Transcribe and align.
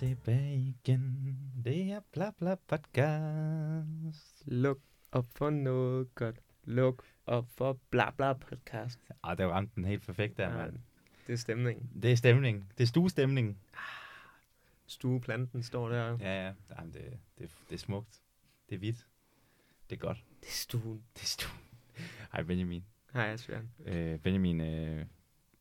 tilbage 0.00 0.56
igen. 0.56 1.36
Det 1.64 1.92
er 1.92 2.00
bla 2.12 2.30
bla 2.30 2.54
podcast. 2.54 4.42
Luk 4.46 4.78
op 5.12 5.26
for 5.34 5.50
noget 5.50 6.14
godt. 6.14 6.36
Luk 6.64 7.04
op 7.26 7.48
for 7.56 7.80
bla 7.90 8.10
bla 8.10 8.32
podcast. 8.32 9.00
Ah, 9.22 9.38
der 9.38 9.46
ramte 9.46 9.74
den 9.74 9.84
helt 9.84 10.06
perfekt 10.06 10.36
der, 10.36 10.56
mand. 10.56 10.78
det 11.26 11.32
er 11.32 11.36
stemningen. 11.36 11.90
Det 12.02 12.12
er 12.12 12.16
stemning. 12.16 12.72
Det 12.78 12.82
er 12.82 12.86
stuestemning. 12.86 13.58
Stueplanten 14.86 15.62
står 15.62 15.88
der. 15.88 16.18
Ja, 16.20 16.46
ja. 16.46 16.52
Jamen, 16.78 16.94
det, 16.94 17.18
det, 17.38 17.50
det 17.68 17.74
er 17.74 17.78
smukt. 17.78 18.22
Det 18.68 18.74
er 18.74 18.78
hvidt. 18.78 19.06
Det 19.90 19.96
er 19.96 20.00
godt. 20.00 20.24
Det 20.40 20.48
er 20.48 20.52
stuen. 20.52 21.04
Det 21.14 21.22
er 21.22 21.26
stuen. 21.26 21.60
Hej 22.32 22.42
Benjamin. 22.42 22.84
Hej, 23.12 23.32
Asbjørn. 23.32 23.70
Øh, 23.84 24.18
Benjamin, 24.18 24.60
øh, 24.60 25.06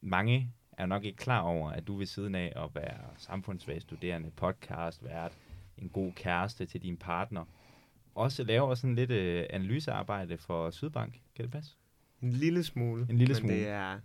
mange 0.01 0.53
er 0.79 0.85
nok 0.85 1.03
ikke 1.03 1.17
klar 1.17 1.41
over, 1.41 1.71
at 1.71 1.87
du 1.87 1.95
ved 1.95 2.05
siden 2.05 2.35
af 2.35 2.53
at 2.55 2.69
være 2.75 2.99
samfundsfag 3.17 3.81
studerende, 3.81 4.31
podcast, 4.31 5.03
vært, 5.03 5.37
en 5.77 5.89
god 5.89 6.11
kæreste 6.13 6.65
til 6.65 6.81
din 6.81 6.97
partner, 6.97 7.45
også 8.15 8.43
laver 8.43 8.75
sådan 8.75 8.95
lidt 8.95 9.11
øh, 9.11 9.45
analysearbejde 9.49 10.37
for 10.37 10.69
Sydbank. 10.69 11.13
Kan 11.35 11.45
det 11.45 11.51
passe? 11.51 11.75
En 12.21 12.33
lille 12.33 12.63
smule. 12.63 13.07
En 13.09 13.17
lille 13.17 13.33
men 13.33 13.39
smule. 13.39 13.55
det 13.55 13.67
er, 13.67 13.99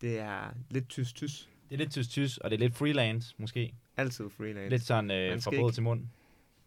det 0.00 0.18
er 0.18 0.54
lidt 0.70 0.88
tys-tys. 0.88 1.48
Det 1.68 1.74
er 1.74 1.78
lidt 1.78 1.90
tys-tys, 1.92 2.38
og 2.38 2.50
det 2.50 2.56
er 2.56 2.60
lidt 2.60 2.74
freelance, 2.74 3.34
måske. 3.38 3.74
Altid 3.96 4.30
freelance. 4.30 4.70
Lidt 4.70 4.82
sådan 4.82 5.10
øh, 5.10 5.40
fra 5.40 5.50
båd 5.50 5.72
til 5.72 5.82
mund. 5.82 6.06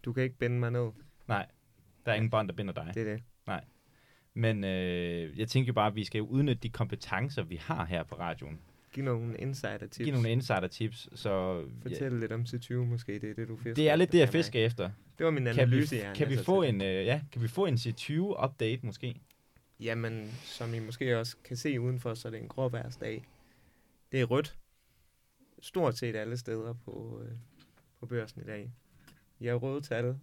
Du 0.05 0.13
kan 0.13 0.23
ikke 0.23 0.37
binde 0.37 0.59
mig 0.59 0.71
ned. 0.71 0.91
Nej, 1.27 1.47
der 2.05 2.11
er 2.11 2.15
ingen 2.15 2.29
bånd, 2.29 2.47
der 2.47 2.53
binder 2.53 2.73
dig. 2.73 2.91
Det 2.93 3.07
er 3.07 3.13
det. 3.13 3.23
Men 4.37 4.63
øh, 4.63 5.39
jeg 5.39 5.47
tænker 5.47 5.67
jo 5.67 5.73
bare, 5.73 5.87
at 5.87 5.95
vi 5.95 6.03
skal 6.03 6.19
jo 6.19 6.25
udnytte 6.25 6.61
de 6.63 6.69
kompetencer, 6.69 7.43
vi 7.43 7.55
har 7.55 7.85
her 7.85 8.03
på 8.03 8.15
radioen. 8.15 8.59
Giv 8.95 9.03
nogle 9.03 9.37
insider 9.37 9.77
tips. 9.77 9.97
Giv 9.97 10.13
nogle 10.13 10.29
insider 10.31 10.67
tips, 10.67 11.09
så 11.19 11.65
Fortæl 11.81 12.11
lidt 12.13 12.31
om 12.31 12.41
C20 12.41 12.73
måske. 12.73 13.19
Det 13.19 13.29
er 13.29 13.33
det, 13.33 13.47
du 13.47 13.55
fisker 13.55 13.73
det 13.73 13.89
er 13.89 13.95
lidt 13.95 14.11
det, 14.11 14.19
jeg 14.19 14.29
fisker 14.29 14.65
efter. 14.65 14.91
Det 15.17 15.25
var 15.25 15.31
min 15.31 15.43
Kan 15.45 15.55
vi, 15.55 15.61
analyse, 15.61 15.97
kan 16.15 16.27
vi 16.27 16.33
altså, 16.33 16.45
få 16.45 16.63
til- 16.63 16.75
en, 16.75 16.81
øh, 16.81 17.05
ja, 17.05 17.21
kan 17.31 17.41
vi 17.41 17.47
få 17.47 17.65
en 17.65 17.73
C20-update 17.75 18.79
måske? 18.85 19.21
Jamen, 19.79 20.31
som 20.43 20.73
I 20.73 20.79
måske 20.79 21.19
også 21.19 21.35
kan 21.43 21.57
se 21.57 21.79
udenfor, 21.81 22.13
så 22.13 22.27
er 22.27 22.31
det 22.31 22.41
en 22.41 22.47
gråværsdag. 22.47 23.23
Det 24.11 24.21
er 24.21 24.25
rødt. 24.25 24.57
Stort 25.61 25.97
set 25.97 26.15
alle 26.15 26.37
steder 26.37 26.73
på, 26.73 27.21
øh, 27.25 27.31
på 27.99 28.05
børsen 28.05 28.41
i 28.41 28.45
dag. 28.45 28.71
I 29.39 29.45
har 29.45 29.55
røde 29.55 29.81
tal. 29.81 30.17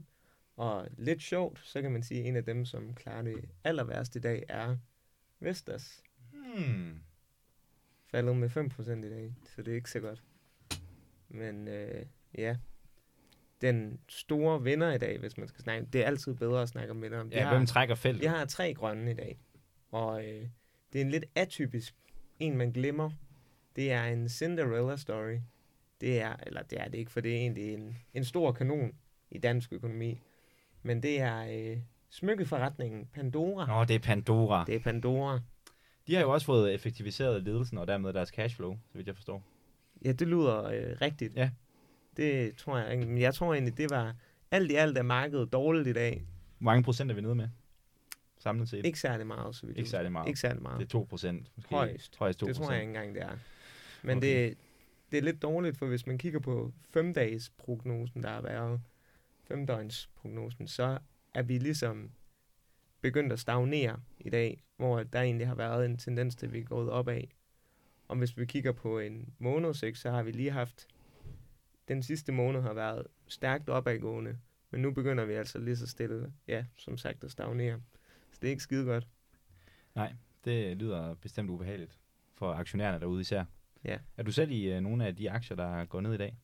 Og 0.56 0.88
lidt 0.98 1.22
sjovt, 1.22 1.60
så 1.64 1.82
kan 1.82 1.92
man 1.92 2.02
sige, 2.02 2.20
at 2.20 2.26
en 2.26 2.36
af 2.36 2.44
dem, 2.44 2.64
som 2.64 2.94
klarer 2.94 3.22
det 3.22 3.44
aller 3.64 3.84
værst 3.84 4.16
i 4.16 4.18
dag, 4.20 4.42
er 4.48 4.76
Vestas. 5.40 6.02
Hmm. 6.32 6.98
Faldet 8.12 8.36
med 8.36 8.48
5% 8.48 9.06
i 9.06 9.10
dag, 9.10 9.34
så 9.56 9.62
det 9.62 9.72
er 9.72 9.74
ikke 9.76 9.90
så 9.90 10.00
godt. 10.00 10.22
Men 11.28 11.68
øh, 11.68 12.06
ja, 12.38 12.56
den 13.60 14.00
store 14.08 14.62
vinder 14.62 14.92
i 14.92 14.98
dag, 14.98 15.18
hvis 15.18 15.38
man 15.38 15.48
skal 15.48 15.62
snakke, 15.62 15.86
det 15.92 16.00
er 16.02 16.06
altid 16.06 16.34
bedre 16.34 16.62
at 16.62 16.68
snakke 16.68 16.90
om 16.90 17.02
vinder. 17.02 17.24
Vi 17.24 17.34
Ja, 17.34 17.44
har- 17.44 17.56
hvem 17.56 17.66
trækker 17.66 17.94
feltet? 17.94 18.20
vi 18.22 18.26
har 18.26 18.44
tre 18.44 18.74
grønne 18.74 19.10
i 19.10 19.14
dag, 19.14 19.38
og 19.90 20.24
øh, 20.24 20.46
det 20.92 21.00
er 21.00 21.04
en 21.04 21.10
lidt 21.10 21.24
atypisk 21.34 21.94
en, 22.38 22.56
man 22.56 22.72
glemmer. 22.72 23.10
Det 23.76 23.92
er 23.92 24.04
en 24.04 24.28
Cinderella 24.28 24.96
story. 24.96 25.38
Det 26.00 26.20
er, 26.20 26.36
eller 26.46 26.62
det 26.62 26.80
er 26.80 26.88
det 26.88 26.98
ikke, 26.98 27.10
for 27.10 27.20
det 27.20 27.32
er 27.32 27.36
egentlig 27.36 27.74
en, 27.74 27.96
en 28.14 28.24
stor 28.24 28.52
kanon 28.52 28.92
i 29.30 29.38
dansk 29.38 29.72
økonomi. 29.72 30.20
Men 30.82 31.02
det 31.02 31.20
er 31.20 31.46
øh, 31.72 31.78
smykkeforretningen 32.10 33.06
Pandora. 33.14 33.66
Nå, 33.66 33.84
det 33.84 33.94
er 33.94 33.98
Pandora. 33.98 34.64
Det 34.66 34.74
er 34.74 34.80
Pandora. 34.80 35.40
De 36.06 36.14
har 36.14 36.22
jo 36.22 36.30
også 36.30 36.46
fået 36.46 36.74
effektiviseret 36.74 37.42
ledelsen, 37.42 37.78
og 37.78 37.86
dermed 37.86 38.12
deres 38.12 38.28
cashflow, 38.28 38.78
så 38.92 38.98
vidt 38.98 39.06
jeg 39.06 39.14
forstår. 39.16 39.42
Ja, 40.04 40.12
det 40.12 40.28
lyder 40.28 40.64
øh, 40.64 40.96
rigtigt. 41.00 41.36
Ja. 41.36 41.50
Det 42.16 42.56
tror 42.56 42.78
jeg 42.78 42.92
ikke. 42.92 43.06
Men 43.06 43.18
jeg 43.18 43.34
tror 43.34 43.54
egentlig, 43.54 43.76
det 43.76 43.90
var 43.90 44.14
alt 44.50 44.70
i 44.70 44.74
alt 44.74 44.98
er 44.98 45.02
markedet 45.02 45.52
dårligt 45.52 45.88
i 45.88 45.92
dag. 45.92 46.22
Hvor 46.58 46.64
mange 46.64 46.82
procent 46.82 47.10
er 47.10 47.14
vi 47.14 47.20
nede 47.20 47.34
med? 47.34 47.48
Samlet 48.38 48.68
set? 48.68 48.86
Ikke 48.86 49.00
særlig 49.00 49.26
meget, 49.26 49.56
så 49.56 49.66
vidt 49.66 49.78
Ikke 49.78 49.86
jeg 49.86 49.90
særlig 49.90 50.12
meget. 50.12 50.28
Ikke 50.28 50.40
særlig 50.40 50.62
meget. 50.62 50.78
Det 50.78 50.84
er 50.84 50.88
2 50.88 51.06
procent. 51.10 51.50
Højst. 51.70 52.16
Højst 52.18 52.38
2 52.38 52.46
Det 52.46 52.56
tror 52.56 52.70
jeg 52.72 52.80
ikke 52.80 52.88
engang, 52.90 53.14
det 53.14 53.22
er. 53.22 53.38
Men 54.02 54.16
Okay. 54.16 54.48
det, 54.48 54.58
det 55.10 55.18
er 55.18 55.22
lidt 55.22 55.42
dårligt, 55.42 55.76
for 55.78 55.86
hvis 55.86 56.06
man 56.06 56.18
kigger 56.18 56.40
på 56.40 56.72
femdages 56.90 57.50
prognosen, 57.58 58.22
der 58.22 58.28
har 58.28 58.40
været 58.42 58.80
femdøgns 59.48 60.10
prognosen, 60.16 60.68
så 60.68 60.98
er 61.34 61.42
vi 61.42 61.58
ligesom 61.58 62.10
begyndt 63.02 63.32
at 63.32 63.40
stagnere 63.40 64.00
i 64.20 64.30
dag, 64.30 64.64
hvor 64.76 65.02
der 65.02 65.20
egentlig 65.20 65.46
har 65.46 65.54
været 65.54 65.86
en 65.86 65.98
tendens 65.98 66.36
til, 66.36 66.46
at 66.46 66.52
vi 66.52 66.58
er 66.58 66.64
gået 66.64 66.90
opad. 66.90 67.22
Og 68.08 68.16
hvis 68.16 68.38
vi 68.38 68.44
kigger 68.44 68.72
på 68.72 68.98
en 68.98 69.34
månedsudsigt, 69.38 69.98
så 69.98 70.10
har 70.10 70.22
vi 70.22 70.30
lige 70.30 70.50
haft, 70.50 70.88
den 71.88 72.02
sidste 72.02 72.32
måned 72.32 72.60
har 72.60 72.74
været 72.74 73.06
stærkt 73.26 73.68
opadgående, 73.68 74.38
men 74.70 74.82
nu 74.82 74.90
begynder 74.90 75.24
vi 75.24 75.32
altså 75.32 75.58
lige 75.58 75.76
så 75.76 75.86
stille, 75.86 76.32
ja, 76.48 76.64
som 76.76 76.96
sagt, 76.96 77.24
at 77.24 77.30
stagnere. 77.30 77.80
Så 78.32 78.38
det 78.42 78.48
er 78.48 78.50
ikke 78.50 78.62
skide 78.62 78.84
godt. 78.84 79.08
Det 80.44 80.76
lyder 80.76 81.14
bestemt 81.14 81.50
ubehageligt 81.50 81.98
for 82.34 82.52
aktionærerne 82.52 83.00
derude 83.00 83.20
især. 83.20 83.44
Ja. 83.84 83.98
Er 84.16 84.22
du 84.22 84.32
selv 84.32 84.50
i 84.50 84.76
uh, 84.76 84.82
nogle 84.82 85.06
af 85.06 85.16
de 85.16 85.30
aktier, 85.30 85.56
der 85.56 85.84
går 85.84 86.00
ned 86.00 86.14
i 86.14 86.16
dag? 86.16 86.36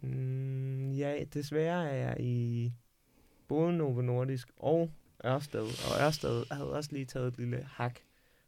Mm, 0.00 0.90
ja, 0.90 1.24
desværre 1.34 1.90
er 1.90 2.08
jeg 2.08 2.20
i 2.20 2.72
både 3.48 3.72
Novo 3.72 4.00
Nordisk 4.00 4.50
og 4.56 4.90
Ørsted. 5.24 5.62
Og 5.62 6.06
Ørsted 6.06 6.44
havde 6.52 6.72
også 6.72 6.90
lige 6.92 7.04
taget 7.04 7.26
et 7.26 7.38
lille 7.38 7.68
hak. 7.72 7.94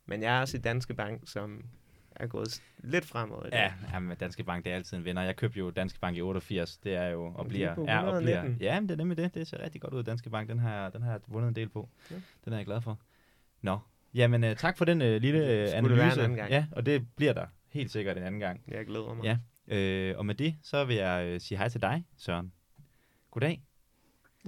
Men 0.06 0.22
jeg 0.22 0.36
er 0.36 0.40
også 0.40 0.56
i 0.56 0.60
Danske 0.60 0.94
Bank, 0.94 1.22
som 1.24 1.64
er 2.10 2.26
gået 2.26 2.62
lidt 2.78 3.04
fremad 3.04 3.46
i 3.46 3.50
dag. 3.50 3.58
Ja, 3.58 3.72
jamen, 3.92 4.16
Danske 4.16 4.44
Bank, 4.44 4.64
det 4.64 4.72
er 4.72 4.76
altid 4.76 4.96
en 4.96 5.04
vinder. 5.04 5.22
Jeg 5.22 5.36
købte 5.36 5.58
jo 5.58 5.70
Danske 5.70 6.00
Bank 6.00 6.16
i 6.16 6.20
88. 6.20 6.76
Det 6.76 6.94
er 6.94 7.08
jo 7.08 7.32
og 7.34 7.46
bliver... 7.46 7.68
er, 7.68 7.70
og 7.70 8.22
bliver 8.22 8.38
119. 8.42 8.56
ja, 8.60 8.80
men 8.80 8.88
det 8.88 8.94
er 8.94 8.98
nemlig 8.98 9.16
det. 9.16 9.34
Det 9.34 9.46
ser 9.46 9.62
rigtig 9.62 9.80
godt 9.80 9.94
ud, 9.94 10.02
Danske 10.02 10.30
Bank. 10.30 10.48
Den 10.48 10.58
har, 10.58 10.90
den 10.90 11.02
har 11.02 11.10
jeg 11.10 11.20
vundet 11.26 11.48
en 11.48 11.56
del 11.56 11.68
på. 11.68 11.88
Ja. 12.10 12.16
Den 12.44 12.52
er 12.52 12.56
jeg 12.56 12.66
glad 12.66 12.80
for. 12.80 12.98
Nå, 13.62 13.78
jamen 14.14 14.44
uh, 14.44 14.54
tak 14.54 14.78
for 14.78 14.84
den 14.84 15.00
uh, 15.00 15.06
lille 15.06 15.40
det 15.40 15.68
analyse. 15.68 16.20
gang? 16.20 16.50
Ja, 16.50 16.66
og 16.72 16.86
det 16.86 17.06
bliver 17.16 17.32
der 17.32 17.46
helt 17.72 17.90
sikkert 17.90 18.16
en 18.16 18.22
anden 18.22 18.40
gang. 18.40 18.62
Jeg 18.68 18.86
glæder 18.86 19.14
mig. 19.14 19.24
Ja. 19.24 19.38
Øh, 19.76 20.18
og 20.18 20.26
med 20.26 20.34
det, 20.34 20.56
så 20.62 20.84
vil 20.84 20.96
jeg 20.96 21.26
øh, 21.26 21.40
sige 21.40 21.58
hej 21.58 21.68
til 21.68 21.82
dig, 21.82 22.04
Søren. 22.16 22.52
Goddag. 23.30 23.67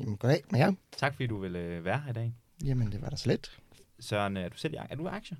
Jamen, 0.00 0.16
goddag 0.16 0.42
med 0.50 0.60
jer. 0.60 0.72
Tak 0.96 1.14
fordi 1.14 1.26
du 1.26 1.38
vil 1.38 1.56
øh, 1.56 1.84
være 1.84 2.00
her 2.00 2.10
i 2.10 2.12
dag. 2.12 2.34
Jamen, 2.64 2.92
det 2.92 3.02
var 3.02 3.10
da 3.10 3.16
så 3.16 3.28
let. 3.28 3.58
Søren, 4.00 4.36
er 4.36 4.48
du 4.48 4.56
selv 4.56 4.74
Er 4.90 4.96
du 4.96 5.08
aktier? 5.08 5.36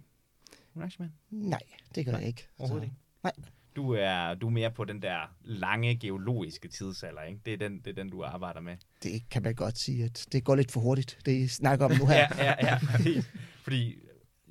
Er 0.53 0.81
du 0.81 0.82
aktiemand? 0.82 1.10
Nej, 1.31 1.60
det 1.94 2.04
gør 2.04 2.12
Nej, 2.12 2.21
jeg 2.21 2.28
ikke. 2.28 2.48
Overhovedet 2.59 2.88
så, 2.88 2.91
ikke? 2.91 2.97
nej. 3.22 3.32
Du 3.76 3.93
er, 3.93 4.34
du 4.34 4.47
er 4.47 4.50
mere 4.50 4.70
på 4.70 4.84
den 4.84 5.03
der 5.03 5.34
lange 5.44 5.97
geologiske 5.97 6.69
tidsalder, 6.69 7.22
ikke? 7.22 7.41
Det 7.44 7.53
er 7.53 7.56
den, 7.56 7.78
det 7.78 7.87
er 7.87 7.93
den 7.94 8.10
du 8.10 8.25
arbejder 8.25 8.60
med. 8.60 8.76
Det 9.03 9.22
kan 9.31 9.43
man 9.43 9.54
godt 9.54 9.78
sige, 9.78 10.04
at 10.04 10.26
det 10.32 10.44
går 10.44 10.56
lidt 10.56 10.70
for 10.70 10.81
hurtigt, 10.81 11.19
det 11.26 11.32
I 11.32 11.49
snakker 11.49 11.84
om 11.84 11.91
nu 11.91 12.06
her. 12.06 12.15
ja, 12.38 12.44
ja, 12.44 12.54
ja. 12.62 12.78
præcis. 12.87 13.31
Fordi, 13.62 13.99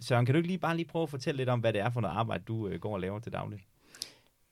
Søren, 0.01 0.25
kan 0.25 0.33
du 0.33 0.37
ikke 0.37 0.47
lige 0.47 0.59
bare 0.59 0.75
lige 0.75 0.85
prøve 0.85 1.03
at 1.03 1.09
fortælle 1.09 1.37
lidt 1.37 1.49
om, 1.49 1.59
hvad 1.59 1.73
det 1.73 1.81
er 1.81 1.89
for 1.89 2.01
noget 2.01 2.15
arbejde, 2.15 2.43
du 2.43 2.67
øh, 2.67 2.79
går 2.79 2.93
og 2.93 2.99
laver 2.99 3.19
til 3.19 3.33
daglig? 3.33 3.59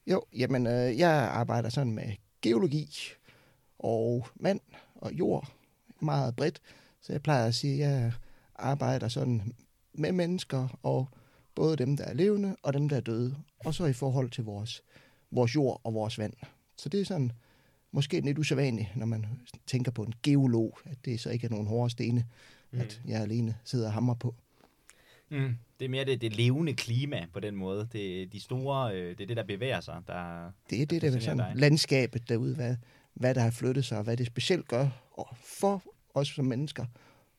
Jo, 0.07 0.23
jamen, 0.33 0.67
øh, 0.67 0.97
jeg 0.97 1.11
arbejder 1.11 1.69
sådan 1.69 1.91
med 1.91 2.11
geologi 2.41 2.89
og 3.79 4.27
vand 4.35 4.59
og 4.97 5.13
jord 5.13 5.53
meget 5.99 6.35
bredt. 6.35 6.61
Så 7.01 7.13
jeg 7.13 7.21
plejer 7.21 7.45
at 7.45 7.55
sige, 7.55 7.85
at 7.85 7.91
jeg 7.91 8.11
arbejder 8.55 9.07
sådan 9.07 9.53
med 9.93 10.11
mennesker 10.11 10.79
og 10.83 11.07
både 11.55 11.75
dem, 11.77 11.97
der 11.97 12.03
er 12.03 12.13
levende 12.13 12.55
og 12.63 12.73
dem, 12.73 12.89
der 12.89 12.95
er 12.95 13.01
døde. 13.01 13.35
Og 13.65 13.73
så 13.73 13.85
i 13.85 13.93
forhold 13.93 14.29
til 14.29 14.43
vores, 14.43 14.83
vores 15.31 15.55
jord 15.55 15.81
og 15.83 15.93
vores 15.93 16.17
vand. 16.19 16.33
Så 16.77 16.89
det 16.89 17.01
er 17.01 17.05
sådan 17.05 17.31
måske 17.91 18.21
lidt 18.21 18.37
usædvanligt, 18.39 18.95
når 18.95 19.05
man 19.05 19.25
tænker 19.67 19.91
på 19.91 20.03
en 20.03 20.13
geolog, 20.23 20.79
at 20.85 20.97
det 21.05 21.19
så 21.19 21.29
ikke 21.29 21.45
er 21.45 21.49
nogen 21.51 21.67
hårde 21.67 21.89
stene, 21.89 22.25
mm. 22.71 22.79
at 22.79 23.01
jeg 23.07 23.21
alene 23.21 23.55
sidder 23.63 23.87
og 23.87 23.93
hammer 23.93 24.13
på. 24.13 24.35
Mm. 25.29 25.55
Det 25.79 25.85
er 25.85 25.89
mere 25.89 26.05
det, 26.05 26.21
det 26.21 26.35
levende 26.35 26.73
klima 26.73 27.25
på 27.33 27.39
den 27.39 27.55
måde. 27.55 27.87
Det 27.93 28.33
de 28.33 28.39
store, 28.39 28.95
øh, 28.95 29.09
det 29.17 29.23
er 29.23 29.27
det, 29.27 29.37
der 29.37 29.43
bevæger 29.43 29.79
sig. 29.81 30.01
Der, 30.07 30.51
Det 30.69 30.81
er 30.81 30.85
det, 30.85 31.01
der 31.01 31.07
er 31.07 31.11
fascinerer 31.11 31.37
sådan 31.37 31.51
dig. 31.51 31.61
landskabet 31.61 32.29
derude, 32.29 32.55
hvad, 32.55 32.75
hvad 33.19 33.35
der 33.35 33.41
har 33.41 33.51
flyttet 33.51 33.85
sig, 33.85 33.97
og 33.97 34.03
hvad 34.03 34.17
det 34.17 34.27
specielt 34.27 34.67
gør 34.67 34.89
og 35.11 35.27
for 35.43 35.83
os 36.13 36.27
som 36.27 36.45
mennesker, 36.45 36.85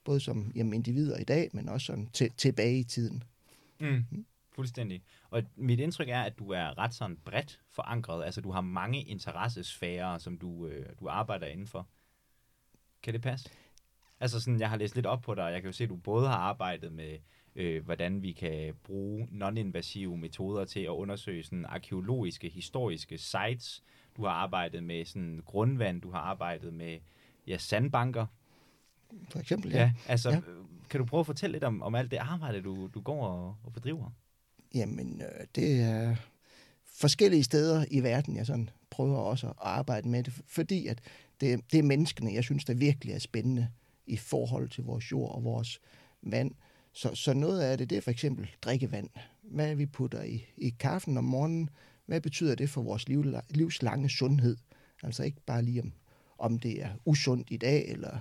både 0.05 0.21
som 0.21 0.53
jamen, 0.55 0.75
individer 0.75 1.19
i 1.19 1.25
dag, 1.25 1.51
men 1.53 1.69
også 1.69 1.87
sådan 1.87 2.07
til, 2.13 2.31
tilbage 2.31 2.79
i 2.79 2.85
tiden. 2.85 3.23
Mm. 3.81 4.27
Fuldstændig. 4.53 5.03
Og 5.31 5.43
mit 5.57 5.81
indtryk 5.81 6.09
er, 6.09 6.23
at 6.23 6.39
du 6.39 6.51
er 6.51 6.79
ret 6.79 6.95
sådan 6.95 7.19
bredt 7.25 7.61
forankret. 7.71 8.25
Altså, 8.25 8.41
du 8.41 8.51
har 8.51 8.61
mange 8.61 9.03
interessesfærer, 9.03 10.19
som 10.19 10.39
du, 10.39 10.67
øh, 10.67 10.87
du 11.01 11.09
arbejder 11.09 11.47
indenfor. 11.47 11.89
Kan 13.03 13.13
det 13.13 13.23
passe? 13.23 13.51
Altså, 14.21 14.41
sådan, 14.41 14.61
jeg 14.61 14.71
har 14.71 14.77
læst 14.77 14.95
lidt 14.95 15.07
op 15.07 15.21
på 15.21 15.35
dig, 15.35 15.45
og 15.45 15.53
jeg 15.53 15.63
kan 15.63 15.69
jo 15.69 15.73
se, 15.73 15.85
at 15.85 15.91
du 15.91 15.97
både 15.97 16.29
har 16.29 16.37
arbejdet 16.37 16.93
med, 16.93 17.19
øh, 17.57 17.85
hvordan 17.85 18.23
vi 18.23 18.33
kan 18.33 18.75
bruge 18.85 19.29
non-invasive 19.31 20.17
metoder 20.17 20.65
til 20.65 20.81
at 20.81 20.89
undersøge 20.89 21.45
sådan 21.45 21.65
arkeologiske, 21.65 22.49
historiske 22.49 23.19
sites. 23.19 23.83
Du 24.19 24.25
har 24.25 24.31
arbejdet 24.33 24.83
med 24.83 25.05
sådan 25.05 25.41
grundvand, 25.45 26.01
du 26.01 26.11
har 26.11 26.19
arbejdet 26.19 26.73
med 26.73 26.99
ja, 27.47 27.59
sandbanker. 27.59 28.27
For 29.31 29.39
eksempel, 29.39 29.71
Ja, 29.71 29.79
ja. 29.79 29.93
altså, 30.07 30.31
Ja. 30.31 30.41
kan 30.91 31.01
du 31.01 31.07
prøve 31.07 31.21
at 31.21 31.27
fortælle 31.27 31.53
lidt 31.53 31.65
om, 31.65 31.83
om 31.83 31.95
alt 31.95 32.11
det 32.11 32.17
arbejde, 32.17 32.63
du, 32.63 32.87
du 32.95 33.01
går 33.01 33.27
og, 33.27 33.57
og 33.65 33.73
bedriver? 33.73 34.11
Jamen, 34.75 35.23
øh, 35.23 35.47
det 35.55 35.81
er 35.83 36.17
forskellige 36.87 37.45
steder 37.45 37.85
i 37.91 38.01
verden, 38.03 38.37
jeg 38.37 38.47
sådan 38.47 38.71
prøver 38.91 39.19
også 39.19 39.47
at 39.47 39.55
arbejde 39.59 40.09
med 40.09 40.23
det, 40.25 40.33
fordi 40.47 40.87
at 40.87 41.01
det, 41.41 41.61
det 41.73 41.79
er 41.79 41.83
menneskene, 41.83 42.35
jeg 42.35 42.45
synes, 42.45 42.65
der 42.65 42.75
virkelig 42.75 43.15
er 43.15 43.19
spændende 43.19 43.69
i 44.07 44.17
forhold 44.17 44.69
til 44.69 44.85
vores 44.85 45.13
jord 45.13 45.35
og 45.35 45.45
vores 45.45 45.81
vand. 46.23 46.55
Så, 46.93 47.15
så 47.15 47.35
noget 47.35 47.61
af 47.61 47.79
det, 47.79 47.91
det 47.91 47.99
er 47.99 48.03
for 48.03 48.11
eksempel 48.11 48.51
drikkevand. 48.63 49.09
Hvad 49.43 49.75
vi 49.75 49.87
putter 49.87 50.23
i, 50.23 50.47
i 50.57 50.71
kaffen 50.71 51.17
om 51.19 51.25
morgenen, 51.25 51.71
hvad 52.09 52.21
betyder 52.21 52.55
det 52.55 52.71
for 52.71 52.83
vores 52.83 53.09
liv, 53.09 53.25
livslange 53.51 54.09
sundhed? 54.09 54.57
Altså 55.03 55.23
ikke 55.23 55.41
bare 55.47 55.63
lige 55.63 55.83
om, 55.83 55.93
om 56.39 56.59
det 56.59 56.83
er 56.83 56.91
usundt 57.05 57.49
i 57.51 57.57
dag 57.57 57.89
eller 57.89 58.19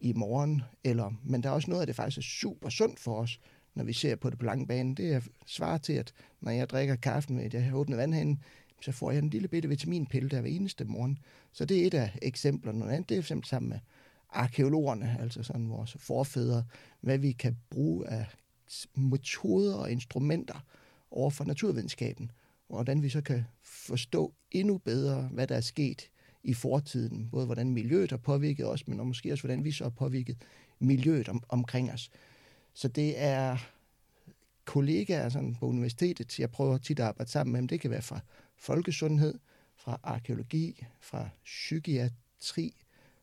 i 0.00 0.12
morgen, 0.12 0.62
eller, 0.84 1.12
men 1.24 1.42
der 1.42 1.48
er 1.48 1.52
også 1.52 1.70
noget 1.70 1.80
af 1.80 1.86
det 1.86 1.96
faktisk 1.96 2.18
er 2.18 2.22
super 2.22 2.68
sundt 2.68 3.00
for 3.00 3.20
os, 3.20 3.40
når 3.74 3.84
vi 3.84 3.92
ser 3.92 4.16
på 4.16 4.30
det 4.30 4.38
på 4.38 4.44
lang 4.44 4.68
bane. 4.68 4.94
Det 4.94 5.12
er 5.14 5.20
svar 5.46 5.78
til, 5.78 5.92
at 5.92 6.12
når 6.40 6.50
jeg 6.50 6.70
drikker 6.70 6.96
kaffen 6.96 7.36
med 7.36 7.50
det 7.50 7.72
åbne 7.72 7.96
vandhænden, 7.96 8.42
så 8.82 8.92
får 8.92 9.10
jeg 9.10 9.18
en 9.18 9.30
lille 9.30 9.48
bitte 9.48 9.68
vitaminpille 9.68 10.28
der 10.28 10.40
hver 10.40 10.50
eneste 10.50 10.84
morgen. 10.84 11.18
Så 11.52 11.64
det 11.64 11.82
er 11.82 11.86
et 11.86 11.94
af 11.94 12.18
eksemplerne. 12.22 12.78
Noget 12.78 12.92
andet, 12.92 13.08
det 13.08 13.16
er 13.16 13.20
for 13.20 13.24
eksempel 13.24 13.48
sammen 13.48 13.68
med 13.68 13.78
arkeologerne, 14.30 15.16
altså 15.20 15.42
sådan 15.42 15.70
vores 15.70 15.96
forfædre, 15.98 16.64
hvad 17.00 17.18
vi 17.18 17.32
kan 17.32 17.56
bruge 17.70 18.08
af 18.08 18.26
metoder 18.94 19.74
og 19.74 19.90
instrumenter 19.90 20.64
over 21.10 21.30
for 21.30 21.44
naturvidenskaben, 21.44 22.30
hvordan 22.68 23.02
vi 23.02 23.08
så 23.08 23.20
kan 23.20 23.44
forstå 23.62 24.34
endnu 24.50 24.78
bedre, 24.78 25.22
hvad 25.32 25.46
der 25.46 25.56
er 25.56 25.60
sket 25.60 26.10
i 26.42 26.54
fortiden, 26.54 27.28
både 27.30 27.46
hvordan 27.46 27.72
miljøet 27.72 28.10
har 28.10 28.16
påvirket 28.16 28.66
os, 28.66 28.88
men 28.88 29.06
måske 29.06 29.32
også, 29.32 29.42
hvordan 29.42 29.64
vi 29.64 29.72
så 29.72 29.84
har 29.84 29.90
påvirket 29.90 30.36
miljøet 30.78 31.28
om, 31.28 31.42
omkring 31.48 31.92
os. 31.92 32.10
Så 32.74 32.88
det 32.88 33.22
er 33.22 33.56
kollegaer 34.64 35.28
sådan 35.28 35.54
på 35.54 35.66
universitetet, 35.66 36.38
jeg 36.38 36.50
prøver 36.50 36.78
tit 36.78 36.98
at 36.98 37.06
arbejde 37.06 37.30
sammen 37.30 37.52
med 37.52 37.60
dem. 37.60 37.68
Det 37.68 37.80
kan 37.80 37.90
være 37.90 38.02
fra 38.02 38.20
folkesundhed, 38.56 39.38
fra 39.76 40.00
arkeologi, 40.02 40.86
fra 41.00 41.28
psykiatri, 41.44 42.74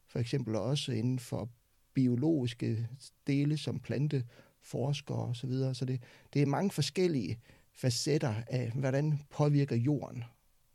for 0.07 0.19
eksempel 0.19 0.55
også 0.55 0.91
inden 0.91 1.19
for 1.19 1.49
biologiske 1.93 2.87
dele 3.27 3.57
som 3.57 3.79
planteforskere 3.79 5.17
osv. 5.17 5.35
Så, 5.35 5.47
videre. 5.47 5.75
så 5.75 5.85
det, 5.85 6.03
det 6.33 6.41
er 6.41 6.45
mange 6.45 6.71
forskellige 6.71 7.39
facetter 7.75 8.35
af, 8.47 8.71
hvordan 8.71 9.19
påvirker 9.29 9.75
jorden 9.75 10.23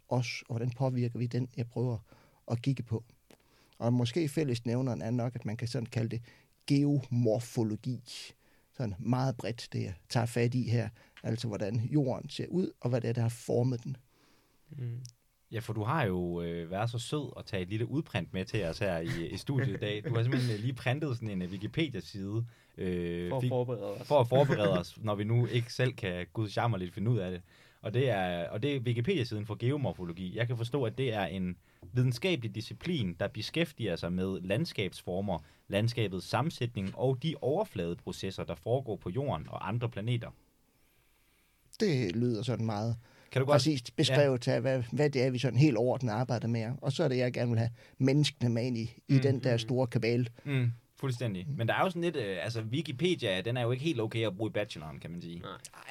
os, 0.08 0.42
og 0.48 0.56
hvordan 0.56 0.70
påvirker 0.70 1.18
vi 1.18 1.26
den, 1.26 1.48
jeg 1.56 1.68
prøver 1.68 1.98
at 2.50 2.62
kigge 2.62 2.82
på. 2.82 3.04
Og 3.78 3.92
måske 3.92 4.28
fællesnævneren 4.28 5.02
er 5.02 5.10
nok, 5.10 5.34
at 5.34 5.44
man 5.44 5.56
kan 5.56 5.68
sådan 5.68 5.86
kalde 5.86 6.08
det 6.08 6.22
geomorfologi. 6.66 8.02
Sådan 8.76 8.94
meget 8.98 9.36
bredt, 9.36 9.68
det 9.72 9.82
jeg 9.82 9.94
tager 10.08 10.26
fat 10.26 10.54
i 10.54 10.62
her. 10.62 10.88
Altså, 11.22 11.48
hvordan 11.48 11.76
jorden 11.76 12.30
ser 12.30 12.46
ud, 12.46 12.70
og 12.80 12.90
hvad 12.90 13.00
det 13.00 13.08
er, 13.08 13.12
der 13.12 13.22
har 13.22 13.28
formet 13.28 13.84
den. 13.84 13.96
Mm. 14.70 15.00
Ja, 15.52 15.58
for 15.58 15.72
du 15.72 15.82
har 15.82 16.04
jo 16.04 16.42
øh, 16.42 16.70
været 16.70 16.90
så 16.90 16.98
sød 16.98 17.32
at 17.38 17.44
tage 17.44 17.62
et 17.62 17.68
lille 17.68 17.86
udprint 17.86 18.32
med 18.32 18.44
til 18.44 18.64
os 18.64 18.78
her 18.78 18.98
i, 18.98 19.26
i 19.26 19.36
studiet 19.36 19.68
i 19.68 19.76
dag. 19.76 20.04
Du 20.08 20.14
har 20.14 20.22
simpelthen 20.22 20.56
øh, 20.56 20.60
lige 20.60 20.72
printet 20.72 21.16
sådan 21.16 21.30
en 21.30 21.42
øh, 21.42 21.50
Wikipedia-side. 21.50 22.46
Øh, 22.78 23.30
for 23.30 23.36
at 23.38 23.48
forberede 23.48 23.94
os. 23.94 24.06
For 24.06 24.20
at 24.20 24.28
forberede 24.28 24.78
os, 24.80 24.98
når 25.00 25.14
vi 25.14 25.24
nu 25.24 25.46
ikke 25.46 25.72
selv 25.72 25.92
kan 25.92 26.26
gudsjammer 26.32 26.78
lidt 26.78 26.94
finde 26.94 27.10
ud 27.10 27.18
af 27.18 27.30
det. 27.30 27.42
Og 27.82 27.94
det 27.94 28.10
er, 28.10 28.48
og 28.48 28.62
det 28.62 28.76
er 28.76 28.80
Wikipedia-siden 28.80 29.46
for 29.46 29.54
geomorfologi. 29.54 30.36
Jeg 30.36 30.46
kan 30.46 30.56
forstå, 30.56 30.84
at 30.84 30.98
det 30.98 31.14
er 31.14 31.24
en 31.24 31.56
videnskabelig 31.92 32.54
disciplin, 32.54 33.16
der 33.20 33.28
beskæftiger 33.28 33.96
sig 33.96 34.12
med 34.12 34.40
landskabsformer, 34.40 35.38
landskabets 35.68 36.26
sammensætning 36.26 36.98
og 36.98 37.22
de 37.22 37.34
overfladeprocesser, 37.40 38.44
der 38.44 38.54
foregår 38.54 38.96
på 38.96 39.10
jorden 39.10 39.46
og 39.48 39.68
andre 39.68 39.88
planeter. 39.88 40.30
Det 41.80 42.16
lyder 42.16 42.42
sådan 42.42 42.66
meget 42.66 42.96
kan 43.32 43.40
du 43.40 43.46
godt... 43.46 43.54
præcist 43.54 43.96
beskrevet 43.96 44.46
ja. 44.46 44.52
af, 44.52 44.60
hvad, 44.60 44.82
hvad 44.92 45.10
det 45.10 45.22
er, 45.22 45.30
vi 45.30 45.38
sådan 45.38 45.58
helt 45.58 45.76
overordnet 45.76 46.12
arbejder 46.12 46.48
med. 46.48 46.72
Og 46.82 46.92
så 46.92 47.04
er 47.04 47.08
det, 47.08 47.16
jeg 47.16 47.32
gerne 47.32 47.50
vil 47.50 47.58
have 47.58 47.70
menneskene 47.98 48.50
med 48.50 48.66
ind 48.66 48.78
i, 48.78 48.94
i 49.08 49.14
mm. 49.14 49.20
den 49.20 49.44
der 49.44 49.56
store 49.56 49.86
kabale. 49.86 50.26
Mm. 50.44 50.72
Fuldstændig. 51.00 51.46
Mm. 51.48 51.54
Men 51.56 51.68
der 51.68 51.74
er 51.74 51.80
jo 51.80 51.90
sådan 51.90 52.02
lidt, 52.02 52.16
øh, 52.16 52.36
altså 52.42 52.62
Wikipedia, 52.62 53.40
den 53.40 53.56
er 53.56 53.62
jo 53.62 53.70
ikke 53.70 53.84
helt 53.84 54.00
okay 54.00 54.26
at 54.26 54.36
bruge 54.36 54.48
i 54.48 54.52
bacheloren, 54.52 54.98
kan 55.00 55.10
man 55.10 55.22
sige. 55.22 55.42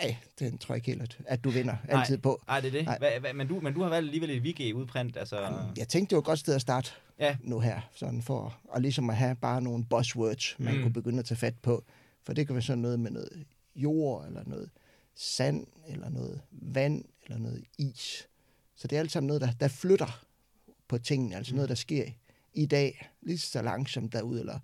Nej, 0.02 0.16
den 0.40 0.58
tror 0.58 0.76
jeg 0.76 0.88
ikke 0.88 1.00
helt, 1.00 1.20
at 1.26 1.44
du 1.44 1.50
vinder 1.50 1.76
Nej. 1.88 2.00
altid 2.00 2.18
på. 2.18 2.42
Nej, 2.48 2.60
det 2.60 2.68
er 2.68 2.72
det. 2.72 2.98
Hva, 3.00 3.20
hva, 3.20 3.34
men, 3.34 3.48
du, 3.48 3.60
men 3.60 3.74
du 3.74 3.82
har 3.82 3.90
valgt 3.90 4.08
alligevel 4.08 4.30
et 4.30 4.42
wiki-udprint, 4.42 5.18
altså... 5.18 5.42
Jamen, 5.42 5.60
jeg 5.78 5.88
tænkte, 5.88 6.10
det 6.10 6.16
var 6.16 6.22
et 6.22 6.26
godt 6.26 6.40
sted 6.40 6.56
at 6.56 6.62
starte 6.62 6.92
ja. 7.20 7.38
nu 7.42 7.60
her, 7.60 7.82
sådan 7.96 8.22
for 8.22 8.58
at, 8.76 8.82
ligesom 8.82 9.10
at 9.10 9.16
have 9.16 9.36
bare 9.36 9.62
nogle 9.62 9.86
buzzwords, 9.86 10.56
man 10.60 10.76
mm. 10.76 10.82
kunne 10.82 10.94
begynde 10.94 11.20
at 11.20 11.26
tage 11.26 11.38
fat 11.38 11.56
på. 11.62 11.84
For 12.26 12.34
det 12.34 12.48
kan 12.48 12.56
være 12.56 12.64
sådan 12.64 12.82
noget 12.82 13.00
med 13.00 13.12
noget 13.12 13.46
jord, 13.76 14.26
eller 14.28 14.44
noget 14.46 14.70
sand, 15.18 15.68
eller 15.88 16.10
noget 16.10 16.42
vand, 16.52 17.06
eller 17.24 17.38
noget 17.38 17.64
is. 17.78 18.28
Så 18.76 18.88
det 18.88 18.96
er 18.96 19.00
alt 19.00 19.12
sammen 19.12 19.28
noget, 19.28 19.42
der, 19.42 19.52
der 19.60 19.68
flytter 19.68 20.26
på 20.88 20.98
tingene, 20.98 21.36
altså 21.36 21.54
mm. 21.54 21.56
noget, 21.56 21.70
der 21.70 21.76
sker 21.76 22.06
i 22.54 22.66
dag, 22.66 23.10
lige 23.22 23.38
så 23.38 23.62
langsomt 23.62 24.14
derude, 24.14 24.40
eller 24.40 24.60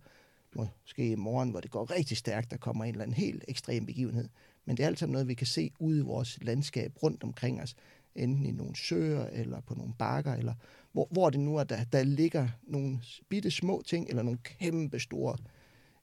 måske 0.56 1.12
i 1.12 1.16
morgen, 1.16 1.50
hvor 1.50 1.60
det 1.60 1.72
går 1.72 1.92
rigtig 1.92 2.18
stærkt, 2.18 2.52
der 2.52 2.58
kommer 2.58 2.84
en 2.84 2.92
eller 2.92 3.04
anden 3.04 3.18
helt 3.18 3.46
ekstrem 3.48 3.86
begivenhed. 3.86 4.30
Men 4.66 4.78
det 4.78 4.84
er 4.84 4.88
alt 4.88 5.00
sammen 5.00 5.12
noget, 5.12 5.28
vi 5.28 5.34
kan 5.34 5.48
se 5.48 5.72
ude 5.80 6.00
i 6.00 6.02
vores 6.02 6.40
landskab 6.42 7.04
rundt 7.04 7.24
omkring 7.24 7.62
os, 7.62 7.76
enten 8.16 8.46
i 8.46 8.52
nogle 8.52 8.76
søer, 8.76 9.26
eller 9.26 9.62
på 9.62 9.74
nogle 9.74 9.94
bakker, 10.00 10.34
eller 10.34 10.54
hvor, 10.92 11.08
hvor 11.12 11.30
det 11.30 11.40
nu 11.40 11.56
er, 11.56 11.64
der, 11.64 11.84
der 11.84 12.04
ligger 12.04 12.50
nogle 12.64 13.00
bitte 13.30 13.52
små 13.52 13.84
ting, 13.86 14.10
eller 14.10 14.24
nogle 14.24 14.40
kæmpe 14.44 15.00
store 15.00 15.38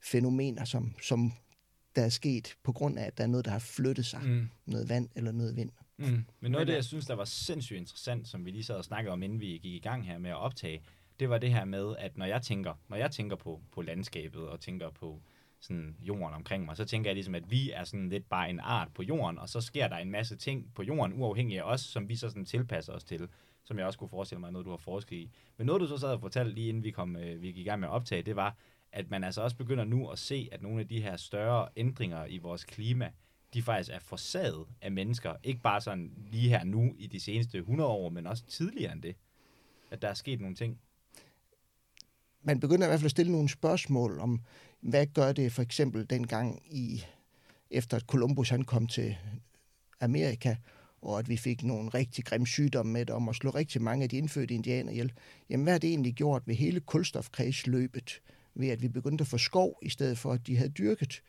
fænomener, 0.02 0.64
som, 0.64 0.94
som 1.02 1.32
der 1.96 2.02
er 2.02 2.08
sket 2.08 2.56
på 2.62 2.72
grund 2.72 2.98
af, 2.98 3.04
at 3.04 3.18
der 3.18 3.24
er 3.24 3.28
noget, 3.28 3.44
der 3.44 3.50
har 3.50 3.58
flyttet 3.58 4.06
sig. 4.06 4.20
Mm. 4.24 4.48
Noget 4.66 4.88
vand 4.88 5.08
eller 5.14 5.32
noget 5.32 5.56
vind. 5.56 5.70
Mm. 5.96 6.24
Men 6.40 6.52
noget 6.52 6.60
af 6.60 6.66
det, 6.66 6.74
jeg 6.74 6.84
synes, 6.84 7.06
der 7.06 7.14
var 7.14 7.24
sindssygt 7.24 7.76
interessant, 7.76 8.28
som 8.28 8.44
vi 8.44 8.50
lige 8.50 8.64
sad 8.64 8.74
og 8.74 8.84
snakkede 8.84 9.12
om, 9.12 9.22
inden 9.22 9.40
vi 9.40 9.46
gik 9.46 9.64
i 9.64 9.78
gang 9.78 10.06
her 10.06 10.18
med 10.18 10.30
at 10.30 10.36
optage, 10.36 10.82
det 11.20 11.30
var 11.30 11.38
det 11.38 11.50
her 11.50 11.64
med, 11.64 11.96
at 11.98 12.16
når 12.18 12.26
jeg 12.26 12.42
tænker, 12.42 12.74
når 12.88 12.96
jeg 12.96 13.10
tænker 13.10 13.36
på, 13.36 13.60
på 13.72 13.82
landskabet 13.82 14.48
og 14.48 14.60
tænker 14.60 14.90
på 14.90 15.20
sådan 15.60 15.96
jorden 16.00 16.34
omkring 16.34 16.64
mig, 16.64 16.76
så 16.76 16.84
tænker 16.84 17.10
jeg 17.10 17.14
ligesom, 17.14 17.34
at 17.34 17.50
vi 17.50 17.70
er 17.70 17.84
sådan 17.84 18.08
lidt 18.08 18.28
bare 18.28 18.50
en 18.50 18.60
art 18.60 18.88
på 18.94 19.02
jorden, 19.02 19.38
og 19.38 19.48
så 19.48 19.60
sker 19.60 19.88
der 19.88 19.96
en 19.96 20.10
masse 20.10 20.36
ting 20.36 20.74
på 20.74 20.82
jorden, 20.82 21.22
uafhængig 21.22 21.58
af 21.58 21.62
os, 21.62 21.80
som 21.80 22.08
vi 22.08 22.16
så 22.16 22.28
sådan 22.28 22.44
tilpasser 22.44 22.92
os 22.92 23.04
til, 23.04 23.28
som 23.64 23.78
jeg 23.78 23.86
også 23.86 23.98
kunne 23.98 24.08
forestille 24.08 24.40
mig, 24.40 24.52
noget 24.52 24.64
du 24.64 24.70
har 24.70 24.76
forsket 24.76 25.16
i. 25.16 25.30
Men 25.56 25.66
noget 25.66 25.80
du 25.80 25.86
så 25.86 25.98
sad 25.98 26.08
og 26.08 26.20
fortalte 26.20 26.54
lige 26.54 26.68
inden 26.68 26.84
vi, 26.84 26.90
kom, 26.90 27.16
øh, 27.16 27.42
vi 27.42 27.46
gik 27.46 27.56
i 27.56 27.62
gang 27.62 27.80
med 27.80 27.88
at 27.88 27.92
optage, 27.92 28.22
det 28.22 28.36
var, 28.36 28.56
at 28.92 29.10
man 29.10 29.24
altså 29.24 29.42
også 29.42 29.56
begynder 29.56 29.84
nu 29.84 30.08
at 30.08 30.18
se, 30.18 30.48
at 30.52 30.62
nogle 30.62 30.80
af 30.80 30.88
de 30.88 31.00
her 31.00 31.16
større 31.16 31.68
ændringer 31.76 32.26
i 32.26 32.38
vores 32.38 32.64
klima, 32.64 33.10
de 33.54 33.62
faktisk 33.62 33.90
er 33.94 33.98
forsaget 33.98 34.66
af 34.82 34.92
mennesker. 34.92 35.34
Ikke 35.42 35.60
bare 35.60 35.80
sådan 35.80 36.12
lige 36.30 36.48
her 36.48 36.64
nu 36.64 36.94
i 36.98 37.06
de 37.06 37.20
seneste 37.20 37.58
100 37.58 37.90
år, 37.90 38.08
men 38.08 38.26
også 38.26 38.44
tidligere 38.44 38.92
end 38.92 39.02
det. 39.02 39.16
At 39.90 40.02
der 40.02 40.08
er 40.08 40.14
sket 40.14 40.40
nogle 40.40 40.56
ting 40.56 40.80
man 42.42 42.60
begynder 42.60 42.86
i 42.86 42.88
hvert 42.88 43.00
fald 43.00 43.06
at 43.06 43.10
stille 43.10 43.32
nogle 43.32 43.48
spørgsmål 43.48 44.18
om, 44.18 44.40
hvad 44.80 45.06
gør 45.06 45.32
det 45.32 45.52
for 45.52 45.62
eksempel 45.62 46.10
dengang 46.10 46.62
i, 46.70 47.04
efter 47.70 47.96
at 47.96 48.02
Columbus 48.02 48.48
han 48.48 48.62
kom 48.62 48.86
til 48.86 49.16
Amerika, 50.00 50.56
og 51.02 51.18
at 51.18 51.28
vi 51.28 51.36
fik 51.36 51.62
nogle 51.62 51.88
rigtig 51.88 52.24
grimme 52.24 52.46
sygdomme 52.46 52.92
med 52.92 53.10
om 53.10 53.28
at 53.28 53.34
slå 53.34 53.50
rigtig 53.50 53.82
mange 53.82 54.02
af 54.02 54.08
de 54.08 54.16
indfødte 54.16 54.54
indianer 54.54 54.92
ihjel. 54.92 55.12
Jamen, 55.50 55.64
hvad 55.64 55.72
har 55.72 55.78
det 55.78 55.90
egentlig 55.90 56.14
gjort 56.14 56.42
ved 56.46 56.54
hele 56.54 56.80
kulstofkredsløbet, 56.80 58.20
ved 58.60 58.68
at 58.68 58.82
vi 58.82 58.88
begyndte 58.88 59.22
at 59.22 59.28
få 59.28 59.38
skov, 59.38 59.78
i 59.82 59.88
stedet 59.88 60.18
for 60.18 60.32
at 60.32 60.46
de 60.46 60.56
havde 60.56 60.70
dyrket 60.70 61.22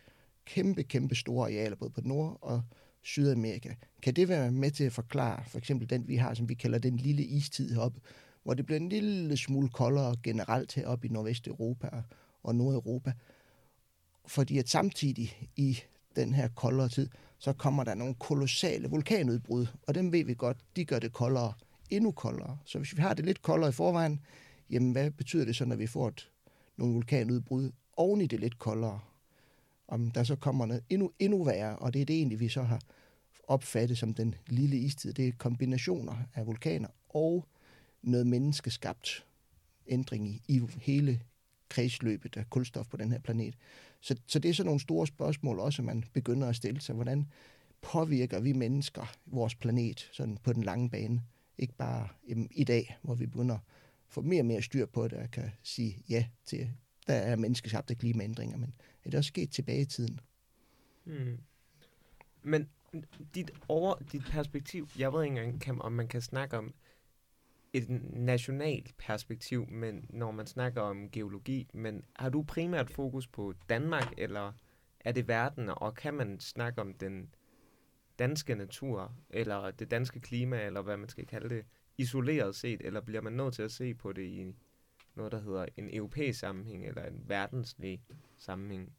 kæmpe, 0.45 0.83
kæmpe 0.83 1.15
store 1.15 1.45
arealer, 1.45 1.75
både 1.75 1.91
på 1.91 2.01
Nord- 2.03 2.37
og 2.41 2.61
Sydamerika. 3.01 3.73
Kan 4.03 4.13
det 4.13 4.27
være 4.27 4.51
med 4.51 4.71
til 4.71 4.83
at 4.83 4.93
forklare, 4.93 5.43
for 5.47 5.57
eksempel 5.57 5.89
den, 5.89 6.07
vi 6.07 6.15
har, 6.15 6.33
som 6.33 6.49
vi 6.49 6.53
kalder 6.53 6.79
den 6.79 6.97
lille 6.97 7.23
istid 7.23 7.73
heroppe, 7.73 8.01
hvor 8.43 8.53
det 8.53 8.65
blev 8.65 8.77
en 8.77 8.89
lille 8.89 9.37
smule 9.37 9.69
koldere 9.69 10.15
generelt 10.23 10.73
heroppe 10.73 11.07
i 11.07 11.09
Nordvesteuropa 11.09 11.89
og 12.43 12.55
Nordeuropa. 12.55 13.13
Fordi 14.27 14.57
at 14.57 14.69
samtidig 14.69 15.49
i 15.55 15.79
den 16.15 16.33
her 16.33 16.47
koldere 16.47 16.89
tid, 16.89 17.09
så 17.37 17.53
kommer 17.53 17.83
der 17.83 17.95
nogle 17.95 18.15
kolossale 18.15 18.87
vulkanudbrud, 18.87 19.67
og 19.87 19.95
dem 19.95 20.11
ved 20.11 20.25
vi 20.25 20.33
godt, 20.33 20.57
de 20.75 20.85
gør 20.85 20.99
det 20.99 21.13
koldere, 21.13 21.53
endnu 21.89 22.11
koldere. 22.11 22.57
Så 22.65 22.77
hvis 22.77 22.97
vi 22.97 23.01
har 23.01 23.13
det 23.13 23.25
lidt 23.25 23.41
koldere 23.41 23.69
i 23.69 23.73
forvejen, 23.73 24.19
jamen 24.69 24.91
hvad 24.91 25.11
betyder 25.11 25.45
det 25.45 25.55
så, 25.55 25.65
når 25.65 25.75
vi 25.75 25.87
får 25.87 26.07
et, 26.07 26.30
nogle 26.81 26.93
vulkanudbrud 26.93 27.71
oven 27.97 28.21
i 28.21 28.27
det 28.27 28.39
lidt 28.39 28.59
koldere? 28.59 28.99
Om 29.87 30.11
der 30.11 30.23
så 30.23 30.35
kommer 30.35 30.65
noget 30.65 30.83
endnu, 30.89 31.11
endnu 31.19 31.43
værre, 31.43 31.75
og 31.75 31.93
det 31.93 32.01
er 32.01 32.05
det 32.05 32.15
egentlig, 32.15 32.39
vi 32.39 32.49
så 32.49 32.61
har 32.61 32.81
opfattet 33.47 33.97
som 33.97 34.13
den 34.13 34.35
lille 34.47 34.77
istid. 34.77 35.13
Det 35.13 35.27
er 35.27 35.31
kombinationer 35.37 36.15
af 36.35 36.47
vulkaner 36.47 36.87
og 37.09 37.45
noget 38.01 38.27
menneskeskabt 38.27 39.25
ændring 39.87 40.27
i, 40.27 40.41
i 40.47 40.61
hele 40.81 41.21
kredsløbet 41.69 42.37
af 42.37 42.49
kulstof 42.49 42.87
på 42.87 42.97
den 42.97 43.11
her 43.11 43.19
planet. 43.19 43.57
Så, 44.01 44.15
så 44.27 44.39
det 44.39 44.49
er 44.49 44.53
sådan 44.53 44.65
nogle 44.65 44.79
store 44.79 45.07
spørgsmål 45.07 45.59
også, 45.59 45.81
man 45.81 46.03
begynder 46.13 46.47
at 46.47 46.55
stille 46.55 46.81
sig. 46.81 46.95
Hvordan 46.95 47.27
påvirker 47.81 48.39
vi 48.39 48.53
mennesker 48.53 49.13
vores 49.25 49.55
planet 49.55 50.09
sådan 50.13 50.37
på 50.37 50.53
den 50.53 50.63
lange 50.63 50.89
bane? 50.89 51.21
Ikke 51.57 51.73
bare 51.73 52.07
jamen, 52.27 52.47
i 52.51 52.63
dag, 52.63 52.97
hvor 53.01 53.15
vi 53.15 53.25
begynder 53.25 53.55
at 53.55 53.61
få 54.11 54.21
mere 54.21 54.41
og 54.41 54.45
mere 54.45 54.61
styr 54.61 54.85
på 54.85 55.07
det, 55.07 55.17
og 55.17 55.31
kan 55.31 55.51
sige 55.63 56.03
ja 56.09 56.25
til, 56.45 56.71
der 57.07 57.13
er 57.13 57.35
menneskeskabte 57.35 57.95
klimaændringer, 57.95 58.57
men 58.57 58.73
er 59.03 59.09
det 59.09 59.17
også 59.17 59.27
sket 59.27 59.51
tilbage 59.51 59.81
i 59.81 59.85
tiden? 59.85 60.19
Hmm. 61.03 61.37
Men 62.43 62.69
dit, 63.35 63.51
over, 63.67 63.95
dit 64.11 64.23
perspektiv, 64.29 64.89
jeg 64.99 65.13
ved 65.13 65.23
ikke 65.23 65.37
engang, 65.37 65.61
kan, 65.61 65.81
om 65.81 65.91
man 65.91 66.07
kan 66.07 66.21
snakke 66.21 66.57
om 66.57 66.73
et 67.73 67.85
nationalt 68.13 68.97
perspektiv, 68.97 69.67
men 69.67 70.05
når 70.09 70.31
man 70.31 70.47
snakker 70.47 70.81
om 70.81 71.09
geologi, 71.09 71.67
men 71.73 72.03
har 72.15 72.29
du 72.29 72.43
primært 72.43 72.91
fokus 72.91 73.27
på 73.27 73.53
Danmark, 73.69 74.13
eller 74.17 74.53
er 74.99 75.11
det 75.11 75.27
verden, 75.27 75.69
og 75.69 75.95
kan 75.95 76.13
man 76.13 76.39
snakke 76.39 76.81
om 76.81 76.93
den 76.93 77.33
danske 78.19 78.55
natur, 78.55 79.15
eller 79.29 79.71
det 79.71 79.91
danske 79.91 80.19
klima, 80.19 80.65
eller 80.65 80.81
hvad 80.81 80.97
man 80.97 81.09
skal 81.09 81.25
kalde 81.25 81.49
det, 81.55 81.65
isoleret 82.01 82.55
set, 82.55 82.81
eller 82.83 83.01
bliver 83.01 83.21
man 83.21 83.33
nødt 83.33 83.53
til 83.53 83.61
at 83.61 83.71
se 83.71 83.93
på 83.93 84.11
det 84.11 84.21
i 84.21 84.45
noget, 85.15 85.31
der 85.31 85.41
hedder 85.41 85.65
en 85.77 85.89
europæisk 85.93 86.39
sammenhæng, 86.39 86.87
eller 86.87 87.05
en 87.05 87.23
verdenslig 87.27 88.01
sammenhæng? 88.37 88.89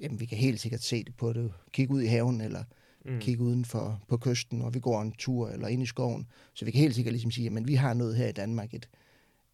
Jamen, 0.00 0.20
vi 0.20 0.26
kan 0.26 0.38
helt 0.38 0.60
sikkert 0.60 0.82
se 0.82 1.04
det 1.04 1.16
på 1.16 1.32
det. 1.32 1.52
Kig 1.72 1.90
ud 1.90 2.02
i 2.02 2.06
haven, 2.06 2.40
eller 2.40 2.64
mm. 3.04 3.20
kigge 3.20 3.42
uden 3.42 3.64
for 3.64 4.02
på 4.08 4.16
kysten, 4.16 4.62
og 4.62 4.74
vi 4.74 4.80
går 4.80 5.02
en 5.02 5.12
tur 5.12 5.48
eller 5.48 5.68
ind 5.68 5.82
i 5.82 5.86
skoven. 5.86 6.26
Så 6.54 6.64
vi 6.64 6.70
kan 6.70 6.80
helt 6.80 6.94
sikkert 6.94 7.12
ligesom 7.12 7.30
sige, 7.30 7.56
at 7.56 7.68
vi 7.68 7.74
har 7.74 7.94
noget 7.94 8.16
her 8.16 8.28
i 8.28 8.32
Danmark, 8.32 8.74
et, 8.74 8.88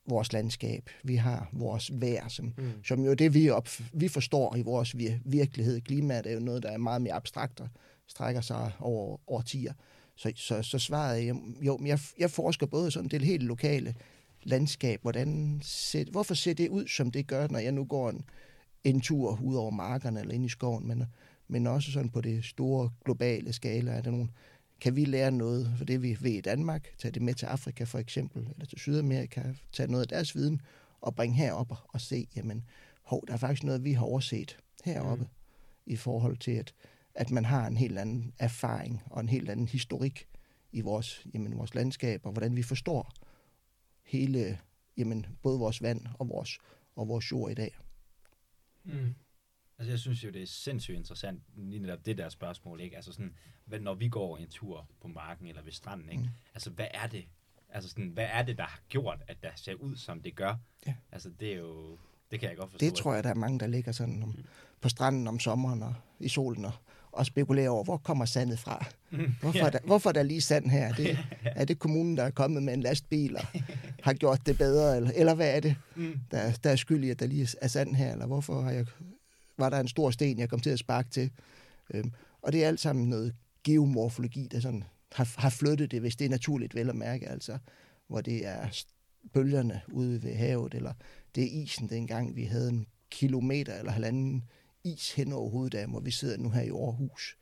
vores 0.09 0.33
landskab, 0.33 0.91
vi 1.05 1.17
har 1.17 1.49
vores 1.53 2.01
vejr, 2.01 2.29
som, 2.29 2.55
mm. 2.59 2.85
som 2.85 3.05
jo 3.05 3.15
det, 3.15 3.35
vi, 3.35 3.51
op, 3.51 3.69
vi 3.93 4.09
forstår 4.09 4.57
i 4.57 4.63
vores 4.63 4.99
vir, 4.99 5.13
virkelighed. 5.25 5.81
Klimaet 5.81 6.27
er 6.27 6.33
jo 6.33 6.41
noget, 6.41 6.63
der 6.63 6.69
er 6.69 6.79
meget 6.79 7.03
mere 7.03 7.13
abstrakt 7.13 7.61
og 7.61 7.69
strækker 8.07 8.41
sig 8.41 8.73
over 8.81 9.19
årtier. 9.27 9.73
Så, 10.23 10.33
så, 10.37 10.63
så 10.63 10.79
svaret 10.79 11.29
er, 11.29 11.35
jo, 11.61 11.79
jeg, 11.85 11.99
jeg 12.19 12.31
forsker 12.31 12.67
både 12.67 12.91
sådan 12.91 13.09
det 13.09 13.23
helt 13.23 13.43
lokale 13.43 13.95
landskab, 14.43 15.03
hvordan 15.03 15.61
ser, 15.63 16.05
hvorfor 16.11 16.35
ser 16.35 16.55
det 16.55 16.69
ud, 16.69 16.87
som 16.89 17.11
det 17.11 17.27
gør, 17.27 17.49
når 17.49 17.59
jeg 17.59 17.73
nu 17.73 17.85
går 17.85 18.11
en, 18.11 18.25
en 18.85 19.01
tur 19.01 19.41
ud 19.43 19.55
over 19.55 19.71
markerne 19.71 20.21
eller 20.21 20.35
ind 20.35 20.45
i 20.45 20.49
skoven, 20.49 20.89
men 20.89 21.05
men 21.49 21.67
også 21.67 21.93
sådan 21.93 22.09
på 22.09 22.21
det 22.21 22.45
store 22.45 22.91
globale 23.05 23.53
skala. 23.53 23.93
Er 23.93 24.01
der 24.01 24.11
nogen, 24.11 24.31
kan 24.81 24.97
vi 24.97 25.05
lære 25.05 25.33
noget 25.33 25.75
for 25.79 25.85
det, 25.85 26.03
vi 26.03 26.17
ved 26.21 26.31
i 26.31 26.41
Danmark, 26.41 26.95
tage 26.99 27.13
det 27.13 27.23
med 27.23 27.35
til 27.35 27.47
Afrika 27.47 27.85
for 27.85 27.99
eksempel, 27.99 28.49
eller 28.51 28.67
til 28.67 28.79
Sydamerika, 28.79 29.43
tage 29.73 29.91
noget 29.91 30.03
af 30.03 30.09
deres 30.09 30.37
viden 30.37 30.61
og 31.01 31.15
bringe 31.15 31.37
herop 31.37 31.73
og 31.89 32.01
se, 32.01 32.29
jamen, 32.37 32.65
hov, 33.03 33.25
der 33.27 33.33
er 33.33 33.39
faktisk 33.39 33.65
noget, 33.65 33.85
vi 33.85 33.93
har 33.93 34.05
overset 34.05 34.57
heroppe, 34.85 35.25
mm. 35.25 35.31
i 35.87 35.97
forhold 35.97 36.37
til, 36.37 36.51
at, 36.51 36.75
at 37.15 37.31
man 37.31 37.45
har 37.45 37.67
en 37.67 37.77
helt 37.77 37.99
anden 37.99 38.35
erfaring 38.39 39.03
og 39.07 39.21
en 39.21 39.29
helt 39.29 39.51
anden 39.51 39.69
historik 39.69 40.29
i 40.73 40.81
vores, 40.81 41.27
jamen, 41.35 41.59
vores 41.59 41.75
landskab, 41.75 42.27
og 42.27 42.33
hvordan 42.33 42.57
vi 42.57 42.63
forstår 42.63 43.13
hele, 44.03 44.59
jamen, 44.97 45.27
både 45.43 45.59
vores 45.59 45.83
vand 45.83 46.07
og 46.19 46.29
vores, 46.29 46.59
og 46.97 47.09
vores 47.09 47.33
jord 47.33 47.51
i 47.51 47.55
dag. 47.55 47.77
Mm. 48.85 49.15
Altså, 49.79 49.93
jeg 49.93 49.99
synes 49.99 50.25
jo, 50.25 50.31
det 50.31 50.43
er 50.43 50.47
sindssygt 50.47 50.97
interessant, 50.97 51.43
lige 51.57 51.81
netop 51.81 52.07
det 52.07 52.19
der 52.19 52.29
spørgsmål, 52.29 52.81
ikke? 52.81 52.97
Altså 52.97 53.13
sådan, 53.13 53.35
hvad, 53.65 53.81
når 53.81 53.95
vi 53.95 54.09
går 54.09 54.37
en 54.37 54.49
tur 54.49 54.89
på 55.01 55.09
marken 55.09 55.47
eller 55.47 55.63
ved 55.63 55.73
stranden, 55.73 56.09
ikke? 56.11 56.23
Mm. 56.23 56.29
Altså, 56.55 56.71
hvad 56.71 56.87
er 56.95 57.07
det? 57.07 57.25
Altså 57.69 57.91
sådan, 57.91 58.09
hvad 58.09 58.27
er 58.31 58.43
det, 58.43 58.59
der 58.59 58.65
har 58.65 58.81
gjort, 58.89 59.23
at 59.29 59.43
der 59.43 59.51
ser 59.57 59.75
ud, 59.75 59.97
som 59.97 60.23
det 60.23 60.37
gør? 60.37 60.57
Ja. 60.87 60.95
Altså, 61.13 61.31
det 61.41 61.53
er 61.53 61.57
jo, 61.57 61.99
det 62.31 62.41
kan 62.41 62.49
jeg 62.49 62.57
godt 62.57 62.71
forstå. 62.71 62.87
Det 62.87 62.95
tror 62.95 63.15
jeg, 63.15 63.25
der 63.25 63.31
er 63.31 63.35
mange, 63.35 63.59
der 63.59 63.67
ligger 63.67 63.93
sådan 63.93 64.23
om, 64.23 64.29
mm. 64.29 64.45
på 64.81 64.89
stranden 64.89 65.29
om 65.29 65.39
sommeren 65.39 65.83
og 65.83 65.95
i 66.21 66.29
solen 66.29 66.65
og, 66.65 66.73
og 67.13 67.27
spekulerer 67.27 67.71
over, 67.71 67.85
hvor 67.85 67.97
kommer 67.97 68.25
sandet 68.25 68.59
fra? 68.59 68.85
Mm. 69.11 69.19
Hvorfor, 69.41 69.59
ja. 69.59 69.67
er 69.67 69.71
der, 69.71 69.79
hvorfor 69.85 70.09
er 70.09 70.13
der 70.13 70.23
lige 70.23 70.41
sand 70.41 70.71
her? 70.71 70.89
Er 70.89 70.93
det, 70.93 71.19
er 71.61 71.65
det 71.65 71.79
kommunen, 71.79 72.17
der 72.17 72.23
er 72.23 72.31
kommet 72.31 72.63
med 72.63 72.75
en 72.75 72.81
lastbil 72.81 73.37
og 73.37 73.43
har 74.03 74.13
gjort 74.13 74.47
det 74.47 74.59
bedre? 74.59 74.97
Eller, 74.97 75.11
eller 75.15 75.35
hvad 75.35 75.57
er 75.57 75.61
det, 75.61 75.77
mm. 75.97 76.15
der, 76.31 76.53
der 76.65 76.71
er 76.71 76.77
skyld 76.77 77.05
i, 77.05 77.11
at 77.11 77.21
der 77.21 77.27
lige 77.27 77.49
er 77.61 77.69
sand 77.69 77.95
her? 77.95 78.13
Eller 78.13 78.27
hvorfor 78.27 78.61
har 78.61 78.71
jeg 78.71 78.87
var 79.59 79.69
der 79.69 79.81
en 79.81 79.89
stor 79.89 80.11
sten, 80.11 80.39
jeg 80.39 80.49
kom 80.49 80.61
til 80.61 80.71
at 80.71 80.79
sparke 80.79 81.11
til. 81.11 81.31
Øhm, 81.95 82.13
og 82.43 82.53
det 82.53 82.65
er 82.65 82.69
alt 82.69 82.81
sammen 82.81 83.09
noget 83.09 83.35
geomorfologi, 83.65 84.49
der 84.53 84.61
sådan 84.61 84.85
har, 85.13 85.35
har 85.41 85.51
flyttet 85.51 85.91
det, 85.91 86.01
hvis 86.01 86.17
det 86.17 86.25
er 86.25 86.29
naturligt 86.29 86.75
vel 86.75 86.89
at 86.89 86.97
mærke, 86.97 87.29
altså 87.29 87.59
hvor 88.09 88.21
det 88.21 88.47
er 88.47 88.85
bølgerne 89.33 89.81
ude 89.93 90.23
ved 90.23 90.35
havet, 90.35 90.75
eller 90.75 90.93
det 91.35 91.45
er 91.45 91.63
isen 91.63 91.89
dengang, 91.89 92.37
vi 92.37 92.45
havde 92.45 92.69
en 92.69 92.87
kilometer 93.11 93.75
eller 93.75 93.93
halvanden 93.93 94.45
is 94.85 95.13
hen 95.13 95.33
over 95.33 95.51
hovedet 95.51 95.79
af, 95.79 95.87
hvor 95.87 96.01
vi 96.01 96.11
sidder 96.11 96.37
nu 96.37 96.51
her 96.51 96.63
i 96.63 96.69
Aarhus. 96.69 97.39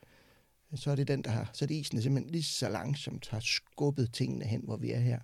Så 0.74 0.90
er 0.90 0.94
det 0.94 1.08
den, 1.08 1.22
der 1.22 1.30
har, 1.30 1.50
så 1.52 1.64
er 1.64 1.66
det 1.66 1.74
isen 1.74 1.96
der 1.96 2.02
simpelthen 2.02 2.32
lige 2.32 2.42
så 2.42 2.68
langsomt 2.68 3.28
har 3.28 3.40
skubbet 3.40 4.12
tingene 4.12 4.44
hen, 4.44 4.60
hvor 4.64 4.76
vi 4.76 4.90
er 4.90 5.00
her. 5.00 5.20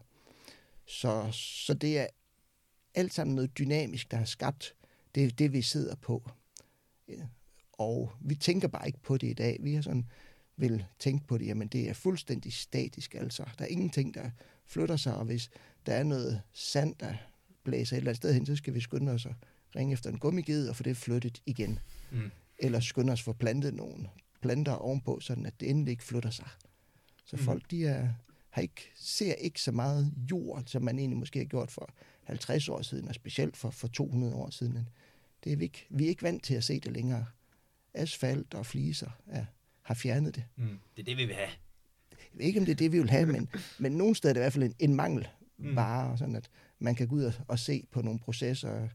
Så, 0.86 1.28
så 1.32 1.74
det 1.74 1.98
er 1.98 2.06
alt 2.94 3.14
sammen 3.14 3.34
noget 3.34 3.58
dynamisk, 3.58 4.10
der 4.10 4.16
har 4.16 4.24
skabt 4.24 4.74
det, 5.14 5.38
det 5.38 5.52
vi 5.52 5.62
sidder 5.62 5.94
på. 5.94 6.30
Og 7.72 8.12
vi 8.20 8.34
tænker 8.34 8.68
bare 8.68 8.86
ikke 8.86 9.02
på 9.02 9.16
det 9.16 9.26
i 9.26 9.32
dag. 9.32 9.58
Vi 9.60 9.74
har 9.74 9.82
sådan 9.82 10.06
vil 10.56 10.84
tænke 10.98 11.26
på 11.26 11.38
det, 11.38 11.46
jamen 11.46 11.68
det 11.68 11.88
er 11.88 11.92
fuldstændig 11.92 12.52
statisk, 12.52 13.14
altså. 13.14 13.44
Der 13.58 13.64
er 13.64 13.68
ingenting, 13.68 14.14
der 14.14 14.30
flytter 14.64 14.96
sig, 14.96 15.14
og 15.16 15.24
hvis 15.24 15.50
der 15.86 15.94
er 15.94 16.02
noget 16.02 16.42
sand, 16.52 16.94
der 17.00 17.14
blæser 17.64 17.96
et 17.96 17.98
eller 17.98 18.10
andet 18.10 18.16
sted 18.16 18.34
hen, 18.34 18.46
så 18.46 18.56
skal 18.56 18.74
vi 18.74 18.80
skynde 18.80 19.12
os 19.12 19.26
at 19.26 19.34
ringe 19.76 19.92
efter 19.92 20.10
en 20.10 20.18
gummiged 20.18 20.68
og 20.68 20.76
få 20.76 20.82
det 20.82 20.96
flyttet 20.96 21.42
igen. 21.46 21.78
Mm. 22.16 22.30
Eller 22.58 22.80
skynde 22.80 23.12
os 23.12 23.20
at 23.20 23.24
få 23.24 23.32
plantet 23.32 23.74
nogle 23.74 24.08
planter 24.40 24.72
ovenpå, 24.72 25.20
sådan 25.20 25.46
at 25.46 25.60
det 25.60 25.70
endelig 25.70 25.90
ikke 25.90 26.04
flytter 26.04 26.30
sig. 26.30 26.48
Så 27.24 27.36
mm. 27.36 27.42
folk, 27.42 27.70
de 27.70 27.86
er, 27.86 28.08
har 28.50 28.62
ikke, 28.62 28.92
ser 28.96 29.34
ikke 29.34 29.60
så 29.60 29.72
meget 29.72 30.12
jord, 30.30 30.62
som 30.66 30.82
man 30.82 30.98
egentlig 30.98 31.18
måske 31.18 31.38
har 31.38 31.46
gjort 31.46 31.70
for 31.70 31.90
50 32.24 32.68
år 32.68 32.82
siden, 32.82 33.08
og 33.08 33.14
specielt 33.14 33.56
for, 33.56 33.70
for 33.70 33.88
200 33.88 34.34
år 34.34 34.50
siden. 34.50 34.88
Det 35.44 35.52
er 35.52 35.56
vi, 35.56 35.64
ikke, 35.64 35.86
vi 35.90 36.04
er 36.04 36.08
ikke 36.08 36.22
vant 36.22 36.44
til 36.44 36.54
at 36.54 36.64
se 36.64 36.80
det 36.80 36.92
længere. 36.92 37.26
Asfalt 37.94 38.54
og 38.54 38.66
fliser 38.66 39.10
ja, 39.32 39.46
har 39.82 39.94
fjernet 39.94 40.34
det. 40.34 40.44
Mm. 40.56 40.78
Det 40.96 41.02
er 41.02 41.04
det, 41.04 41.16
vi 41.16 41.24
vil 41.24 41.34
have. 41.34 41.50
Jeg 42.10 42.38
ved 42.38 42.46
ikke, 42.46 42.60
om 42.60 42.66
det 42.66 42.72
er 42.72 42.76
det, 42.76 42.92
vi 42.92 42.98
vil 42.98 43.10
have, 43.10 43.26
men, 43.26 43.48
men 43.78 43.92
nogle 43.92 44.14
steder 44.14 44.30
er 44.30 44.34
det 44.34 44.40
i 44.40 44.42
hvert 44.42 44.52
fald 44.52 44.64
en, 44.64 44.74
en 44.78 44.94
mangel 44.94 45.28
mm. 45.58 45.74
bare, 45.74 46.18
sådan 46.18 46.36
at 46.36 46.50
man 46.78 46.94
kan 46.94 47.08
gå 47.08 47.16
ud 47.16 47.24
og, 47.24 47.32
og 47.48 47.58
se 47.58 47.86
på 47.90 48.02
nogle 48.02 48.18
processer. 48.18 48.88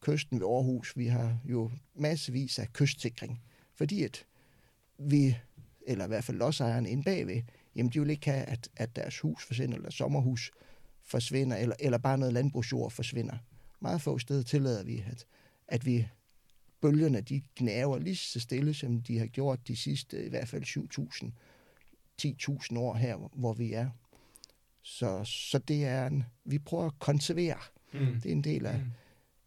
Kysten 0.00 0.40
ved 0.40 0.46
Aarhus, 0.46 0.96
vi 0.96 1.06
har 1.06 1.38
jo 1.44 1.70
massevis 1.94 2.58
af 2.58 2.72
kystsikring, 2.72 3.42
fordi 3.74 4.02
at 4.02 4.26
vi, 4.98 5.36
eller 5.86 6.04
i 6.04 6.08
hvert 6.08 6.24
fald 6.24 6.36
lodsejerne 6.36 6.90
inde 6.90 7.02
bagved, 7.02 7.42
jamen 7.76 7.92
de 7.92 8.00
vil 8.00 8.10
ikke 8.10 8.30
have, 8.30 8.44
at, 8.44 8.68
at 8.76 8.96
deres 8.96 9.18
hus 9.18 9.44
forsvinder, 9.46 9.76
eller 9.76 9.90
sommerhus 9.90 10.50
forsvinder, 11.02 11.56
eller, 11.56 11.76
eller 11.78 11.98
bare 11.98 12.18
noget 12.18 12.34
landbrugsjord 12.34 12.90
forsvinder. 12.90 13.36
Meget 13.80 14.00
få 14.00 14.18
steder 14.18 14.42
tillader 14.42 14.84
vi, 14.84 15.04
at, 15.10 15.26
at 15.68 15.86
vi 15.86 16.08
bølgerne, 16.80 17.20
de 17.20 17.42
gnaver 17.56 17.98
lige 17.98 18.16
så 18.16 18.40
stille, 18.40 18.74
som 18.74 19.02
de 19.02 19.18
har 19.18 19.26
gjort 19.26 19.68
de 19.68 19.76
sidste 19.76 20.26
i 20.26 20.28
hvert 20.28 20.48
fald 20.48 20.64
7.000, 20.64 21.30
10.000 22.72 22.78
år 22.78 22.94
her, 22.94 23.16
hvor 23.32 23.52
vi 23.52 23.72
er. 23.72 23.88
Så, 24.82 25.24
så 25.24 25.58
det 25.58 25.84
er 25.84 26.06
en, 26.06 26.24
vi 26.44 26.58
prøver 26.58 26.86
at 26.86 26.98
konservere. 26.98 27.58
Mm. 27.92 28.20
Det 28.20 28.26
er 28.26 28.32
en 28.32 28.44
del 28.44 28.66
af 28.66 28.78
mm. 28.78 28.84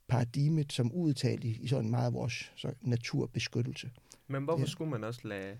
Paradigmet, 0.07 0.73
som 0.73 0.91
udtalt 0.91 1.43
i, 1.43 1.59
i 1.61 1.67
sådan 1.67 1.89
meget 1.89 2.13
vores 2.13 2.51
så 2.55 2.73
naturbeskyttelse. 2.81 3.91
Men 4.27 4.43
hvorfor 4.43 4.63
ja. 4.63 4.67
skulle 4.67 4.91
man 4.91 5.03
også 5.03 5.21
lade... 5.23 5.57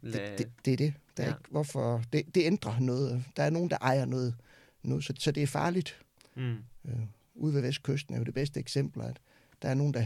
lade... 0.00 0.30
Det, 0.30 0.38
det, 0.38 0.52
det 0.64 0.72
er 0.72 0.76
det. 0.76 0.94
Der 1.16 1.22
er 1.22 1.28
ja. 1.28 1.34
ikke, 1.34 1.50
hvorfor, 1.50 2.02
det. 2.12 2.34
Det 2.34 2.44
ændrer 2.46 2.78
noget. 2.78 3.24
Der 3.36 3.42
er 3.42 3.50
nogen, 3.50 3.70
der 3.70 3.78
ejer 3.80 4.04
noget, 4.04 4.34
noget 4.82 5.04
så, 5.04 5.12
så 5.18 5.32
det 5.32 5.42
er 5.42 5.46
farligt. 5.46 6.02
Mm. 6.36 6.56
Øh, 6.84 7.00
ude 7.34 7.54
ved 7.54 7.60
Vestkysten 7.60 8.14
er 8.14 8.18
jo 8.18 8.24
det 8.24 8.34
bedste 8.34 8.60
eksempel, 8.60 9.02
at 9.02 9.20
der 9.62 9.68
er 9.68 9.74
nogen, 9.74 9.94
der 9.94 10.04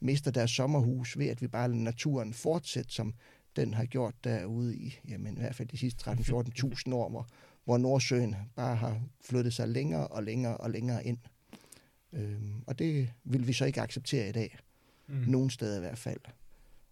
mister 0.00 0.30
deres 0.30 0.50
sommerhus 0.50 1.18
ved, 1.18 1.26
at 1.26 1.42
vi 1.42 1.48
bare 1.48 1.68
lader 1.68 1.80
naturen 1.80 2.32
fortsætte, 2.32 2.94
som 2.94 3.14
den 3.56 3.74
har 3.74 3.84
gjort 3.84 4.14
derude 4.24 4.76
i, 4.76 4.98
jamen, 5.08 5.36
i 5.36 5.40
hvert 5.40 5.54
fald 5.54 5.68
de 5.68 5.78
sidste 5.78 6.10
13-14.000 6.10 6.94
år, 6.94 7.08
hvor, 7.08 7.28
hvor 7.64 7.78
Nordsøen 7.78 8.36
bare 8.56 8.76
har 8.76 9.00
flyttet 9.20 9.54
sig 9.54 9.68
længere 9.68 10.08
og 10.08 10.22
længere 10.22 10.56
og 10.56 10.70
længere 10.70 11.06
ind. 11.06 11.18
Øhm, 12.14 12.62
og 12.66 12.78
det 12.78 13.12
vil 13.24 13.46
vi 13.46 13.52
så 13.52 13.64
ikke 13.64 13.80
acceptere 13.80 14.28
i 14.28 14.32
dag. 14.32 14.58
Mm. 15.06 15.14
Nogen 15.14 15.50
steder 15.50 15.76
i 15.76 15.80
hvert 15.80 15.98
fald. 15.98 16.20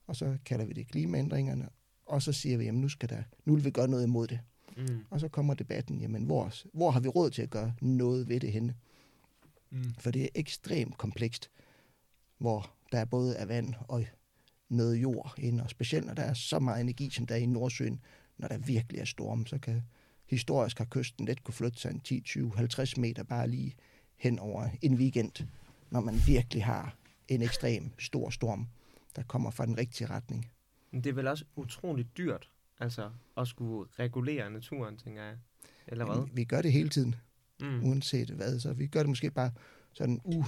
Og 0.07 0.17
så 0.17 0.37
kalder 0.45 0.65
vi 0.65 0.73
det 0.73 0.87
klimaændringerne, 0.87 1.69
og 2.07 2.23
så 2.23 2.33
siger 2.33 2.57
vi, 2.57 2.65
jamen 2.65 2.81
nu, 2.81 2.89
skal 2.89 3.09
der, 3.09 3.23
nu 3.45 3.55
vil 3.55 3.65
vi 3.65 3.71
gøre 3.71 3.89
noget 3.89 4.05
imod 4.05 4.27
det. 4.27 4.41
Mm. 4.77 5.05
Og 5.11 5.21
så 5.21 5.29
kommer 5.29 5.55
debatten, 5.55 6.01
jamen 6.01 6.25
hvor, 6.25 6.53
hvor 6.73 6.91
har 6.91 7.01
vi 7.01 7.09
råd 7.09 7.31
til 7.31 7.43
at 7.43 7.51
gøre 7.51 7.75
noget 7.81 8.29
ved 8.29 8.41
det 8.41 8.53
henne? 8.53 8.75
Mm. 9.71 9.95
For 9.99 10.11
det 10.11 10.23
er 10.23 10.29
ekstremt 10.35 10.99
komplekst 10.99 11.51
hvor 12.43 12.71
der 12.93 13.05
både 13.05 13.37
er 13.37 13.47
vand 13.47 13.75
og 13.89 14.05
noget 14.69 14.97
jord 14.97 15.35
ind, 15.39 15.61
og 15.61 15.71
specielt 15.71 16.07
når 16.07 16.15
der 16.15 16.23
er 16.23 16.35
så 16.35 16.59
meget 16.59 16.81
energi, 16.81 17.11
som 17.11 17.27
der 17.27 17.35
er 17.35 17.39
i 17.39 17.47
Nordsøen, 17.47 18.01
når 18.39 18.49
der 18.49 18.59
virkelig 18.59 19.01
er 19.01 19.05
storm, 19.05 19.47
så 19.47 19.59
kan 19.59 19.83
historisk 20.27 20.79
har 20.79 20.85
kysten 20.85 21.27
let 21.27 21.45
kunne 21.45 21.55
flytte 21.55 21.81
sig 21.81 21.91
en 21.91 22.01
10, 22.01 22.21
20, 22.21 22.53
50 22.57 22.97
meter 22.97 23.23
bare 23.23 23.49
lige 23.49 23.75
hen 24.23 24.39
over 24.39 24.69
en 24.83 24.95
weekend, 24.95 25.47
når 25.91 26.01
man 26.01 26.15
virkelig 26.27 26.65
har 26.65 26.97
en 27.29 27.43
ekstrem 27.43 27.91
stor 27.99 28.31
storm, 28.31 28.67
der 29.17 29.23
kommer 29.23 29.51
fra 29.51 29.67
den 29.67 29.79
rigtige 29.79 30.07
retning. 30.07 30.51
Men 30.91 31.05
det 31.05 31.11
er 31.11 31.15
vel 31.15 31.27
også 31.27 31.45
utroligt 31.57 32.17
dyrt, 32.17 32.51
altså 32.79 33.11
at 33.37 33.49
skulle 33.49 33.91
regulere 33.99 34.51
naturen, 34.51 34.97
tænker 34.97 35.23
jeg, 35.23 35.37
eller 35.87 36.05
hvad? 36.05 36.29
Vi, 36.33 36.45
gør 36.45 36.63
det 36.63 36.73
hele 36.73 36.89
tiden, 36.89 37.15
mm. 37.61 37.85
uanset 37.85 38.31
hvad, 38.31 38.61
så 38.61 38.73
vi 38.73 38.87
gør 38.87 39.01
det 39.01 39.09
måske 39.09 39.31
bare 39.31 39.51
sådan 39.93 40.21
u 40.25 40.45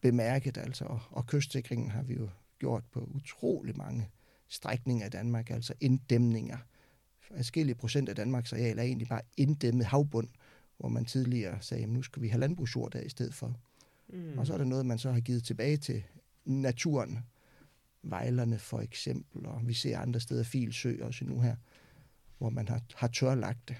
bemærket, 0.00 0.56
altså, 0.56 0.84
og, 0.84 1.00
og 1.10 1.26
kystsikringen 1.26 1.90
har 1.90 2.02
vi 2.02 2.14
jo 2.14 2.28
gjort 2.58 2.84
på 2.92 3.00
utrolig 3.00 3.76
mange 3.76 4.10
strækninger 4.48 5.06
i 5.06 5.10
Danmark, 5.10 5.50
altså 5.50 5.74
inddæmninger. 5.80 6.58
Forskellige 7.20 7.74
procent 7.74 8.08
af 8.08 8.16
Danmarks 8.16 8.52
areal 8.52 8.78
er 8.78 8.82
egentlig 8.82 9.08
bare 9.08 9.22
inddæmmet 9.36 9.86
havbund, 9.86 10.28
hvor 10.78 10.88
man 10.88 11.04
tidligere 11.04 11.58
sagde, 11.60 11.82
at 11.82 11.88
nu 11.88 12.02
skal 12.02 12.22
vi 12.22 12.28
have 12.28 12.40
landbrugsjord 12.40 12.92
der 12.92 13.00
i 13.00 13.08
stedet 13.08 13.34
for. 13.34 13.56
Mm. 14.08 14.38
Og 14.38 14.46
så 14.46 14.54
er 14.54 14.58
der 14.58 14.64
noget, 14.64 14.86
man 14.86 14.98
så 14.98 15.12
har 15.12 15.20
givet 15.20 15.44
tilbage 15.44 15.76
til 15.76 16.02
naturen. 16.44 17.18
Vejlerne 18.02 18.58
for 18.58 18.80
eksempel, 18.80 19.46
og 19.46 19.60
vi 19.68 19.74
ser 19.74 19.98
andre 19.98 20.20
steder, 20.20 20.42
Filsø 20.42 21.04
også 21.04 21.24
nu 21.24 21.40
her, 21.40 21.56
hvor 22.38 22.50
man 22.50 22.68
har, 22.68 22.80
har 22.94 23.08
tørlagt 23.08 23.68
det. 23.68 23.76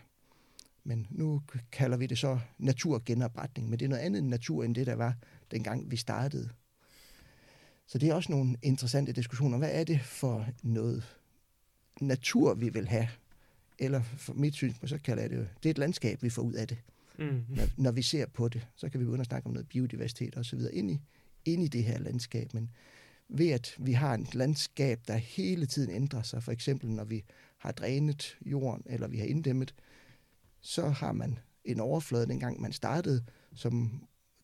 Men 0.85 1.07
nu 1.11 1.43
kalder 1.73 1.97
vi 1.97 2.07
det 2.07 2.19
så 2.19 2.39
naturgenopretning, 2.59 3.71
men 3.71 3.79
det 3.79 3.85
er 3.85 3.89
noget 3.89 4.03
andet 4.03 4.25
natur, 4.25 4.65
end 4.65 4.75
det 4.75 4.87
der 4.87 4.95
var, 4.95 5.17
dengang 5.51 5.91
vi 5.91 5.97
startede. 5.97 6.51
Så 7.87 7.99
det 7.99 8.09
er 8.09 8.15
også 8.15 8.33
nogle 8.33 8.57
interessante 8.63 9.13
diskussioner. 9.13 9.59
Hvad 9.59 9.71
er 9.73 9.85
det 9.85 10.01
for 10.01 10.47
noget 10.63 11.19
natur, 12.01 12.55
vi 12.55 12.69
vil 12.69 12.89
have? 12.89 13.09
Eller 13.85 14.03
for 14.03 14.35
mit 14.35 14.55
synspunkt, 14.55 14.91
så 14.91 14.99
kalder 14.99 15.23
jeg 15.23 15.31
det 15.31 15.37
jo, 15.37 15.45
det 15.63 15.67
er 15.67 15.71
et 15.71 15.79
landskab, 15.79 16.23
vi 16.23 16.31
får 16.31 16.43
ud 16.43 16.53
af 16.53 16.69
det 16.69 16.79
Mm. 17.19 17.45
når, 17.49 17.69
når 17.77 17.93
vi 17.93 18.03
ser 18.03 18.27
på 18.27 18.49
det, 18.49 18.67
så 18.77 18.89
kan 18.89 19.01
vi 19.01 19.05
begynde 19.05 19.21
at 19.21 19.27
snakke 19.27 19.47
om 19.47 19.53
noget 19.53 19.69
biodiversitet 19.69 20.37
og 20.37 20.45
så 20.45 20.57
videre 20.57 20.75
ind 20.75 20.91
i, 20.91 21.01
ind 21.45 21.63
i 21.63 21.69
det 21.69 21.85
her 21.85 21.99
landskab. 21.99 22.55
Men 22.55 22.71
ved 23.29 23.51
at 23.51 23.75
vi 23.79 23.93
har 23.93 24.15
et 24.15 24.35
landskab, 24.35 25.01
der 25.09 25.17
hele 25.17 25.67
tiden 25.67 25.91
ændrer 25.91 26.23
sig, 26.23 26.43
for 26.43 26.53
eksempel 26.53 26.91
når 26.91 27.05
vi 27.05 27.25
har 27.59 27.73
drænet 27.73 28.37
jorden, 28.47 28.83
eller 28.87 29.09
vi 29.09 29.19
har 29.19 29.27
inddæmmet, 29.27 29.75
så 30.61 30.89
har 30.89 31.13
man 31.13 31.39
en 31.65 31.81
overflade, 31.81 32.27
dengang 32.27 32.61
man 32.61 32.73
startede, 32.73 33.25
som 33.55 34.03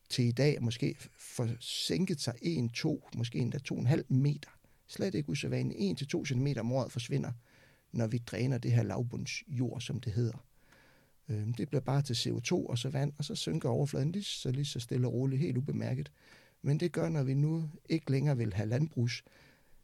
til 0.08 0.24
i 0.24 0.32
dag 0.32 0.62
måske 0.62 0.96
får 1.18 1.48
sænket 1.60 2.20
sig 2.20 2.34
1, 2.42 2.70
2, 2.74 3.08
måske 3.16 3.38
endda 3.38 3.58
2,5 3.72 4.02
meter. 4.08 4.50
Slet 4.86 5.14
ikke 5.14 5.30
usædvanligt. 5.30 6.02
1-2 6.14 6.24
cm 6.24 6.46
om 6.60 6.72
året 6.72 6.92
forsvinder, 6.92 7.32
når 7.92 8.06
vi 8.06 8.18
dræner 8.18 8.58
det 8.58 8.72
her 8.72 8.82
lavbundsjord, 8.82 9.80
som 9.80 10.00
det 10.00 10.12
hedder. 10.12 10.44
Øhm, 11.28 11.54
det 11.54 11.68
bliver 11.68 11.80
bare 11.80 12.02
til 12.02 12.14
CO2 12.14 12.52
og 12.52 12.78
så 12.78 12.88
vand, 12.88 13.12
og 13.18 13.24
så 13.24 13.34
synker 13.34 13.68
overfladen 13.68 14.12
lige 14.12 14.24
så, 14.24 14.50
lige 14.50 14.64
så 14.64 14.80
stille 14.80 15.06
og 15.06 15.12
roligt, 15.12 15.40
helt 15.40 15.56
ubemærket. 15.56 16.12
Men 16.62 16.80
det 16.80 16.92
gør, 16.92 17.08
når 17.08 17.22
vi 17.22 17.34
nu 17.34 17.70
ikke 17.88 18.10
længere 18.10 18.36
vil 18.36 18.54
have 18.54 18.68
landbrugs 18.68 19.24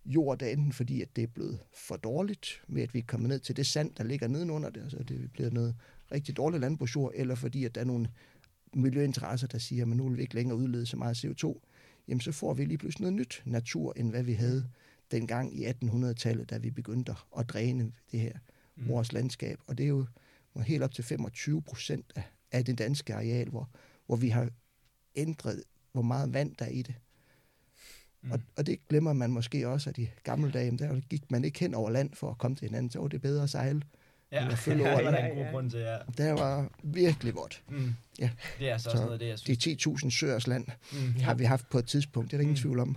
jord 0.06 0.38
der 0.38 0.46
enten 0.46 0.72
fordi, 0.72 1.02
at 1.02 1.16
det 1.16 1.24
er 1.24 1.28
blevet 1.28 1.58
for 1.74 1.96
dårligt, 1.96 2.62
med 2.68 2.82
at 2.82 2.94
vi 2.94 2.98
er 2.98 3.02
kommet 3.06 3.28
ned 3.28 3.38
til 3.38 3.56
det 3.56 3.66
sand, 3.66 3.94
der 3.94 4.04
ligger 4.04 4.28
nedenunder 4.28 4.70
det, 4.70 4.82
altså, 4.82 4.96
så 4.96 5.04
det 5.04 5.32
bliver 5.32 5.50
noget 5.50 5.74
rigtig 6.12 6.36
dårligt 6.36 6.60
landbrugsjord, 6.60 7.12
eller 7.14 7.34
fordi, 7.34 7.64
at 7.64 7.74
der 7.74 7.80
er 7.80 7.84
nogle 7.84 8.08
miljøinteresser, 8.74 9.46
der 9.46 9.58
siger, 9.58 9.82
at 9.82 9.88
nu 9.88 10.08
vil 10.08 10.16
vi 10.16 10.22
ikke 10.22 10.34
længere 10.34 10.58
udlede 10.58 10.86
så 10.86 10.96
meget 10.96 11.24
CO2, 11.24 11.60
jamen 12.08 12.20
så 12.20 12.32
får 12.32 12.54
vi 12.54 12.64
lige 12.64 12.78
pludselig 12.78 13.02
noget 13.02 13.14
nyt 13.14 13.42
natur, 13.44 13.92
end 13.96 14.10
hvad 14.10 14.22
vi 14.22 14.32
havde 14.32 14.68
dengang 15.10 15.58
i 15.60 15.66
1800-tallet, 15.66 16.50
da 16.50 16.58
vi 16.58 16.70
begyndte 16.70 17.14
at 17.38 17.48
dræne 17.48 17.92
det 18.12 18.20
her 18.20 18.32
Mm. 18.76 18.88
vores 18.88 19.12
landskab. 19.12 19.58
Og 19.66 19.78
det 19.78 19.84
er 19.84 19.88
jo 19.88 20.06
helt 20.66 20.82
op 20.82 20.92
til 20.94 21.04
25 21.04 21.62
procent 21.62 22.12
af, 22.16 22.22
af 22.52 22.64
det 22.64 22.78
danske 22.78 23.14
areal, 23.14 23.48
hvor, 23.48 23.68
hvor 24.06 24.16
vi 24.16 24.28
har 24.28 24.48
ændret, 25.16 25.62
hvor 25.92 26.02
meget 26.02 26.32
vand 26.34 26.54
der 26.58 26.64
er 26.64 26.68
i 26.70 26.82
det. 26.82 26.94
Mm. 28.22 28.30
Og, 28.32 28.40
og 28.56 28.66
det 28.66 28.88
glemmer 28.88 29.12
man 29.12 29.30
måske 29.30 29.68
også, 29.68 29.90
at 29.90 29.98
i 29.98 30.10
gamle 30.24 30.50
dage, 30.52 30.78
der 30.78 31.00
gik 31.00 31.30
man 31.30 31.44
ikke 31.44 31.60
hen 31.60 31.74
over 31.74 31.90
land 31.90 32.14
for 32.14 32.30
at 32.30 32.38
komme 32.38 32.56
til 32.56 32.68
hinanden, 32.68 32.90
så 32.90 32.98
var 33.00 33.08
det 33.08 33.22
bedre 33.22 33.42
at 33.42 33.50
sejle. 33.50 33.82
Ja, 34.32 34.46
det 34.50 34.58
følge 34.58 34.82
over 34.92 35.02
var 35.02 35.10
der 35.10 35.20
det. 35.20 35.30
en 35.30 35.30
god 35.30 35.38
Ja, 35.38 35.44
ja. 35.46 35.50
grund 35.52 35.70
til, 35.70 35.80
ja. 35.80 35.98
Der 36.18 36.32
var 36.32 36.70
virkelig 36.82 37.34
vådt. 37.34 37.62
Mm. 37.68 37.94
Ja. 38.18 38.30
Det 38.58 38.70
er 38.70 38.78
så, 38.78 38.82
Så 38.84 38.90
også 38.90 39.00
noget 39.02 39.12
af 39.12 39.18
det, 39.18 39.28
jeg 39.28 39.38
synes. 39.38 39.58
De 39.58 39.90
10.000 40.06 40.10
søers 40.10 40.46
land 40.46 40.66
Mm. 40.92 41.20
har 41.20 41.34
vi 41.34 41.44
haft 41.44 41.68
på 41.68 41.78
et 41.78 41.86
tidspunkt, 41.86 42.30
det 42.30 42.36
er 42.36 42.38
der 42.38 42.42
ingen 42.42 42.52
Mm. 42.54 42.60
tvivl 42.60 42.78
om. 42.78 42.96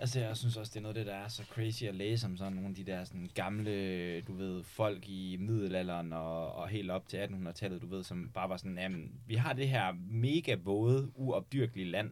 Altså, 0.00 0.20
jeg 0.20 0.36
synes 0.36 0.56
også, 0.56 0.70
det 0.70 0.76
er 0.76 0.82
noget 0.82 0.96
af 0.96 1.04
det, 1.04 1.12
der 1.12 1.18
er 1.18 1.28
så 1.28 1.44
crazy 1.44 1.84
at 1.84 1.94
læse 1.94 2.26
om 2.26 2.36
sådan 2.36 2.52
nogle 2.52 2.68
af 2.68 2.74
de 2.74 2.84
der 2.84 3.04
sådan 3.04 3.30
gamle, 3.34 4.20
du 4.20 4.32
ved, 4.32 4.62
folk 4.62 5.08
i 5.08 5.36
middelalderen 5.40 6.12
og, 6.12 6.52
og 6.52 6.68
helt 6.68 6.90
op 6.90 7.08
til 7.08 7.16
1800-tallet, 7.16 7.82
du 7.82 7.86
ved, 7.86 8.02
som 8.02 8.30
bare 8.34 8.48
var 8.48 8.56
sådan, 8.56 8.78
jamen, 8.78 9.12
vi 9.26 9.34
har 9.34 9.52
det 9.52 9.68
her 9.68 9.94
mega 10.10 10.56
våde, 10.64 11.10
uopdyrkelige 11.14 11.90
land. 11.90 12.10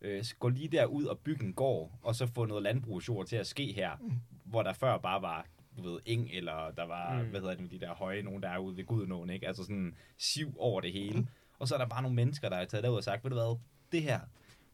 Øh, 0.00 0.24
så 0.24 0.36
gå 0.36 0.48
lige 0.48 0.68
derud 0.68 1.04
og 1.04 1.18
bygge 1.18 1.44
en 1.44 1.52
gård, 1.52 1.98
og 2.02 2.14
så 2.14 2.26
få 2.26 2.44
noget 2.44 2.62
landbrugsjord 2.62 3.26
til 3.26 3.36
at 3.36 3.46
ske 3.46 3.72
her, 3.72 3.90
mm. 4.00 4.12
hvor 4.44 4.62
der 4.62 4.72
før 4.72 4.98
bare 4.98 5.22
var, 5.22 5.46
du 5.76 5.82
ved, 5.82 6.00
eng, 6.06 6.28
eller 6.32 6.70
der 6.70 6.86
var, 6.86 7.22
mm. 7.22 7.28
Hvad 7.28 7.40
hedder 7.40 7.54
det 7.54 7.62
nu, 7.62 7.68
de 7.70 7.80
der 7.80 7.94
høje, 7.94 8.22
nogen 8.22 8.42
der 8.42 8.48
er 8.48 8.58
ude 8.58 8.76
ved 8.76 8.84
Gudnåen, 8.84 9.30
ikke? 9.30 9.46
Altså 9.48 9.62
sådan 9.62 9.94
siv 10.16 10.54
over 10.58 10.80
det 10.80 10.92
hele. 10.92 11.20
Mm. 11.20 11.26
Og 11.58 11.68
så 11.68 11.74
er 11.74 11.78
der 11.78 11.86
bare 11.86 12.02
nogle 12.02 12.16
mennesker, 12.16 12.48
der 12.48 12.56
er 12.56 12.64
taget 12.64 12.84
derud 12.84 12.96
og 12.96 13.04
sagt, 13.04 13.24
ved 13.24 13.30
du 13.30 13.36
hvad, 13.36 13.58
det 13.92 14.02
her, 14.02 14.20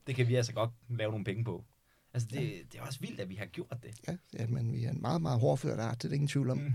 det 0.06 0.14
kan 0.14 0.28
vi 0.28 0.34
altså 0.34 0.54
godt 0.54 0.70
lave 0.88 1.10
nogle 1.10 1.24
penge 1.24 1.44
på. 1.44 1.64
Altså, 2.14 2.28
det, 2.32 2.62
det 2.72 2.78
er 2.78 2.82
også 2.82 3.00
vildt, 3.00 3.20
at 3.20 3.28
vi 3.28 3.34
har 3.34 3.46
gjort 3.46 3.76
det. 3.82 3.94
Ja, 4.08 4.16
ja, 4.38 4.46
men 4.46 4.72
vi 4.72 4.84
er 4.84 4.90
en 4.90 5.00
meget, 5.00 5.22
meget 5.22 5.40
hårdført 5.40 5.80
art, 5.80 6.02
det 6.02 6.04
er 6.04 6.08
der 6.08 6.14
ingen 6.14 6.28
tvivl 6.28 6.50
om. 6.50 6.58
Mm. 6.58 6.72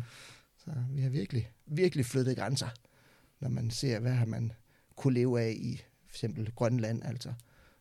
Så 0.57 0.71
vi 0.89 1.01
har 1.01 1.09
virkelig, 1.09 1.51
virkelig 1.65 2.05
flyttet 2.05 2.37
grænser, 2.37 2.69
når 3.39 3.49
man 3.49 3.71
ser, 3.71 3.99
hvad 3.99 4.11
har 4.11 4.25
man 4.25 4.51
kunne 4.95 5.13
leve 5.13 5.41
af 5.41 5.51
i 5.51 5.81
for 6.07 6.13
eksempel 6.13 6.51
Grønland, 6.55 7.03
altså 7.03 7.33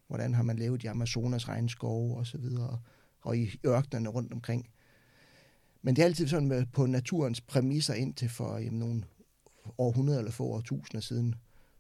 hvordan 0.07 0.35
har 0.35 0.43
man 0.43 0.57
levet 0.57 0.85
i 0.85 0.87
Amazonas 0.87 1.49
regnskove 1.49 2.17
og 2.17 2.27
så 2.27 2.39
videre, 2.39 2.81
og 3.21 3.39
i 3.39 3.51
ørkenerne 3.67 4.09
rundt 4.09 4.33
omkring. 4.33 4.71
Men 5.83 5.97
det 5.97 6.03
er 6.03 6.07
altid 6.07 6.29
sådan 6.29 6.49
med, 6.49 6.67
på 6.67 6.87
naturens 6.87 7.41
præmisser 7.41 7.95
indtil 7.95 8.29
for 8.29 8.59
jamen, 8.59 8.79
nogle 8.79 9.05
århundreder 9.79 10.19
eller 10.19 10.33
få 10.33 10.45
årtusinder 10.45 11.01
siden, 11.01 11.35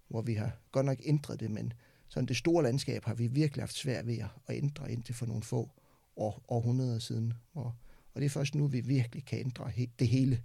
hvor 0.08 0.22
vi 0.22 0.34
har 0.34 0.58
godt 0.72 0.86
nok 0.86 0.98
ændret 1.04 1.40
det, 1.40 1.50
men 1.50 1.72
sådan 2.08 2.26
det 2.26 2.36
store 2.36 2.62
landskab 2.62 3.04
har 3.04 3.14
vi 3.14 3.26
virkelig 3.26 3.62
haft 3.62 3.76
svært 3.76 4.06
ved 4.06 4.18
at 4.46 4.56
ændre 4.56 4.92
indtil 4.92 5.14
for 5.14 5.26
nogle 5.26 5.42
få 5.42 5.70
år, 6.16 6.42
århundreder 6.48 6.98
siden. 6.98 7.32
Og, 7.54 7.64
og 8.14 8.20
det 8.20 8.24
er 8.24 8.30
først 8.30 8.54
nu, 8.54 8.66
vi 8.66 8.80
virkelig 8.80 9.24
kan 9.24 9.38
ændre 9.38 9.70
he, 9.70 9.88
det 9.98 10.08
hele 10.08 10.42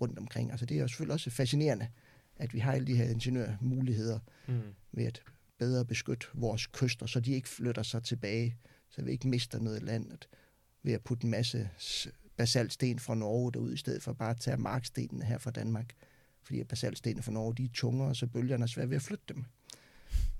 rundt 0.00 0.18
omkring. 0.18 0.50
Altså 0.50 0.66
det 0.66 0.76
er 0.76 0.80
jo 0.80 0.88
selvfølgelig 0.88 1.12
også 1.12 1.30
fascinerende, 1.30 1.88
at 2.36 2.54
vi 2.54 2.58
har 2.58 2.72
alle 2.72 2.86
de 2.86 2.96
her 2.96 3.08
ingeniørmuligheder 3.10 4.18
Mm. 4.46 4.60
ved 4.92 5.04
at 5.04 5.22
bedre 5.58 5.84
beskytte 5.84 6.26
vores 6.34 6.66
kyster, 6.66 7.06
så 7.06 7.20
de 7.20 7.32
ikke 7.32 7.48
flytter 7.48 7.82
sig 7.82 8.02
tilbage, 8.02 8.56
så 8.90 9.02
vi 9.02 9.10
ikke 9.10 9.28
mister 9.28 9.58
noget 9.58 9.82
landet, 9.82 10.28
ved 10.82 10.92
at 10.92 11.04
putte 11.04 11.24
en 11.24 11.30
masse 11.30 11.70
basaltsten 12.36 12.98
fra 12.98 13.14
Norge 13.14 13.52
derud, 13.52 13.72
i 13.72 13.76
stedet 13.76 14.02
for 14.02 14.12
bare 14.12 14.30
at 14.30 14.40
tage 14.40 14.56
markstenene 14.56 15.24
her 15.24 15.38
fra 15.38 15.50
Danmark. 15.50 15.94
Fordi 16.42 16.64
basaltstenene 16.64 17.22
fra 17.22 17.32
Norge, 17.32 17.54
de 17.54 17.64
er 17.64 17.68
tungere, 17.74 18.14
så 18.14 18.26
bølgerne 18.26 18.62
er 18.62 18.66
svært 18.66 18.90
ved 18.90 18.96
at 18.96 19.02
flytte 19.02 19.24
dem. 19.28 19.44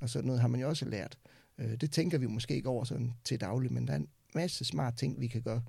Og 0.01 0.11
sådan 0.11 0.27
noget 0.27 0.41
har 0.41 0.49
man 0.49 0.61
jo 0.61 0.69
også 0.69 0.85
lært. 0.85 1.19
Øh, 1.59 1.81
Det 1.81 1.91
tænker 1.93 2.19
vi 2.19 2.27
måske 2.27 2.55
ikke 2.55 2.69
over 2.69 2.85
sådan 2.85 3.15
til 3.25 3.41
daglig, 3.41 3.73
men 3.73 3.87
der 3.87 3.93
er 3.93 3.97
en 3.97 4.09
masse 4.35 4.65
smart 4.65 4.97
ting, 4.97 5.21
vi 5.21 5.27
kan 5.27 5.43
gøre 5.43 5.63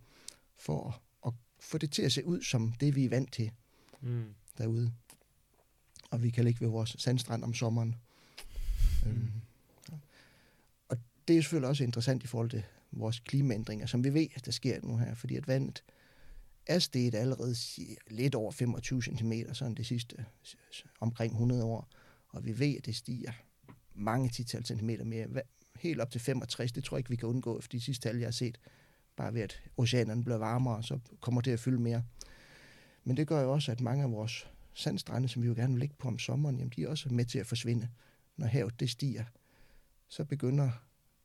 for 0.56 0.88
at, 0.88 0.94
at 1.28 1.34
få 1.60 1.78
det 1.78 1.92
til 1.92 2.02
at 2.02 2.12
se 2.12 2.26
ud 2.26 2.42
som 2.42 2.74
det, 2.80 2.96
vi 2.96 3.06
er 3.06 3.10
vant 3.10 3.34
til 3.34 3.52
Mm. 4.02 4.26
derude. 4.58 4.92
Og 6.12 6.24
vi 6.24 6.30
kan 6.30 6.44
ligge 6.46 6.62
ved 6.62 6.68
vores 6.70 6.96
sandstrand 7.00 7.44
om 7.44 7.54
sommeren. 7.54 7.96
Mm. 9.06 9.10
Øhm, 9.12 9.32
og 10.90 10.98
det 11.28 11.38
er 11.38 11.42
selvfølgelig 11.42 11.70
også 11.70 11.84
interessant 11.84 12.24
i 12.24 12.28
forhold 12.28 12.50
til 12.50 12.64
vores 12.92 13.20
klimaændringer, 13.20 13.86
som 13.86 14.04
vi 14.04 14.14
ved, 14.14 14.28
at 14.36 14.46
der 14.46 14.52
sker 14.52 14.80
nu 14.84 14.98
her, 14.98 15.16
fordi 15.16 15.36
at 15.36 15.48
vandet 15.48 15.84
er 16.66 16.80
steget 16.80 17.16
allerede 17.16 17.56
lidt 18.08 18.36
over 18.36 18.52
25 18.52 19.02
cm, 19.04 19.34
sådan 19.54 19.76
det 19.76 19.86
sidste 19.86 20.26
omkring 21.00 21.34
100 21.34 21.64
år. 21.64 21.88
Og 22.30 22.46
vi 22.46 22.60
ved, 22.60 22.76
at 22.78 22.86
det 22.86 22.96
stiger 22.96 23.32
mange 23.96 24.30
tital 24.30 24.66
centimeter 24.66 25.06
mere. 25.06 25.28
Helt 25.76 26.02
op 26.02 26.12
til 26.12 26.22
65, 26.22 26.72
det 26.72 26.84
tror 26.84 26.98
jeg 26.98 27.00
ikke, 27.00 27.10
vi 27.10 27.16
kan 27.16 27.30
undgå, 27.30 27.60
efter 27.60 27.78
de 27.78 27.82
sidste 27.82 28.10
tal, 28.10 28.18
jeg 28.18 28.28
har 28.28 28.32
set. 28.32 28.60
Bare 29.16 29.34
ved, 29.34 29.42
at 29.42 29.62
oceanerne 29.78 30.24
bliver 30.24 30.38
varmere, 30.38 30.84
så 30.84 31.00
kommer 31.20 31.42
det 31.42 31.52
at 31.52 31.60
fylde 31.60 31.82
mere. 31.82 32.04
Men 33.04 33.18
det 33.18 33.28
gør 33.28 33.42
jo 33.42 33.52
også, 33.54 33.72
at 33.72 33.82
mange 33.82 34.04
af 34.04 34.12
vores 34.12 34.48
sandstrande, 34.74 35.28
som 35.28 35.42
vi 35.42 35.48
jo 35.48 35.54
gerne 35.54 35.74
vil 35.74 35.80
ligge 35.80 35.96
på 36.00 36.08
om 36.08 36.20
sommeren, 36.20 36.58
jamen 36.58 36.74
de 36.76 36.84
er 36.84 36.88
også 36.88 37.10
med 37.10 37.26
til 37.26 37.40
at 37.40 37.48
forsvinde. 37.48 37.90
Når 38.38 38.48
havet 38.48 38.80
det 38.80 38.90
stiger, 38.90 39.24
så 40.08 40.26
begynder 40.26 40.72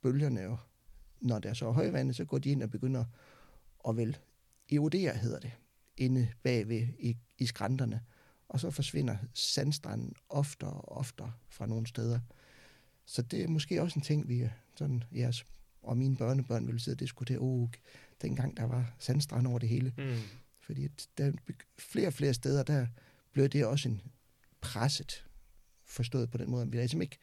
bølgerne 0.02 0.40
jo, 0.40 0.56
når 1.20 1.38
der 1.38 1.50
er 1.50 1.54
så 1.54 1.70
højvandet, 1.70 2.16
så 2.16 2.24
går 2.24 2.38
de 2.38 2.50
ind 2.50 2.62
og 2.62 2.70
begynder 2.70 3.04
at 3.88 3.96
vel 3.96 4.18
erodere, 4.72 5.14
hedder 5.14 5.38
det, 5.38 5.52
inde 5.96 6.28
bagved 6.42 6.88
i, 6.98 7.16
i 7.38 7.46
skrænterne. 7.46 8.00
Og 8.48 8.61
så 8.61 8.70
forsvinder 8.70 9.16
sandstranden 9.35 10.12
oftere 10.28 10.72
og 10.72 10.96
oftere 10.96 11.33
fra 11.48 11.66
nogle 11.66 11.87
steder. 11.87 12.20
Så 13.11 13.23
det 13.23 13.42
er 13.42 13.49
måske 13.49 13.83
også 13.83 13.99
en 13.99 14.03
ting, 14.03 14.29
vi 14.29 14.38
øh, 14.38 14.51
sådan, 14.77 15.05
jeres 15.16 15.46
og 15.83 15.96
mine 15.96 16.16
børnebørn 16.16 16.66
vil 16.66 16.81
sidde 16.81 16.94
og 16.94 17.01
diskutere, 17.01 17.38
oh, 17.38 17.68
dengang 18.23 18.57
der 18.57 18.64
var 18.64 18.94
sandstrand 18.99 19.46
over 19.46 19.59
det 19.59 19.68
hele. 19.68 19.92
Mm. 19.99 20.16
Fordi 20.61 20.88
der 21.18 21.25
er 21.25 21.33
flere 21.79 22.07
og 22.07 22.12
flere 22.12 22.35
steder, 22.35 22.62
der 22.62 22.87
bliver 23.33 23.49
det 23.49 23.66
også 23.66 23.88
en 23.88 24.01
presset, 24.61 25.27
forstået 25.85 26.31
på 26.31 26.38
den 26.38 26.51
måde. 26.51 26.73
Der 26.73 26.83
er, 26.83 26.87
simpelthen 26.87 27.03
ikke, 27.03 27.18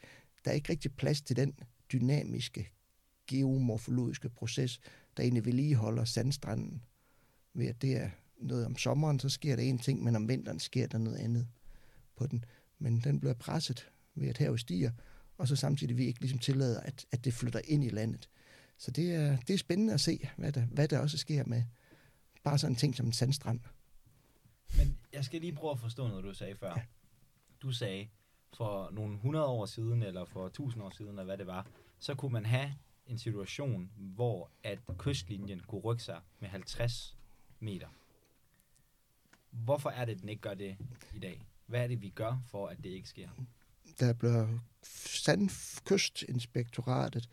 der 0.45 0.52
er 0.52 0.56
ikke 0.56 0.69
rigtig 0.69 0.95
plads 0.95 1.21
til 1.21 1.36
den 1.36 1.60
dynamiske 1.91 2.71
geomorfologiske 3.28 4.30
proces, 4.30 4.80
der 5.17 5.23
egentlig 5.23 5.45
vedligeholder 5.45 6.06
sandstranden. 6.06 6.82
Ved 7.54 7.67
at 7.67 7.82
det 7.82 7.97
er 7.97 8.10
noget 8.38 8.65
om 8.65 8.78
sommeren, 8.78 9.19
så 9.19 9.30
sker 9.30 9.56
der 9.56 9.63
en 9.63 9.80
ting, 9.80 10.04
men 10.04 10.15
om 10.15 10.28
vinteren 10.28 10.60
sker 10.60 10.88
der 10.88 10.97
noget 10.97 11.17
andet 11.17 11.47
på 12.15 12.28
den. 12.28 12.45
Men 12.80 13.00
den 13.00 13.19
bliver 13.19 13.34
presset 13.34 13.89
ved 14.15 14.28
at 14.28 14.38
havet 14.38 14.60
stiger, 14.60 14.91
og 15.38 15.47
så 15.47 15.56
samtidig 15.56 15.97
vi 15.97 16.06
ikke 16.06 16.19
ligesom 16.19 16.39
tillader, 16.39 16.80
at, 16.80 17.06
at 17.12 17.26
det 17.26 17.34
flytter 17.34 17.62
ind 17.65 17.84
i 17.84 17.89
landet. 17.89 18.30
Så 18.78 18.91
det 18.91 19.15
er, 19.15 19.38
det 19.38 19.54
er 19.54 19.58
spændende 19.58 19.93
at 19.93 20.02
se, 20.02 20.30
hvad 20.38 20.52
der, 20.52 20.65
hvad 20.65 20.88
der 20.88 21.00
også 21.00 21.17
sker 21.17 21.43
med 21.45 21.63
bare 22.43 22.58
sådan 22.58 22.71
en 22.71 22.76
ting 22.76 22.95
som 22.95 23.06
en 23.06 23.13
sandstrand. 23.13 23.60
Men 24.78 24.97
jeg 25.13 25.26
skal 25.26 25.41
lige 25.41 25.54
prøve 25.54 25.71
at 25.71 25.80
forstå 25.80 26.08
noget, 26.08 26.23
du 26.23 26.34
sagde 26.34 26.56
før. 26.56 26.73
Ja. 26.78 26.82
Du 27.62 27.71
sagde, 27.71 28.08
for 28.54 28.89
nogle 28.91 29.15
100 29.15 29.45
år 29.45 29.65
siden, 29.65 30.04
eller 30.04 30.26
for 30.26 30.45
1000 30.45 30.84
år 30.84 30.89
siden, 30.89 31.10
eller 31.10 31.23
hvad 31.23 31.38
det 31.38 31.47
var, 31.47 31.67
så 32.00 32.15
kunne 32.15 32.34
man 32.34 32.45
have 32.45 32.73
en 33.06 33.17
situation, 33.17 33.91
hvor 33.95 34.52
at 34.63 34.80
kystlinjen 34.97 35.60
kunne 35.60 35.82
rykke 35.82 36.04
sig 36.04 36.21
med 36.39 36.50
50 36.50 37.17
meter. 37.60 37.88
Hvorfor 39.50 39.89
er 39.89 40.06
det, 40.06 40.15
at 40.15 40.21
den 40.21 40.30
ikke 40.30 40.41
gør 40.41 40.54
det 40.54 40.78
i 41.13 41.19
dag? 41.19 41.41
Hvad 41.65 41.84
er 41.84 41.88
det, 41.88 42.02
vi 42.02 42.10
gør, 42.10 42.43
for 42.47 42.67
at 42.67 42.78
det 42.78 42.89
ikke 42.89 43.10
sker? 43.10 43.30
Der 44.00 44.13
bliver 44.13 44.60
sandkystinspektoratet 45.06 47.30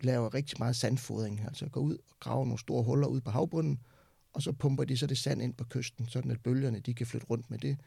laver 0.00 0.34
rigtig 0.34 0.56
meget 0.58 0.76
sandfodring, 0.76 1.40
altså 1.40 1.68
går 1.68 1.80
ud 1.80 1.98
og 2.10 2.16
graver 2.20 2.44
nogle 2.44 2.58
store 2.58 2.84
huller 2.84 3.06
ud 3.06 3.20
på 3.20 3.30
havbunden, 3.30 3.80
og 4.32 4.42
så 4.42 4.52
pumper 4.52 4.84
de 4.84 4.96
så 4.96 5.06
det 5.06 5.18
sand 5.18 5.42
ind 5.42 5.54
på 5.54 5.64
kysten, 5.64 6.08
sådan 6.08 6.30
at 6.30 6.42
bølgerne 6.42 6.80
de 6.80 6.94
kan 6.94 7.06
flytte 7.06 7.26
rundt 7.26 7.50
med 7.50 7.58
det. 7.58 7.78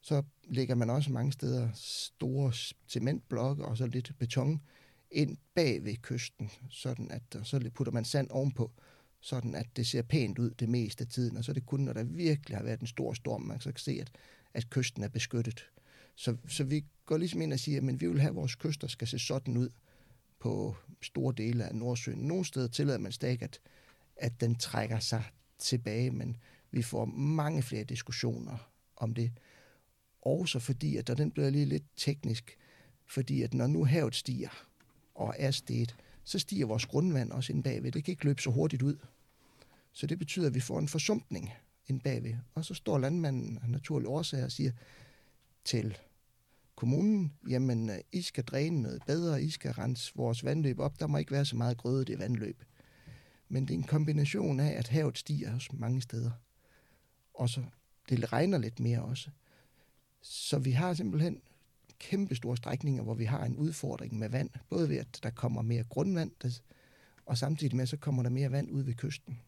Så 0.00 0.22
lægger 0.44 0.74
man 0.74 0.90
også 0.90 1.12
mange 1.12 1.32
steder 1.32 1.68
store 1.74 2.52
cementblokke 2.88 3.64
og 3.64 3.76
så 3.76 3.86
lidt 3.86 4.12
beton 4.18 4.60
ind 5.10 5.36
bag 5.54 5.84
ved 5.84 5.96
kysten, 5.96 6.50
sådan 6.70 7.10
at 7.10 7.22
så 7.42 7.70
putter 7.74 7.92
man 7.92 8.04
sand 8.04 8.30
ovenpå, 8.30 8.72
sådan 9.20 9.54
at 9.54 9.66
det 9.76 9.86
ser 9.86 10.02
pænt 10.02 10.38
ud 10.38 10.50
det 10.50 10.68
meste 10.68 11.02
af 11.02 11.08
tiden, 11.08 11.36
og 11.36 11.44
så 11.44 11.52
er 11.52 11.54
det 11.54 11.66
kun, 11.66 11.80
når 11.80 11.92
der 11.92 12.02
virkelig 12.02 12.56
har 12.56 12.64
været 12.64 12.80
en 12.80 12.86
stor 12.86 13.12
storm, 13.12 13.42
man 13.42 13.60
så 13.60 13.72
kan 13.72 13.78
se, 13.78 13.98
at, 14.00 14.10
at 14.54 14.70
kysten 14.70 15.02
er 15.02 15.08
beskyttet. 15.08 15.70
Så, 16.14 16.36
så 16.48 16.64
vi 16.64 16.84
går 17.06 17.16
ligesom 17.16 17.42
ind 17.42 17.52
og 17.52 17.58
siger, 17.58 17.78
at 17.90 18.00
vi 18.00 18.06
vil 18.06 18.20
have, 18.20 18.30
at 18.30 18.36
vores 18.36 18.54
kyster 18.54 18.88
skal 18.88 19.08
se 19.08 19.18
sådan 19.18 19.56
ud 19.56 19.68
på 20.38 20.76
store 21.02 21.34
dele 21.36 21.64
af 21.64 21.74
Nordsøen. 21.74 22.18
Nogle 22.18 22.44
steder 22.44 22.68
tillader 22.68 22.98
man 22.98 23.12
stadig, 23.12 23.42
at, 23.42 23.60
at 24.16 24.40
den 24.40 24.54
trækker 24.54 24.98
sig 24.98 25.22
tilbage, 25.58 26.10
men 26.10 26.36
vi 26.70 26.82
får 26.82 27.04
mange 27.04 27.62
flere 27.62 27.84
diskussioner 27.84 28.70
om 28.96 29.14
det. 29.14 29.32
Også 30.22 30.58
fordi, 30.58 30.96
at 30.96 31.06
der 31.06 31.14
den 31.14 31.30
bliver 31.30 31.50
lige 31.50 31.64
lidt 31.64 31.84
teknisk, 31.96 32.58
fordi 33.06 33.42
at 33.42 33.54
når 33.54 33.66
nu 33.66 33.84
havet 33.84 34.14
stiger 34.14 34.68
og 35.14 35.34
er 35.38 35.50
steget, 35.50 35.96
så 36.24 36.38
stiger 36.38 36.66
vores 36.66 36.86
grundvand 36.86 37.32
også 37.32 37.52
ind 37.52 37.64
bagved. 37.64 37.92
Det 37.92 38.04
kan 38.04 38.12
ikke 38.12 38.24
løbe 38.24 38.42
så 38.42 38.50
hurtigt 38.50 38.82
ud. 38.82 38.96
Så 39.92 40.06
det 40.06 40.18
betyder, 40.18 40.46
at 40.46 40.54
vi 40.54 40.60
får 40.60 40.78
en 40.78 40.88
forsumpning 40.88 41.52
ind 41.86 42.00
bagved. 42.00 42.34
Og 42.54 42.64
så 42.64 42.74
står 42.74 42.98
landmanden 42.98 43.58
af 43.62 43.70
naturlige 43.70 44.08
årsager 44.08 44.44
og 44.44 44.52
siger 44.52 44.72
til 45.64 45.98
kommunen, 46.76 47.32
jamen 47.48 47.90
øh, 47.90 47.98
I 48.12 48.22
skal 48.22 48.44
dræne 48.44 48.82
noget 48.82 49.02
bedre, 49.06 49.42
I 49.42 49.50
skal 49.50 49.72
rense 49.72 50.12
vores 50.14 50.44
vandløb 50.44 50.78
op, 50.78 51.00
der 51.00 51.06
må 51.06 51.18
ikke 51.18 51.32
være 51.32 51.44
så 51.44 51.56
meget 51.56 51.76
grøde 51.76 52.04
det 52.04 52.18
vandløb. 52.18 52.62
Men 53.48 53.62
det 53.62 53.70
er 53.70 53.78
en 53.78 53.84
kombination 53.84 54.60
af, 54.60 54.72
at 54.72 54.88
havet 54.88 55.18
stiger 55.18 55.54
også 55.54 55.70
mange 55.72 56.02
steder. 56.02 56.30
Og 57.34 57.48
så 57.48 57.62
det 58.08 58.32
regner 58.32 58.58
lidt 58.58 58.80
mere 58.80 59.02
også. 59.02 59.30
Så 60.22 60.58
vi 60.58 60.70
har 60.70 60.94
simpelthen 60.94 61.40
kæmpe 61.98 62.34
store 62.34 62.56
strækninger, 62.56 63.02
hvor 63.02 63.14
vi 63.14 63.24
har 63.24 63.44
en 63.44 63.56
udfordring 63.56 64.18
med 64.18 64.28
vand. 64.28 64.50
Både 64.70 64.88
ved, 64.88 64.96
at 64.96 65.20
der 65.22 65.30
kommer 65.30 65.62
mere 65.62 65.84
grundvand, 65.84 66.60
og 67.26 67.38
samtidig 67.38 67.76
med, 67.76 67.86
så 67.86 67.96
kommer 67.96 68.22
der 68.22 68.30
mere 68.30 68.52
vand 68.52 68.70
ud 68.70 68.82
ved 68.82 68.94
kysten. 68.94 69.40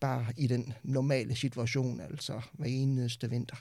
Bare 0.00 0.26
i 0.36 0.46
den 0.46 0.72
normale 0.82 1.36
situation, 1.36 2.00
altså 2.00 2.40
hver 2.52 2.66
eneste 2.66 3.30
vinter. 3.30 3.56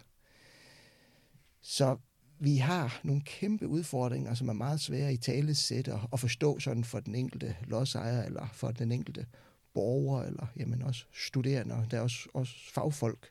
Så 1.68 1.98
vi 2.40 2.58
har 2.58 3.02
nogle 3.04 3.22
kæmpe 3.22 3.68
udfordringer, 3.68 4.34
som 4.34 4.50
er 4.50 4.54
meget 4.54 4.80
svære 4.80 5.14
i 5.14 5.18
talesæt 5.18 5.88
og 5.88 6.20
forstå 6.20 6.60
sådan 6.60 6.84
for 6.84 7.00
den 7.00 7.16
enkelte 7.16 7.56
lodsejer, 7.68 8.24
eller 8.24 8.48
for 8.54 8.72
den 8.72 8.92
enkelte 8.92 9.26
borger, 9.74 10.24
eller 10.24 10.48
jamen 10.58 10.82
også 10.82 11.06
studerende, 11.14 11.88
der 11.92 11.98
er 11.98 12.02
også, 12.02 12.30
også 12.34 12.54
fagfolk. 12.74 13.30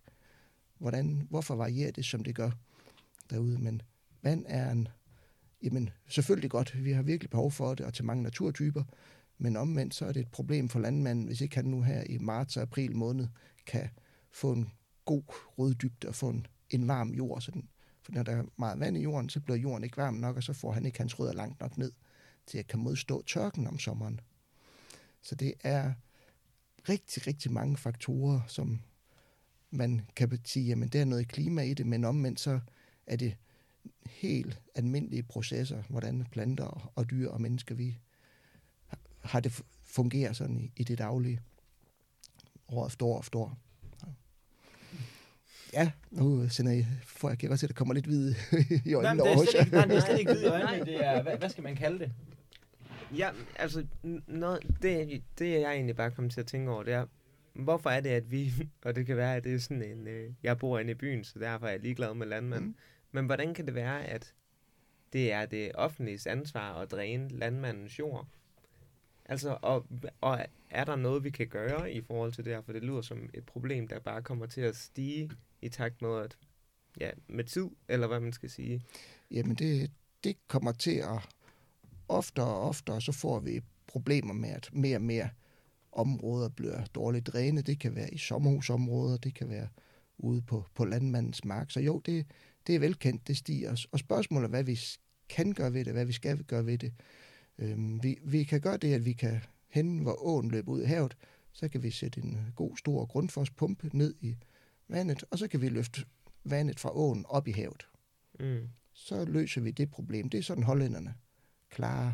Hvordan, 0.78 1.26
hvorfor 1.30 1.54
varierer 1.54 1.90
det, 1.90 2.04
som 2.04 2.24
det 2.24 2.34
gør 2.34 2.50
derude? 3.30 3.58
Men 3.58 3.82
vand 4.22 4.44
er 4.48 4.70
en, 4.70 4.88
jamen 5.62 5.90
selvfølgelig 6.08 6.50
godt, 6.50 6.84
vi 6.84 6.92
har 6.92 7.02
virkelig 7.02 7.30
behov 7.30 7.50
for 7.50 7.74
det, 7.74 7.86
og 7.86 7.94
til 7.94 8.04
mange 8.04 8.22
naturtyper, 8.22 8.82
men 9.38 9.56
omvendt 9.56 9.94
så 9.94 10.06
er 10.06 10.12
det 10.12 10.20
et 10.20 10.30
problem 10.30 10.68
for 10.68 10.78
landmanden, 10.78 11.24
hvis 11.24 11.40
ikke 11.40 11.56
han 11.56 11.64
nu 11.64 11.82
her 11.82 12.04
i 12.08 12.18
marts 12.18 12.56
og 12.56 12.62
april 12.62 12.96
måned 12.96 13.28
kan 13.66 13.88
få 14.32 14.52
en 14.52 14.70
god 15.04 15.22
røddybde 15.58 16.08
og 16.08 16.14
få 16.14 16.28
en, 16.28 16.46
en 16.70 16.88
varm 16.88 17.10
jord, 17.10 17.40
så 17.40 17.50
den 17.50 17.68
for 18.04 18.12
når 18.12 18.22
der 18.22 18.32
er 18.32 18.44
meget 18.56 18.80
vand 18.80 18.96
i 18.96 19.02
jorden, 19.02 19.28
så 19.28 19.40
bliver 19.40 19.56
jorden 19.58 19.84
ikke 19.84 19.96
varm 19.96 20.14
nok, 20.14 20.36
og 20.36 20.42
så 20.42 20.52
får 20.52 20.72
han 20.72 20.86
ikke 20.86 20.98
hans 20.98 21.18
rødder 21.18 21.32
langt 21.32 21.60
nok 21.60 21.78
ned 21.78 21.92
til 22.46 22.58
at 22.58 22.66
kan 22.66 22.78
modstå 22.80 23.22
tørken 23.22 23.66
om 23.66 23.78
sommeren. 23.78 24.20
Så 25.22 25.34
det 25.34 25.54
er 25.62 25.92
rigtig, 26.88 27.26
rigtig 27.26 27.52
mange 27.52 27.76
faktorer, 27.76 28.40
som 28.46 28.80
man 29.70 30.00
kan 30.16 30.40
sige, 30.44 30.66
jamen 30.66 30.88
der 30.88 31.00
er 31.00 31.04
noget 31.04 31.28
klima 31.28 31.62
i 31.62 31.74
det, 31.74 31.86
men 31.86 32.04
omvendt 32.04 32.40
så 32.40 32.60
er 33.06 33.16
det 33.16 33.36
helt 34.06 34.60
almindelige 34.74 35.22
processer, 35.22 35.82
hvordan 35.88 36.26
planter 36.30 36.92
og 36.94 37.10
dyr 37.10 37.28
og 37.28 37.40
mennesker, 37.40 37.74
vi 37.74 37.98
har 39.20 39.40
det 39.40 39.62
fungerer 39.82 40.32
sådan 40.32 40.72
i, 40.76 40.80
i 40.80 40.84
det 40.84 40.98
daglige 40.98 41.40
år 42.68 42.86
efter 42.86 43.06
år 43.06 43.20
efter 43.20 43.38
år 43.38 43.58
ja, 45.76 45.90
nu 46.10 46.48
sender 46.48 46.72
jeg, 46.72 46.86
for 47.04 47.28
jeg 47.28 47.48
godt 47.48 47.60
se, 47.60 47.64
at 47.66 47.68
der 47.68 47.74
kommer 47.74 47.94
lidt 47.94 48.06
hvid 48.06 48.34
i 48.84 48.94
øjnene 48.94 49.22
nej, 49.22 49.32
det 49.32 49.32
er 49.32 49.46
slet 49.50 49.60
ikke, 49.60 49.76
nej, 49.76 49.86
det 49.86 49.96
er 49.96 50.00
slet 50.00 50.18
ikke 50.18 50.32
hvid 50.32 50.42
i 50.42 50.46
øjnene. 50.56 50.84
Det 50.84 51.06
er, 51.06 51.22
hvad, 51.22 51.36
hvad 51.36 51.48
skal 51.48 51.62
man 51.64 51.76
kalde 51.76 51.98
det? 51.98 52.12
Ja, 53.16 53.30
altså, 53.56 53.86
noget, 54.26 54.62
det, 54.82 55.22
det 55.38 55.60
jeg 55.60 55.72
egentlig 55.72 55.96
bare 55.96 56.10
kommer 56.10 56.30
til 56.30 56.40
at 56.40 56.46
tænke 56.46 56.70
over, 56.70 56.82
det 56.82 56.92
er, 56.92 57.06
hvorfor 57.54 57.90
er 57.90 58.00
det, 58.00 58.10
at 58.10 58.30
vi, 58.30 58.52
og 58.84 58.96
det 58.96 59.06
kan 59.06 59.16
være, 59.16 59.36
at 59.36 59.44
det 59.44 59.54
er 59.54 59.58
sådan 59.58 59.82
en, 59.82 60.08
øh, 60.08 60.30
jeg 60.42 60.58
bor 60.58 60.78
inde 60.78 60.90
i 60.90 60.94
byen, 60.94 61.24
så 61.24 61.38
derfor 61.38 61.66
er 61.66 61.70
jeg 61.70 61.80
ligeglad 61.80 62.14
med 62.14 62.26
landmanden, 62.26 62.68
mm. 62.68 62.76
men 63.12 63.26
hvordan 63.26 63.54
kan 63.54 63.66
det 63.66 63.74
være, 63.74 64.04
at 64.04 64.34
det 65.12 65.32
er 65.32 65.46
det 65.46 65.72
offentlige 65.74 66.30
ansvar 66.30 66.74
at 66.74 66.90
dræne 66.90 67.28
landmandens 67.28 67.98
jord? 67.98 68.26
Altså, 69.26 69.58
og, 69.62 69.86
og 70.20 70.46
er 70.70 70.84
der 70.84 70.96
noget, 70.96 71.24
vi 71.24 71.30
kan 71.30 71.48
gøre 71.48 71.92
i 71.92 72.00
forhold 72.00 72.32
til 72.32 72.44
det 72.44 72.52
her? 72.52 72.62
For 72.62 72.72
det 72.72 72.82
lyder 72.82 73.02
som 73.02 73.30
et 73.34 73.44
problem, 73.46 73.88
der 73.88 73.98
bare 73.98 74.22
kommer 74.22 74.46
til 74.46 74.60
at 74.60 74.76
stige 74.76 75.30
i 75.62 75.68
takt 75.68 76.02
med, 76.02 76.18
at, 76.18 76.36
ja, 77.00 77.10
med 77.28 77.44
tid, 77.44 77.66
eller 77.88 78.06
hvad 78.06 78.20
man 78.20 78.32
skal 78.32 78.50
sige. 78.50 78.84
Jamen, 79.30 79.54
det, 79.54 79.90
det 80.24 80.36
kommer 80.48 80.72
til 80.72 80.96
at 80.96 81.28
oftere 82.08 82.46
og 82.46 82.68
oftere, 82.68 83.00
så 83.00 83.12
får 83.12 83.40
vi 83.40 83.60
problemer 83.86 84.34
med, 84.34 84.48
at 84.48 84.70
mere 84.72 84.96
og 84.96 85.02
mere 85.02 85.28
områder 85.92 86.48
bliver 86.48 86.84
dårligt 86.84 87.26
drænet. 87.26 87.66
Det 87.66 87.80
kan 87.80 87.94
være 87.94 88.14
i 88.14 88.18
sommerhusområder, 88.18 89.16
det 89.16 89.34
kan 89.34 89.48
være 89.48 89.68
ude 90.18 90.42
på, 90.42 90.64
på 90.74 90.84
landmandens 90.84 91.44
mark. 91.44 91.70
Så 91.70 91.80
jo, 91.80 91.98
det, 92.06 92.26
det 92.66 92.74
er 92.74 92.78
velkendt, 92.78 93.28
det 93.28 93.36
stiger. 93.36 93.86
Og 93.92 93.98
spørgsmålet 93.98 94.44
er, 94.44 94.50
hvad 94.50 94.64
vi 94.64 94.80
kan 95.28 95.52
gøre 95.52 95.72
ved 95.72 95.84
det, 95.84 95.92
hvad 95.92 96.04
vi 96.04 96.12
skal 96.12 96.44
gøre 96.44 96.66
ved 96.66 96.78
det. 96.78 96.92
Øhm, 97.58 98.02
vi, 98.02 98.18
vi 98.24 98.44
kan 98.44 98.60
gøre 98.60 98.76
det, 98.76 98.94
at 98.94 99.04
vi 99.04 99.12
kan 99.12 99.40
hen, 99.68 99.98
hvor 99.98 100.22
åen 100.26 100.50
løber 100.50 100.72
ud 100.72 100.82
i 100.82 100.86
havet, 100.86 101.16
så 101.52 101.68
kan 101.68 101.82
vi 101.82 101.90
sætte 101.90 102.20
en 102.20 102.38
god, 102.56 102.76
stor 102.76 103.06
grundforspumpe 103.06 103.90
ned 103.92 104.14
i 104.20 104.36
vandet, 104.88 105.24
og 105.30 105.38
så 105.38 105.48
kan 105.48 105.60
vi 105.60 105.68
løfte 105.68 106.04
vandet 106.44 106.80
fra 106.80 106.96
åen 106.96 107.24
op 107.28 107.48
i 107.48 107.52
havet. 107.52 107.86
Mm. 108.40 108.68
Så 108.92 109.24
løser 109.24 109.60
vi 109.60 109.70
det 109.70 109.90
problem. 109.90 110.28
Det 110.28 110.38
er 110.38 110.42
sådan 110.42 110.62
hollænderne 110.62 111.14
klarer 111.70 112.12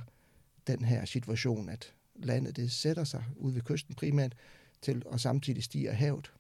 den 0.67 0.85
her 0.85 1.05
situation, 1.05 1.69
at 1.69 1.95
landet 2.15 2.57
det 2.57 2.73
sætter 2.73 3.05
sig 3.05 3.25
ud 3.37 3.53
ved 3.53 3.63
kysten 3.63 3.95
primært 3.95 4.35
til, 4.83 5.03
og 5.07 5.21
samtidig 5.21 5.63
stiger 5.63 5.93
havet. 5.93 6.33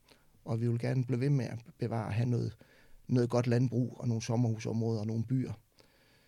Og 0.44 0.60
vi 0.60 0.68
vil 0.68 0.78
gerne 0.78 1.04
blive 1.04 1.20
ved 1.20 1.30
med 1.30 1.44
at 1.44 1.58
bevare 1.78 2.06
og 2.06 2.14
have 2.14 2.28
noget, 2.28 2.56
noget 3.08 3.30
godt 3.30 3.46
landbrug 3.46 3.96
og 4.00 4.08
nogle 4.08 4.22
sommerhusområder 4.22 5.00
og 5.00 5.06
nogle 5.06 5.24
byer. 5.24 5.52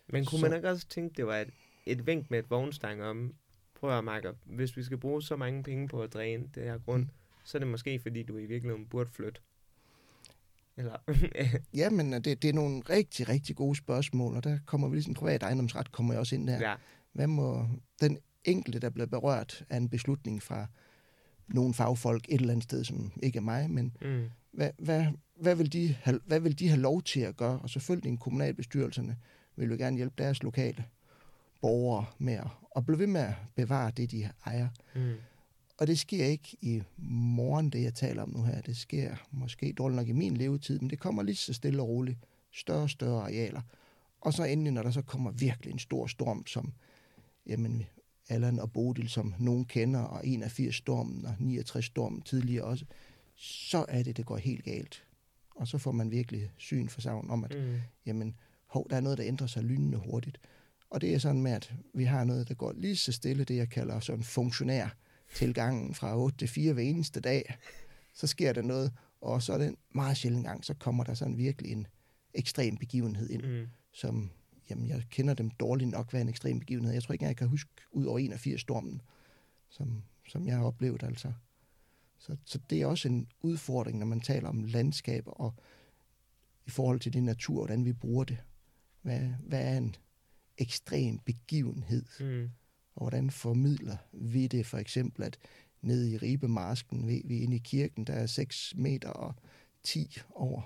Men 0.09 0.25
kunne 0.25 0.39
så, 0.39 0.45
man 0.45 0.55
ikke 0.55 0.69
også 0.69 0.87
tænke, 0.87 1.17
det 1.17 1.27
var 1.27 1.37
et, 1.37 1.49
et 1.85 2.07
vink 2.07 2.31
med 2.31 2.39
et 2.39 2.49
vognstang 2.49 3.03
om, 3.03 3.33
prøv 3.75 3.97
at 3.97 4.03
mærke, 4.03 4.29
hvis 4.45 4.77
vi 4.77 4.83
skal 4.83 4.97
bruge 4.97 5.23
så 5.23 5.35
mange 5.35 5.63
penge 5.63 5.87
på 5.87 6.01
at 6.01 6.13
dræne 6.13 6.43
det 6.55 6.63
her 6.63 6.77
grund, 6.77 7.03
mm. 7.03 7.09
så 7.43 7.57
er 7.57 7.59
det 7.59 7.67
måske 7.67 7.99
fordi, 7.99 8.23
du 8.23 8.37
i 8.37 8.45
virkeligheden 8.45 8.85
burde 8.85 9.09
flytte. 9.09 9.41
Eller? 10.77 10.97
ja, 11.81 11.89
men 11.89 12.13
det, 12.13 12.25
det 12.25 12.45
er 12.45 12.53
nogle 12.53 12.81
rigtig, 12.89 13.29
rigtig 13.29 13.55
gode 13.55 13.75
spørgsmål, 13.75 14.35
og 14.35 14.43
der 14.43 14.59
kommer 14.65 14.89
vi 14.89 14.95
ligesom 14.95 15.13
privat 15.13 15.43
ejendomsret, 15.43 15.91
kommer 15.91 16.13
jeg 16.13 16.19
også 16.19 16.35
ind 16.35 16.47
der. 16.47 16.69
Ja. 16.69 16.75
Hvad 17.13 17.27
må 17.27 17.67
den 18.01 18.17
enkelte, 18.43 18.79
der 18.79 18.89
bliver 18.89 19.05
berørt 19.05 19.65
af 19.69 19.77
en 19.77 19.89
beslutning 19.89 20.43
fra 20.43 20.67
nogle 21.47 21.73
fagfolk 21.73 22.25
et 22.29 22.39
eller 22.39 22.53
andet 22.53 22.63
sted, 22.63 22.83
som 22.83 23.11
ikke 23.23 23.37
er 23.37 23.41
mig, 23.41 23.71
men 23.71 23.97
mm. 24.01 24.29
hvad, 24.51 24.71
hvad, 24.77 25.05
hvad, 25.35 25.55
vil 25.55 25.73
de 25.73 25.95
have, 26.01 26.19
hvad 26.25 26.39
vil 26.39 26.59
de 26.59 26.67
have 26.67 26.81
lov 26.81 27.01
til 27.01 27.19
at 27.19 27.37
gøre? 27.37 27.59
Og 27.59 27.69
selvfølgelig 27.69 28.19
kommunalbestyrelserne 28.19 29.17
vil 29.55 29.69
jo 29.69 29.75
gerne 29.75 29.97
hjælpe 29.97 30.15
deres 30.17 30.43
lokale 30.43 30.85
borgere 31.63 32.05
med 32.17 32.33
at, 32.33 32.47
at 32.75 32.85
blive 32.85 32.99
ved 32.99 33.07
med 33.07 33.21
at 33.21 33.33
bevare 33.55 33.91
det, 33.97 34.11
de 34.11 34.29
ejer. 34.45 34.67
Mm. 34.95 35.13
Og 35.77 35.87
det 35.87 35.99
sker 35.99 36.25
ikke 36.25 36.57
i 36.61 36.81
morgen, 36.97 37.69
det 37.69 37.83
jeg 37.83 37.93
taler 37.93 38.23
om 38.23 38.29
nu 38.29 38.43
her. 38.43 38.61
Det 38.61 38.77
sker 38.77 39.15
måske 39.31 39.73
dårligt 39.73 39.95
nok 39.95 40.07
i 40.07 40.11
min 40.11 40.37
levetid, 40.37 40.79
men 40.79 40.89
det 40.89 40.99
kommer 40.99 41.23
lige 41.23 41.35
så 41.35 41.53
stille 41.53 41.81
og 41.81 41.87
roligt. 41.87 42.17
Større 42.51 42.81
og 42.81 42.89
større 42.89 43.21
arealer. 43.21 43.61
Og 44.21 44.33
så 44.33 44.43
endelig, 44.43 44.73
når 44.73 44.83
der 44.83 44.91
så 44.91 45.01
kommer 45.01 45.31
virkelig 45.31 45.71
en 45.71 45.79
stor 45.79 46.07
storm, 46.07 46.45
som 46.45 46.73
jamen, 47.45 47.83
Allan 48.29 48.59
og 48.59 48.71
Bodil, 48.71 49.09
som 49.09 49.33
nogen 49.39 49.65
kender, 49.65 49.99
og 49.99 50.27
81 50.27 50.75
stormen 50.75 51.25
og 51.25 51.35
69 51.39 51.85
stormen 51.85 52.21
tidligere 52.21 52.63
også, 52.63 52.85
så 53.35 53.85
er 53.87 54.03
det, 54.03 54.17
det 54.17 54.25
går 54.25 54.37
helt 54.37 54.63
galt. 54.63 55.05
Og 55.55 55.67
så 55.67 55.77
får 55.77 55.91
man 55.91 56.11
virkelig 56.11 56.51
syn 56.57 56.87
for 56.87 57.01
savn 57.01 57.29
om, 57.29 57.43
at 57.43 57.55
mm. 57.57 57.79
jamen, 58.05 58.35
hov, 58.65 58.89
der 58.89 58.95
er 58.95 59.01
noget, 59.01 59.17
der 59.17 59.25
ændrer 59.27 59.47
sig 59.47 59.63
lynende 59.63 59.97
hurtigt. 59.97 60.39
Og 60.93 61.01
det 61.01 61.13
er 61.13 61.17
sådan 61.17 61.41
med, 61.41 61.51
at 61.51 61.73
vi 61.93 62.03
har 62.03 62.23
noget, 62.23 62.47
der 62.47 62.53
går 62.53 62.71
lige 62.71 62.95
så 62.95 63.11
stille, 63.11 63.43
det 63.43 63.55
jeg 63.55 63.69
kalder 63.69 63.99
sådan 63.99 64.23
funktionær 64.23 64.95
tilgangen 65.35 65.93
fra 65.93 66.17
8 66.17 66.37
til 66.37 66.47
4 66.47 66.73
hver 66.73 66.83
eneste 66.83 67.19
dag. 67.19 67.55
Så 68.13 68.27
sker 68.27 68.53
der 68.53 68.61
noget, 68.61 68.93
og 69.21 69.41
så 69.43 69.53
er 69.53 69.57
det 69.57 69.67
en 69.67 69.77
meget 69.95 70.17
sjældent 70.17 70.45
gang, 70.45 70.65
så 70.65 70.73
kommer 70.73 71.03
der 71.03 71.13
sådan 71.13 71.37
virkelig 71.37 71.71
en 71.71 71.87
ekstrem 72.33 72.77
begivenhed 72.77 73.29
ind, 73.29 73.41
Mm. 73.45 73.67
som, 73.91 74.29
jamen 74.69 74.87
jeg 74.87 75.03
kender 75.09 75.33
dem 75.33 75.49
dårligt 75.49 75.89
nok, 75.89 76.11
hvad 76.11 76.21
en 76.21 76.29
ekstrem 76.29 76.59
begivenhed. 76.59 76.93
Jeg 76.93 77.03
tror 77.03 77.13
ikke 77.13 77.25
jeg 77.25 77.35
kan 77.35 77.47
huske 77.47 77.69
ud 77.91 78.05
over 78.05 78.19
81 78.19 78.61
stormen, 78.61 79.01
som, 79.69 80.03
som 80.27 80.47
jeg 80.47 80.57
har 80.57 80.63
oplevet 80.63 81.03
altså. 81.03 81.33
Så, 82.17 82.35
så 82.45 82.59
det 82.69 82.81
er 82.81 82.85
også 82.85 83.07
en 83.07 83.27
udfordring, 83.41 83.99
når 83.99 84.05
man 84.05 84.21
taler 84.21 84.49
om 84.49 84.63
landskab 84.63 85.23
og 85.25 85.53
i 86.65 86.69
forhold 86.69 86.99
til 86.99 87.13
det 87.13 87.23
natur, 87.23 87.55
hvordan 87.55 87.85
vi 87.85 87.93
bruger 87.93 88.23
det. 88.23 88.37
Hvad, 89.01 89.19
hvad 89.47 89.61
er 89.73 89.77
en 89.77 89.95
ekstrem 90.57 91.19
begivenhed, 91.19 92.05
Mm. 92.19 92.49
og 92.95 93.01
hvordan 93.03 93.29
formidler 93.31 93.97
vi 94.13 94.47
det 94.47 94.65
for 94.65 94.77
eksempel, 94.77 95.23
at 95.23 95.37
nede 95.81 96.11
i 96.11 96.17
Ribemasken, 96.17 97.07
vi, 97.07 97.21
vi 97.25 97.39
inde 97.39 97.55
i 97.55 97.59
kirken, 97.59 98.03
der 98.07 98.13
er 98.13 98.25
6 98.25 98.73
meter 98.75 99.09
og 99.09 99.35
10 99.83 100.17
over 100.35 100.61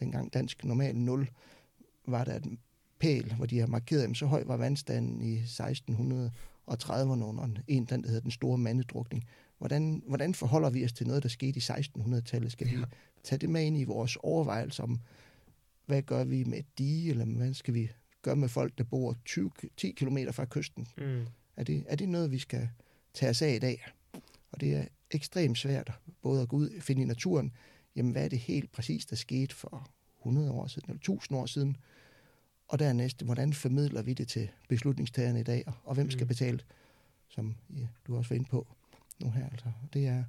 dengang 0.00 0.32
dansk 0.32 0.64
normal 0.64 0.96
0, 0.96 1.28
var 2.06 2.24
der 2.24 2.34
et 2.36 2.58
pæl, 2.98 3.34
hvor 3.34 3.46
de 3.46 3.58
har 3.58 3.66
markeret, 3.66 4.02
jamen, 4.02 4.14
så 4.14 4.26
høj 4.26 4.44
var 4.46 4.56
vandstanden 4.56 5.20
i 5.22 5.38
1630'erne 5.38 7.22
under 7.24 7.44
en, 7.44 7.58
en 7.68 7.84
den, 7.84 8.02
der 8.02 8.08
hedder 8.08 8.20
den 8.22 8.30
store 8.30 8.58
mandedrukning. 8.58 9.24
Hvordan, 9.58 10.02
hvordan 10.06 10.34
forholder 10.34 10.70
vi 10.70 10.84
os 10.84 10.92
til 10.92 11.06
noget, 11.06 11.22
der 11.22 11.28
skete 11.28 11.56
i 11.58 11.62
1600-tallet? 11.62 12.52
Skal 12.52 12.70
vi 12.70 12.76
tage 13.22 13.38
det 13.38 13.50
med 13.50 13.64
ind 13.64 13.76
i 13.78 13.84
vores 13.84 14.16
overvejelser 14.16 14.82
om, 14.82 15.00
hvad 15.86 16.02
gør 16.02 16.24
vi 16.24 16.44
med 16.44 16.62
de, 16.78 17.08
eller 17.08 17.24
hvad 17.24 17.54
skal 17.54 17.74
vi 17.74 17.90
gøre 18.22 18.36
med 18.36 18.48
folk, 18.48 18.78
der 18.78 18.84
bor 18.84 19.16
20, 19.24 19.50
10 19.76 19.90
km 19.92 20.18
fra 20.32 20.44
kysten? 20.44 20.88
Mm. 20.98 21.26
Er 21.56 21.64
det, 21.64 21.84
er 21.88 21.96
det 21.96 22.08
noget, 22.08 22.30
vi 22.30 22.38
skal 22.38 22.68
tage 23.14 23.30
os 23.30 23.42
af 23.42 23.54
i 23.54 23.58
dag? 23.58 23.86
Og 24.52 24.60
det 24.60 24.74
er 24.74 24.84
ekstremt 25.10 25.58
svært 25.58 25.92
både 26.22 26.42
at 26.42 26.48
gå 26.48 26.56
ud 26.56 26.68
og 26.70 26.82
finde 26.82 27.02
i 27.02 27.04
naturen, 27.04 27.52
jamen 27.96 28.12
hvad 28.12 28.24
er 28.24 28.28
det 28.28 28.38
helt 28.38 28.72
præcis, 28.72 29.06
der 29.06 29.16
skete 29.16 29.54
for 29.54 29.90
100 30.18 30.50
år 30.50 30.66
siden, 30.66 30.90
eller 30.90 30.98
1000 30.98 31.38
år 31.38 31.46
siden? 31.46 31.76
Og 32.68 32.78
dernæst, 32.78 33.22
hvordan 33.22 33.52
formidler 33.52 34.02
vi 34.02 34.12
det 34.14 34.28
til 34.28 34.50
beslutningstagerne 34.68 35.40
i 35.40 35.42
dag, 35.42 35.64
og- 35.84 35.94
hvem 35.94 36.10
skal 36.10 36.24
Mm. 36.24 36.28
betale, 36.28 36.60
som 37.28 37.54
ja, 37.76 37.86
du 38.06 38.16
også 38.16 38.28
var 38.28 38.36
inde 38.36 38.48
på 38.48 38.66
nu 39.20 39.30
her. 39.30 39.50
Altså. 39.50 39.72
Det 39.92 40.06
er 40.06 40.24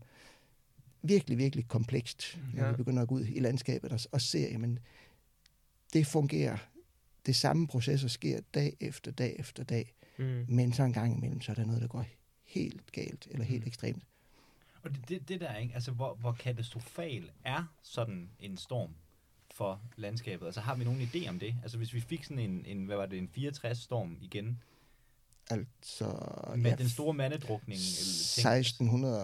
virkelig, 1.03 1.37
virkelig 1.37 1.67
komplekst, 1.67 2.39
når 2.53 2.63
Ja. 2.63 2.71
vi 2.71 2.77
begynder 2.77 3.01
at 3.01 3.07
gå 3.07 3.15
ud 3.15 3.25
i 3.25 3.39
landskabet 3.39 3.91
og, 3.91 3.99
og 4.11 4.21
ser, 4.21 4.49
jamen 4.49 4.79
det 5.93 6.07
fungerer. 6.07 6.57
Det 7.25 7.35
samme 7.35 7.67
processer 7.67 8.07
sker 8.07 8.39
dag 8.53 8.77
efter 8.79 9.11
dag 9.11 9.35
efter 9.39 9.63
dag. 9.63 9.93
Mm. 10.17 10.45
Men 10.47 10.73
så 10.73 10.83
en 10.83 10.93
gang 10.93 11.17
imellem, 11.17 11.41
så 11.41 11.51
er 11.51 11.55
der 11.55 11.65
noget, 11.65 11.81
der 11.81 11.87
går 11.87 12.05
helt 12.43 12.91
galt, 12.91 13.27
eller 13.31 13.45
helt 13.45 13.63
Mm. 13.63 13.67
ekstremt. 13.67 14.03
Og 14.83 14.89
det, 14.91 15.09
det, 15.09 15.27
det 15.29 15.41
der, 15.41 15.55
ikke? 15.55 15.73
Altså, 15.73 15.91
hvor, 15.91 16.13
hvor 16.15 16.31
katastrofal 16.31 17.31
er 17.43 17.63
sådan 17.83 18.29
en 18.39 18.57
storm 18.57 18.95
for 19.51 19.81
landskabet? 19.95 20.45
Altså, 20.45 20.61
har 20.61 20.75
vi 20.75 20.83
nogen 20.83 21.01
idé 21.01 21.29
om 21.29 21.39
det? 21.39 21.55
Altså, 21.61 21.77
hvis 21.77 21.93
vi 21.93 21.99
fik 22.01 22.23
sådan 22.23 22.39
en, 22.39 22.65
en 22.65 22.85
hvad 22.85 22.97
var 22.97 23.05
det, 23.05 23.17
en 23.19 23.29
64-storm 23.37 24.17
igen, 24.21 24.61
Altså, 25.49 26.05
med 26.57 26.71
ja, 26.71 26.75
den 26.75 26.89
store 26.89 27.13
mandedrukning? 27.13 27.79
eller 27.79 28.63
ting, 28.63 28.65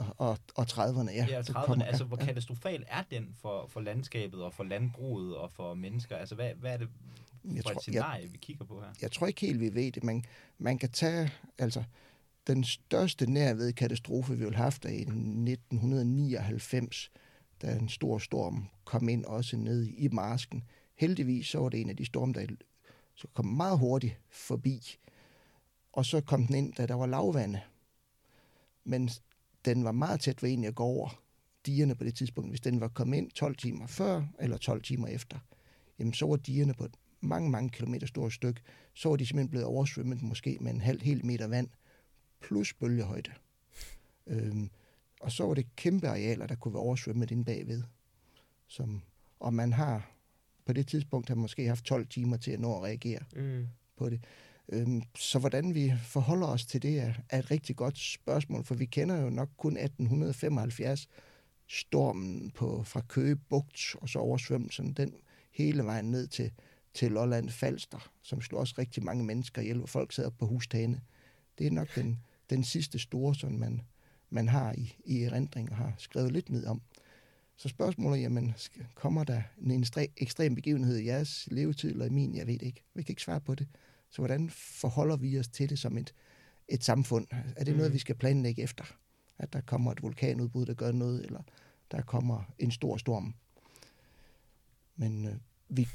1630'erne, 0.02 1.12
ja. 1.12 1.26
Ja, 1.30 1.44
så 1.44 1.52
30'erne. 1.54 1.66
kommer- 1.66 1.86
Altså, 1.86 2.04
hvor 2.04 2.18
ja. 2.20 2.26
katastrofal 2.26 2.84
er 2.88 3.04
den 3.12 3.36
for, 3.42 3.68
for 3.68 3.82
landskabet 3.82 4.44
og 4.44 4.54
for 4.54 4.64
landbruget 4.64 5.38
og 5.38 5.52
for 5.52 5.74
mennesker? 5.74 6.18
Altså, 6.18 6.36
hvad, 6.36 6.54
hvad 6.54 6.74
er 6.74 6.78
det 6.78 6.90
jeg, 7.43 7.63
tror, 7.63 7.71
jeg, 7.71 7.82
scenarie, 7.82 8.32
vi 8.32 8.38
kigger 8.38 8.65
på 8.65 8.82
her? 8.82 8.88
jeg 9.02 9.12
tror 9.12 9.28
ikke 9.28 9.41
helt, 9.41 9.60
vi 9.60 9.76
ved 9.76 9.91
det. 9.91 10.04
Man, 10.04 10.23
man 10.58 10.78
kan 10.78 10.89
tage, 10.89 11.32
altså, 11.58 11.84
den 12.47 12.63
største 12.63 13.32
nærved 13.32 13.73
katastrofe, 13.73 14.38
vi 14.38 14.43
har 14.43 14.52
haft, 14.52 14.86
er 14.86 14.89
i 14.89 15.02
1999, 15.02 17.12
da 17.62 17.76
en 17.76 17.89
stor 17.89 18.17
storm 18.17 18.67
kom 18.86 19.10
ind 19.10 19.26
også 19.26 19.58
ned 19.58 19.88
i 19.88 20.08
marsken. 20.08 20.63
Heldigvis 20.95 21.47
så 21.47 21.60
var 21.60 21.69
det 21.69 21.82
en 21.82 21.89
af 21.89 21.95
de 21.95 22.06
storme, 22.06 22.34
der 22.34 22.45
så 23.15 23.28
kom 23.34 23.45
meget 23.45 23.80
hurtigt 23.80 24.19
forbi. 24.30 24.97
Og 25.93 26.06
så 26.06 26.21
kom 26.21 26.47
den 26.47 26.56
ind, 26.56 26.73
da 26.73 26.86
der 26.86 26.95
var 26.95 27.06
lavvande. 27.06 27.62
Men 28.84 29.10
den 29.65 29.84
var 29.84 29.91
meget 29.91 30.19
tæt 30.19 30.43
ved 30.43 30.50
egentlig 30.50 30.67
at 30.67 30.76
gå 30.76 30.84
over 30.84 31.21
dierne 31.65 31.95
på 31.95 32.04
det 32.04 32.15
tidspunkt. 32.15 32.52
Hvis 32.52 32.62
den 32.62 32.82
var 32.82 32.88
kommet 32.88 33.17
ind 33.17 33.32
12 33.32 33.56
timer 33.56 33.88
før 33.88 34.26
eller 34.39 34.58
12 34.58 34.82
timer 34.82 35.08
efter, 35.08 35.39
jamen 36.00 36.13
så 36.13 36.26
var 36.26 36.36
dierne 36.36 36.73
på 36.73 36.88
mange, 37.21 37.49
mange 37.49 37.69
kilometer 37.69 38.08
stort 38.08 38.34
stykke. 38.34 38.62
Så 38.93 39.10
var 39.10 39.15
de 39.15 39.25
simpelthen 39.25 39.49
blevet 39.49 39.65
oversvømmet 39.65 40.21
måske 40.21 40.58
med 40.62 40.71
en 40.71 40.82
halv 40.82 41.01
helt 41.01 41.23
meter 41.23 41.47
vand 41.47 41.67
plus 42.41 42.73
bølgehøjde. 42.73 43.32
Øhm, 44.27 44.69
og 45.21 45.32
så 45.32 45.47
var 45.47 45.53
det 45.53 45.75
kæmpe 45.75 46.08
arealer, 46.08 46.47
der 46.47 46.56
kunne 46.56 46.73
være 46.73 46.84
oversvømmet 46.84 47.32
inde 47.32 47.45
bagved. 47.45 47.84
Som, 48.67 49.01
og 49.39 49.53
man 49.53 49.73
har 49.73 50.12
på 50.65 50.73
det 50.73 50.88
tidspunkt 50.88 51.27
har 51.27 51.36
man 51.36 51.41
måske 51.41 51.67
haft 51.67 51.86
12 51.86 52.08
timer 52.08 52.38
til 52.38 52.51
at 52.51 52.60
nå 52.60 52.75
at 52.77 52.84
reagere 52.84 53.19
Mm. 53.36 53.67
på 53.97 54.10
det. 54.10 54.23
Øhm, 54.69 55.01
så 55.15 55.39
hvordan 55.39 55.75
vi 55.75 55.93
forholder 56.03 56.47
os 56.47 56.65
til 56.65 56.82
det 56.82 56.99
er, 56.99 57.13
er 57.30 57.39
et 57.39 57.51
rigtig 57.51 57.75
godt 57.75 57.97
spørgsmål, 57.97 58.63
for 58.63 58.75
vi 58.75 58.86
kender 58.86 59.21
jo 59.21 59.30
nok 59.30 59.49
kun 59.58 59.77
1875 59.77 61.08
stormen 61.67 62.51
på, 62.51 62.84
fra 62.84 63.01
Køge 63.01 63.36
Bugt 63.36 63.95
og 64.01 64.10
så 64.10 64.19
oversvømmelsen, 64.19 64.93
den 64.93 65.13
hele 65.51 65.84
vejen 65.84 66.12
ned 66.12 66.27
til, 66.27 66.51
til 66.98 67.12
Lolland 67.12 67.50
Falster, 67.50 68.10
som 68.22 68.42
slog 68.42 68.60
også 68.60 68.76
rigtig 68.78 69.04
mange 69.04 69.24
mennesker 69.24 69.62
ihjel, 69.62 69.78
hvor 69.78 69.88
folk 69.88 70.12
sad 70.12 70.32
på 70.32 70.46
hustagene. 70.46 71.02
Det 71.58 71.68
er 71.68 71.72
nok 71.72 71.96
den, 71.96 72.20
den 72.50 72.64
sidste 72.64 73.00
store, 73.00 73.36
som 73.36 73.52
man, 73.52 73.82
man 74.30 74.48
har 74.48 74.74
i, 74.78 74.96
i 75.06 75.24
erindring 75.24 75.70
og 75.72 75.78
har 75.78 75.94
skrevet 75.98 76.32
lidt 76.32 76.50
ned 76.50 76.66
om. 76.66 76.82
Så 77.58 77.70
spørgsmålet 77.70 78.18
er, 78.18 78.22
jamen, 78.22 78.54
kommer 78.96 79.24
der 79.24 79.42
en 79.62 79.84
ekstre- 79.84 80.14
ekstrem 80.18 80.56
begivenhed 80.56 80.98
i 80.98 81.06
jeres 81.06 81.48
levetid 81.52 81.92
eller 81.92 82.06
i 82.06 82.10
min? 82.10 82.36
Jeg 82.36 82.48
ved 82.48 82.62
ikke. 82.62 82.84
Vi 82.94 83.04
kan 83.04 83.12
ikke 83.12 83.22
svare 83.22 83.42
på 83.42 83.56
det. 83.56 83.68
Så 84.10 84.18
hvordan 84.22 84.50
forholder 84.50 85.18
vi 85.18 85.40
os 85.40 85.48
til 85.48 85.70
det 85.70 85.80
som 85.80 85.98
et, 85.98 86.14
et 86.68 86.84
samfund? 86.84 87.28
Er 87.56 87.64
det 87.64 87.76
noget, 87.76 87.92
Mm. 87.92 87.94
vi 87.94 88.00
skal 88.00 88.16
planlægge 88.16 88.62
efter? 88.62 88.84
At 89.38 89.54
der 89.54 89.62
kommer 89.62 89.92
et 89.92 90.02
vulkanudbrud, 90.04 90.66
der 90.66 90.74
gør 90.74 90.92
noget, 90.92 91.26
eller 91.26 91.42
der 91.92 92.02
kommer 92.02 92.44
en 92.60 92.72
stor 92.72 92.98
storm? 92.98 93.34
Men 94.96 95.26
øh, 95.26 95.36
vi, 95.70 95.88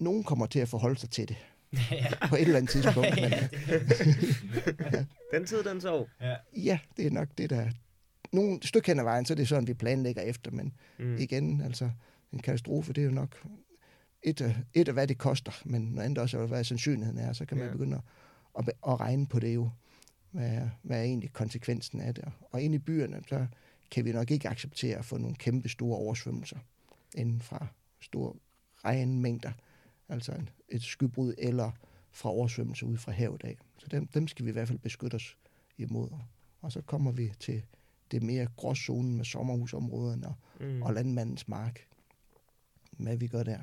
nogen 0.00 0.24
kommer 0.24 0.46
til 0.46 0.58
at 0.58 0.68
forholde 0.68 0.98
sig 1.00 1.10
til 1.10 1.28
det 1.28 1.36
ja. 1.90 2.26
på 2.28 2.34
et 2.36 2.42
eller 2.42 2.56
andet 2.56 2.70
tidspunkt. 2.70 3.10
Men, 3.14 3.18
ja, 3.30 3.48
øh, 3.74 5.04
Den 5.32 5.46
tid, 5.46 5.62
den 5.62 5.80
sov. 5.80 6.08
ja. 6.20 6.36
ja, 6.56 6.78
det 6.96 7.06
er 7.06 7.10
nok 7.10 7.28
det, 7.38 7.50
der... 7.50 7.70
Nogle 8.32 8.58
stykke 8.62 8.86
hen 8.86 8.98
ad 8.98 9.04
vejen, 9.04 9.24
så 9.24 9.32
er 9.34 9.36
det 9.36 9.48
sådan, 9.48 9.66
vi 9.66 9.74
planlægger 9.74 10.22
efter, 10.22 10.50
men 10.50 10.72
Mm. 10.98 11.16
igen, 11.16 11.60
altså 11.60 11.90
en 12.32 12.38
katastrofe, 12.38 12.92
det 12.92 13.00
er 13.00 13.04
jo 13.04 13.10
nok 13.10 13.46
et 14.22 14.40
af, 14.40 14.56
et 14.74 14.88
af 14.88 14.94
hvad 14.94 15.06
det 15.06 15.18
koster, 15.18 15.52
men 15.64 15.82
noget 15.82 16.04
andet 16.04 16.18
også, 16.18 16.38
er, 16.38 16.46
hvad 16.46 16.64
sandsynligheden 16.64 17.18
er, 17.18 17.32
så 17.32 17.44
kan 17.44 17.56
man 17.58 17.66
Ja. 17.66 17.72
begynde 17.72 17.96
at, 17.96 18.02
at, 18.68 18.74
at 18.88 19.00
regne 19.00 19.26
på 19.26 19.38
det 19.40 19.54
jo, 19.54 19.70
hvad 20.30 20.46
er, 20.48 20.68
hvad 20.82 20.98
er 20.98 21.02
egentlig 21.02 21.32
konsekvensen 21.32 22.00
af 22.00 22.14
det. 22.14 22.24
Og 22.50 22.62
inde 22.62 22.74
i 22.76 22.78
byerne, 22.78 23.22
så 23.28 23.46
kan 23.90 24.04
vi 24.04 24.12
nok 24.12 24.30
ikke 24.30 24.48
acceptere 24.48 24.98
at 24.98 25.04
få 25.04 25.16
nogle 25.18 25.36
kæmpe 25.36 25.68
store 25.68 25.96
oversvømmelser 25.96 26.58
inden 27.16 27.40
fra 27.40 27.66
store 28.00 28.32
regnmængder, 28.84 29.52
altså 30.10 30.32
en, 30.32 30.48
et 30.68 30.82
skybrud 30.82 31.34
eller 31.38 31.70
fra 32.10 32.30
oversvømmelser 32.30 32.86
ud 32.86 32.96
fra 32.96 33.12
havet 33.12 33.44
af. 33.44 33.56
Så 33.78 33.86
dem, 33.90 34.06
dem 34.06 34.28
skal 34.28 34.44
vi 34.44 34.50
i 34.50 34.52
hvert 34.52 34.68
fald 34.68 34.78
beskytte 34.78 35.14
os 35.14 35.36
imod. 35.78 36.08
Og 36.60 36.72
så 36.72 36.80
kommer 36.80 37.12
vi 37.12 37.32
til 37.40 37.62
det 38.10 38.22
mere 38.22 38.46
gråzonen 38.56 39.16
med 39.16 39.24
sommerhusområderne 39.24 40.26
og 40.28 40.34
Mm. 40.60 40.82
og 40.82 40.94
landmandens 40.94 41.48
mark. 41.48 41.86
Hvad 42.90 43.16
vi 43.16 43.26
gør 43.26 43.42
der. 43.42 43.58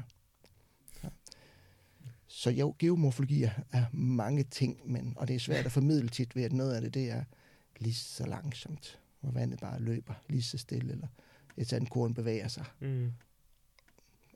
Så, 1.02 1.10
så 2.28 2.50
jo, 2.52 2.76
geomorfologi 2.80 3.44
er, 3.44 3.52
er 3.72 3.86
mange 3.94 4.44
ting, 4.44 4.92
men, 4.92 5.14
og 5.18 5.28
det 5.28 5.36
er 5.36 5.40
svært 5.40 5.66
at 5.66 5.72
formidle 5.72 6.10
tit 6.10 6.36
ved, 6.36 6.44
at 6.44 6.54
noget 6.54 6.76
af 6.76 6.82
det, 6.82 6.94
det 6.94 7.10
er 7.12 7.24
lige 7.80 7.94
så 7.94 8.26
langsomt, 8.26 9.00
hvor 9.22 9.32
vandet 9.32 9.60
bare 9.60 9.80
løber 9.80 10.14
lige 10.30 10.42
så 10.42 10.58
stille, 10.58 10.92
eller 10.92 11.08
et 11.58 11.68
sandkorn 11.68 12.14
bevæger 12.14 12.48
sig 12.48 12.66
Mm. 12.80 13.12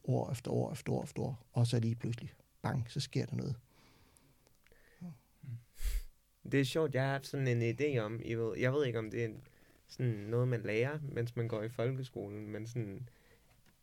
År 0.03 0.31
efter 0.31 0.51
år 0.51 0.71
efter 0.71 0.93
år 0.93 1.03
efter 1.03 1.21
år, 1.21 1.45
og 1.53 1.67
så 1.67 1.79
lige 1.79 1.95
pludselig, 1.95 2.33
bang, 2.61 2.85
så 2.89 2.99
sker 2.99 3.25
der 3.25 3.35
noget. 3.35 3.55
Det 6.51 6.59
er 6.59 6.63
sjovt, 6.65 6.93
jeg 6.95 7.03
har 7.03 7.11
haft 7.11 7.27
sådan 7.27 7.47
en 7.47 7.75
idé 7.75 7.97
om, 7.97 8.19
I 8.25 8.33
ved, 8.33 8.57
jeg 8.57 8.73
ved 8.73 8.85
ikke, 8.85 8.99
om 8.99 9.11
det 9.11 9.21
er 9.21 9.25
en- 9.25 9.41
sådan 9.87 10.11
noget, 10.11 10.47
man 10.47 10.61
lærer, 10.61 10.99
mens 11.01 11.35
man 11.35 11.47
går 11.47 11.63
i 11.63 11.69
folkeskolen, 11.69 12.47
men 12.47 12.67
sådan, 12.67 13.09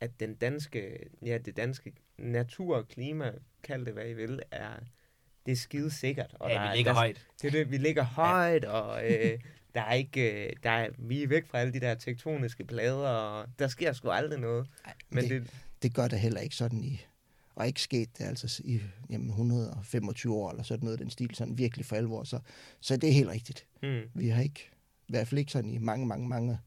at 0.00 0.20
den 0.20 0.34
danske, 0.34 0.98
ja, 1.22 1.38
det 1.38 1.56
danske 1.56 1.92
natur 2.18 2.76
og 2.76 2.88
klima, 2.88 3.32
kald 3.62 3.84
det 3.86 3.92
hvad 3.92 4.08
I 4.08 4.12
vil, 4.12 4.42
er, 4.50 4.70
det 5.46 5.52
er 5.52 5.56
skide 5.56 5.90
sikkert. 5.90 6.36
Og 6.40 6.50
ja, 6.50 6.54
der, 6.54 6.70
vi 6.70 6.76
ligger 6.76 6.92
der, 6.92 6.98
højt. 6.98 7.26
Det 7.42 7.48
er 7.48 7.52
det, 7.52 7.70
vi 7.70 7.76
ligger 7.76 8.02
højt, 8.02 8.64
og 8.64 9.10
øh, 9.12 9.40
der 9.74 9.80
er 9.80 9.92
ikke, 9.94 10.46
øh, 10.48 10.52
der 10.62 10.70
er, 10.70 10.90
vi 10.98 11.22
er 11.22 11.28
væk 11.28 11.46
fra 11.46 11.58
alle 11.58 11.72
de 11.72 11.80
der 11.80 11.94
tektoniske 11.94 12.64
plader, 12.64 13.08
og 13.08 13.46
der 13.58 13.68
sker 13.68 13.92
sgu 13.92 14.10
aldrig 14.10 14.40
noget. 14.40 14.68
Men 15.10 15.24
det, 15.24 15.30
det, 15.42 15.54
det 15.82 15.94
gør 15.94 16.08
det 16.08 16.20
heller 16.20 16.40
ikke 16.40 16.56
sådan 16.56 16.84
i... 16.84 17.00
og 17.54 17.66
ikke 17.66 17.82
sket 17.82 18.18
det 18.18 18.24
altså 18.24 18.62
i 18.64 18.80
jamen, 19.10 19.28
125 19.28 20.34
år, 20.34 20.50
eller 20.50 20.62
sådan 20.62 20.84
noget 20.84 20.98
den 20.98 21.10
stil, 21.10 21.34
sådan 21.34 21.58
virkelig 21.58 21.86
for 21.86 21.96
alvor. 21.96 22.24
Så, 22.24 22.40
så 22.80 22.96
det 22.96 23.08
er 23.08 23.12
helt 23.12 23.28
rigtigt. 23.28 23.66
Mm. 23.82 24.00
Vi 24.14 24.28
har 24.28 24.42
ikke, 24.42 24.70
i 25.08 25.12
hvert 25.12 25.28
fald 25.28 25.38
ikke 25.38 25.52
sådan 25.52 25.70
i 25.70 25.78
mange, 25.78 26.06
mange, 26.06 26.28
mange 26.28 26.58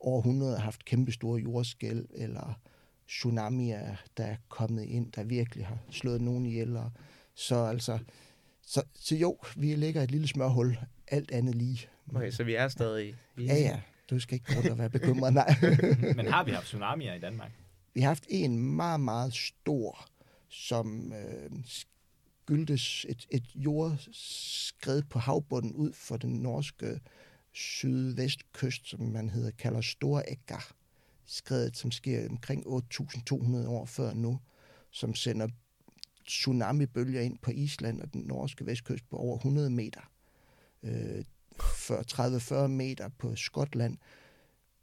århundreder 0.00 0.58
haft 0.58 0.84
kæmpe 0.84 1.12
store 1.12 1.40
jordskæl, 1.40 2.06
eller 2.14 2.60
tsunamier, 3.08 3.96
der 4.16 4.24
er 4.24 4.36
kommet 4.48 4.82
ind, 4.84 5.12
der 5.12 5.24
virkelig 5.24 5.66
har 5.66 5.78
slået 5.90 6.20
nogen 6.20 6.46
ihjel. 6.46 6.76
Og, 6.76 6.90
så 7.34 7.64
altså, 7.64 7.98
så, 8.66 8.82
så 8.94 9.16
jo, 9.16 9.38
vi 9.56 9.74
ligger 9.74 10.02
et 10.02 10.10
lille 10.10 10.28
smørhul, 10.28 10.78
alt 11.08 11.30
andet 11.30 11.54
lige. 11.54 11.86
Okay, 12.14 12.30
så 12.30 12.44
vi 12.44 12.54
er 12.54 12.68
stadig... 12.68 13.14
i- 13.38 13.44
Ja, 13.44 13.54
ja, 13.54 13.80
du 14.10 14.18
skal 14.20 14.34
ikke 14.34 14.46
gå 14.46 14.58
rundt 14.58 14.70
og 14.70 14.78
være 14.78 14.90
bekymret, 14.90 15.32
nej. 15.34 15.54
Men 16.16 16.26
har 16.26 16.44
vi 16.44 16.50
haft 16.50 16.66
tsunamier 16.66 17.14
i 17.14 17.18
Danmark? 17.20 17.50
Vi 17.94 18.00
har 18.00 18.08
haft 18.08 18.26
en 18.28 18.58
meget, 18.58 19.00
meget 19.00 19.34
stor, 19.34 20.08
som 20.48 21.12
øh, 21.12 21.50
skyldtes 21.64 23.06
et, 23.08 23.26
et 23.30 23.54
jordskred 23.54 25.02
på 25.02 25.18
havbunden 25.18 25.72
ud 25.72 25.92
for 25.92 26.16
den 26.16 26.30
norske 26.30 26.86
øh, 26.86 26.98
sydvestkyst, 27.52 28.88
som 28.88 29.00
man 29.00 29.28
hedder, 29.28 29.50
kalder 29.50 29.80
Storeggar. 29.80 30.72
Skredet, 31.24 31.76
som 31.76 31.90
sker 31.90 32.28
omkring 32.28 32.66
8.200 32.66 33.66
år 33.68 33.84
før 33.84 34.14
nu, 34.14 34.40
som 34.90 35.14
sender 35.14 35.48
tsunamibølger 36.26 37.20
ind 37.20 37.38
på 37.38 37.50
Island 37.50 38.00
og 38.00 38.12
den 38.12 38.20
norske 38.20 38.66
vestkyst 38.66 39.08
på 39.10 39.16
over 39.16 39.36
100 39.36 39.70
meter. 39.70 40.00
Øh, 40.82 41.24
30-40 41.60 42.66
meter 42.66 43.08
på 43.08 43.36
Skotland. 43.36 43.98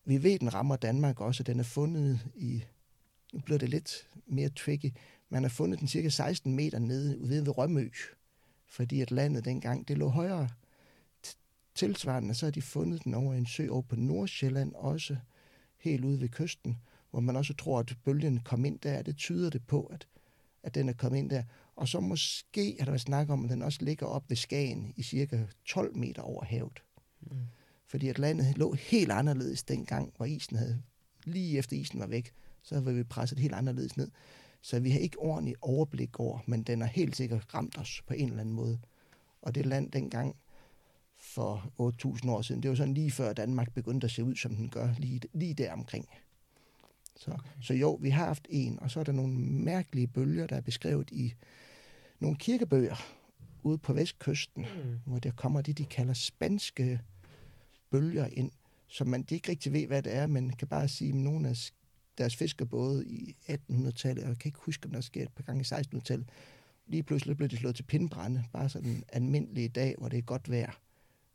Vi 0.06 0.24
ved, 0.24 0.40
den 0.40 0.54
rammer 0.54 0.76
Danmark 0.76 1.22
også. 1.22 1.44
Den 1.44 1.60
er 1.60 1.64
fundet 1.64 2.20
i 2.36 2.64
nu 3.34 3.40
bliver 3.40 3.58
det 3.58 3.70
lidt 3.70 4.10
mere 4.28 4.50
tricky. 4.50 4.94
Man 5.30 5.44
har 5.44 5.50
fundet 5.50 5.80
den 5.80 5.88
cirka 5.88 6.10
16 6.10 6.56
meter 6.56 6.80
nede 6.80 7.20
ude 7.20 7.46
ved 7.46 7.58
Rømø, 7.58 7.90
fordi 8.68 9.02
at 9.02 9.12
landet 9.12 9.46
dengang, 9.46 9.88
det 9.88 9.98
lå 9.98 10.08
højere. 10.08 10.50
Tilsvarende, 11.76 12.34
så 12.34 12.46
har 12.46 12.52
de 12.52 12.62
fundet 12.62 13.04
den 13.04 13.14
over 13.14 13.34
en 13.34 13.46
sø 13.46 13.70
over 13.70 13.82
på 13.82 13.96
Nordsjælland, 13.96 14.74
også 14.76 15.18
helt 15.78 16.06
ude 16.06 16.22
ved 16.22 16.30
kysten, 16.30 16.78
hvor 17.12 17.20
man 17.20 17.36
også 17.36 17.54
tror, 17.54 17.80
at 17.80 17.98
bølgen 18.04 18.40
kom 18.40 18.66
ind 18.66 18.80
der. 18.80 19.02
Det 19.02 19.18
tyder 19.18 19.50
det 19.50 19.68
på, 19.68 19.84
at, 19.84 20.08
at 20.64 20.76
den 20.76 20.90
er 20.90 20.94
kommet 20.94 21.20
ind 21.20 21.30
der. 21.30 21.44
Og 21.76 21.88
så 21.88 22.00
måske 22.00 22.76
har 22.80 22.86
der 22.86 22.92
været 22.92 23.02
snak 23.02 23.30
om, 23.30 23.46
at 23.46 23.52
den 23.52 23.62
også 23.62 23.80
ligger 23.82 24.06
op 24.06 24.30
ved 24.30 24.38
Skagen 24.38 24.94
i 24.98 25.04
cirka 25.04 25.46
12 25.66 25.98
meter 25.98 26.22
over 26.22 26.44
havet. 26.44 26.84
Mm. 27.22 27.38
Fordi 27.88 28.08
at 28.08 28.20
landet 28.20 28.58
lå 28.58 28.74
helt 28.74 29.12
anderledes 29.12 29.64
dengang, 29.64 30.14
hvor 30.18 30.26
isen 30.26 30.58
havde, 30.58 30.82
lige 31.26 31.58
efter 31.58 31.78
isen 31.78 32.00
var 32.00 32.08
væk, 32.08 32.34
så 32.64 32.80
var 32.80 32.92
vi 32.92 33.04
presset 33.04 33.40
helt 33.40 33.54
anderledes 33.54 33.98
ned. 33.98 34.12
Så 34.62 34.80
vi 34.80 34.90
har 34.90 35.00
ikke 35.00 35.20
ordentligt 35.20 35.58
overblik 35.62 36.20
over, 36.20 36.40
men 36.46 36.64
den 36.64 36.82
har 36.82 36.88
helt 36.88 37.16
sikkert 37.16 37.54
ramt 37.54 37.78
os 37.78 38.02
på 38.08 38.14
en 38.14 38.28
eller 38.28 38.42
anden 38.42 38.56
måde. 38.56 38.80
Og 39.42 39.56
det 39.56 39.66
land 39.66 39.92
dengang 39.92 40.36
for 41.18 41.72
8.000 42.24 42.32
år 42.32 42.42
siden, 42.42 42.64
det 42.64 42.70
var 42.70 42.76
sådan 42.76 42.94
lige 42.94 43.12
før 43.12 43.34
Danmark 43.34 43.74
begyndte 43.74 44.06
at 44.06 44.12
se 44.12 44.24
ud, 44.24 44.36
som 44.36 44.56
den 44.56 44.70
gør, 44.70 44.94
lige, 44.98 45.22
lige 45.34 45.54
der 45.54 45.74
omkring. 45.74 46.10
Så, 47.16 47.32
okay. 47.32 47.50
så 47.62 47.74
jo, 47.74 47.94
vi 48.02 48.10
har 48.10 48.26
haft 48.26 48.48
en, 48.50 48.80
og 48.80 48.92
så 48.92 49.00
er 49.00 49.04
der 49.04 49.12
nogle 49.12 49.34
mærkelige 49.40 50.08
bølger, 50.08 50.48
der 50.48 50.56
er 50.56 50.62
beskrevet 50.62 51.12
i 51.12 51.34
nogle 52.20 52.38
kirkebøger 52.38 52.96
ude 53.64 53.78
på 53.78 53.94
vestkysten, 53.94 54.66
Mm. 54.84 55.00
hvor 55.06 55.20
der 55.20 55.32
kommer 55.32 55.62
det, 55.62 55.78
de 55.78 55.86
kalder 55.86 56.14
spanske 56.14 57.00
bølger 57.92 58.28
ind, 58.32 58.52
som 58.88 59.08
man 59.08 59.24
de 59.24 59.36
ikke 59.36 59.50
rigtig 59.50 59.74
ved, 59.74 59.88
hvad 59.88 60.02
det 60.04 60.16
er, 60.16 60.28
men 60.28 60.52
kan 60.52 60.68
bare 60.68 60.88
sige, 60.88 61.10
at 61.10 61.16
nogle 61.16 61.50
af 61.50 61.72
deres 62.20 62.36
fiskerbåde 62.36 63.08
i 63.08 63.36
1800-tallet, 63.50 64.24
og 64.24 64.30
jeg 64.30 64.38
kan 64.38 64.50
ikke 64.50 64.60
huske, 64.62 64.86
om 64.86 64.92
der 64.92 65.02
sker 65.02 65.24
et 65.24 65.32
par 65.36 65.44
gange 65.44 65.62
i 65.62 65.80
1600-tallet, 65.96 66.30
lige 66.88 67.04
pludselig 67.04 67.38
blev 67.38 67.50
de 67.50 67.58
slået 67.58 67.76
til 67.76 67.84
pindbrænde, 67.84 68.44
bare 68.54 68.70
sådan 68.70 68.90
en 68.90 69.04
almindelig 69.14 69.76
dag, 69.76 69.96
hvor 69.98 70.10
det 70.10 70.18
er 70.18 70.22
godt 70.22 70.52
vejr. 70.52 70.80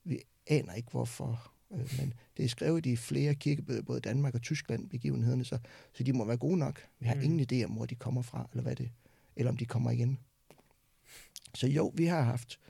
Vi 0.04 0.18
aner 0.46 0.72
ikke, 0.72 0.90
hvorfor, 0.90 1.52
øh, 1.72 1.90
men 1.98 2.14
det 2.36 2.44
er 2.44 2.48
skrevet 2.48 2.86
i 2.86 2.96
flere 2.96 3.34
kirkebøger, 3.34 3.82
både 3.82 4.00
Danmark 4.00 4.34
og 4.34 4.42
Tyskland, 4.42 4.88
begivenhederne, 4.88 5.44
så, 5.44 5.58
så 5.92 6.02
de 6.02 6.12
må 6.12 6.24
være 6.24 6.36
gode 6.36 6.56
nok. 6.58 6.86
Vi 6.98 7.06
har 7.06 7.14
Mm. 7.14 7.20
ingen 7.22 7.46
idé 7.52 7.64
om, 7.64 7.70
hvor 7.70 7.86
de 7.86 7.94
kommer 7.94 8.22
fra, 8.22 8.48
eller 8.52 8.62
hvad 8.62 8.76
det 8.76 8.90
eller 9.36 9.50
om 9.50 9.56
de 9.56 9.66
kommer 9.66 9.90
igen. 9.90 10.18
Så 11.54 11.66
jo, 11.66 11.92
vi 11.96 12.04
har 12.06 12.22
haft 12.22 12.60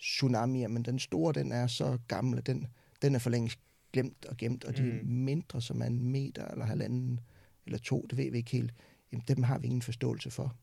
tsunamier, 0.00 0.68
men 0.68 0.82
den 0.82 0.98
store, 0.98 1.32
den 1.32 1.52
er 1.52 1.66
så 1.66 1.98
gammel, 2.08 2.46
den, 2.46 2.66
den 3.02 3.14
er 3.14 3.18
for 3.18 3.30
længst 3.30 3.58
glemt 3.92 4.24
og 4.24 4.36
gemt, 4.36 4.64
og 4.64 4.76
de 4.76 4.82
Mm. 4.82 5.08
mindre, 5.08 5.62
som 5.62 5.82
er 5.82 5.86
en 5.86 6.02
meter 6.10 6.48
eller 6.48 6.64
halvanden 6.64 7.20
eller 7.66 7.78
to, 7.78 8.06
det 8.10 8.18
ved 8.18 8.30
vi 8.30 8.36
ikke 8.36 8.50
helt, 8.50 8.74
jamen, 9.12 9.24
dem 9.28 9.42
har 9.42 9.58
vi 9.58 9.66
ingen 9.66 9.82
forståelse 9.82 10.30
for. 10.30 10.56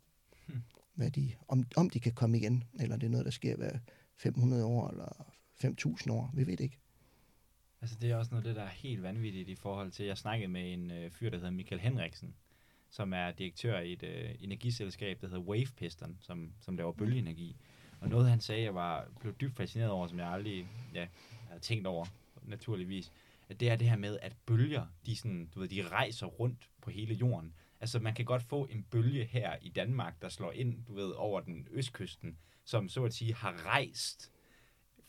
Hmm. 0.47 0.61
Hvad 0.93 1.11
de, 1.11 1.31
om, 1.47 1.63
om 1.75 1.89
de 1.89 1.99
kan 1.99 2.11
komme 2.11 2.37
igen, 2.37 2.63
eller 2.79 2.97
det 2.97 3.05
er 3.05 3.11
noget, 3.11 3.25
der 3.25 3.31
sker 3.31 3.55
hver 3.55 3.79
500 4.17 4.65
år 4.65 4.89
eller 4.89 5.33
5.000 5.65 6.11
år, 6.11 6.31
vi 6.33 6.47
ved 6.47 6.57
det 6.57 6.63
ikke. 6.63 6.79
Altså, 7.81 7.97
det 8.01 8.11
er 8.11 8.15
også 8.15 8.31
noget 8.31 8.45
det, 8.45 8.55
der 8.55 8.63
er 8.63 8.69
helt 8.69 9.03
vanvittigt 9.03 9.49
i 9.49 9.55
forhold 9.55 9.91
til, 9.91 10.05
jeg 10.05 10.17
snakkede 10.17 10.47
med 10.47 10.73
en 10.73 10.91
øh, 10.91 11.11
fyr, 11.11 11.29
der 11.29 11.37
hedder 11.37 11.51
Michael 11.51 11.81
Henriksen, 11.81 12.35
som 12.89 13.13
er 13.13 13.31
direktør 13.31 13.79
i 13.79 13.93
et 13.93 14.03
øh, 14.03 14.35
energiselskab, 14.39 15.21
der 15.21 15.27
hedder 15.27 15.41
Wave 15.41 15.67
Piston, 15.77 16.17
som, 16.19 16.53
som 16.59 16.77
laver 16.77 16.91
bølgeenergi. 16.91 17.55
Og 17.99 18.09
noget, 18.09 18.29
han 18.29 18.39
sagde, 18.39 18.63
jeg 18.63 18.75
var, 18.75 19.07
blev 19.19 19.33
dybt 19.33 19.55
fascineret 19.55 19.91
over, 19.91 20.07
som 20.07 20.19
jeg 20.19 20.27
aldrig 20.27 20.67
ja, 20.93 21.07
havde 21.47 21.61
tænkt 21.61 21.87
over, 21.87 22.05
naturligvis, 22.45 23.07
at 23.07 23.13
det 23.59 23.69
er 23.69 23.75
det 23.75 23.89
her 23.89 23.97
med, 23.97 24.17
at 24.21 24.33
bølger, 24.45 24.85
de, 25.05 25.15
sådan, 25.15 25.49
du 25.55 25.59
ved, 25.59 25.67
de 25.67 25.87
rejser 25.87 26.25
rundt 26.27 26.69
på 26.81 26.89
hele 26.89 27.13
jorden. 27.13 27.53
Altså, 27.79 27.99
man 27.99 28.13
kan 28.13 28.25
godt 28.25 28.43
få 28.43 28.65
en 28.71 28.83
bølge 28.91 29.23
her 29.25 29.55
i 29.61 29.69
Danmark, 29.69 30.21
der 30.21 30.29
slår 30.29 30.51
ind, 30.51 30.85
du 30.87 30.93
ved, 30.93 31.09
over 31.11 31.39
den 31.39 31.67
østkysten, 31.71 32.37
som 32.65 32.89
så 32.89 33.03
at 33.05 33.13
sige 33.13 33.33
har 33.33 33.65
rejst 33.65 34.31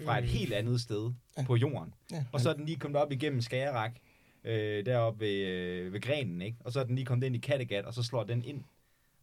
fra 0.05 0.19
et 0.19 0.25
Mm. 0.25 0.29
helt 0.31 0.53
andet 0.53 0.81
sted 0.81 1.13
Ja. 1.39 1.45
på 1.45 1.57
jorden. 1.57 1.95
Ja, 2.13 2.25
Og 2.33 2.41
så 2.41 2.51
er 2.51 2.55
den 2.55 2.65
lige 2.67 2.79
kommet 2.79 3.01
op 3.01 3.13
igennem 3.13 3.41
Skagerak, 3.41 3.97
øh, 4.45 4.87
deroppe 4.87 5.21
ved, 5.25 5.47
øh, 5.47 5.93
ved 5.93 6.01
grenen, 6.01 6.43
ikke? 6.43 6.57
Og 6.61 6.73
så 6.73 6.81
er 6.81 6.85
den 6.85 6.95
lige 6.95 7.05
kommet 7.07 7.27
ind 7.27 7.37
i 7.37 7.39
Kattegat, 7.39 7.85
og 7.85 7.95
så 7.95 8.03
slår 8.03 8.25
den 8.25 8.45
ind 8.45 8.65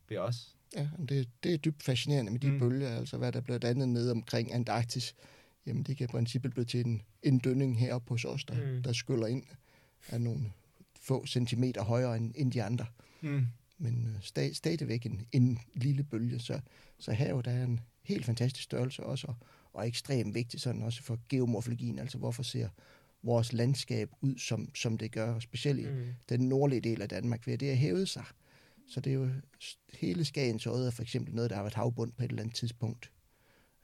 ved 0.10 0.17
os. 0.17 0.55
Ja, 0.75 0.89
det, 1.10 1.29
det 1.43 1.53
er 1.53 1.58
dybt 1.58 1.84
fascinerende 1.84 2.32
med 2.32 2.39
de 2.39 2.51
Mm. 2.51 2.60
bølger, 2.60 2.89
altså 2.97 3.17
hvad 3.17 3.32
der 3.32 3.41
blev 3.41 3.60
dannet 3.60 3.89
nede 3.89 4.12
omkring 4.12 4.53
Antarktis. 4.53 5.15
Jamen 5.65 5.83
det 5.83 5.97
kan 5.97 6.03
i 6.03 6.07
princippet 6.07 6.51
blive 6.51 6.65
til 6.65 6.85
en, 6.85 7.01
en 7.23 7.39
dønning 7.39 7.79
heroppe 7.79 8.09
hos 8.09 8.25
os, 8.25 8.45
der, 8.45 8.75
Mm. 8.75 8.83
der 8.83 8.93
skyller 8.93 9.27
ind 9.27 9.43
af 10.07 10.21
nogle 10.21 10.51
få 11.01 11.25
centimeter 11.25 11.83
højere 11.83 12.17
end, 12.17 12.33
end 12.35 12.51
de 12.51 12.63
andre. 12.63 12.85
Mm. 13.21 13.45
Men 13.77 14.05
øh, 14.07 14.21
stad, 14.21 14.53
stadigvæk 14.53 15.05
en, 15.05 15.21
en 15.31 15.59
lille 15.73 16.03
bølge, 16.03 16.39
så, 16.39 16.59
så 16.99 17.11
havet 17.13 17.47
er 17.47 17.63
en 17.63 17.79
helt 18.03 18.25
fantastisk 18.25 18.63
størrelse 18.63 19.03
også, 19.03 19.27
og, 19.27 19.35
og 19.73 19.87
ekstremt 19.87 20.33
vigtig 20.35 20.59
sådan 20.61 20.83
også 20.83 21.03
for 21.03 21.19
geomorfologien, 21.29 21.99
altså 21.99 22.17
hvorfor 22.17 22.43
ser 22.43 22.69
vores 23.23 23.53
landskab 23.53 24.09
ud, 24.21 24.37
som, 24.37 24.75
som 24.75 24.97
det 24.97 25.11
gør, 25.11 25.39
specielt 25.39 25.79
i 25.79 25.85
Mm. 25.85 26.05
den 26.29 26.39
nordlige 26.49 26.81
del 26.81 27.01
af 27.01 27.09
Danmark, 27.09 27.47
ved 27.47 27.53
at 27.53 27.59
det 27.59 27.67
har 27.67 27.75
hævet 27.75 28.09
sig. 28.09 28.23
Så 28.87 28.99
det 28.99 29.09
er 29.09 29.13
jo 29.13 29.29
hele 29.93 30.25
Skagens 30.25 30.67
Odde 30.67 30.87
er 30.87 30.91
for 30.91 31.01
eksempel 31.01 31.35
noget, 31.35 31.49
der 31.49 31.55
har 31.55 31.63
været 31.63 31.73
havbund 31.73 32.12
på 32.12 32.23
et 32.23 32.29
eller 32.29 32.41
andet 32.43 32.55
tidspunkt. 32.55 33.12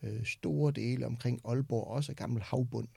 Øh, 0.05 0.25
store 0.25 0.71
dele 0.71 1.05
omkring 1.05 1.41
Aalborg 1.45 1.87
også 1.87 2.11
er 2.11 2.13
gammel 2.13 2.41
havbund 2.41 2.87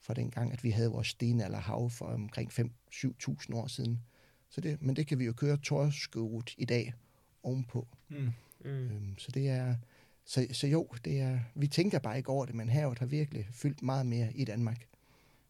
fra 0.00 0.14
den 0.14 0.30
gang, 0.30 0.52
at 0.52 0.64
vi 0.64 0.70
havde 0.70 0.90
vores 0.90 1.08
stenalderhav 1.08 1.90
for 1.90 2.06
omkring 2.06 2.50
5-7.000 2.52 3.54
år 3.54 3.66
siden. 3.66 4.00
Så 4.48 4.60
det, 4.60 4.82
men 4.82 4.96
det 4.96 5.06
kan 5.06 5.18
vi 5.18 5.24
jo 5.24 5.32
køre 5.32 5.56
torskeut 5.56 6.54
i 6.58 6.64
dag 6.64 6.94
ovenpå. 7.42 7.88
Mm. 8.08 8.16
Mm. 8.16 8.70
Øhm, 8.70 9.18
så 9.18 9.30
det 9.30 9.48
er, 9.48 9.76
så, 10.24 10.46
så 10.52 10.66
jo, 10.66 10.88
det 11.04 11.20
er, 11.20 11.40
vi 11.54 11.66
tænker 11.66 11.98
bare 11.98 12.16
ikke 12.16 12.28
over 12.28 12.46
det, 12.46 12.54
men 12.54 12.68
havet 12.68 12.98
har 12.98 13.06
virkelig 13.06 13.48
fyldt 13.52 13.82
meget 13.82 14.06
mere 14.06 14.32
i 14.32 14.44
Danmark. 14.44 14.88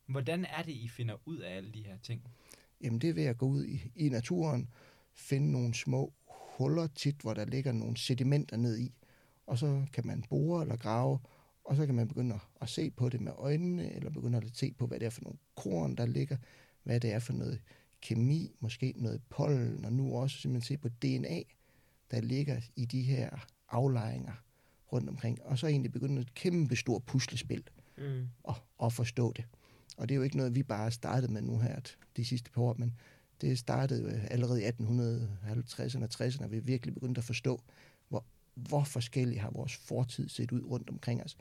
Hvordan 0.07 0.45
er 0.45 0.63
det, 0.63 0.73
I 0.73 0.89
finder 0.89 1.17
ud 1.25 1.39
af 1.39 1.57
alle 1.57 1.73
de 1.73 1.83
her 1.83 1.97
ting? 2.03 2.23
Jamen 2.81 2.99
det 2.99 3.11
er 3.11 3.15
ved 3.15 3.25
at 3.25 3.39
gå 3.39 3.47
ud 3.47 3.65
i, 3.65 3.91
i 3.97 4.09
naturen, 4.09 4.69
finde 5.15 5.53
nogle 5.53 5.75
små 5.75 6.13
huller 6.27 6.87
tit, 6.87 7.17
hvor 7.21 7.35
der 7.35 7.45
ligger 7.45 7.73
nogle 7.73 7.97
sedimenter 7.97 8.57
ned 8.57 8.79
i, 8.79 8.93
og 9.47 9.59
så 9.59 9.83
kan 9.93 10.07
man 10.07 10.25
bore 10.29 10.63
eller 10.63 10.77
grave, 10.77 11.19
og 11.65 11.77
så 11.77 11.87
kan 11.87 11.95
man 11.95 12.09
begynde 12.09 12.39
at, 12.61 12.69
se 12.69 12.91
på 12.91 13.09
det 13.09 13.21
med 13.21 13.33
øjnene, 13.37 13.93
eller 13.93 14.11
begynde 14.11 14.39
at 14.39 14.45
se 14.53 14.75
på, 14.79 14.87
hvad 14.87 15.01
det 15.01 15.07
er 15.07 15.11
for 15.11 15.23
nogle 15.23 15.39
korn, 15.57 15.95
der 15.95 16.07
ligger, 16.07 16.37
hvad 16.83 17.01
det 17.01 17.13
er 17.13 17.19
for 17.19 17.33
noget 17.33 17.61
kemi, 18.03 18.55
måske 18.61 18.95
noget 18.97 19.21
pollen, 19.31 19.85
og 19.85 19.93
nu 19.93 20.17
også 20.17 20.39
simpelthen 20.39 20.67
se 20.67 20.79
på 20.79 20.89
DNA, 20.89 21.43
der 22.11 22.21
ligger 22.21 22.61
i 22.77 22.85
de 22.85 23.03
her 23.03 23.47
aflejringer 23.69 24.33
rundt 24.93 25.09
omkring, 25.09 25.43
og 25.43 25.59
så 25.59 25.67
egentlig 25.67 25.93
begynde 25.93 26.21
et 26.21 26.35
kæmpe 26.35 26.77
stort 26.77 27.03
puslespil 27.03 27.65
Mm. 27.99 28.29
at, 28.49 28.55
at 28.83 28.93
forstå 28.93 29.33
det. 29.33 29.45
Og 29.97 30.09
det 30.09 30.15
er 30.15 30.17
jo 30.17 30.23
ikke 30.23 30.37
noget, 30.37 30.55
vi 30.55 30.63
bare 30.63 30.91
startede 30.91 31.33
med 31.33 31.43
nu 31.43 31.59
her 31.59 31.81
de 32.17 32.25
sidste 32.25 32.51
par 32.51 32.63
år, 32.63 32.75
men 32.79 32.99
det 33.41 33.59
startede 33.59 34.03
jo 34.03 34.09
allerede 34.31 34.63
i 34.63 34.67
1850'erne 34.67 36.03
og 36.03 36.09
60'erne, 36.15 36.47
vi 36.47 36.59
virkelig 36.59 36.95
begyndte 36.95 37.19
at 37.19 37.25
forstå, 37.25 37.63
hvor, 38.55 38.85
forskellige 38.85 39.41
har 39.41 39.51
vores 39.51 39.77
fortid 39.77 40.29
set 40.29 40.53
ud 40.53 40.63
rundt 40.63 40.91
omkring 40.91 41.23
os, 41.25 41.37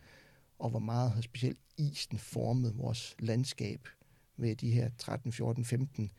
og 0.60 0.70
hvor 0.70 0.80
meget 0.80 1.12
har 1.12 1.22
specielt 1.22 1.60
isen 1.78 2.18
formet 2.18 2.78
vores 2.78 3.16
landskab 3.20 3.88
ved 4.38 4.56
de 4.56 4.72
her 4.72 4.90
13, 4.98 5.32
14, 5.32 5.66
15 5.66 6.12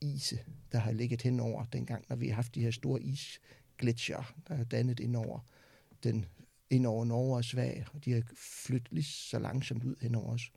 ise, 0.00 0.38
der 0.72 0.78
har 0.78 0.92
ligget 0.92 1.22
henover 1.22 1.64
dengang, 1.64 2.04
når 2.08 2.16
vi 2.16 2.28
har 2.28 2.34
haft 2.34 2.54
de 2.54 2.62
her 2.62 2.70
store 2.70 3.02
isgletsjer, 3.02 4.34
der 4.48 4.54
er 4.54 4.64
dannet 4.64 5.00
ind 5.00 5.16
over, 5.16 5.38
den, 6.04 6.26
ind 6.70 6.86
over 6.86 7.04
Norge 7.04 7.36
og 7.36 7.44
Sverige, 7.44 7.86
og 7.92 8.04
de 8.04 8.12
har 8.12 8.22
flyttet 8.36 8.92
lige 8.92 9.04
så 9.04 9.38
langsomt 9.38 9.84
ud 9.84 9.96
hen 10.00 10.14
over 10.14 10.32
os. 10.32 10.52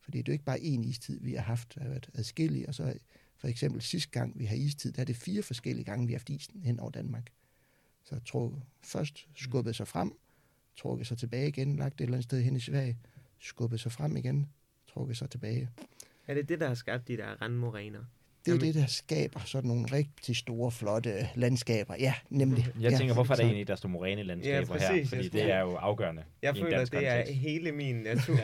Fordi 0.00 0.18
det 0.18 0.28
er 0.28 0.32
jo 0.32 0.34
ikke 0.34 0.44
bare 0.44 0.58
én 0.58 0.88
istid, 0.88 1.20
vi 1.20 1.34
har 1.34 1.42
haft, 1.42 1.74
der 1.74 1.80
har 1.80 1.88
været 1.88 2.10
adskillige, 2.14 2.68
og 2.68 2.74
så 2.74 2.94
for 3.36 3.48
eksempel 3.48 3.82
sidste 3.82 4.10
gang, 4.10 4.38
vi 4.38 4.44
har 4.44 4.56
istid, 4.56 4.92
der 4.92 5.00
er 5.00 5.04
det 5.04 5.16
fire 5.16 5.42
forskellige 5.42 5.84
gange, 5.84 6.06
vi 6.06 6.12
har 6.12 6.18
haft 6.18 6.30
isen 6.30 6.62
hen 6.62 6.80
over 6.80 6.90
Danmark. 6.90 7.30
Så 8.04 8.14
jeg 8.14 8.24
tror, 8.24 8.62
først 8.84 9.26
skubbet 9.36 9.76
sig 9.76 9.88
frem, 9.88 10.12
trukket 10.76 11.06
sig 11.06 11.18
tilbage 11.18 11.48
igen, 11.48 11.76
lagt 11.76 11.94
et 11.94 12.04
eller 12.04 12.14
andet 12.14 12.24
sted 12.24 12.42
hen 12.42 12.56
i 12.56 12.60
Sverige, 12.60 12.98
skubbet 13.38 13.80
sig 13.80 13.92
frem 13.92 14.16
igen, 14.16 14.48
trukket 14.92 15.16
sig 15.16 15.30
tilbage. 15.30 15.68
Er 16.28 16.34
det 16.34 16.48
det, 16.48 16.60
der 16.60 16.68
har 16.68 16.74
skabt 16.74 17.08
de 17.08 17.16
der 17.16 17.42
randmoræner? 17.42 17.98
Det 17.98 18.48
er 18.50 18.54
Jamen- 18.54 18.66
det, 18.66 18.74
der 18.74 18.86
skaber 18.86 19.40
sådan 19.44 19.68
nogle 19.68 19.86
rigtig 19.92 20.36
store, 20.36 20.70
flotte 20.70 21.28
landskaber. 21.34 21.94
Ja, 21.98 22.14
nemlig. 22.30 22.66
Jeg 22.80 22.90
ja, 22.92 22.98
tænker, 22.98 23.14
hvorfor 23.14 23.32
er 23.34 23.36
der 23.36 23.44
egentlig, 23.44 23.68
der 23.68 23.76
står 23.76 23.88
morænelandskaber 23.88 24.76
Ja, 24.80 24.92
her? 24.94 25.06
Fordi 25.06 25.28
det 25.28 25.42
er 25.52 25.60
jo 25.60 25.74
afgørende 25.74 26.22
Jeg 26.42 26.56
føler, 26.56 26.84
det 26.84 27.06
er 27.06 27.16
kontekst. 27.16 27.40
hele 27.40 27.72
min 27.72 27.96
natur. 28.10 28.36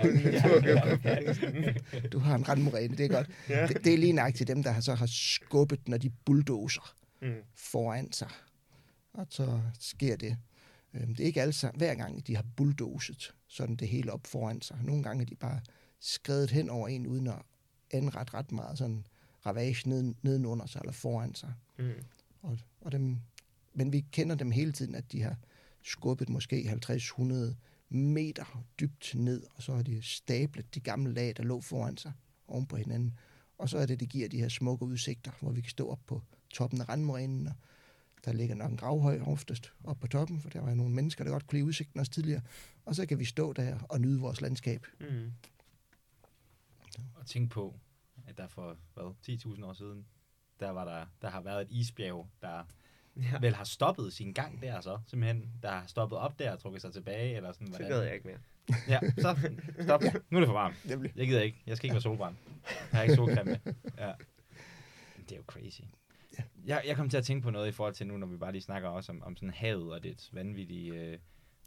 Du 2.13 2.19
har 2.19 2.35
en 2.35 2.49
randmoræne, 2.49 2.97
det 2.97 3.05
er 3.05 3.09
godt. 3.09 3.31
ja. 3.49 3.67
Det, 3.67 3.85
det 3.85 3.95
er 3.95 3.99
lige 3.99 4.13
nøjagtigt 4.13 4.49
dem, 4.49 4.63
der 4.63 4.71
har 4.71 4.81
så 4.81 4.95
har 4.95 5.07
skubbet, 5.07 5.89
når 5.89 5.97
de 5.99 6.11
bulldozer 6.25 6.93
Mm. 7.23 7.33
foran 7.55 8.13
sig. 8.13 8.29
Og 9.17 9.27
så 9.31 9.61
sker 9.79 10.17
det. 10.17 10.37
Øhm, 10.95 11.15
Det 11.15 11.21
er 11.21 11.27
ikke 11.27 11.43
altså 11.43 11.71
hver 11.75 11.95
gang, 11.95 12.27
de 12.27 12.37
har 12.37 12.45
bulldozet 12.57 13.35
sådan 13.47 13.77
det 13.77 13.89
hele 13.89 14.13
op 14.13 14.27
foran 14.27 14.63
sig. 14.63 14.79
Nogle 14.83 15.03
gange 15.03 15.23
er 15.23 15.27
de 15.27 15.35
bare 15.35 15.61
skrevet 16.01 16.51
hen 16.51 16.71
over 16.71 16.89
en, 16.89 17.07
uden 17.07 17.27
at 17.27 17.43
anrette 17.91 18.35
ret 18.35 18.53
meget 18.53 18.79
sådan 18.79 19.07
ravage 19.47 19.89
neden, 19.89 20.17
nedenunder 20.23 20.67
sig 20.67 20.81
eller 20.81 20.93
foran 20.93 21.35
sig. 21.35 21.53
Mm. 21.79 21.93
Og, 22.43 22.59
og 22.81 22.93
dem, 22.93 23.19
men 23.75 23.93
vi 23.93 24.05
kender 24.13 24.35
dem 24.35 24.51
hele 24.51 24.73
tiden, 24.73 24.95
at 24.95 25.13
de 25.13 25.23
har 25.23 25.37
skubbet 25.83 26.29
måske 26.29 26.81
50-100 26.89 27.55
meter 27.89 28.65
dybt 28.81 29.15
ned, 29.15 29.43
og 29.55 29.63
så 29.63 29.75
har 29.75 29.83
de 29.83 30.03
stablet 30.03 30.75
de 30.75 30.81
gamle 30.81 31.15
lag, 31.15 31.35
der 31.37 31.43
lå 31.43 31.61
foran 31.61 31.97
sig, 31.97 32.13
oven 32.49 32.67
på 32.67 32.77
hinanden. 32.77 33.19
Og 33.59 33.69
så 33.69 33.79
er 33.79 33.87
det, 33.87 34.01
det 34.01 34.09
giver 34.09 34.29
de 34.29 34.41
her 34.41 34.49
smukke 34.49 34.85
udsigter, 34.85 35.31
hvor 35.41 35.51
vi 35.51 35.61
kan 35.61 35.71
stå 35.71 35.89
op 35.89 36.01
på 36.07 36.23
toppen 36.51 36.81
af 36.81 36.89
randmorænen, 36.89 37.47
og 37.47 37.55
der 38.27 38.33
ligger 38.33 38.55
nok 38.55 38.71
en 38.71 38.77
gravhøj 38.77 39.21
oftest 39.21 39.73
op 39.85 40.01
på 40.01 40.07
toppen, 40.07 40.41
for 40.41 40.51
der 40.51 40.61
var 40.61 40.69
jo 40.69 40.75
nogle 40.75 40.95
mennesker, 40.95 41.25
der 41.25 41.31
godt 41.31 41.47
kunne 41.47 41.57
lide 41.57 41.67
udsigten 41.67 42.01
også 42.01 42.13
tidligere. 42.13 42.41
Og 42.85 42.95
så 42.95 43.07
kan 43.07 43.19
vi 43.19 43.25
stå 43.25 43.53
der 43.53 43.79
og 43.79 44.01
nyde 44.01 44.21
vores 44.21 44.41
landskab. 44.41 44.87
Mm. 45.01 45.33
Og 47.15 47.27
tænk 47.27 47.51
på, 47.51 47.75
at 48.27 48.39
der 48.39 48.47
for, 48.49 48.77
hvad, 48.95 49.15
10.000 49.29 49.65
år 49.65 49.73
siden, 49.73 50.07
der, 50.61 50.71
var 50.71 50.85
der, 50.85 51.07
der 51.23 51.31
har 51.31 51.41
været 51.41 51.63
et 51.63 51.71
isbjerg, 51.71 52.29
der 52.43 52.65
Ja, 53.17 53.39
vel 53.41 53.55
har 53.55 53.65
stoppet 53.65 54.13
sin 54.13 54.33
gang 54.33 54.63
der 54.63 54.81
så, 54.81 54.99
simpelthen, 55.07 55.53
der 55.63 55.71
har 55.71 55.87
stoppet 55.87 56.19
op 56.19 56.39
der 56.39 56.53
og 56.53 56.59
trukket 56.59 56.83
sig 56.83 56.93
tilbage, 56.93 57.37
eller 57.37 57.53
sådan, 57.53 57.67
så 57.67 57.73
hvordan? 57.73 57.89
gad 57.89 58.03
jeg 58.03 58.15
ikke 58.15 58.29
mere. 58.29 58.39
Ja, 58.89 59.01
så 59.19 59.51
stop. 59.81 60.03
Nu 60.31 60.39
er 60.39 60.41
det 60.41 60.49
for 60.49 60.53
varmt. 60.53 60.77
Nemlig. 60.85 61.13
Jeg 61.17 61.27
gider 61.27 61.41
ikke. 61.41 61.63
Jeg 61.67 61.77
skal 61.77 61.87
ikke 61.87 61.95
være 61.95 62.03
solbrændt. 62.03 62.39
Jeg 62.65 62.99
har 62.99 63.03
ikke 63.03 63.15
solcreme 63.15 63.51
med. 63.65 63.75
Ja. 63.99 64.13
Det 65.19 65.33
er 65.33 65.37
jo 65.37 65.43
crazy. 65.47 65.81
Ja. 66.39 66.43
Jeg, 66.67 66.83
jeg 66.87 66.97
kom 66.97 67.09
til 67.09 67.17
at 67.17 67.25
tænke 67.25 67.43
på 67.43 67.51
noget 67.51 67.69
i 67.69 67.73
forhold 67.73 67.95
til 67.95 68.07
nu, 68.07 68.17
når 68.17 68.27
vi 68.27 68.37
bare 68.37 68.53
lige 68.53 68.63
snakker 68.63 68.89
også 68.89 69.13
om, 69.13 69.23
om 69.23 69.37
sådan 69.37 69.51
havet 69.51 69.93
og 69.93 70.03
det 70.03 70.31
vanvittige, 70.33 70.93
øh, 70.95 71.19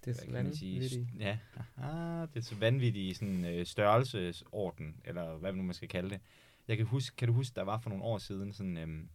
Det 0.05 0.20
er 0.28 0.32
vanvittigt. 0.32 1.07
ja, 1.20 1.38
aha, 1.78 2.22
det 2.26 2.36
er 2.36 2.41
så 2.41 2.55
vanvittige 2.55 3.15
sådan, 3.15 3.45
øh, 3.45 3.65
størrelsesorden, 3.65 5.01
eller 5.05 5.38
hvad 5.38 5.53
nu 5.53 5.63
man 5.63 5.74
skal 5.74 5.88
kalde 5.89 6.09
det. 6.09 6.20
Jeg 6.67 6.78
kan 6.78 6.86
huske, 6.86 7.15
kan 7.15 7.28
du 7.28 7.34
huske, 7.34 7.55
der 7.55 7.61
var 7.63 7.80
for 7.80 7.89
nogle 7.89 8.03
år 8.03 8.17
siden 8.17 8.53
sådan 8.53 8.78
øhm, 8.78 9.09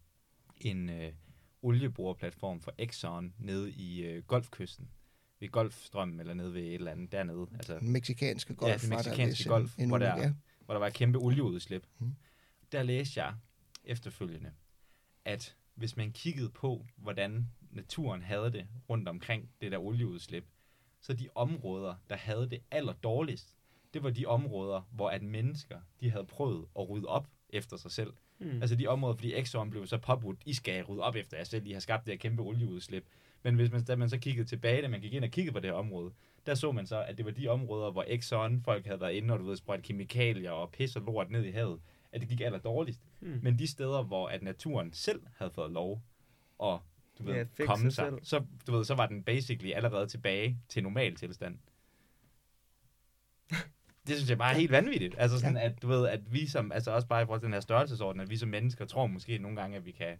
en 0.60 0.90
øh, 0.90 1.12
olieboreplatform 1.62 2.60
for 2.60 2.72
Exxon 2.78 3.34
nede 3.38 3.72
i 3.72 4.02
øh, 4.04 4.22
Golfkysten, 4.22 4.88
ved 5.40 5.48
Golfstrømmen, 5.48 6.20
eller 6.20 6.34
nede 6.34 6.54
ved 6.54 6.62
et 6.62 6.74
eller 6.74 6.90
andet 6.92 7.12
dernede. 7.12 7.46
Altså, 7.54 7.78
Den 7.78 7.92
meksikanske 7.92 8.54
golf. 8.54 8.70
Ja, 8.70 8.72
den 8.72 9.28
vist 9.28 9.48
golf, 9.48 9.78
en 9.78 9.88
hvor 9.88 9.96
ulykke, 9.96 10.10
der- 10.12 10.22
ja. 10.22 10.32
hvor 10.64 10.74
der 10.74 10.78
var 10.78 10.86
et 10.86 10.94
kæmpe 10.94 11.18
olieudslip. 11.18 11.86
Mhm. 11.98 12.14
Der 12.72 12.82
læste 12.82 13.22
jeg 13.22 13.34
efterfølgende, 13.84 14.50
at 15.24 15.56
hvis 15.74 15.96
man 15.96 16.12
kiggede 16.12 16.50
på, 16.50 16.86
hvordan 16.96 17.48
naturen 17.70 18.22
havde 18.22 18.52
det 18.52 18.66
rundt 18.88 19.08
omkring 19.08 19.50
det 19.60 19.72
der 19.72 19.78
olieudslip, 19.78 20.44
så 21.00 21.12
de 21.12 21.28
områder, 21.34 21.94
der 22.10 22.16
havde 22.16 22.50
det 22.50 22.60
aller 22.70 22.92
dårligst, 22.92 23.54
det 23.94 24.02
var 24.02 24.10
de 24.10 24.26
områder, 24.26 24.88
hvor 24.92 25.10
at 25.10 25.22
mennesker, 25.22 25.80
de 26.00 26.10
havde 26.10 26.24
prøvet 26.24 26.66
at 26.78 26.90
rydde 26.90 27.08
op 27.08 27.28
efter 27.48 27.76
sig 27.76 27.90
selv. 27.90 28.12
Mm. 28.38 28.62
Altså 28.62 28.76
de 28.76 28.86
områder, 28.86 29.14
fordi 29.14 29.34
Exxon 29.34 29.70
blev 29.70 29.86
så 29.86 29.98
påbudt, 29.98 30.38
I 30.46 30.54
skal 30.54 30.84
rydde 30.84 31.02
op 31.02 31.16
efter 31.16 31.36
jer 31.36 31.44
selv, 31.44 31.66
I 31.66 31.72
har 31.72 31.80
skabt 31.80 32.06
det 32.06 32.12
her 32.12 32.18
kæmpe 32.18 32.42
olieudslip. 32.42 33.04
Men 33.42 33.54
hvis 33.54 33.72
man, 33.72 33.84
da 33.84 33.96
man 33.96 34.08
så 34.08 34.18
kiggede 34.18 34.48
tilbage, 34.48 34.82
da 34.82 34.88
man 34.88 35.00
gik 35.00 35.12
ind 35.12 35.24
og 35.24 35.30
kiggede 35.30 35.52
på 35.52 35.60
det 35.60 35.70
her 35.70 35.76
område, 35.76 36.12
der 36.46 36.54
så 36.54 36.72
man 36.72 36.86
så, 36.86 37.02
at 37.02 37.18
det 37.18 37.24
var 37.24 37.30
de 37.30 37.48
områder, 37.48 37.90
hvor 37.90 38.04
Exxon 38.08 38.62
folk 38.62 38.86
havde 38.86 39.00
været 39.00 39.12
inde, 39.12 39.34
og 39.34 39.40
du 39.40 39.44
ved, 39.44 39.56
sprøjt 39.56 39.82
kemikalier 39.82 40.50
og 40.50 40.70
pis 40.70 40.96
og 40.96 41.02
lort 41.02 41.30
ned 41.30 41.44
i 41.44 41.50
havet, 41.50 41.80
at 42.14 42.20
det 42.20 42.28
gik 42.28 42.40
aller 42.40 42.58
dårligst. 42.58 43.00
Mm. 43.20 43.38
Men 43.42 43.58
de 43.58 43.66
steder, 43.66 44.02
hvor 44.02 44.28
at 44.28 44.42
naturen 44.42 44.92
selv 44.92 45.22
havde 45.36 45.50
fået 45.50 45.70
lov 45.70 46.02
at 46.62 46.78
du 47.18 47.24
ved, 47.24 47.34
Ja, 47.34 47.44
ja, 47.58 47.66
komme 47.66 47.90
sig 47.90 48.12
sig, 48.12 48.18
så, 48.22 48.44
du 48.66 48.72
ved, 48.72 48.84
så 48.84 48.94
var 48.94 49.06
den 49.06 49.22
basically 49.22 49.72
allerede 49.72 50.06
tilbage 50.06 50.58
til 50.68 50.82
normal 50.82 51.14
tilstand. 51.16 51.58
Det 54.06 54.16
synes 54.16 54.30
jeg 54.30 54.38
bare 54.38 54.52
er 54.52 54.56
helt 54.56 54.70
vanvittigt. 54.70 55.14
Altså 55.18 55.40
sådan, 55.40 55.56
at 55.56 55.82
du 55.82 55.88
ved, 55.88 56.08
at 56.08 56.32
vi 56.32 56.46
som, 56.46 56.72
altså 56.72 56.90
også 56.90 57.08
bare 57.08 57.22
i 57.22 57.24
forhold 57.24 57.40
til 57.40 57.46
den 57.46 57.52
her 57.52 57.60
størrelsesorden, 57.60 58.20
at 58.20 58.30
vi 58.30 58.36
som 58.36 58.48
mennesker 58.48 58.84
tror 58.84 59.06
måske 59.06 59.38
nogle 59.38 59.60
gange, 59.60 59.76
at 59.76 59.84
vi 59.84 59.90
kan, 59.90 60.16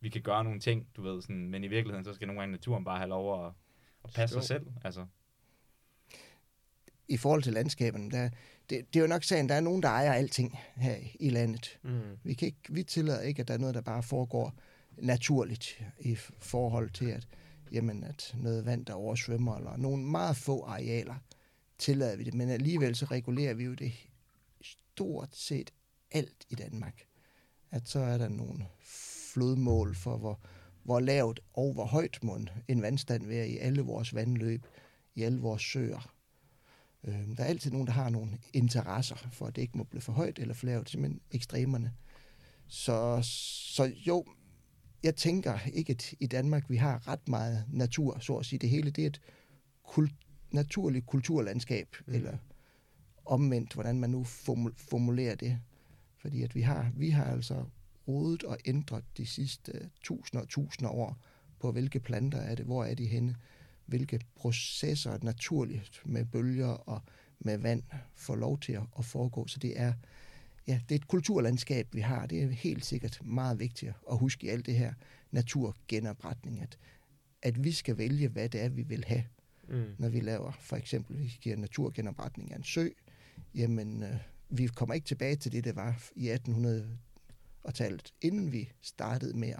vi 0.00 0.08
kan 0.08 0.22
gøre 0.22 0.44
nogle 0.44 0.60
ting, 0.60 0.86
du 0.96 1.02
ved, 1.02 1.22
sådan, 1.22 1.48
men 1.48 1.64
i 1.64 1.66
virkeligheden, 1.68 2.04
så 2.04 2.14
skal 2.14 2.26
nogle 2.26 2.40
gange 2.40 2.52
naturen 2.52 2.84
bare 2.84 2.96
have 2.98 3.08
lov 3.08 3.46
at, 3.46 3.52
at 4.04 4.10
passe 4.14 4.32
sig 4.32 4.40
Jo. 4.40 4.46
selv. 4.46 4.66
Altså, 4.84 5.06
I 7.08 7.16
forhold 7.16 7.42
til 7.42 7.52
landskaberne, 7.52 8.10
der, 8.10 8.28
det, 8.70 8.94
det 8.94 8.96
er 8.96 9.00
jo 9.00 9.06
nok 9.06 9.24
sagen, 9.24 9.48
der 9.48 9.54
er 9.54 9.60
nogen, 9.60 9.82
der 9.82 9.88
ejer 9.88 10.12
alting 10.12 10.58
her 10.76 10.96
i 11.20 11.30
landet. 11.30 11.78
Mm. 11.82 12.00
Vi, 12.24 12.34
kan 12.34 12.46
ikke, 12.46 12.60
vi 12.68 12.82
tillader 12.82 13.20
ikke, 13.20 13.40
at 13.40 13.48
der 13.48 13.54
er 13.54 13.58
noget, 13.58 13.74
der 13.74 13.80
bare 13.80 14.02
foregår 14.02 14.54
naturligt 14.98 15.84
i 16.00 16.14
forhold 16.38 16.90
til, 16.90 17.06
at, 17.06 17.28
jamen, 17.72 18.04
at 18.04 18.34
noget 18.38 18.64
vand, 18.66 18.86
der 18.86 18.94
oversvømmer, 18.94 19.56
eller 19.56 19.76
nogle 19.76 20.02
meget 20.02 20.36
få 20.36 20.64
arealer, 20.64 21.14
tillader 21.78 22.16
vi 22.16 22.24
det. 22.24 22.34
Men 22.34 22.48
alligevel 22.48 22.96
så 22.96 23.04
regulerer 23.04 23.54
vi 23.54 23.64
jo 23.64 23.74
det 23.74 23.92
stort 24.62 25.36
set 25.36 25.72
alt 26.12 26.46
i 26.50 26.54
Danmark. 26.54 27.02
At 27.70 27.88
så 27.88 27.98
er 27.98 28.18
der 28.18 28.28
nogle 28.28 28.64
flodmål 29.32 29.94
for, 29.94 30.16
hvor, 30.16 30.40
hvor 30.82 31.00
lavt 31.00 31.40
og 31.52 31.72
hvor 31.72 31.84
højt 31.84 32.18
må 32.22 32.38
en 32.68 32.82
vandstand 32.82 33.26
være 33.26 33.48
i 33.48 33.58
alle 33.58 33.82
vores 33.82 34.14
vandløb, 34.14 34.66
i 35.14 35.22
alle 35.22 35.40
vores 35.40 35.62
søer. 35.62 36.15
Øh, 37.04 37.36
der 37.36 37.42
er 37.42 37.48
altid 37.48 37.70
nogen, 37.70 37.86
der 37.86 37.92
har 37.92 38.08
nogle 38.10 38.38
interesser 38.52 39.16
for, 39.32 39.46
at 39.46 39.56
det 39.56 39.62
ikke 39.62 39.78
må 39.78 39.84
blive 39.84 40.00
for 40.00 40.12
højt 40.12 40.38
eller 40.38 40.54
for 40.54 40.66
lavt, 40.66 40.90
simpelthen 40.90 41.20
ekstremerne. 41.30 41.92
Så, 42.68 43.18
så 43.74 43.92
jo, 44.06 44.24
jeg 45.02 45.16
tænker 45.16 45.58
ikke, 45.72 45.90
at 45.90 46.14
i 46.20 46.26
Danmark 46.26 46.70
vi 46.70 46.76
har 46.76 47.08
ret 47.08 47.28
meget 47.28 47.64
natur, 47.72 48.18
så 48.18 48.36
at 48.36 48.46
sige. 48.46 48.58
Det 48.58 48.70
hele 48.70 48.90
det 48.90 49.02
er 49.02 49.06
et 49.06 49.20
kult, 49.84 50.14
naturligt 50.50 51.06
kulturlandskab, 51.06 51.96
Mm. 52.06 52.14
eller 52.14 52.38
omvendt, 53.24 53.72
hvordan 53.74 54.00
man 54.00 54.10
nu 54.10 54.22
formu- 54.22 54.74
formulerer 54.76 55.34
det. 55.34 55.58
Fordi 56.18 56.42
at 56.42 56.54
vi 56.54 56.60
har, 56.60 56.90
vi 56.96 57.10
har 57.10 57.24
altså 57.24 57.64
rodet 58.08 58.42
og 58.42 58.58
ændret 58.64 59.04
de 59.16 59.26
sidste 59.26 59.90
tusinder 60.02 60.42
og 60.42 60.48
tusinder 60.48 60.90
år 60.90 61.16
på, 61.60 61.72
hvilke 61.72 62.00
planter 62.00 62.38
er 62.38 62.54
det, 62.54 62.64
hvor 62.64 62.84
er 62.84 62.94
de 62.94 63.06
henne, 63.06 63.36
hvilke 63.86 64.20
processer 64.34 65.18
naturligt 65.22 66.02
med 66.04 66.24
bølger 66.24 66.66
og 66.66 67.02
med 67.38 67.58
vand 67.58 67.82
får 68.14 68.36
lov 68.36 68.60
til 68.60 68.72
at, 68.98 69.04
foregå. 69.04 69.46
Så 69.46 69.58
det 69.58 69.80
er, 69.80 69.92
ja, 70.66 70.80
det 70.88 70.94
er 70.94 70.98
et 70.98 71.08
kulturlandskab, 71.08 71.94
vi 71.94 72.00
har. 72.00 72.26
Det 72.26 72.42
er 72.42 72.48
helt 72.48 72.84
sikkert 72.84 73.20
meget 73.24 73.58
vigtigt 73.58 73.92
at 74.10 74.18
huske 74.18 74.46
i 74.46 74.50
alt 74.50 74.66
det 74.66 74.74
her 74.74 74.94
naturgenopretning, 75.30 76.62
at, 76.62 76.78
at 77.42 77.64
vi 77.64 77.72
skal 77.72 77.98
vælge, 77.98 78.28
hvad 78.28 78.48
det 78.48 78.60
er, 78.60 78.68
vi 78.68 78.82
vil 78.82 79.04
have 79.06 79.24
Mm. 79.68 79.94
når 79.98 80.08
vi 80.08 80.20
laver 80.20 80.52
for 80.52 80.76
eksempel, 80.76 81.18
vi 81.18 81.38
giver 81.40 81.56
naturgenopretning 81.56 82.52
af 82.52 82.56
en 82.56 82.64
sø, 82.64 82.88
jamen 83.54 84.02
øh, 84.02 84.16
vi 84.48 84.66
kommer 84.66 84.94
ikke 84.94 85.06
tilbage 85.06 85.36
til 85.36 85.52
det, 85.52 85.64
der 85.64 85.72
var 85.72 86.02
i 86.16 86.30
1800-tallet, 86.30 88.14
inden 88.20 88.52
vi 88.52 88.72
startede 88.80 89.38
med 89.38 89.54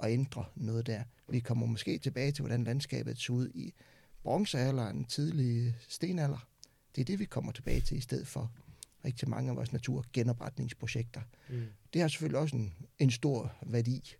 at 0.00 0.10
ændre 0.10 0.44
noget 0.54 0.86
der. 0.86 1.02
Vi 1.28 1.40
kommer 1.40 1.66
måske 1.66 1.98
tilbage 1.98 2.32
til, 2.32 2.42
hvordan 2.42 2.64
landskabet 2.64 3.18
så 3.18 3.32
ud 3.32 3.48
i 3.54 3.74
bronzealderen, 4.22 5.04
tidlige 5.04 5.76
stenalder. 5.88 6.46
Det 6.94 7.00
er 7.00 7.04
det, 7.04 7.18
vi 7.18 7.24
kommer 7.24 7.52
tilbage 7.52 7.80
til 7.80 7.96
i 7.96 8.00
stedet 8.00 8.26
for 8.26 8.52
rigtig 9.04 9.28
mange 9.28 9.50
af 9.50 9.56
vores 9.56 9.72
naturgenopretningsprojekter. 9.72 11.20
Mm. 11.48 11.62
Det 11.92 12.00
har 12.00 12.08
selvfølgelig 12.08 12.38
også 12.38 12.56
en, 12.56 12.74
en 12.98 13.10
stor 13.10 13.56
værdi, 13.66 14.14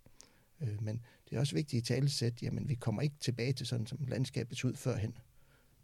øh, 0.61 0.83
men 0.83 1.01
det 1.29 1.35
er 1.35 1.39
også 1.39 1.55
vigtigt 1.55 1.89
i 1.89 1.93
talesæt, 1.93 2.41
jamen 2.41 2.69
vi 2.69 2.75
kommer 2.75 3.01
ikke 3.01 3.15
tilbage 3.19 3.53
til 3.53 3.65
sådan, 3.67 3.87
som 3.87 3.97
landskabet 4.07 4.57
så 4.57 4.67
ud 4.67 4.75
førhen. 4.75 5.17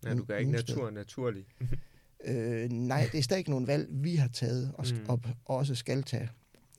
Ja, 0.05 0.13
du 0.13 0.23
gør 0.23 0.37
ikke 0.37 0.51
naturen 0.51 0.93
naturlig. 0.93 1.45
Øh, 2.23 2.69
nej, 2.69 3.09
det 3.11 3.17
er 3.17 3.21
stadig 3.23 3.49
nogle 3.49 3.67
valg, 3.67 3.87
vi 3.91 4.15
har 4.15 4.27
taget 4.27 4.71
og, 4.77 4.85
Mm. 4.91 4.97
mm. 4.97 5.09
og 5.09 5.21
også 5.45 5.75
skal 5.75 6.03
tage. 6.03 6.29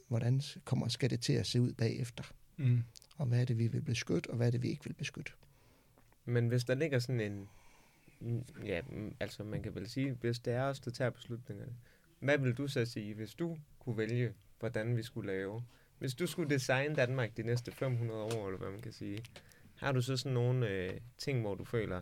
Hvordan 0.08 0.42
kommer, 0.64 0.88
skal 0.88 1.10
det 1.10 1.20
til 1.20 1.32
at 1.32 1.46
se 1.46 1.60
ud 1.60 1.72
bagefter? 1.72 2.24
mm. 2.56 2.82
Og 3.16 3.26
hvad 3.26 3.40
er 3.40 3.44
det, 3.44 3.58
vi 3.58 3.66
vil 3.66 3.80
beskytte, 3.82 4.30
og 4.30 4.36
hvad 4.36 4.46
er 4.46 4.50
det, 4.50 4.62
vi 4.62 4.68
ikke 4.68 4.84
vil 4.84 4.94
beskytte? 4.94 5.32
Men 6.24 6.48
hvis 6.48 6.64
der 6.64 6.74
ligger 6.74 6.98
sådan 6.98 7.20
en... 7.20 7.48
Ja, 8.64 8.80
altså 9.20 9.44
man 9.44 9.62
kan 9.62 9.74
vel 9.74 9.88
sige, 9.88 10.12
hvis 10.12 10.38
det 10.38 10.52
er 10.52 10.62
os, 10.62 10.80
der 10.80 10.90
tager 10.90 11.10
beslutningerne. 11.10 11.72
Hvad 12.20 12.38
vil 12.38 12.54
du 12.54 12.68
så 12.68 12.84
sige, 12.84 13.14
hvis 13.14 13.34
du 13.34 13.58
kunne 13.78 13.98
vælge, 13.98 14.32
hvordan 14.58 14.96
vi 14.96 15.02
skulle 15.02 15.32
lave? 15.32 15.62
Hvis 15.98 16.14
du 16.14 16.26
skulle 16.26 16.50
designe 16.50 16.94
Danmark 16.94 17.36
de 17.36 17.42
næste 17.42 17.72
500 17.72 18.20
år, 18.20 18.46
eller 18.46 18.58
hvad 18.58 18.70
man 18.70 18.80
kan 18.80 18.92
sige. 18.92 19.24
Har 19.76 19.92
du 19.92 20.00
så 20.00 20.16
sådan 20.16 20.32
nogle 20.32 20.68
øh, 20.68 21.00
ting, 21.18 21.40
hvor 21.40 21.54
du 21.54 21.64
føler, 21.64 22.00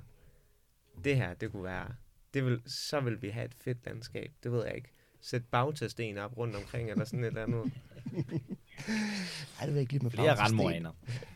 det 1.04 1.16
her, 1.16 1.34
det 1.34 1.52
kunne 1.52 1.64
være... 1.64 1.94
Det 2.34 2.44
vil, 2.44 2.62
så 2.66 3.00
vil 3.00 3.22
vi 3.22 3.28
have 3.28 3.44
et 3.44 3.54
fedt 3.54 3.86
landskab. 3.86 4.32
Det 4.42 4.52
ved 4.52 4.64
jeg 4.64 4.76
ikke. 4.76 4.90
Sæt 5.20 5.44
bagtasten 5.44 6.18
op 6.18 6.36
rundt 6.36 6.56
omkring, 6.56 6.90
eller 6.90 7.04
sådan 7.04 7.24
et 7.24 7.26
eller 7.26 7.42
andet. 7.42 7.72
Ej, 9.60 9.66
det 9.66 9.74
vil 9.74 9.80
ikke 9.80 9.92
lige 9.92 10.02
med 10.02 10.10
Flere 10.10 10.34
til 10.36 10.38
randmoraner. 10.42 10.90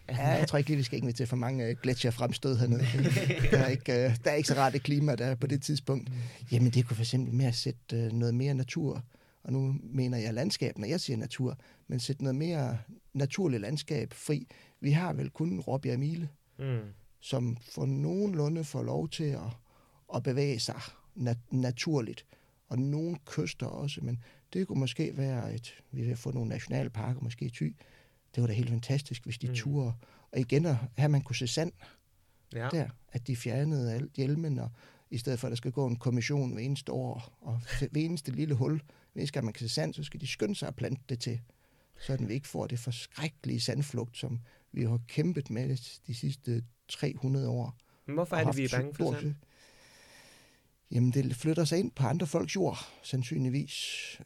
Ja, 0.09 0.28
jeg 0.28 0.49
tror 0.49 0.59
ikke 0.59 0.70
lige, 0.70 0.76
vi 0.76 0.82
skal 0.82 0.99
invitere 0.99 1.26
for 1.26 1.36
mange 1.36 1.70
uh, 1.70 1.76
gletsjer 1.82 2.11
fremstød 2.11 2.57
hernede. 2.59 2.80
Der 3.51 3.59
er, 3.59 3.66
ikke, 3.68 3.92
uh, 3.92 4.16
der 4.24 4.30
er 4.30 4.34
ikke 4.34 4.49
så 4.49 4.55
rart 4.55 4.74
et 4.74 4.82
klima, 4.82 5.14
der 5.14 5.26
er 5.26 5.34
på 5.34 5.47
det 5.47 5.62
tidspunkt. 5.62 6.11
Jamen, 6.53 6.70
det 6.70 6.86
kunne 6.86 6.97
for 6.97 7.03
eksempel 7.03 7.34
med 7.34 7.47
at 7.47 7.55
sætte 7.55 8.07
uh, 8.07 8.12
noget 8.18 8.34
mere 8.34 8.55
natur, 8.55 9.03
og 9.45 9.53
nu 9.53 9.76
mener 9.82 10.18
jeg 10.18 10.34
landskab, 10.34 10.78
når 10.78 10.86
jeg 10.86 11.01
siger 11.01 11.16
natur, 11.16 11.59
men 11.88 12.01
sætte 12.01 12.22
noget 12.22 12.34
mere 12.36 12.78
naturligt 13.14 13.61
landskab 13.62 14.12
fri. 14.12 14.47
Vi 14.80 14.90
har 14.90 15.12
vel 15.12 15.30
kun 15.30 15.61
Råbjerg 15.61 15.99
Mile, 15.99 16.28
Mm. 16.59 16.78
som 17.20 17.57
for 17.74 17.86
nogenlunde 17.86 18.64
får 18.64 18.82
lov 18.82 19.09
til 19.09 19.24
at, 19.24 19.40
at 20.14 20.22
bevæge 20.22 20.61
sig 20.61 20.80
nat- 21.14 21.53
naturligt. 21.53 22.24
Og 22.68 22.78
nogle 22.78 23.16
kyster 23.26 23.66
også, 23.66 24.01
men 24.03 24.18
det 24.55 24.66
kunne 24.66 24.80
måske 24.80 25.16
være 25.16 25.55
et, 25.55 25.74
vi 25.92 26.02
vil 26.02 26.16
få 26.16 26.30
nogle 26.32 26.48
nationalparker, 26.48 27.20
måske 27.20 27.44
i 27.44 27.50
Thy. 27.50 27.76
Det 28.34 28.40
var 28.40 28.46
da 28.46 28.52
helt 28.52 28.70
fantastisk, 28.70 29.24
hvis 29.24 29.38
de 29.38 29.48
Mm. 29.48 29.55
turde. 29.55 29.92
Og 30.32 30.38
igen, 30.40 30.66
at 30.66 30.76
her 30.98 31.09
man 31.09 31.22
kunne 31.22 31.36
se 31.36 31.46
sand 31.46 31.72
Ja. 32.55 32.68
der, 32.72 32.88
at 33.12 33.26
de 33.26 33.36
fjernede 33.36 33.94
alt 33.94 34.12
hjelmen, 34.12 34.59
og 34.59 34.70
i 35.11 35.18
stedet 35.18 35.38
for, 35.40 35.46
at 35.46 35.50
der 35.50 35.57
skal 35.57 35.72
gå 35.72 35.86
en 35.86 35.96
kommission 35.96 36.52
hver 36.52 36.61
eneste 36.62 36.92
år, 36.92 37.38
og 37.40 37.61
hver 37.78 37.88
eneste 37.94 38.32
lille 38.32 38.55
hul, 38.55 38.82
gang 39.32 39.44
man 39.44 39.52
kan 39.55 39.68
se 39.68 39.74
sand, 39.74 39.94
så 39.94 40.02
skal 40.05 40.20
de 40.20 40.26
skynde 40.26 40.55
sig 40.55 40.68
at 40.68 40.76
plante 40.76 41.02
det 41.09 41.20
til, 41.20 41.40
sådan 42.00 42.28
vi 42.28 42.34
ikke 42.34 42.48
får 42.48 42.66
det 42.66 42.78
forskrækkelige 42.78 43.61
sandflugt, 43.61 44.16
som 44.16 44.40
vi 44.72 44.82
har 44.84 45.00
kæmpet 45.09 45.50
med 45.50 45.76
de 46.07 46.14
sidste 46.14 46.64
300 46.88 47.48
år. 47.48 47.76
Men 48.07 48.14
hvorfor 48.14 48.36
er 48.36 48.44
det, 48.44 48.57
vi 48.57 48.64
er 48.64 48.68
bange 48.72 48.94
for 48.94 49.12
sand? 49.20 49.34
Jamen, 50.95 51.11
det 51.11 51.36
flytter 51.36 51.64
sig 51.64 51.78
ind 51.78 51.90
på 51.90 52.07
andre 52.07 52.26
folks 52.26 52.57
jord, 52.57 52.78
sandsynligvis. 53.03 53.74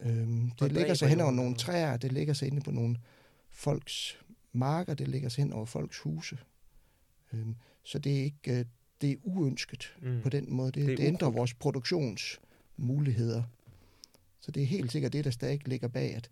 Øhm, 0.01 0.51
det 0.59 0.71
ligger 0.71 0.93
sig 0.93 1.09
hen 1.09 1.19
over 1.21 1.31
nogle 1.31 1.55
træer, 1.55 1.97
det 1.97 2.11
ligger 2.11 2.33
sig 2.33 2.47
inde 2.47 2.61
på 2.61 2.71
nogle 2.71 2.97
folks 3.49 4.17
marker, 4.53 4.93
det 4.93 5.07
ligger 5.07 5.29
sig 5.29 5.43
hen 5.43 5.53
over 5.53 5.65
folks 5.65 5.97
huse. 5.99 6.37
Øhm, 7.33 7.55
så 7.83 7.99
det 7.99 8.19
er 8.19 8.23
ikke, 8.23 8.59
øh, 8.59 8.65
det 9.01 9.11
er 9.11 9.15
uønsket 9.23 9.95
Mm. 10.01 10.21
på 10.21 10.29
den 10.29 10.53
måde. 10.53 10.71
Det, 10.71 10.87
Det 10.87 10.97
det, 10.97 11.03
ændrer 11.07 11.29
vores 11.29 11.53
produktionsmuligheder. 11.53 13.43
Så 14.41 14.51
det 14.51 14.63
er 14.63 14.67
helt 14.67 14.91
sikkert 14.91 15.13
det, 15.13 15.25
der 15.25 15.31
stadig 15.31 15.67
ligger 15.67 15.87
bag, 15.87 16.15
at, 16.15 16.29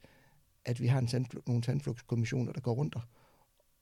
at 0.65 0.81
vi 0.81 0.87
har 0.87 0.99
en 0.99 1.07
sandfl- 1.07 1.41
nogle 1.47 1.63
sandflugtskommissioner, 1.63 2.51
der 2.51 2.61
går 2.61 2.73
rundt 2.73 2.95
og, 2.95 3.01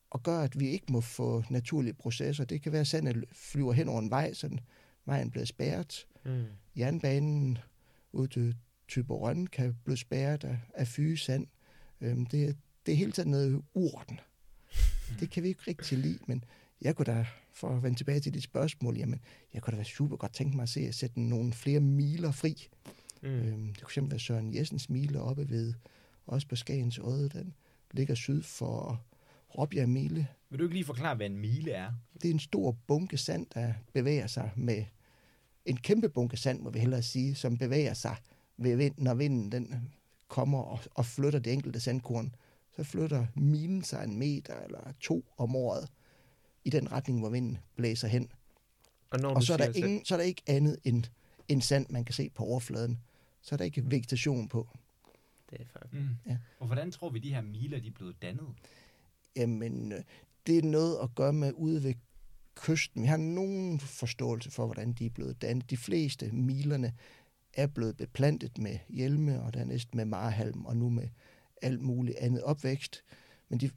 og 0.09 0.23
gør, 0.23 0.39
at 0.39 0.59
vi 0.59 0.67
ikke 0.69 0.91
må 0.91 1.01
få 1.01 1.43
naturlige 1.49 1.93
processer. 1.93 2.45
Det 2.45 2.61
kan 2.61 2.71
være, 2.71 2.81
at 2.81 2.87
sandet 2.87 3.25
flyver 3.31 3.73
hen 3.73 3.89
over 3.89 3.99
en 4.01 4.09
vej, 4.09 4.33
så 4.33 4.49
vejen 5.05 5.31
bliver 5.31 5.45
spærret. 5.45 6.07
Mm. 6.25 6.45
Jernbanen 6.77 7.57
ud 8.11 8.27
til 8.27 8.55
Tyborøn 8.87 9.47
kan 9.47 9.75
blive 9.83 9.97
spærret 9.97 10.43
af, 10.43 10.57
af 10.73 10.87
fyge 10.87 11.17
sand. 11.17 11.47
Øhm, 12.01 12.25
det, 12.25 12.57
det 12.85 12.91
er 12.91 12.95
hele 12.95 13.11
tiden 13.11 13.31
noget 13.31 13.61
uorden. 13.73 14.19
Det 15.19 15.29
kan 15.29 15.43
vi 15.43 15.47
ikke 15.47 15.63
rigtig 15.67 15.97
lide, 15.97 16.19
men 16.27 16.43
jeg 16.81 16.95
kunne 16.95 17.05
da, 17.05 17.25
for 17.53 17.69
at 17.69 17.83
vende 17.83 17.97
tilbage 17.97 18.19
til 18.19 18.33
dit 18.33 18.43
spørgsmål, 18.43 18.97
jamen, 18.97 19.21
jeg 19.53 19.61
kunne 19.61 19.71
da 19.71 19.75
være 19.75 19.85
super 19.85 20.15
godt 20.15 20.33
tænke 20.33 20.55
mig 20.55 20.63
at 20.63 20.69
se 20.69 20.79
at 20.79 20.95
sætte 20.95 21.21
nogle 21.21 21.53
flere 21.53 21.79
miler 21.79 22.31
fri. 22.31 22.67
Mm. 23.21 23.29
Mm. 23.29 23.35
Øhm, 23.35 23.67
det 23.67 23.83
kunne 23.83 23.93
simpelthen 23.93 24.11
være 24.11 24.19
Søren 24.19 24.55
Jessens 24.55 24.89
mile 24.89 25.21
oppe 25.21 25.49
ved, 25.49 25.73
også 26.27 26.47
på 26.47 26.55
Skagens 26.55 26.99
Odde, 26.99 27.29
den 27.29 27.53
ligger 27.91 28.15
syd 28.15 28.41
for 28.41 29.01
Råbjerg 29.57 29.89
Mile. 29.89 30.27
Vil 30.49 30.59
du 30.59 30.63
ikke 30.63 30.75
lige 30.75 30.85
forklare, 30.85 31.15
hvad 31.15 31.25
en 31.25 31.37
mile 31.37 31.71
er? 31.71 31.93
Det 32.13 32.25
er 32.25 32.33
en 32.33 32.39
stor 32.39 32.71
bunke 32.87 33.17
sand, 33.17 33.47
der 33.53 33.73
bevæger 33.93 34.27
sig 34.27 34.51
med 34.55 34.83
en 35.65 35.77
kæmpe 35.77 36.09
bunke 36.09 36.37
sand, 36.37 36.61
må 36.61 36.69
vi 36.69 36.79
hellere 36.79 37.01
sige, 37.01 37.35
som 37.35 37.57
bevæger 37.57 37.93
sig 37.93 38.15
ved 38.57 38.75
vind, 38.75 38.95
når 38.97 39.13
vinden 39.13 39.51
den 39.51 39.91
kommer 40.27 40.59
og, 40.59 40.79
og 40.95 41.05
flytter 41.05 41.39
det 41.39 41.53
enkelte 41.53 41.79
sandkorn. 41.79 42.35
Så 42.75 42.83
flytter 42.83 43.25
milen 43.35 43.83
sig 43.83 44.03
en 44.03 44.19
meter 44.19 44.59
eller 44.59 44.93
to 44.99 45.25
om 45.37 45.55
året 45.55 45.89
i 46.63 46.69
den 46.69 46.91
retning, 46.91 47.19
hvor 47.19 47.29
vinden 47.29 47.57
blæser 47.75 48.07
hen. 48.07 48.29
Og, 49.11 49.19
når 49.19 49.35
Og 49.35 49.43
så 49.43 49.53
er, 49.53 49.57
der 49.57 49.65
sand- 49.65 49.75
ingen, 49.75 50.05
så 50.05 50.15
er 50.15 50.17
der 50.17 50.25
ikke 50.25 50.41
andet 50.47 50.77
end, 50.83 51.03
end 51.47 51.61
sand, 51.61 51.85
man 51.89 52.05
kan 52.05 52.13
se 52.13 52.29
på 52.29 52.43
overfladen. 52.43 52.99
Så 53.41 53.55
er 53.55 53.57
der 53.57 53.65
ikke 53.65 53.91
vegetation 53.91 54.47
på. 54.47 54.67
Det 55.49 55.61
er 55.61 55.65
faktisk. 55.73 55.93
Mm. 55.93 56.09
Ja. 56.27 56.37
Og 56.59 56.67
hvordan 56.67 56.91
tror 56.91 57.09
vi, 57.09 57.19
de 57.19 57.33
her 57.33 57.41
miler 57.41 57.79
de 57.79 57.87
er 57.87 57.91
blevet 57.91 58.21
dannet? 58.21 58.47
Jamen, 59.35 59.91
øh, 59.91 60.01
det 60.47 60.57
er 60.57 60.61
noget 60.63 60.97
at 61.03 61.09
gøre 61.15 61.33
med 61.33 61.53
ved 61.81 61.93
kysten. 62.55 63.01
Vi 63.01 63.07
har 63.07 63.17
nogen 63.17 63.79
forståelse 63.79 64.51
for, 64.51 64.65
hvordan 64.65 64.93
de 64.93 65.05
er 65.05 65.09
blevet 65.09 65.41
dannet. 65.41 65.69
De 65.69 65.77
fleste 65.77 66.31
milerne 66.31 66.93
er 67.53 67.67
blevet 67.67 67.97
beplantet 67.97 68.57
med 68.57 68.77
hjelme, 68.89 69.41
og 69.41 69.53
dernæst 69.53 69.95
med 69.95 70.05
marhalm, 70.05 70.65
og 70.65 70.77
nu 70.77 70.89
med 70.89 71.07
alt 71.61 71.81
muligt 71.81 72.17
andet 72.17 72.43
opvækst. 72.43 73.03
Men, 73.49 73.59
de, 73.59 73.69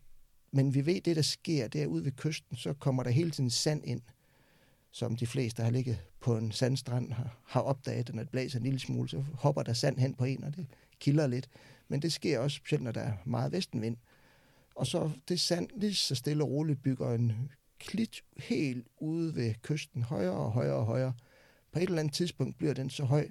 men 0.52 0.74
vi 0.74 0.86
ved, 0.86 1.00
det 1.00 1.16
der 1.16 1.22
sker 1.22 1.68
derude 1.68 2.04
ved 2.04 2.12
kysten, 2.12 2.56
så 2.56 2.72
kommer 2.72 3.02
der 3.02 3.10
hele 3.10 3.30
tiden 3.30 3.50
sand 3.50 3.84
ind, 3.84 4.00
som 4.90 5.16
de 5.16 5.26
fleste, 5.26 5.56
der 5.56 5.64
har 5.64 5.72
ligget 5.72 5.98
på 6.20 6.36
en 6.36 6.52
sandstrand, 6.52 7.12
har, 7.12 7.40
har 7.46 7.60
opdaget, 7.60 8.08
at 8.08 8.14
når 8.14 8.22
det 8.22 8.30
blæser 8.30 8.58
en 8.58 8.64
lille 8.64 8.78
smule, 8.78 9.08
så 9.08 9.24
hopper 9.34 9.62
der 9.62 9.72
sand 9.72 9.98
hen 9.98 10.14
på 10.14 10.24
en, 10.24 10.44
og 10.44 10.56
det 10.56 10.66
kilder 11.00 11.26
lidt. 11.26 11.48
Men 11.88 12.02
det 12.02 12.12
sker 12.12 12.38
også 12.38 12.56
specielt, 12.56 12.84
når 12.84 12.92
der 12.92 13.00
er 13.00 13.12
meget 13.24 13.52
vestenvind. 13.52 13.96
Og 14.74 14.86
så 14.86 15.10
det 15.28 15.40
sand 15.40 15.68
lige 15.76 15.94
så 15.94 16.14
stille 16.14 16.44
og 16.44 16.50
roligt 16.50 16.82
bygger 16.82 17.14
en 17.14 17.50
klit 17.78 18.24
helt 18.36 18.86
ude 18.98 19.34
ved 19.34 19.54
kysten, 19.62 20.02
højere 20.02 20.36
og 20.36 20.52
højere 20.52 20.76
og 20.76 20.86
højere. 20.86 21.12
På 21.72 21.78
et 21.78 21.82
eller 21.82 22.00
andet 22.00 22.14
tidspunkt 22.14 22.58
bliver 22.58 22.74
den 22.74 22.90
så 22.90 23.04
høj, 23.04 23.28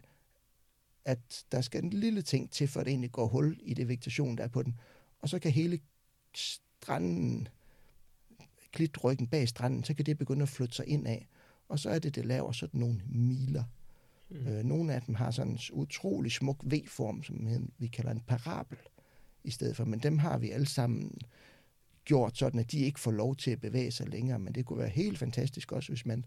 at 1.05 1.45
der 1.51 1.61
skal 1.61 1.83
en 1.83 1.89
lille 1.89 2.21
ting 2.21 2.51
til, 2.51 2.67
for 2.67 2.79
at 2.79 2.85
det 2.85 2.91
egentlig 2.91 3.11
går 3.11 3.27
hul 3.27 3.59
i 3.61 3.73
det 3.73 3.87
vegetation, 3.87 4.37
der 4.37 4.43
er 4.43 4.47
på 4.47 4.63
den. 4.63 4.79
Og 5.19 5.29
så 5.29 5.39
kan 5.39 5.51
hele 5.51 5.79
stranden, 6.35 7.47
klitryggen 8.71 9.27
bag 9.27 9.47
stranden, 9.47 9.83
så 9.83 9.93
kan 9.93 10.05
det 10.05 10.17
begynde 10.17 10.43
at 10.43 10.49
flytte 10.49 10.75
sig 10.75 10.87
ind 10.87 11.07
af. 11.07 11.27
Og 11.67 11.79
så 11.79 11.89
er 11.89 11.99
det, 11.99 12.15
det 12.15 12.25
laver 12.25 12.51
sådan 12.51 12.79
nogle 12.79 13.01
miler. 13.05 13.63
Mm. 14.29 14.47
Øh, 14.47 14.63
nogle 14.63 14.93
af 14.93 15.01
dem 15.01 15.15
har 15.15 15.31
sådan 15.31 15.51
en 15.51 15.59
utrolig 15.71 16.31
smuk 16.31 16.63
V-form, 16.63 17.23
som 17.23 17.47
vi 17.77 17.87
kalder 17.87 18.11
en 18.11 18.23
parabel 18.27 18.77
i 19.43 19.51
stedet 19.51 19.75
for. 19.75 19.85
Men 19.85 19.99
dem 19.99 20.17
har 20.17 20.37
vi 20.37 20.49
alle 20.49 20.67
sammen 20.67 21.17
gjort 22.07 22.37
sådan, 22.37 22.59
at 22.59 22.71
de 22.71 22.79
ikke 22.79 22.99
får 22.99 23.11
lov 23.11 23.35
til 23.35 23.51
at 23.51 23.61
bevæge 23.61 23.91
sig 23.91 24.09
længere. 24.09 24.39
Men 24.39 24.55
det 24.55 24.65
kunne 24.65 24.79
være 24.79 24.89
helt 24.89 25.17
fantastisk 25.17 25.71
også, 25.71 25.91
hvis 25.91 26.05
man 26.05 26.25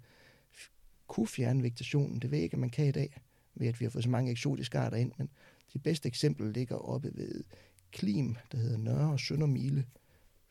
kunne 1.06 1.26
fjerne 1.26 1.62
vegetationen. 1.62 2.20
Det 2.20 2.30
ved 2.30 2.38
jeg 2.38 2.44
ikke, 2.44 2.56
man 2.56 2.70
kan 2.70 2.86
i 2.86 2.90
dag, 2.90 3.20
ved 3.54 3.66
at 3.68 3.80
vi 3.80 3.84
har 3.84 3.90
fået 3.90 4.04
så 4.04 4.10
mange 4.10 4.30
eksotiske 4.30 4.78
arter 4.78 4.96
ind. 4.96 5.12
Men 5.18 5.28
de 5.72 5.78
bedste 5.78 6.06
eksempler 6.08 6.50
ligger 6.52 6.76
oppe 6.76 7.10
ved 7.14 7.44
Klim, 7.92 8.36
der 8.52 8.58
hedder 8.58 8.76
Nørre 8.78 9.12
og 9.12 9.20
Søndermile. 9.20 9.86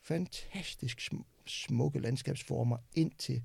Fantastisk 0.02 1.00
sm- 1.00 1.24
smukke 1.46 1.98
landskabsformer 1.98 2.76
indtil 2.94 3.42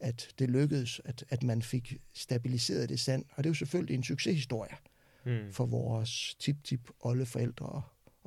at 0.00 0.28
det 0.38 0.50
lykkedes, 0.50 1.00
at, 1.04 1.24
at 1.28 1.42
man 1.42 1.62
fik 1.62 1.96
stabiliseret 2.12 2.88
det 2.88 3.00
sand. 3.00 3.24
Og 3.30 3.44
det 3.44 3.46
er 3.46 3.50
jo 3.50 3.54
selvfølgelig 3.54 3.94
en 3.94 4.04
succeshistorie 4.04 4.76
Mm. 5.24 5.52
for 5.52 5.66
vores 5.66 6.36
tip-tip 6.40 6.90
oldeforældre 7.00 7.66
og 7.66 7.82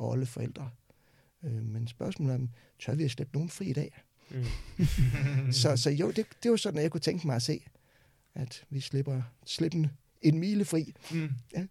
oldeforældre. 0.10 0.70
Øh, 1.44 1.66
men 1.66 1.88
spørgsmålet 1.88 2.32
er, 2.34 2.38
om, 2.38 2.50
tør 2.80 2.96
vi 2.96 3.04
at 3.04 3.12
slippe 3.12 3.34
nogen 3.34 3.50
fri 3.50 3.66
i 3.66 3.74
dag? 3.74 4.02
Mm. 4.32 4.46
Så, 5.52 5.78
så 5.78 5.90
jo, 5.90 6.12
det, 6.12 6.26
det 6.44 6.52
var 6.52 6.58
sådan, 6.58 6.78
at 6.78 6.84
jeg 6.84 6.92
kunne 6.92 7.02
tænke 7.02 7.28
mig 7.28 7.36
at 7.36 7.42
se, 7.42 7.64
at 8.34 8.64
vi 8.70 8.80
slipper, 8.80 9.22
slipper 9.46 9.78
en, 9.80 9.92
en 10.22 10.40
mile 10.40 10.66
fri. 10.66 10.94
Mm. 11.12 11.30
Ja. 11.56 11.66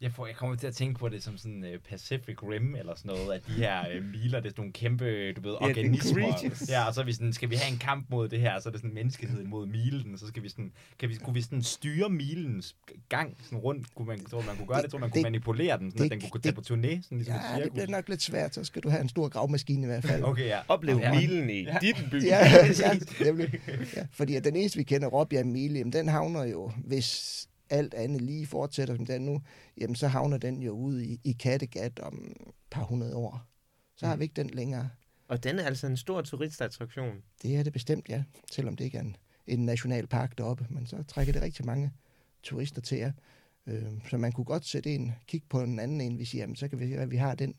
Jeg, 0.00 0.12
får, 0.12 0.26
jeg 0.26 0.36
kommer 0.36 0.56
til 0.56 0.66
at 0.66 0.74
tænke 0.74 0.98
på 0.98 1.08
det 1.08 1.22
som 1.22 1.36
sådan 1.38 1.64
uh, 1.74 1.80
Pacific 1.90 2.36
Rim 2.42 2.74
eller 2.74 2.94
sådan 2.94 3.08
noget, 3.16 3.32
at 3.34 3.46
de 3.46 3.52
her 3.52 3.80
uh, 3.98 4.04
miler, 4.14 4.40
det 4.40 4.46
er 4.46 4.50
sådan 4.50 4.52
nogle 4.56 4.72
kæmpe, 4.72 5.32
du 5.32 5.40
ved, 5.40 5.50
Ja, 5.60 5.66
organismer. 5.66 6.28
Ja, 6.68 6.86
og 6.86 6.94
så 6.94 7.00
er 7.00 7.04
vi 7.04 7.12
sådan, 7.12 7.32
skal 7.32 7.50
vi 7.50 7.54
have 7.56 7.72
en 7.72 7.78
kamp 7.78 8.06
mod 8.10 8.28
det 8.28 8.40
her, 8.40 8.60
så 8.60 8.68
er 8.68 8.70
det 8.70 8.80
sådan 8.80 8.94
menneskehed 8.94 9.44
mod 9.44 9.66
milen, 9.66 10.18
så 10.18 10.26
skal 10.26 10.42
vi 10.42 10.48
sådan, 10.48 10.72
kan 10.98 11.08
vi, 11.08 11.14
kunne 11.14 11.34
vi 11.34 11.42
sådan 11.42 11.62
styre 11.62 12.08
milens 12.08 12.76
gang 13.08 13.36
sådan 13.42 13.58
rundt, 13.58 13.94
kunne 13.94 14.06
man, 14.08 14.24
tror 14.24 14.42
man 14.42 14.56
kunne 14.56 14.66
gøre 14.66 14.76
det, 14.76 14.82
det 14.84 14.90
tror 14.90 14.98
man 14.98 15.10
kunne 15.10 15.16
det- 15.18 15.22
manipulere 15.26 15.78
den, 15.78 15.90
sådan, 15.90 15.98
det- 15.98 16.04
at 16.04 16.10
den 16.10 16.20
kunne 16.20 16.30
gå 16.30 16.38
tage 16.38 16.54
på 16.54 16.60
turné, 16.60 17.02
sådan 17.02 17.18
ligesom 17.18 17.34
Ja, 17.34 17.56
et 17.58 17.64
det 17.64 17.72
bliver 17.72 17.86
nok 17.88 18.08
lidt 18.08 18.22
svært, 18.22 18.54
så 18.54 18.64
skal 18.64 18.82
du 18.82 18.88
have 18.88 19.02
en 19.02 19.08
stor 19.08 19.28
gravmaskine 19.28 19.82
i 19.82 19.86
hvert 19.86 20.04
fald. 20.04 20.22
Okay, 20.34 20.46
ja. 20.46 20.58
Oplev 20.68 20.98
Ja. 20.98 21.14
milen 21.14 21.50
i 21.50 21.62
Ja. 21.62 21.78
dit 21.80 21.96
by. 22.10 22.24
Ja, 22.24 22.38
ja, 22.80 23.24
nemlig. 23.24 23.60
ja, 23.96 24.06
fordi 24.12 24.34
at 24.36 24.44
den 24.44 24.56
eneste, 24.56 24.76
vi 24.78 24.82
kender, 24.84 25.42
Mile, 25.44 25.78
jamen, 25.78 25.92
den 25.92 26.08
havner 26.08 26.44
jo, 26.44 26.72
hvis 26.84 27.48
alt 27.74 27.94
andet 27.94 28.20
lige 28.22 28.46
fortsætter 28.46 28.96
som 28.96 29.06
den 29.06 29.22
nu, 29.22 29.42
jamen 29.80 29.96
så 29.96 30.08
havner 30.08 30.38
den 30.38 30.62
jo 30.62 30.72
ude 30.72 31.06
i, 31.06 31.20
i 31.24 31.32
Kattegat 31.32 31.98
om 32.00 32.24
et 32.40 32.52
par 32.70 32.82
hundrede 32.84 33.16
år. 33.16 33.42
Så 33.96 34.06
har 34.06 34.16
vi 34.16 34.22
ikke 34.24 34.34
den 34.36 34.50
længere. 34.50 34.90
Og 35.28 35.44
den 35.44 35.58
er 35.58 35.64
altså 35.64 35.86
en 35.86 35.96
stor 35.96 36.22
turistattraktion. 36.22 37.16
Det 37.42 37.56
er 37.56 37.62
det 37.62 37.72
bestemt, 37.72 38.08
ja. 38.08 38.22
Selvom 38.52 38.76
det 38.76 38.84
ikke 38.84 38.98
er 38.98 39.02
en, 39.02 39.16
en 39.46 39.66
nationalpark 39.66 40.38
deroppe, 40.38 40.66
men 40.70 40.86
så 40.86 41.02
trækker 41.02 41.32
det 41.32 41.42
rigtig 41.42 41.66
mange 41.66 41.92
turister 42.42 42.80
til 42.80 42.98
jer. 42.98 43.12
Øh, 43.66 43.82
så 44.10 44.16
man 44.18 44.32
kunne 44.32 44.44
godt 44.44 44.66
sætte 44.66 44.94
en, 44.94 45.12
kigge 45.26 45.46
på 45.50 45.60
en 45.60 45.78
anden 45.80 46.00
en, 46.00 46.18
vi 46.18 46.24
siger, 46.24 46.42
jamen, 46.42 46.56
så 46.56 46.68
kan 46.68 46.80
vi 46.80 46.92
at 46.92 47.10
vi 47.10 47.16
har 47.16 47.34
den 47.34 47.50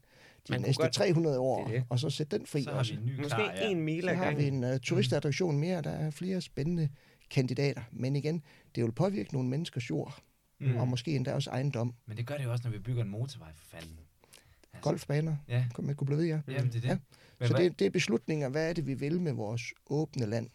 de 0.48 0.52
Man 0.52 0.62
næste 0.62 0.84
godt- 0.84 0.94
300 0.94 1.40
år, 1.40 1.64
det 1.68 1.74
det. 1.76 1.84
og 1.90 2.00
så 2.00 2.10
sætte 2.10 2.38
den 2.38 2.46
fri 2.46 2.64
Så 2.64 2.70
har 2.72 2.78
også. 2.78 2.94
vi 2.94 3.00
en 3.00 3.06
ny 3.06 3.18
Måske 3.18 3.36
klar, 3.36 3.54
ja. 3.54 3.70
en 3.70 3.82
mile 3.82 4.02
Så 4.10 4.16
har 4.16 4.36
vi 4.36 4.48
en 4.48 4.64
uh, 4.64 4.78
turistattraktion 4.78 5.58
mere, 5.60 5.82
der 5.82 5.90
er 5.92 6.10
flere 6.10 6.42
spændende 6.42 6.90
kandidater. 7.30 7.82
Men 7.92 8.16
igen, 8.16 8.44
det 8.76 8.84
vil 8.84 8.92
påvirke 8.92 9.34
nogle 9.34 9.50
menneskers 9.50 9.90
jord, 9.90 10.20
Mm. 10.60 10.76
og 10.78 10.88
måske 10.88 11.16
endda 11.16 11.34
også 11.34 11.50
ejendom. 11.50 11.94
Men 12.06 12.18
det 12.18 12.28
gør 12.28 12.38
det 12.38 12.44
jo 12.44 12.52
også, 12.52 12.64
når 12.64 12.72
vi 12.72 12.80
bygger 12.80 13.02
en 13.04 13.10
motorvej, 13.10 13.52
for 13.56 13.66
fanden. 13.66 14.00
Altså, 14.74 14.90
Golfbaner, 14.90 15.38
Ja, 15.48 15.66
kunne 15.74 15.88
man 15.88 15.96
kunne 15.96 16.06
blive 16.06 16.18
ved, 16.18 16.26
ja. 16.26 16.42
jamen 16.48 16.68
det 16.72 16.76
er 16.76 16.82
det. 16.82 16.88
Ja. 16.88 16.98
Men 17.40 17.48
Så 17.48 17.54
hvad, 17.54 17.64
det, 17.64 17.80
det 17.80 17.88
er 17.88 17.92
beslutninger, 17.92 18.50
hvad 18.50 18.70
er 18.70 18.74
det, 18.74 18.88
vi 18.88 18.94
vil 18.94 19.22
med 19.22 19.32
vores 19.34 19.74
åbne 19.90 20.26
land? 20.26 20.50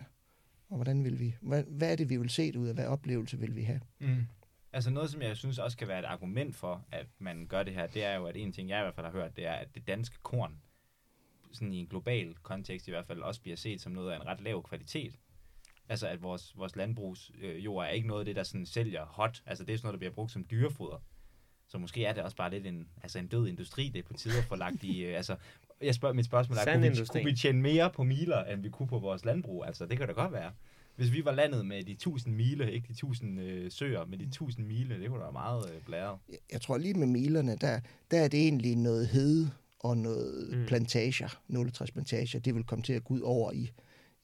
Og 0.68 0.76
hvordan 0.76 1.04
vil 1.04 1.18
vi, 1.20 1.34
hvad, 1.40 1.64
hvad 1.64 1.92
er 1.92 1.96
det, 1.96 2.08
vi 2.08 2.16
vil 2.16 2.30
se 2.30 2.46
det 2.46 2.56
ud 2.56 2.68
af? 2.68 2.74
Hvad 2.74 2.86
oplevelse 2.86 3.38
vil 3.38 3.56
vi 3.56 3.62
have? 3.62 3.80
Mm. 3.98 4.26
Altså 4.72 4.90
noget, 4.90 5.10
som 5.10 5.22
jeg 5.22 5.36
synes 5.36 5.58
også 5.58 5.76
kan 5.76 5.88
være 5.88 5.98
et 5.98 6.04
argument 6.04 6.56
for, 6.56 6.84
at 6.92 7.06
man 7.18 7.46
gør 7.46 7.62
det 7.62 7.74
her, 7.74 7.86
det 7.86 8.04
er 8.04 8.14
jo, 8.14 8.26
at 8.26 8.36
en 8.36 8.52
ting, 8.52 8.68
jeg 8.68 8.78
i 8.80 8.82
hvert 8.82 8.94
fald 8.94 9.06
har 9.06 9.12
hørt, 9.12 9.36
det 9.36 9.46
er, 9.46 9.52
at 9.52 9.74
det 9.74 9.86
danske 9.86 10.16
korn, 10.22 10.56
sådan 11.52 11.72
i 11.72 11.76
en 11.78 11.86
global 11.86 12.34
kontekst 12.42 12.88
i 12.88 12.90
hvert 12.90 13.06
fald, 13.06 13.20
også 13.20 13.40
bliver 13.40 13.56
set 13.56 13.80
som 13.80 13.92
noget 13.92 14.12
af 14.12 14.16
en 14.16 14.26
ret 14.26 14.40
lav 14.40 14.62
kvalitet. 14.62 15.18
Altså 15.91 16.07
at 16.07 16.22
vores, 16.22 16.53
vores 16.57 16.76
landbrugsjord 16.76 17.36
øh, 17.43 17.64
jord 17.64 17.84
er 17.84 17.88
ikke 17.88 18.09
noget 18.09 18.20
af 18.20 18.24
det, 18.24 18.36
der 18.36 18.43
sådan 18.43 18.66
sælger 18.66 19.05
hot. 19.05 19.43
Altså 19.47 19.64
det 19.64 19.72
er 19.72 19.76
sådan 19.76 19.86
noget, 19.86 19.95
der 19.95 19.99
bliver 19.99 20.12
brugt 20.12 20.32
som 20.32 20.47
dyrefoder. 20.51 21.03
Så 21.68 21.78
måske 21.78 22.05
er 22.05 22.12
det 22.12 22.22
også 22.22 22.36
bare 22.36 22.51
lidt 22.51 22.66
en, 22.66 22.88
altså 23.03 23.18
en 23.18 23.26
død 23.26 23.49
industri, 23.49 23.88
det 23.88 23.99
er 23.99 24.03
på 24.03 24.12
tide 24.12 24.38
at 24.38 24.45
få 24.45 24.57
lagt 24.57 24.82
i... 24.84 25.05
Øh, 25.05 25.16
altså, 25.20 25.36
jeg 25.82 25.95
spørger, 25.95 26.14
mit 26.14 26.24
spørgsmål 26.24 26.57
er, 26.57 26.64
kunne 26.74 26.82
vi, 26.91 26.97
kunne 27.12 27.24
vi 27.24 27.36
tjene 27.36 27.61
mere 27.62 27.91
på 27.91 28.03
miler, 28.05 28.45
end 28.45 28.62
vi 28.62 28.68
kunne 28.68 28.88
på 28.88 28.99
vores 28.99 29.24
landbrug? 29.24 29.66
Altså 29.66 29.86
det 29.86 29.99
kan 29.99 30.07
da 30.07 30.12
godt 30.12 30.32
være. 30.32 30.53
Hvis 30.97 31.12
vi 31.12 31.24
var 31.24 31.32
landet 31.32 31.66
med 31.66 31.82
de 31.84 31.93
1000 31.93 32.34
mile, 32.34 32.72
ikke 32.72 32.86
de 32.88 32.93
1000 32.93 33.41
øh, 33.41 33.70
søer, 33.70 34.05
men 34.05 34.20
de 34.20 34.24
1000 34.24 34.66
mile, 34.66 35.01
det 35.01 35.09
kunne 35.09 35.18
da 35.18 35.24
være 35.24 35.32
meget 35.32 35.74
øh, 35.74 35.82
blæret. 35.86 36.18
Jeg- 36.28 36.38
Jeg 36.53 36.61
tror 36.61 36.78
lige 36.78 36.95
med 36.95 37.07
milerne, 37.07 37.57
der, 37.57 37.80
der 38.11 38.20
er 38.20 38.28
det 38.28 38.41
egentlig 38.41 38.76
noget 38.76 39.07
hede 39.09 39.51
og 39.80 39.97
noget 39.97 40.49
Mm. 40.53 40.59
mm. 40.59 40.66
plantager, 40.66 41.41
nåletræsplantager, 41.49 42.38
det 42.41 42.55
vil 42.55 42.64
komme 42.64 42.82
til 42.82 42.93
at 42.93 43.05
gå 43.05 43.14
ud 43.14 43.20
over 43.20 43.53
i 43.53 43.70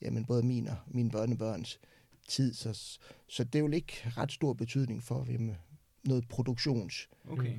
jamen, 0.03 0.25
både 0.25 0.43
min 0.43 0.69
og 0.69 0.77
mine 0.87 1.11
børnebørns 1.11 1.81
tid. 2.29 2.55
Så, 2.55 2.99
så 3.29 3.45
det 3.45 3.65
vil 3.65 3.75
ikke 3.75 3.93
ret 4.17 4.33
stor 4.33 4.53
betydning 4.53 5.03
for 5.03 5.27
jamen, 5.31 5.57
noget 6.05 6.29
produktionsjord. 6.29 7.09
Okay. 7.29 7.57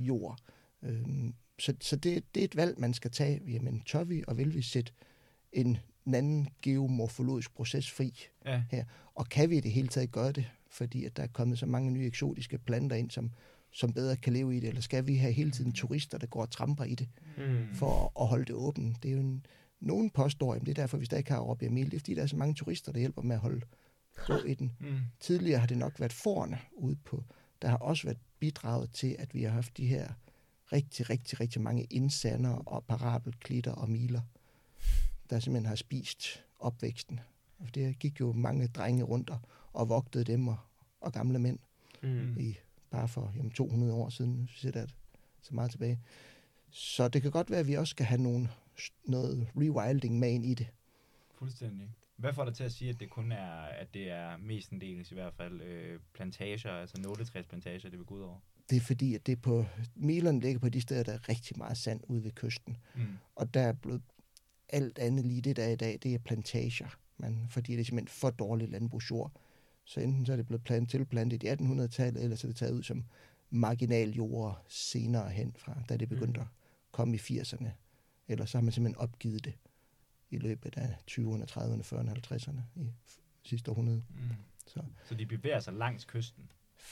Øhm, 0.83 1.33
så 1.59 1.73
så 1.81 1.95
det, 1.95 2.23
det 2.35 2.41
er 2.41 2.45
et 2.45 2.55
valg, 2.55 2.79
man 2.79 2.93
skal 2.93 3.11
tage. 3.11 3.41
Jamen, 3.47 3.81
tør 3.81 4.03
vi 4.03 4.23
og 4.27 4.38
vil 4.38 4.53
vi 4.53 4.61
sætte 4.61 4.91
en, 5.53 5.77
en 6.05 6.13
anden 6.15 6.47
geomorfologisk 6.61 7.55
proces 7.55 7.91
fri? 7.91 8.13
Ja. 8.71 8.83
Og 9.15 9.29
kan 9.29 9.49
vi 9.49 9.57
i 9.57 9.61
det 9.61 9.71
hele 9.71 9.88
taget 9.88 10.11
gøre 10.11 10.31
det, 10.31 10.45
fordi 10.71 11.05
at 11.05 11.17
der 11.17 11.23
er 11.23 11.27
kommet 11.27 11.59
så 11.59 11.65
mange 11.65 11.91
nye 11.91 12.05
eksotiske 12.07 12.57
planter 12.57 12.95
ind, 12.95 13.11
som, 13.11 13.31
som 13.71 13.93
bedre 13.93 14.15
kan 14.17 14.33
leve 14.33 14.57
i 14.57 14.59
det? 14.59 14.67
Eller 14.69 14.81
skal 14.81 15.07
vi 15.07 15.15
have 15.15 15.33
hele 15.33 15.51
tiden 15.51 15.71
turister, 15.73 16.17
der 16.17 16.27
går 16.27 16.41
og 16.41 16.51
tramper 16.51 16.83
i 16.83 16.95
det, 16.95 17.07
Mm. 17.38 17.75
for 17.75 18.03
at, 18.05 18.09
at 18.23 18.27
holde 18.27 18.45
det 18.45 18.55
åbent? 18.55 19.03
Det 19.03 19.09
er 19.11 19.13
jo 19.15 19.19
en, 19.19 19.45
nogen 19.80 20.09
påstår, 20.09 20.53
at 20.53 20.61
det 20.61 20.69
er 20.69 20.73
derfor, 20.73 20.97
vi 20.97 21.05
stadig 21.05 21.25
har 21.28 21.39
Råbjerg 21.39 21.71
Emil. 21.71 21.86
Det 21.86 21.93
er 21.93 21.99
fordi, 21.99 22.13
der 22.15 22.21
er 22.23 22.28
så 22.28 22.36
mange 22.36 22.53
turister, 22.55 22.91
der 22.91 22.99
hjælper 22.99 23.21
med 23.21 23.36
at 23.36 23.41
holde 23.41 23.61
ro 24.30 24.45
i 24.45 24.53
den. 24.53 24.71
Mm. 24.80 24.97
Tidligere 25.19 25.59
har 25.59 25.67
det 25.67 25.78
nok 25.78 25.99
været 25.99 26.13
forerne 26.13 26.59
ude 26.73 26.95
på. 26.95 27.23
Der 27.61 27.67
har 27.67 27.78
også 27.78 28.03
været 28.07 28.17
bidraget 28.39 28.91
til, 28.91 29.15
at 29.19 29.34
vi 29.34 29.43
har 29.43 29.49
haft 29.51 29.78
de 29.78 29.88
her 29.88 30.09
rigtig, 30.73 31.09
rigtig, 31.09 31.39
rigtig 31.39 31.61
mange 31.61 31.84
indsander 31.84 32.49
og 32.51 32.84
parabelklitter 32.84 33.71
og 33.71 33.89
miler, 33.89 34.21
der 35.30 35.39
simpelthen 35.39 35.65
har 35.65 35.75
spist 35.75 36.43
opvæksten. 36.59 37.19
Og 37.59 37.75
det 37.75 37.99
gik 37.99 38.19
jo 38.19 38.34
mange 38.34 38.67
drenge 38.67 39.03
rundt 39.03 39.30
og, 39.30 39.39
og 39.73 39.89
vogtede 39.89 40.23
dem 40.23 40.47
og, 40.47 40.57
og 41.01 41.13
gamle 41.13 41.39
mænd 41.39 41.59
Mm. 42.01 42.38
i 42.39 42.57
bare 42.91 43.07
for 43.07 43.32
jamen, 43.36 43.51
200 43.51 43.93
år 43.93 44.09
siden, 44.09 44.34
hvis 44.34 44.53
vi 44.53 44.59
sætter 44.59 44.82
det 44.82 44.95
så 45.41 45.55
meget 45.55 45.71
tilbage. 45.71 45.99
Så 46.69 47.07
det 47.07 47.21
kan 47.21 47.32
godt 47.32 47.49
være, 47.49 47.59
at 47.59 47.67
vi 47.67 47.73
også 47.73 47.91
skal 47.91 48.05
have 48.05 48.21
nogle, 48.21 48.49
noget 49.05 49.47
rewilding 49.55 50.19
med 50.19 50.32
ind 50.32 50.45
i 50.45 50.53
det. 50.53 50.67
Fuldstændig. 51.36 51.89
Hvad 52.15 52.34
får 52.34 52.45
dig 52.45 52.53
til 52.55 52.63
at 52.63 52.71
sige, 52.71 52.89
at 52.89 52.99
det 52.99 53.09
kun 53.09 53.32
er, 53.32 53.51
at 53.61 53.93
det 53.93 54.09
er 54.09 54.38
mestendels 54.38 55.11
i 55.11 55.13
hvert 55.13 55.34
fald 55.34 55.61
øh, 55.61 55.99
plantager, 56.13 56.71
altså 56.71 57.01
nåletræsplantager, 57.01 57.80
det 57.89 57.99
vil 57.99 58.05
gå 58.05 58.15
ud 58.15 58.21
over? 58.21 58.39
Det 58.69 58.75
er 58.75 58.82
fordi, 58.82 59.15
at 59.15 59.25
det 59.28 59.41
på, 59.41 59.65
milerne 59.95 60.39
ligger 60.39 60.59
på 60.59 60.69
de 60.69 60.82
steder, 60.82 61.03
der 61.03 61.13
er 61.13 61.30
rigtig 61.30 61.57
meget 61.57 61.78
sand 61.78 62.01
ude 62.07 62.23
ved 62.23 62.32
kysten. 62.32 62.78
Mm. 62.95 63.01
Og 63.36 63.53
der 63.53 63.61
er 63.61 63.73
blevet 63.73 64.01
alt 64.69 64.99
andet 64.99 65.25
lige 65.25 65.41
det, 65.41 65.55
der 65.55 65.63
er 65.63 65.69
i 65.69 65.75
dag, 65.75 65.99
det 66.03 66.13
er 66.13 66.17
plantager. 66.19 66.97
Man, 67.17 67.45
fordi 67.49 67.71
det 67.73 67.80
er 67.80 67.86
simpelthen 67.86 68.19
for 68.19 68.30
dårlig 68.30 68.69
landbrugsjord. 68.69 69.32
Så 69.84 69.99
enten 69.99 70.25
så 70.25 70.32
er 70.32 70.36
det 70.36 70.45
blevet 70.47 70.63
plantet, 70.63 70.89
tilplantet 70.89 71.43
i 71.43 71.47
1800-tallet, 71.47 72.23
eller 72.23 72.36
så 72.36 72.47
er 72.47 72.49
det 72.49 72.55
taget 72.57 72.73
ud 72.73 72.84
som 72.84 73.03
marginaljord 73.49 74.65
senere 74.67 75.30
hen 75.30 75.55
fra, 75.57 75.78
da 75.89 75.97
det 75.97 76.09
begyndte 76.09 76.39
Mm. 76.39 76.45
at 76.45 76.47
komme 76.91 77.15
i 77.15 77.19
80'erne. 77.19 77.69
Eller 78.28 78.45
så 78.45 78.57
har 78.57 78.63
man 78.63 78.71
simpelthen 78.73 79.01
opgivet 79.01 79.45
det 79.45 79.53
i 80.30 80.38
løbet 80.38 80.78
af 80.78 80.95
20'erne, 81.11 81.43
30'erne, 81.51 81.82
40'erne, 81.84 82.34
50'erne 82.36 82.59
i 82.75 82.91
sidste 83.43 83.71
århundrede. 83.71 84.03
Mm. 84.09 84.30
Så 84.67 84.84
Så 85.05 85.15
de 85.15 85.25
bevæger 85.25 85.59
sig 85.59 85.73
langs 85.73 86.05
kysten. 86.05 86.51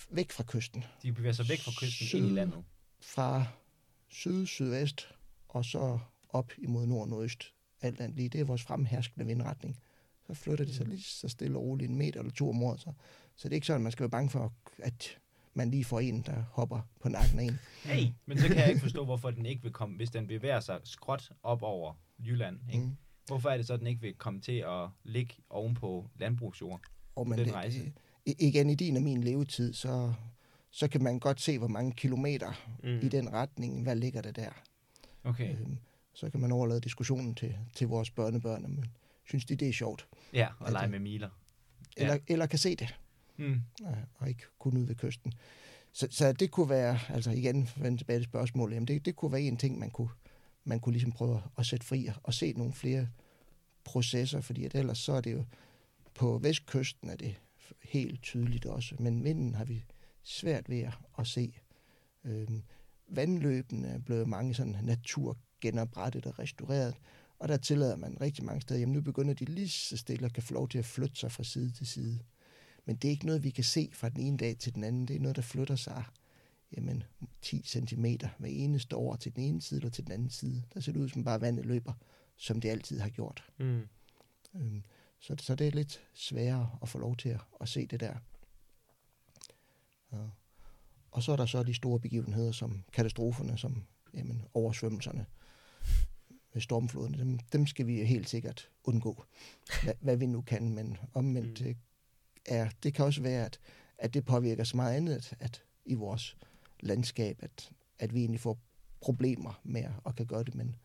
væk 0.09 0.31
fra 0.31 0.43
kysten. 0.47 0.83
De 1.03 1.11
bevæger 1.13 1.33
sig 1.33 1.49
væk 1.49 1.59
fra 1.59 1.71
kysten 1.79 2.07
Syd. 2.07 2.17
ind 2.17 2.27
i 2.27 2.29
landet. 2.29 2.63
Fra 3.01 3.45
syd, 4.07 4.45
sydvest, 4.45 5.07
og 5.47 5.65
så 5.65 5.99
op 6.29 6.51
imod 6.57 6.85
nord, 6.85 7.07
nordøst. 7.07 7.53
Alt 7.81 7.99
andet 8.01 8.17
lige. 8.17 8.29
Det 8.29 8.41
er 8.41 8.45
vores 8.45 8.63
fremherskende 8.63 9.25
vindretning. 9.25 9.79
Så 10.27 10.33
flytter 10.33 10.65
det 10.65 10.75
sig 10.75 10.85
lige 10.87 11.01
så 11.01 11.27
stille 11.27 11.57
og 11.57 11.63
roligt 11.63 11.89
en 11.91 11.97
meter 11.97 12.19
eller 12.19 12.31
to 12.33 12.49
om 12.49 12.63
året. 12.63 12.79
Så, 12.79 12.93
så 13.35 13.47
det 13.49 13.53
er 13.53 13.55
ikke 13.55 13.67
sådan, 13.67 13.79
at 13.81 13.83
man 13.83 13.91
skal 13.91 14.03
være 14.03 14.09
bange 14.09 14.29
for, 14.29 14.53
at 14.79 15.17
man 15.55 15.71
lige 15.71 15.83
får 15.85 15.99
en, 15.99 16.21
der 16.21 16.43
hopper 16.51 16.79
på 17.01 17.09
nakken 17.09 17.39
af 17.39 17.43
en. 17.43 17.59
Hey. 17.83 18.07
Men 18.25 18.37
så 18.39 18.47
kan 18.47 18.57
jeg 18.57 18.69
ikke 18.69 18.81
forstå, 18.81 19.05
hvorfor 19.05 19.31
den 19.31 19.45
ikke 19.45 19.63
vil 19.63 19.71
komme, 19.71 19.95
hvis 19.95 20.09
den 20.09 20.27
bevæger 20.27 20.59
sig 20.59 20.79
skråt 20.83 21.31
op 21.43 21.63
over 21.63 21.93
Jylland. 22.19 22.59
Ikke? 22.73 22.85
Mm. 22.85 22.95
Hvorfor 23.27 23.49
er 23.49 23.57
det 23.57 23.67
så, 23.67 23.73
at 23.73 23.79
den 23.79 23.87
ikke 23.87 24.01
vil 24.01 24.13
komme 24.13 24.41
til 24.41 24.63
at 24.67 24.87
ligge 25.03 25.33
ovenpå 25.49 26.09
landbrugsjord? 26.19 26.81
Og 27.15 27.27
men 27.27 27.37
Den 27.39 27.45
det, 27.45 27.53
rejse. 27.53 27.93
igen 28.25 28.69
i 28.69 28.75
din 28.75 28.97
og 28.97 29.03
min 29.03 29.23
levetid, 29.23 29.73
så, 29.73 30.13
så 30.71 30.87
kan 30.87 31.03
man 31.03 31.19
godt 31.19 31.41
se, 31.41 31.57
hvor 31.57 31.67
mange 31.67 31.91
kilometer 31.91 32.51
Mm. 32.83 32.89
mm. 32.89 32.99
i 33.03 33.09
den 33.09 33.33
retning, 33.33 33.83
hvad 33.83 33.95
ligger 33.95 34.21
der 34.21 34.31
der. 34.31 34.49
Okay. 35.23 35.51
Øhm, 35.59 35.77
så 36.13 36.29
kan 36.29 36.39
man 36.39 36.51
overlade 36.51 36.81
diskussionen 36.81 37.35
til, 37.35 37.57
til 37.75 37.87
vores 37.87 38.11
børnebørn, 38.11 38.61
men 38.61 38.85
synes 39.27 39.45
de, 39.45 39.55
det 39.55 39.69
er 39.69 39.73
sjovt. 39.73 40.07
Ja, 40.33 40.47
og 40.47 40.53
Altså- 40.67 40.73
lege 40.73 40.87
med 40.87 40.99
miler. 40.99 41.29
Eller, 41.97 42.13
ja. 42.13 42.19
eller 42.27 42.45
kan 42.45 42.59
se 42.59 42.75
det. 42.75 42.95
Mm. 43.37 43.61
Og 44.15 44.29
ikke 44.29 44.43
kun 44.59 44.77
ud 44.77 44.85
ved 44.85 44.95
kysten. 44.95 45.33
Så, 45.91 46.07
så 46.11 46.31
det 46.33 46.51
kunne 46.51 46.69
være, 46.69 46.99
altså 47.09 47.31
igen, 47.31 47.69
vende 47.77 47.97
tilbage 47.97 48.19
til 48.19 48.23
spørgsmålet, 48.25 48.75
jamen 48.75 48.87
det, 48.87 49.05
det 49.05 49.15
kunne 49.15 49.31
være 49.31 49.41
en 49.41 49.57
ting, 49.57 49.79
man 49.79 49.89
kunne, 49.91 50.09
man 50.63 50.79
kunne 50.79 50.93
ligesom 50.93 51.11
prøve 51.11 51.41
at 51.57 51.65
sætte 51.65 51.85
fri 51.85 52.09
og 52.23 52.33
se 52.33 52.53
nogle 52.53 52.73
flere 52.73 53.07
processer, 53.83 54.41
fordi 54.41 54.65
at 54.65 54.75
ellers 54.75 54.97
så 54.97 55.13
er 55.13 55.21
det 55.21 55.33
jo, 55.33 55.45
på 56.13 56.37
vestkysten 56.37 57.09
er 57.09 57.15
det 57.15 57.35
helt 57.83 58.21
tydeligt 58.21 58.65
også, 58.65 58.95
men 58.99 59.23
vinden 59.23 59.55
har 59.55 59.65
vi 59.65 59.85
svært 60.23 60.69
ved 60.69 60.79
at- 60.79 60.93
at 61.19 61.27
se. 61.27 61.53
Øhm, 62.23 62.63
vandløbene 63.07 63.87
er 63.87 63.99
blevet 63.99 64.27
mange 64.27 64.53
sådan 64.53 64.77
naturgenoprettet 64.83 66.25
og 66.25 66.39
restaureret, 66.39 66.95
og 67.39 67.47
der 67.47 67.57
tillader 67.57 67.95
man 67.95 68.21
rigtig 68.21 68.45
mange 68.45 68.61
steder, 68.61 68.79
jamen 68.79 68.93
nu 68.95 69.01
begynder 69.01 69.33
de 69.33 69.45
lige 69.45 69.69
så 69.69 69.97
stille 69.97 70.25
og 70.25 70.31
kan 70.33 70.43
få 70.43 70.53
lov 70.53 70.69
til 70.69 70.77
at 70.77 70.85
flytte 70.85 71.15
sig 71.15 71.31
fra 71.31 71.43
side 71.43 71.71
til 71.71 71.87
side. 71.87 72.19
Men 72.85 72.95
det 72.95 73.07
er 73.07 73.11
ikke 73.11 73.25
noget, 73.25 73.43
vi 73.43 73.49
kan 73.49 73.63
se 73.63 73.89
fra 73.93 74.09
den 74.09 74.19
ene 74.19 74.37
dag 74.37 74.57
til 74.57 74.75
den 74.75 74.83
anden. 74.83 75.07
Det 75.07 75.15
er 75.15 75.19
noget, 75.19 75.35
der 75.35 75.41
flytter 75.41 75.75
sig 75.75 76.03
jamen, 76.77 77.03
10 77.41 77.61
cm 77.65 78.05
hver 78.37 78.49
eneste 78.49 78.95
år 78.95 79.15
til 79.15 79.35
den 79.35 79.43
ene 79.43 79.61
side 79.61 79.79
eller 79.79 79.89
til 79.89 80.03
den 80.03 80.11
anden 80.13 80.29
side. 80.29 80.63
Der 80.73 80.79
ser 80.79 80.91
det 80.91 80.99
ud 80.99 81.09
som 81.09 81.23
bare 81.23 81.41
vandet 81.41 81.65
løber, 81.65 81.93
som 82.37 82.61
det 82.61 82.69
altid 82.69 82.99
har 82.99 83.09
gjort. 83.09 83.43
Mm. 83.57 83.81
Øhm, 84.55 84.83
så, 85.19 85.35
så 85.39 85.55
det 85.55 85.67
er 85.67 85.71
lidt 85.71 86.01
sværere 86.13 86.77
at 86.81 86.89
få 86.89 86.97
lov 86.97 87.15
til 87.15 87.29
at, 87.29 87.41
at 87.61 87.69
se 87.69 87.85
det 87.85 87.99
der. 87.99 88.15
Ja. 90.11 90.27
Og 91.11 91.23
så 91.23 91.31
er 91.31 91.35
der 91.35 91.45
så 91.45 91.63
de 91.63 91.73
store 91.73 91.99
begivenheder, 91.99 92.51
som 92.51 92.83
katastroferne, 92.93 93.57
som 93.57 93.83
jamen, 94.13 94.45
oversvømmelserne 94.53 95.25
ved 96.53 96.61
stormfloderne. 96.61 97.17
Dem, 97.17 97.39
dem 97.39 97.67
skal 97.67 97.87
vi 97.87 98.03
helt 98.03 98.29
sikkert 98.29 98.69
undgå, 98.83 99.23
hvad, 99.83 99.93
hvad 99.99 100.17
vi 100.17 100.25
nu 100.25 100.41
kan. 100.41 100.73
Men 100.73 100.97
omvendt 101.13 101.61
Mm. 101.61 101.75
Er, 102.45 102.69
det 102.83 102.93
kan 102.93 103.05
også 103.05 103.21
være, 103.21 103.45
at, 103.45 103.59
at 103.97 104.13
det 104.13 104.25
påvirker 104.25 104.63
så 104.63 104.75
meget 104.77 104.95
andet 104.95 105.15
at, 105.15 105.33
at 105.39 105.63
i 105.85 105.93
vores 105.93 106.37
landskab, 106.79 107.37
at, 107.43 107.71
at 107.99 108.13
vi 108.13 108.19
egentlig 108.19 108.41
får 108.41 108.59
problemer 109.01 109.61
med 109.63 109.81
at, 109.81 109.91
at 110.05 110.15
kan 110.15 110.25
gøre 110.25 110.43
det. 110.43 110.55
Men, 110.55 110.75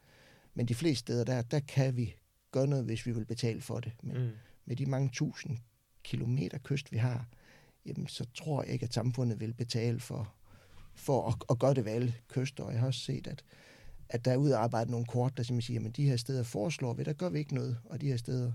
men 0.55 0.67
de 0.67 0.75
fleste 0.75 0.99
steder, 1.01 1.25
der, 1.25 1.43
der 1.43 1.61
kan 1.61 1.97
vi 1.97 2.15
gøre 2.51 2.67
noget, 2.67 2.85
hvis 2.85 3.07
vi 3.07 3.13
vil 3.13 3.25
betale 3.25 3.61
for 3.61 3.81
det. 3.81 3.93
Men 4.03 4.17
Mm. 4.23 4.31
med 4.65 4.77
de 4.77 4.87
mange 4.87 5.09
tusind 5.13 5.59
kilometer 6.05 6.59
kyst, 6.59 6.93
vi 6.93 6.97
har, 6.97 7.29
jamen, 7.87 8.09
så 8.09 8.27
tror 8.35 8.63
jeg 8.63 8.73
ikke, 8.73 8.85
at 8.85 8.95
samfundet 8.95 9.41
vil 9.41 9.55
betale 9.55 10.01
for, 10.01 10.35
for 10.95 11.29
at, 11.29 11.35
at 11.51 11.59
gøre 11.59 11.75
det 11.75 11.85
ved 11.85 11.93
alle 11.93 12.15
kyster. 12.29 12.65
Og 12.65 12.73
jeg 12.73 12.81
har 12.81 12.87
også 12.87 13.01
set, 13.01 13.27
at, 13.27 13.45
at 14.09 14.25
der 14.25 14.33
er 14.33 14.37
udarbejdet 14.37 14.91
nogle 14.91 15.07
kort, 15.07 15.37
der 15.37 15.43
simpelthen 15.43 15.77
siger, 15.77 15.89
at 15.89 15.97
de 15.97 16.09
her 16.09 16.17
steder 16.17 16.43
foreslår 16.43 16.95
vi, 16.95 17.05
der 17.05 17.13
gør 17.13 17.29
vi 17.29 17.39
ikke 17.39 17.55
noget, 17.55 17.79
og 17.85 18.01
de 18.01 18.07
her 18.07 18.17
steder 18.17 18.53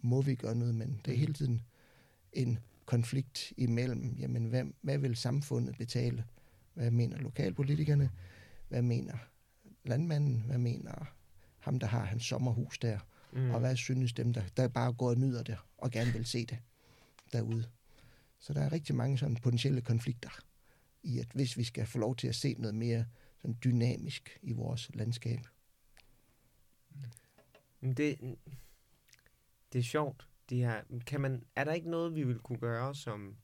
må 0.00 0.22
vi 0.22 0.34
gøre 0.34 0.54
noget, 0.54 0.74
men 0.74 1.00
det 1.04 1.10
er 1.10 1.12
Mm. 1.14 1.20
hele 1.20 1.34
tiden 1.34 1.62
en 2.32 2.58
konflikt 2.86 3.52
imellem, 3.56 4.14
jamen, 4.18 4.44
hvad, 4.44 4.64
hvad 4.80 4.98
vil 4.98 5.16
samfundet 5.16 5.78
betale? 5.78 6.24
Hvad 6.74 6.90
mener 6.90 7.18
lokalpolitikerne? 7.18 8.10
Hvad 8.68 8.82
mener 8.82 9.18
landmanden? 9.84 10.42
Hvad 10.46 10.58
mener 10.58 11.14
ham, 11.58 11.78
der 11.78 11.86
har 11.86 12.04
hans 12.04 12.24
sommerhus 12.24 12.78
der? 12.78 12.98
Mm. 13.32 13.50
Og 13.50 13.60
hvad 13.60 13.76
synes 13.76 14.12
dem, 14.12 14.32
der, 14.32 14.42
der 14.56 14.68
bare 14.68 14.92
går 14.92 15.10
og 15.10 15.18
nyder 15.18 15.42
det, 15.42 15.56
og 15.78 15.90
gerne 15.90 16.12
vil 16.12 16.26
se 16.26 16.46
det 16.46 16.58
derude? 17.32 17.64
Så 18.38 18.52
der 18.52 18.60
er 18.60 18.72
rigtig 18.72 18.94
mange 18.94 19.18
sådan 19.18 19.36
potentielle 19.36 19.80
konflikter 19.80 20.30
i, 21.02 21.18
at 21.18 21.28
hvis 21.34 21.56
vi 21.56 21.64
skal 21.64 21.86
få 21.86 21.98
lov 21.98 22.16
til 22.16 22.28
at 22.28 22.34
se 22.34 22.54
noget 22.58 22.74
mere 22.74 23.04
sådan 23.38 23.58
dynamisk 23.64 24.38
i 24.42 24.52
vores 24.52 24.90
landskab. 24.94 25.40
Men 27.80 27.94
Det, 27.94 28.36
det 29.72 29.78
er 29.78 29.82
sjovt. 29.82 30.28
De 30.50 30.56
her, 30.64 30.82
kan 31.06 31.20
man, 31.20 31.44
er 31.56 31.64
der 31.64 31.72
ikke 31.72 31.90
noget, 31.90 32.14
vi 32.14 32.22
vil 32.22 32.38
kunne 32.38 32.58
gøre, 32.58 32.94
som 32.94 33.36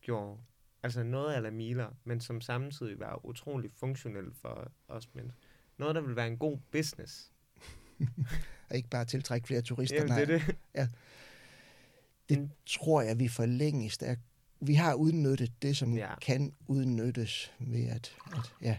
gjorde 0.00 0.38
altså 0.82 1.02
noget 1.02 1.32
af 1.44 1.52
miler, 1.52 1.90
men 2.04 2.20
som 2.20 2.40
samtidig 2.40 2.98
var 2.98 3.26
utrolig 3.26 3.70
funktionelt 3.72 4.36
for 4.36 4.72
os 4.88 5.14
mennesker? 5.14 5.40
Noget, 5.78 5.94
der 5.94 6.00
vil 6.00 6.16
være 6.16 6.26
en 6.26 6.38
god 6.38 6.58
business. 6.70 7.32
Og 8.70 8.76
ikke 8.76 8.88
bare 8.88 9.04
tiltrække 9.04 9.46
flere 9.46 9.62
turister. 9.62 9.96
Jamen, 9.96 10.12
det 10.16 10.22
er 10.22 10.38
det. 10.38 10.56
Ja. 10.74 10.88
Det 12.28 12.38
Mm. 12.40 12.50
tror 12.66 13.02
jeg, 13.02 13.18
vi 13.18 13.28
for 13.28 13.46
længst 13.46 14.02
er. 14.02 14.16
Vi 14.60 14.74
har 14.74 14.94
udnyttet 14.94 15.62
det, 15.62 15.76
som 15.76 15.96
ja. 15.96 16.18
kan 16.18 16.54
udnyttes 16.66 17.52
ved, 17.60 17.86
at, 17.88 18.16
at 18.32 18.54
ja, 18.62 18.78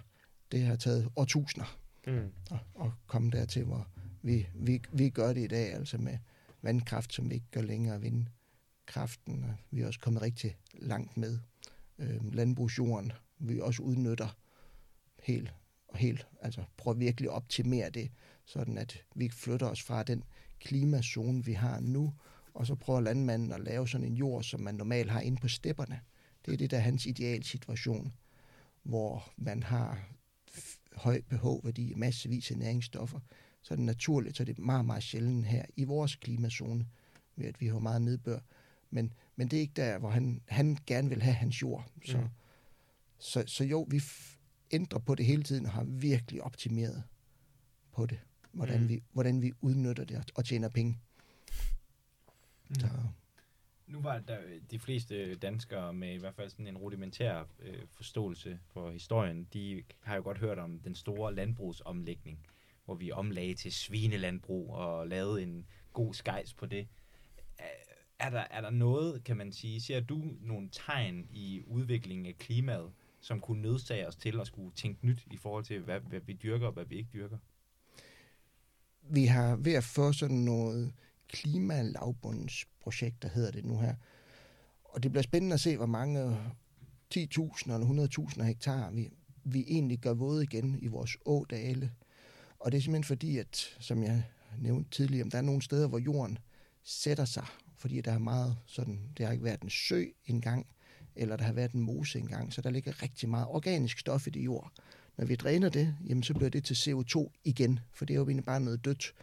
det 0.52 0.62
har 0.62 0.76
taget 0.76 1.10
årtusinder 1.16 1.78
Mm. 2.08 2.32
at, 2.52 2.58
at 2.86 2.92
komme 3.08 3.32
dertil, 3.32 3.64
hvor 3.64 3.88
vi, 4.22 4.48
vi, 4.56 4.82
vi 4.92 5.10
gør 5.10 5.34
det 5.34 5.42
i 5.44 5.48
dag, 5.48 5.74
altså 5.74 5.98
med 5.98 6.18
vandkraft, 6.66 7.14
som 7.14 7.32
ikke 7.32 7.46
gør 7.52 7.62
længere, 7.62 8.02
vindkraften, 8.02 9.44
og 9.44 9.56
vi 9.72 9.82
er 9.82 9.88
også 9.88 10.00
kommet 10.00 10.22
rigtig 10.22 10.58
langt 10.74 11.18
med. 11.18 11.40
Øhm, 12.00 12.32
landbrugsjorden, 12.32 13.12
vi 13.40 13.60
også 13.60 13.84
udnytter 13.84 14.38
helt, 15.24 15.54
og 15.88 15.98
helt, 15.98 16.28
altså 16.42 16.64
prøver 16.78 16.98
virkelig 16.98 17.30
at 17.30 17.36
optimere 17.36 17.90
det, 17.90 18.12
sådan 18.46 18.78
at 18.78 19.04
vi 19.16 19.30
flytter 19.30 19.68
os 19.68 19.82
fra 19.82 20.04
den 20.04 20.24
klimazone, 20.60 21.46
vi 21.46 21.54
har 21.54 21.80
nu, 21.80 22.14
og 22.54 22.68
så 22.68 22.76
prøver 22.76 23.00
landmanden 23.00 23.52
at 23.52 23.62
lave 23.62 23.88
sådan 23.88 24.08
en 24.08 24.16
jord, 24.16 24.44
som 24.44 24.60
man 24.60 24.76
normalt 24.76 25.12
har 25.12 25.22
inde 25.22 25.42
på 25.42 25.48
stepperne. 25.48 26.00
Det 26.46 26.54
er 26.54 26.58
det, 26.58 26.72
der 26.72 26.78
er 26.78 26.82
hans 26.82 27.06
idealsituation, 27.06 28.14
hvor 28.84 29.32
man 29.38 29.64
har 29.64 30.08
høj 30.96 31.22
pH-værdi, 31.22 31.94
massevis 31.94 32.52
af 32.52 32.58
næringsstoffer, 32.58 33.20
så 33.66 33.74
er 33.74 33.76
det 33.76 33.86
naturligt, 33.86 34.38
så 34.38 34.44
er 34.44 34.46
det 34.46 34.60
meget, 34.60 34.86
meget 34.86 35.04
sjældent 35.04 35.46
her 35.46 35.66
i 35.76 35.84
vores 35.84 36.16
klimazone, 36.16 36.86
ved 37.36 37.46
at 37.46 37.62
vi 37.62 37.68
har 37.68 37.80
meget 37.80 38.02
nedbør. 38.02 38.40
Men, 38.90 39.14
men 39.36 39.48
det 39.48 39.58
er 39.58 39.62
ikke 39.62 39.74
der, 39.76 39.98
hvor 39.98 40.10
han, 40.10 40.42
han 40.48 40.78
gerne 40.88 41.10
vil 41.10 41.22
have 41.22 41.34
hans 41.34 41.62
jord. 41.62 41.92
Så, 42.06 42.18
Mm. 42.18 42.28
så, 43.18 43.44
så 43.48 43.64
jo, 43.64 43.88
vi 43.90 44.02
ændrer 44.72 45.00
på 45.00 45.16
det 45.16 45.26
hele 45.26 45.44
tiden 45.44 45.66
og 45.66 45.72
har 45.72 45.84
virkelig 45.84 46.42
optimeret 46.44 47.04
på 47.92 48.06
det, 48.06 48.20
hvordan, 48.52 48.82
Mm. 48.82 48.90
vi, 48.90 49.04
hvordan 49.12 49.42
vi 49.42 49.52
udnytter 49.62 50.04
det 50.06 50.18
og- 50.18 50.26
og 50.36 50.46
tjener 50.46 50.70
penge. 50.70 51.00
Mm. 52.70 52.76
Så, 52.76 52.88
Nu 53.88 54.02
var 54.02 54.20
der 54.20 54.38
de 54.72 54.80
fleste 54.80 55.36
danskere 55.36 55.94
med 55.94 56.14
i 56.14 56.18
hvert 56.18 56.36
fald 56.36 56.50
sådan 56.50 56.68
en 56.68 56.78
rudimentær 56.78 57.44
øh, 57.60 57.82
forståelse 57.92 58.60
for 58.68 58.92
historien, 58.92 59.48
de 59.54 59.84
har 60.04 60.16
jo 60.16 60.22
godt 60.24 60.38
hørt 60.38 60.60
om 60.60 60.80
den 60.80 60.96
store 60.96 61.36
landbrugsomlægning, 61.36 62.40
hvor 62.86 62.96
vi 62.96 63.12
omlagde 63.12 63.54
til 63.54 63.72
svinelandbrug 63.72 64.74
og 64.74 65.08
lavede 65.08 65.44
en 65.44 65.66
god 65.94 66.14
skejs 66.14 66.54
på 66.54 66.66
det. 66.66 66.88
Er- 68.20 68.30
der, 68.30 68.44
er 68.52 68.62
der 68.62 68.70
noget, 68.70 69.24
kan 69.24 69.38
man 69.38 69.52
sige, 69.52 69.82
ser 69.82 70.00
du 70.00 70.24
nogle 70.42 70.70
tegn 70.72 71.28
i 71.32 71.64
udviklingen 71.68 72.26
af 72.26 72.38
klimaet, 72.38 72.92
som 73.20 73.40
kunne 73.40 73.62
nødsage 73.62 74.08
os 74.08 74.16
til 74.16 74.40
at 74.40 74.48
skulle 74.48 74.72
tænke 74.76 75.06
nyt 75.06 75.24
i 75.32 75.38
forhold 75.38 75.64
til, 75.64 75.80
hvad, 75.80 76.00
hvad 76.00 76.20
vi 76.20 76.34
dyrker 76.34 76.68
og 76.68 76.74
hvad 76.74 76.86
vi 76.86 76.96
ikke 76.96 77.10
dyrker? 77.14 77.38
vi 79.10 79.26
har 79.26 79.56
ved 79.56 79.74
at 79.74 79.84
få 79.84 80.14
sådan 80.14 80.38
noget 80.38 80.94
klimalavbundsprojekt, 81.28 83.22
der 83.22 83.30
hedder 83.30 83.52
det 83.52 83.66
nu 83.66 83.80
her. 83.80 83.96
Og 84.84 85.04
det 85.04 85.12
bliver 85.12 85.24
spændende 85.24 85.54
at 85.54 85.60
se, 85.60 85.78
hvor 85.78 85.86
mange 85.86 86.38
10.000 87.16 87.74
eller 87.74 88.08
100.000 88.38 88.44
hektar 88.44 88.92
vi, 88.92 89.10
vi 89.44 89.66
egentlig 89.68 90.00
gør 90.00 90.14
våde 90.14 90.44
igen 90.44 90.80
i 90.82 90.88
vores 90.88 91.18
ådale. 91.26 91.92
Og 92.66 92.72
det 92.72 92.78
er 92.78 92.82
simpelthen 92.82 93.04
fordi, 93.04 93.38
at, 93.38 93.78
som 93.80 94.04
jeg 94.04 94.24
nævnte 94.60 94.92
tidligere, 94.92 95.30
der 95.30 95.38
er 95.38 95.42
nogle 95.42 95.62
steder, 95.62 95.88
hvor 95.88 96.00
jorden 96.00 96.38
sætter 96.84 97.26
sig, 97.26 97.46
fordi 97.78 98.02
der 98.02 98.12
er 98.12 98.18
meget 98.18 98.58
sådan, 98.66 99.00
det 99.18 99.26
har 99.26 99.34
ikke 99.34 99.44
været 99.44 99.62
en 99.62 99.70
sø 99.70 100.06
engang, 100.26 100.68
eller 101.16 101.36
der 101.36 101.44
har 101.44 101.54
været 101.54 101.72
en 101.72 101.82
mose 101.82 102.20
engang, 102.20 102.54
så 102.54 102.62
der 102.62 102.70
ligger 102.70 103.04
rigtig 103.04 103.30
meget 103.30 103.48
organisk 103.48 104.00
stof 104.00 104.28
i 104.28 104.30
det 104.30 104.40
jord. 104.40 104.72
Når 105.18 105.26
vi 105.26 105.36
dræner 105.36 105.70
det, 105.70 105.96
jamen 106.08 106.24
så 106.24 106.34
bliver 106.34 106.50
det 106.50 106.64
til 106.64 106.74
CO2 106.74 107.32
igen, 107.44 107.80
for 107.94 108.06
det 108.06 108.14
er 108.14 108.18
jo 108.18 108.28
egentlig 108.28 108.46
bare 108.46 108.60
noget 108.60 108.86
dødt 108.86 109.14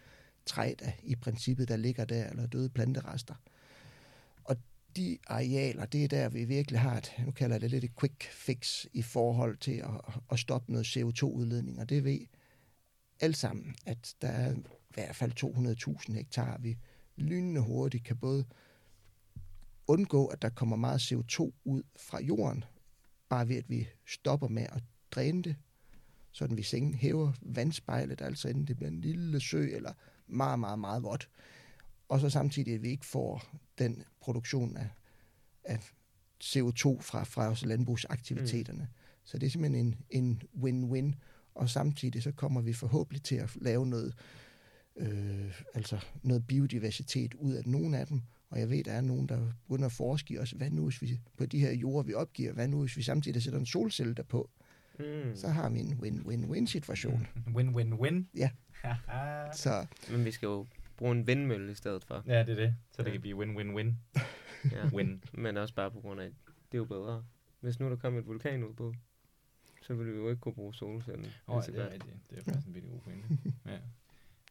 træ, 0.47 0.75
der 0.79 0.91
i 1.03 1.15
princippet, 1.15 1.69
der 1.69 1.77
ligger 1.77 2.05
der, 2.05 2.31
eller 2.31 2.47
døde 2.47 2.69
planterester. 2.69 3.35
Og 4.45 4.57
de 4.97 5.19
arealer, 5.27 5.85
det 5.85 6.05
er 6.05 6.09
der, 6.09 6.29
vi 6.29 6.45
virkelig 6.45 6.81
har 6.81 6.97
et, 6.97 7.13
nu 7.25 7.31
kalder 7.31 7.55
jeg 7.55 7.61
det 7.61 7.71
lidt 7.71 7.85
et 7.85 7.97
quick 8.01 8.23
fix 8.33 8.87
i 8.93 9.03
forhold 9.03 9.57
til 9.57 9.73
at, 9.77 10.15
at 10.33 10.39
stoppe 10.39 10.73
noget 10.73 10.97
CO2-udledning, 10.97 11.81
og 11.81 11.89
det 11.89 12.05
ved 12.05 12.21
alt 13.23 13.37
sammen, 13.37 13.75
at 13.87 14.15
der 14.23 14.29
er 14.29 14.55
i 14.55 14.63
hvert 14.95 15.17
fald 15.17 15.33
200.000 16.09 16.13
hektar, 16.13 16.59
vi 16.59 16.79
lynende 17.17 17.61
hurtigt 17.61 18.05
kan 18.05 18.17
både 18.17 18.45
undgå, 19.87 20.27
at 20.27 20.43
der 20.43 20.49
kommer 20.49 20.77
meget 20.77 21.13
CO2 21.13 21.53
ud 21.65 21.83
fra 21.97 22.23
jorden, 22.23 22.65
bare 23.29 23.49
ved 23.49 23.57
at 23.57 23.71
vi 23.71 23.89
stopper 24.07 24.49
med 24.49 24.63
at 24.63 24.83
dræne 25.11 25.43
det, 25.43 25.57
sådan 26.33 26.57
vi 26.57 26.63
sænker, 26.63 26.99
hæver 26.99 27.33
vandspejlet, 27.43 28.21
altså 28.21 28.49
inden 28.49 28.67
det 28.67 28.77
bliver 28.77 28.91
en 28.91 29.01
lille 29.01 29.41
sø, 29.41 29.69
eller 29.73 29.93
meget, 30.27 30.59
meget, 30.59 30.79
meget 30.79 31.03
vådt. 31.03 31.31
Og 32.09 32.21
så 32.21 32.31
samtidig, 32.31 32.75
at 32.75 32.83
vi 32.83 32.89
ikke 32.89 33.07
får 33.07 33.45
den 33.79 34.05
produktion 34.21 34.77
af, 34.77 34.89
af 35.65 35.79
CO2 36.45 37.01
fra, 37.01 37.25
fra 37.25 37.49
også 37.49 37.67
landbrugsaktiviteterne. 37.67 38.83
Mm. 38.83 38.99
Så 39.25 39.39
det 39.39 39.47
er 39.47 39.51
simpelthen 39.51 39.87
en, 39.87 40.03
en 40.11 40.43
win-win. 40.63 41.15
Og 41.55 41.71
samtidig 41.71 42.23
så 42.23 42.33
kommer 42.33 42.61
vi 42.61 42.73
forhåbentlig 42.73 43.23
til 43.23 43.35
at 43.37 43.57
lave 43.61 43.87
noget, 43.87 44.15
øh, 44.97 45.61
altså 45.75 45.99
noget 46.23 46.47
biodiversitet 46.47 47.35
ud 47.35 47.53
af 47.53 47.67
nogle 47.67 47.99
af 47.99 48.07
dem. 48.07 48.21
Og 48.51 48.61
jeg 48.61 48.71
ved, 48.71 48.85
der 48.85 48.93
er 48.93 49.01
nogen, 49.01 49.29
der 49.29 49.53
begynder 49.69 49.87
at 49.87 49.93
forske 49.93 50.35
i 50.35 50.39
os, 50.39 50.51
hvad 50.51 50.71
nu 50.71 50.85
hvis 50.85 51.03
vi 51.03 51.21
på 51.37 51.47
de 51.47 51.59
her 51.59 51.73
jorder, 51.73 52.03
vi 52.07 52.15
opgiver, 52.15 52.53
hvad 52.53 52.69
nu 52.69 52.81
hvis 52.81 52.97
vi 52.97 53.03
samtidig 53.03 53.43
sætter 53.43 53.59
en 53.61 53.67
solcelle 53.67 54.15
derpå, 54.15 54.51
Mm. 54.99 55.37
så 55.37 55.49
har 55.49 55.71
vi 55.71 55.79
en 55.81 55.93
win-win-win 56.03 56.67
situation. 56.67 57.27
Win-win-win. 57.57 58.25
Ja. 58.37 58.51
ja, 58.85 58.97
Så 59.53 59.87
Men 60.11 60.25
vi 60.25 60.31
skal 60.31 60.47
jo 60.47 60.67
bruge 60.97 61.13
en 61.13 61.27
vindmølle 61.27 61.73
i 61.73 61.75
stedet 61.75 62.05
for. 62.05 62.23
det 62.27 62.35
er 62.37 62.45
det. 62.45 62.75
Så 62.91 63.03
det 63.03 63.09
Ja. 63.09 63.13
kan 63.13 63.21
blive 63.21 63.37
win-win-win. 63.37 63.93
Ja. 64.73 64.87
Win. 64.93 65.25
Men 65.33 65.57
også 65.57 65.75
bare 65.75 65.91
på 65.91 66.01
grund 66.01 66.21
af, 66.21 66.25
at 66.27 66.33
det 66.73 66.75
er 66.75 66.79
jo 66.79 66.85
bedre. 66.85 67.25
Hvis 67.61 67.81
nu 67.81 67.91
der 67.91 67.97
kom 67.97 68.17
et 68.17 68.27
vulkanudbrud, 68.27 68.95
så 69.83 69.95
ville 69.95 70.13
vi 70.13 70.19
jo 70.19 70.29
ikke 70.29 70.41
kunne 70.41 70.55
bruge 70.55 70.75
solcellen. 70.75 71.27
Oh, 71.47 71.57
lige 71.57 71.65
så 71.65 71.73
det 71.73 71.81
er 71.81 71.91
rigtigt. 71.93 72.17
Det 72.31 72.39
er 72.39 72.43
faktisk 72.45 72.67
en 72.67 72.75
virkelig 72.75 72.93
god 72.93 73.01
pointe. 73.01 73.29
Ja. 73.73 73.79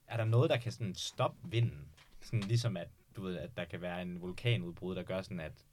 Er 0.08 0.18
der 0.18 0.26
noget, 0.26 0.50
der 0.50 0.58
kan 0.58 0.72
sådan 0.72 0.96
stoppe 0.96 1.52
vinden? 1.52 1.88
Sådan 2.22 2.40
ligesom 2.40 2.78
at, 2.78 2.88
du 3.16 3.22
ved, 3.22 3.38
at 3.38 3.58
der 3.58 3.66
kan 3.66 3.82
være 3.82 4.02
en 4.02 4.22
vulkanudbrud, 4.22 4.96
der 4.96 5.04
gør 5.04 5.22
sådan, 5.22 5.40
at, 5.40 5.66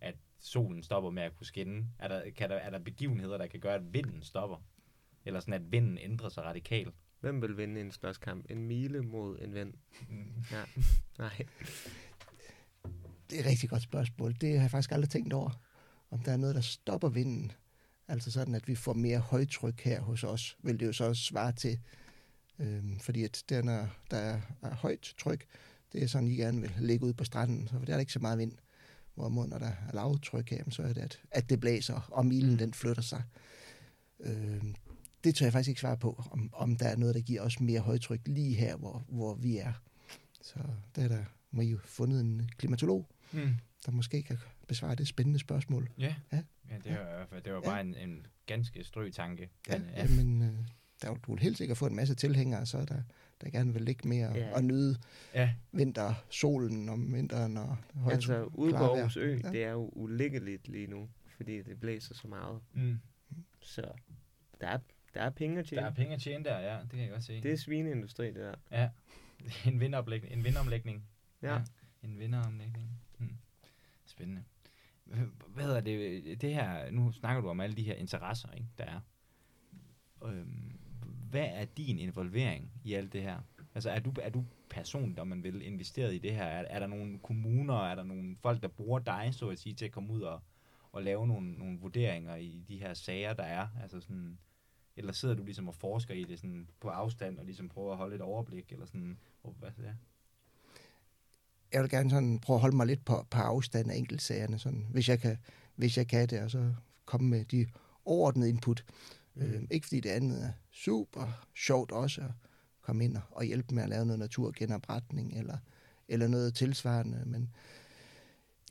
at 0.00 0.14
solen 0.38 0.82
stopper 0.82 1.10
med 1.10 1.22
at 1.22 1.36
kunne 1.36 1.46
skinne. 1.46 1.86
Er 1.98 2.08
der, 2.08 2.30
kan 2.30 2.50
der, 2.50 2.56
er 2.56 2.70
der 2.70 2.78
begivenheder, 2.78 3.38
der 3.38 3.46
kan 3.46 3.60
gøre, 3.60 3.74
at 3.74 3.92
vinden 3.94 4.22
stopper? 4.22 4.62
Eller 5.24 5.40
sådan, 5.40 5.54
at 5.54 5.72
vinden 5.72 5.98
ændrer 5.98 6.28
sig 6.28 6.44
radikalt? 6.44 6.94
Hvem 7.20 7.42
vil 7.42 7.56
vinde 7.56 7.80
en 7.80 7.92
slåskamp? 7.92 8.50
En 8.50 8.66
mile 8.66 9.02
mod 9.02 9.38
en 9.40 9.54
vind? 9.54 9.74
Mm. 10.08 10.44
Nej. 11.18 11.46
det 13.30 13.36
er 13.36 13.40
et 13.40 13.46
rigtig 13.46 13.70
godt 13.70 13.82
spørgsmål. 13.82 14.34
Det 14.40 14.54
har 14.54 14.60
jeg 14.60 14.70
faktisk 14.70 14.92
aldrig 14.92 15.10
tænkt 15.10 15.32
over. 15.32 15.50
Om 16.10 16.18
der 16.18 16.32
er 16.32 16.36
noget, 16.36 16.54
der 16.54 16.60
stopper 16.60 17.08
vinden. 17.08 17.52
Altså 18.08 18.30
sådan, 18.30 18.54
at 18.54 18.68
vi 18.68 18.74
får 18.74 18.92
mere 18.92 19.18
højtryk 19.18 19.80
her 19.80 20.00
hos 20.00 20.24
os, 20.24 20.56
vil 20.62 20.80
det 20.80 20.86
jo 20.86 20.92
så 20.92 21.04
også 21.04 21.22
svare 21.22 21.52
til. 21.52 21.78
Øhm, 22.58 22.98
fordi 23.00 23.24
at 23.24 23.44
der, 23.48 23.62
når 23.62 23.88
der 24.10 24.16
er, 24.16 24.40
er 24.62 24.74
højt 24.74 25.14
tryk, 25.18 25.44
det 25.92 26.02
er 26.02 26.06
sådan, 26.06 26.28
I 26.28 26.34
gerne 26.36 26.60
vil 26.60 26.72
ligge 26.78 27.04
ude 27.04 27.14
på 27.14 27.24
stranden, 27.24 27.68
så 27.68 27.74
der 27.74 27.80
er 27.80 27.84
der 27.84 27.98
ikke 27.98 28.12
så 28.12 28.18
meget 28.18 28.38
vind. 28.38 28.52
Hvorimod, 29.14 29.46
når 29.48 29.58
der 29.58 29.66
er 29.66 29.92
lavtryk 29.94 30.50
her, 30.50 30.64
så 30.70 30.82
er 30.82 30.92
det, 30.92 31.00
at, 31.00 31.20
at 31.30 31.50
det 31.50 31.60
blæser, 31.60 32.08
og 32.12 32.26
milen 32.26 32.58
den 32.58 32.74
flytter 32.74 33.02
sig. 33.02 33.22
Øhm, 34.20 34.74
det 35.24 35.34
tør 35.34 35.46
jeg 35.46 35.52
faktisk 35.52 35.68
ikke 35.68 35.80
svare 35.80 35.96
på, 35.96 36.22
om, 36.30 36.50
om 36.54 36.76
der 36.76 36.86
er 36.88 36.96
noget, 36.96 37.14
der 37.14 37.20
giver 37.20 37.42
os 37.42 37.60
mere 37.60 37.80
højtryk 37.80 38.20
lige 38.26 38.54
her, 38.54 38.76
hvor, 38.76 39.04
hvor 39.08 39.34
vi 39.34 39.56
er. 39.58 39.72
Så 40.42 40.54
der 40.96 41.02
er 41.02 41.08
der, 41.08 41.24
må 41.50 41.60
I 41.60 41.66
jo 41.70 41.78
fundet 41.84 42.20
en 42.20 42.50
klimatolog, 42.58 43.08
Mm. 43.32 43.54
der 43.86 43.92
måske 43.92 44.22
kan 44.22 44.38
besvare 44.68 44.94
det 44.94 45.08
spændende 45.08 45.38
spørgsmål. 45.38 45.90
Ja. 45.98 46.14
Ja. 46.32 46.42
Ja, 46.70 46.74
det 46.84 46.92
var 46.92 47.00
i 47.12 47.16
hvert 47.16 47.28
fald 47.28 47.42
det 47.42 47.52
var 47.52 47.58
Ja. 47.64 47.68
bare 47.70 47.80
en, 47.80 47.94
en 47.94 48.26
ganske 48.46 48.84
strø 48.84 49.10
tanke. 49.10 49.50
Ja, 49.68 49.78
Men, 49.78 49.88
ja. 49.96 50.06
men 50.22 50.42
øh, 50.42 50.48
der 51.02 51.08
er, 51.08 51.12
jo- 51.12 51.18
du 51.26 51.32
vil 51.32 51.42
helt 51.42 51.58
sikkert 51.58 51.78
få 51.78 51.86
en 51.86 51.94
masse 51.96 52.14
tilhængere, 52.14 52.66
så 52.66 52.78
er 52.78 52.84
der, 52.84 53.02
der 53.40 53.50
gerne 53.50 53.72
vil 53.72 53.82
ligge 53.82 54.08
mere 54.08 54.32
Ja. 54.32 54.38
ja. 54.46 54.54
og 54.54 54.64
nyde 54.64 54.98
Ja, 55.34 55.54
vintersolen 55.72 56.88
om 56.88 57.12
vinteren 57.14 57.56
og 57.56 57.76
højt 57.94 58.14
Altså, 58.14 58.44
ude 58.44 58.72
på. 58.72 58.76
Aarhus 58.94 59.16
Ø, 59.16 59.38
Ja. 59.44 59.50
det 59.50 59.64
er 59.64 59.70
jo 59.70 59.90
uliggeligt 59.92 60.68
lige 60.68 60.86
nu, 60.86 61.08
fordi 61.36 61.62
det 61.62 61.80
blæser 61.80 62.14
så 62.14 62.28
meget. 62.28 62.60
mm. 62.72 62.98
Så 63.60 63.82
der 64.60 64.66
er, 64.68 64.78
der 65.14 65.20
er 65.22 65.30
penge 65.30 65.58
at 65.58 65.64
der 65.64 65.68
tjene. 65.68 65.82
er 65.86 65.90
penge 65.90 66.14
at 66.14 66.20
tjene 66.20 66.44
der, 66.44 66.58
ja, 66.58 66.80
det 66.80 66.90
kan 66.90 66.98
jeg 67.00 67.10
godt 67.10 67.24
se. 67.24 67.40
Det 67.42 67.52
er 67.52 67.56
svineindustri, 67.56 68.26
det 68.26 68.34
der. 68.36 68.54
Ja, 68.70 68.88
en 69.70 69.80
vindomlægning. 69.80 70.32
En 70.32 70.44
vindomlægning. 70.44 71.04
Ja. 71.42 71.60
En 72.02 72.18
vinderomlægning. 72.18 72.90
Hmm. 73.18 73.36
Spændende. 74.06 74.42
Hvad 75.48 75.64
hedder 75.64 75.80
det, 75.80 76.40
det 76.40 76.54
her, 76.54 76.90
nu 76.90 77.12
snakker 77.12 77.42
du 77.42 77.48
om 77.48 77.60
alle 77.60 77.76
de 77.76 77.82
her 77.82 77.94
interesser, 77.94 78.50
ikke, 78.50 78.68
der 78.78 78.84
er. 78.84 79.00
Øhm, 80.24 80.72
hvad 81.30 81.48
er 81.52 81.64
din 81.64 81.98
involvering 81.98 82.72
i 82.84 82.94
alt 82.94 83.12
det 83.12 83.22
her? 83.22 83.40
Altså 83.74 83.90
er 83.90 84.00
du, 84.00 84.12
er 84.22 84.30
du 84.30 84.44
personligt, 84.70 85.18
om 85.18 85.28
man 85.28 85.42
vil, 85.42 85.62
investeret 85.62 86.14
i 86.14 86.18
det 86.18 86.34
her? 86.34 86.44
Er, 86.44 86.64
er 86.68 86.78
der 86.78 86.86
nogle 86.86 87.18
kommuner, 87.18 87.74
er 87.74 87.94
der 87.94 88.02
nogle 88.02 88.36
folk, 88.36 88.62
der 88.62 88.68
bruger 88.68 88.98
dig, 88.98 89.28
så 89.32 89.48
at 89.48 89.58
sige, 89.58 89.74
til 89.74 89.84
at 89.84 89.92
komme 89.92 90.12
ud 90.12 90.20
og, 90.20 90.40
og 90.92 91.02
lave 91.02 91.26
nogle, 91.26 91.52
nogle 91.52 91.78
vurderinger 91.78 92.36
i 92.36 92.64
de 92.68 92.78
her 92.78 92.94
sager, 92.94 93.34
der 93.34 93.42
er? 93.42 93.68
Altså 93.82 94.00
sådan, 94.00 94.38
eller 94.96 95.12
sidder 95.12 95.34
du 95.34 95.44
ligesom 95.44 95.68
og 95.68 95.74
forsker 95.74 96.14
i 96.14 96.24
det 96.24 96.38
sådan 96.38 96.68
på 96.80 96.88
afstand, 96.88 97.38
og 97.38 97.44
ligesom 97.44 97.68
prøver 97.68 97.92
at 97.92 97.98
holde 97.98 98.14
et 98.14 98.22
overblik, 98.22 98.72
eller 98.72 98.86
sådan, 98.86 99.18
hvad 99.42 99.70
det? 99.76 99.96
Jeg 101.74 101.82
vil 101.82 101.90
gerne 101.90 102.10
sådan 102.10 102.38
prøve 102.38 102.54
at 102.54 102.60
holde 102.60 102.76
mig 102.76 102.86
lidt 102.86 103.04
på, 103.04 103.26
på 103.30 103.38
afstand 103.38 103.90
af 103.90 103.96
enkeltsagerne, 103.96 104.58
sådan, 104.58 104.86
hvis, 104.90 105.08
jeg 105.08 105.20
kan, 105.20 105.36
hvis 105.76 105.96
jeg 105.96 106.06
kan 106.06 106.28
det, 106.28 106.40
og 106.40 106.50
så 106.50 106.74
komme 107.04 107.28
med 107.28 107.44
de 107.44 107.66
overordnede 108.04 108.48
input. 108.48 108.84
Mm. 109.34 109.42
Øh, 109.42 109.62
ikke 109.70 109.86
fordi 109.86 110.00
det 110.00 110.10
andet 110.10 110.44
er 110.44 110.52
super 110.70 111.46
sjovt 111.54 111.92
også 111.92 112.20
at 112.20 112.30
komme 112.82 113.04
ind 113.04 113.16
og, 113.16 113.22
og 113.30 113.44
hjælpe 113.44 113.74
med 113.74 113.82
at 113.82 113.88
lave 113.88 114.06
noget 114.06 114.18
naturgenopretning 114.18 115.38
eller, 115.38 115.58
eller 116.08 116.28
noget 116.28 116.54
tilsvarende, 116.54 117.22
men 117.26 117.50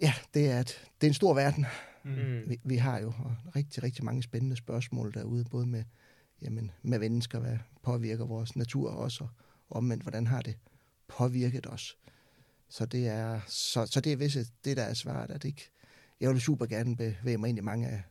ja, 0.01 0.13
det 0.33 0.49
er, 0.49 0.59
et, 0.59 0.89
det 1.01 1.07
er 1.07 1.09
en 1.09 1.13
stor 1.13 1.33
verden. 1.33 1.65
Mm. 2.03 2.49
Vi, 2.49 2.59
vi 2.63 2.75
har 2.75 2.99
jo 2.99 3.13
rigtig, 3.55 3.83
rigtig 3.83 4.05
mange 4.05 4.23
spændende 4.23 4.55
spørgsmål 4.55 5.13
derude, 5.13 5.45
både 5.51 5.65
med, 5.65 5.83
jamen, 6.41 6.71
med 6.81 6.99
mennesker, 6.99 7.39
hvad 7.39 7.57
påvirker 7.83 8.25
vores 8.25 8.55
natur 8.55 8.91
også, 8.91 9.23
og 9.23 9.77
omvendt, 9.77 10.03
hvordan 10.03 10.27
har 10.27 10.41
det 10.41 10.57
påvirket 11.07 11.67
os. 11.67 11.97
Så 12.73 12.85
det 12.85 13.07
er, 13.07 13.41
så, 13.47 13.85
så 13.85 14.01
det 14.01 14.11
er 14.11 14.17
vist 14.17 14.37
det, 14.65 14.77
der 14.77 14.83
er 14.83 14.93
svaret, 14.93 15.31
at 15.31 15.43
ikke, 15.43 15.69
jeg 16.19 16.29
vil 16.29 16.41
super 16.41 16.65
gerne 16.65 16.95
bevæge 16.97 17.37
mig 17.37 17.49
ind 17.49 17.57
i 17.57 17.61
mange 17.61 17.87
af 17.87 18.03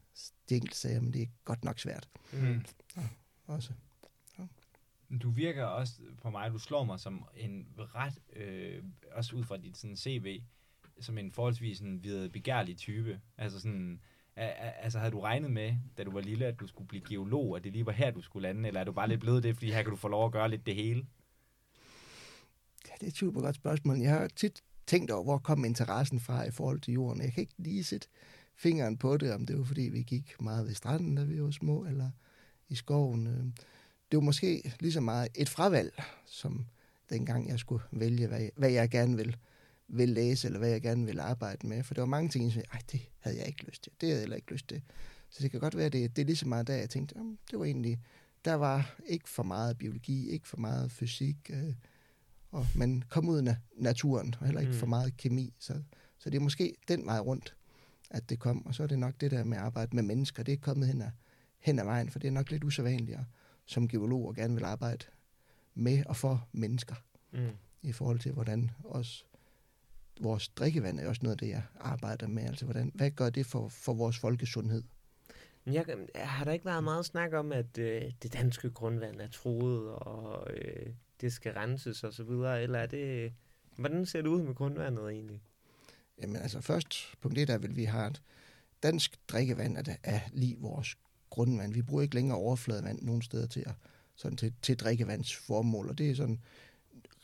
de 0.48 0.54
enkelte 0.54 0.76
sager, 0.76 1.00
men 1.00 1.12
det 1.12 1.22
er 1.22 1.26
godt 1.44 1.64
nok 1.64 1.78
svært 1.78 2.08
Mm. 2.32 2.60
også. 3.46 3.72
Du 5.22 5.30
virker 5.30 5.64
også 5.64 5.92
på 6.22 6.30
mig, 6.30 6.50
du 6.50 6.58
slår 6.58 6.84
mig 6.84 7.00
som 7.00 7.24
en 7.36 7.66
ret, 7.78 8.18
øh, 8.36 8.82
også 9.12 9.36
ud 9.36 9.44
fra 9.44 9.56
dit 9.56 9.76
sådan 9.76 9.96
CV, 9.96 10.42
som 11.00 11.18
en 11.18 11.32
forholdsvis 11.32 11.80
en 11.80 12.04
videre 12.04 12.28
begærlig 12.28 12.76
type. 12.76 13.20
Altså 13.38 13.60
sådan, 13.60 14.00
altså 14.36 14.98
havde 14.98 15.12
du 15.12 15.20
regnet 15.20 15.50
med, 15.50 15.76
da 15.98 16.04
du 16.04 16.10
var 16.10 16.20
lille, 16.20 16.46
at 16.46 16.60
du 16.60 16.66
skulle 16.66 16.88
blive 16.88 17.02
geolog, 17.08 17.50
og 17.50 17.64
det 17.64 17.72
lige 17.72 17.86
var 17.86 17.92
her, 17.92 18.10
du 18.10 18.20
skulle 18.20 18.48
lande, 18.48 18.66
eller 18.68 18.80
er 18.80 18.84
du 18.84 18.92
bare 18.92 19.08
lidt 19.08 19.20
blevet 19.20 19.42
det, 19.42 19.54
fordi 19.54 19.72
her 19.72 19.82
kan 19.82 19.90
du 19.90 19.96
få 19.96 20.08
lov 20.08 20.26
at 20.26 20.32
gøre 20.32 20.48
lidt 20.50 20.66
det 20.66 20.74
hele? 20.74 21.06
Ja, 22.88 22.92
det 22.94 23.02
er 23.02 23.10
et 23.10 23.16
super 23.16 23.40
godt 23.40 23.56
spørgsmål. 23.56 23.98
Jeg 23.98 24.10
har 24.10 24.28
tit 24.36 24.62
tænkt 24.86 25.10
over, 25.10 25.24
hvor 25.24 25.38
kom 25.38 25.64
interessen 25.64 26.20
fra 26.20 26.44
i 26.44 26.50
forhold 26.50 26.80
til 26.80 26.94
jorden. 26.94 27.22
Jeg 27.22 27.32
kan 27.32 27.40
ikke 27.40 27.54
lige 27.58 27.84
sætte 27.84 28.08
fingeren 28.54 28.96
på 28.96 29.16
det, 29.16 29.32
om 29.32 29.46
det 29.46 29.58
var 29.58 29.64
fordi, 29.64 29.82
vi 29.82 30.02
gik 30.02 30.40
meget 30.40 30.66
ved 30.66 30.74
stranden, 30.74 31.14
da 31.14 31.24
vi 31.24 31.42
var 31.42 31.50
små, 31.50 31.84
eller 31.84 32.10
i 32.68 32.74
skoven. 32.74 33.26
Øh, 33.26 33.44
det 34.10 34.16
var 34.16 34.20
måske 34.20 34.72
lige 34.80 34.92
så 34.92 35.00
meget 35.00 35.28
et 35.34 35.48
fravalg, 35.48 36.02
som 36.26 36.66
dengang 37.10 37.48
jeg 37.48 37.58
skulle 37.58 37.84
vælge, 37.92 38.26
hvad 38.26 38.40
jeg, 38.40 38.50
hvad 38.56 38.70
jeg 38.70 38.90
gerne 38.90 39.16
vil, 39.16 39.36
vil 39.88 40.08
læse, 40.08 40.46
eller 40.46 40.58
hvad 40.58 40.70
jeg 40.70 40.82
gerne 40.82 41.06
vil 41.06 41.20
arbejde 41.20 41.66
med. 41.66 41.82
For 41.82 41.94
der 41.94 42.02
var 42.02 42.06
mange 42.06 42.28
ting, 42.28 42.44
jeg 42.44 42.52
sagde, 42.52 42.68
det 42.92 43.00
havde 43.18 43.38
jeg 43.38 43.46
ikke 43.46 43.64
lyst 43.64 43.82
til. 43.82 43.92
Det 44.00 44.06
havde 44.06 44.14
jeg 44.14 44.22
heller 44.22 44.36
ikke 44.36 44.52
lyst 44.52 44.68
til. 44.68 44.82
Så 45.30 45.42
det 45.42 45.50
kan 45.50 45.60
godt 45.60 45.76
være, 45.76 45.86
at 45.86 45.92
det, 45.92 46.16
det 46.16 46.22
er 46.22 46.26
lige 46.26 46.36
så 46.36 46.48
meget 46.48 46.66
der, 46.66 46.74
jeg 46.74 46.90
tænkte, 46.90 47.14
det 47.50 47.58
var 47.58 47.64
egentlig, 47.64 48.00
der 48.44 48.54
var 48.54 48.96
ikke 49.06 49.28
for 49.28 49.42
meget 49.42 49.78
biologi, 49.78 50.30
ikke 50.30 50.48
for 50.48 50.56
meget 50.56 50.92
fysik, 50.92 51.50
øh, 51.50 51.74
og 52.52 52.66
man 52.74 53.02
kom 53.08 53.28
ud 53.28 53.38
af 53.48 53.56
naturen, 53.76 54.34
og 54.40 54.46
heller 54.46 54.60
ikke 54.60 54.72
Mm. 54.72 54.78
for 54.78 54.86
meget 54.86 55.16
kemi. 55.16 55.54
Så, 55.58 55.82
så 56.18 56.30
det 56.30 56.36
er 56.36 56.40
måske 56.42 56.74
den 56.88 57.06
vej 57.06 57.18
rundt, 57.18 57.56
at 58.10 58.28
det 58.30 58.38
kom. 58.38 58.66
Og 58.66 58.74
så 58.74 58.82
er 58.82 58.86
det 58.86 58.98
nok 58.98 59.14
det 59.20 59.30
der 59.30 59.44
med 59.44 59.56
at 59.56 59.62
arbejde 59.62 59.96
med 59.96 60.02
mennesker, 60.02 60.42
det 60.42 60.52
er 60.54 60.58
kommet 60.58 60.88
hen 60.88 61.02
ad, 61.02 61.10
hen 61.58 61.78
ad 61.78 61.84
vejen, 61.84 62.10
for 62.10 62.18
det 62.18 62.28
er 62.28 62.32
nok 62.32 62.50
lidt 62.50 62.64
usædvanligt 62.64 63.18
som 63.66 63.88
geolog 63.88 64.28
og 64.28 64.34
gerne 64.34 64.54
vil 64.54 64.64
arbejde 64.64 65.04
med 65.74 66.04
og 66.06 66.16
for 66.16 66.48
mennesker, 66.52 66.94
Mm. 67.32 67.48
i 67.82 67.92
forhold 67.92 68.18
til 68.18 68.32
hvordan 68.32 68.70
også 68.84 69.24
vores 70.20 70.48
drikkevand 70.48 71.00
er 71.00 71.08
også 71.08 71.20
noget 71.22 71.34
af 71.34 71.38
det, 71.38 71.48
jeg 71.48 71.62
arbejder 71.80 72.26
med. 72.28 72.42
Altså, 72.42 72.64
hvordan, 72.64 72.92
hvad 72.94 73.10
gør 73.10 73.30
det 73.30 73.46
for, 73.46 73.68
for 73.68 73.94
vores 73.94 74.18
folkesundhed? 74.18 74.82
Men 75.64 75.74
jeg, 75.74 75.84
har 76.14 76.44
der 76.44 76.52
ikke 76.52 76.64
været 76.64 76.84
meget 76.84 77.04
snak 77.06 77.32
om, 77.32 77.52
at 77.52 77.78
øh, 77.78 78.02
det 78.22 78.32
danske 78.32 78.70
grundvand 78.70 79.20
er 79.20 79.28
truet, 79.28 79.88
og 79.90 80.50
øh, 80.54 80.86
det 81.22 81.32
skal 81.32 81.52
renses 81.52 82.04
og 82.04 82.12
så 82.12 82.22
videre, 82.22 82.62
eller 82.62 82.78
er 82.78 82.86
det... 82.86 83.32
Hvordan 83.76 84.06
ser 84.06 84.22
det 84.22 84.28
ud 84.28 84.42
med 84.42 84.54
grundvandet 84.54 85.10
egentlig? 85.10 85.42
Jamen 86.22 86.36
altså 86.36 86.60
først, 86.60 87.14
punkt 87.20 87.38
1 87.38 87.50
er 87.50 87.58
vel, 87.58 87.76
vi 87.76 87.84
har 87.84 88.06
et 88.06 88.22
dansk 88.82 89.16
drikkevand, 89.28 89.78
at 89.78 89.98
er 90.02 90.20
lige 90.32 90.56
vores 90.60 90.96
grundvand. 91.30 91.72
Vi 91.72 91.82
bruger 91.82 92.02
ikke 92.02 92.14
længere 92.14 92.38
overfladevand 92.38 93.02
nogen 93.02 93.22
steder 93.22 93.46
til, 93.46 93.60
at, 93.60 93.74
sådan 94.14 94.36
til, 94.36 94.52
til 94.62 94.76
drikkevandsformål, 94.76 95.88
og 95.88 95.98
det 95.98 96.10
er 96.10 96.14
sådan 96.14 96.40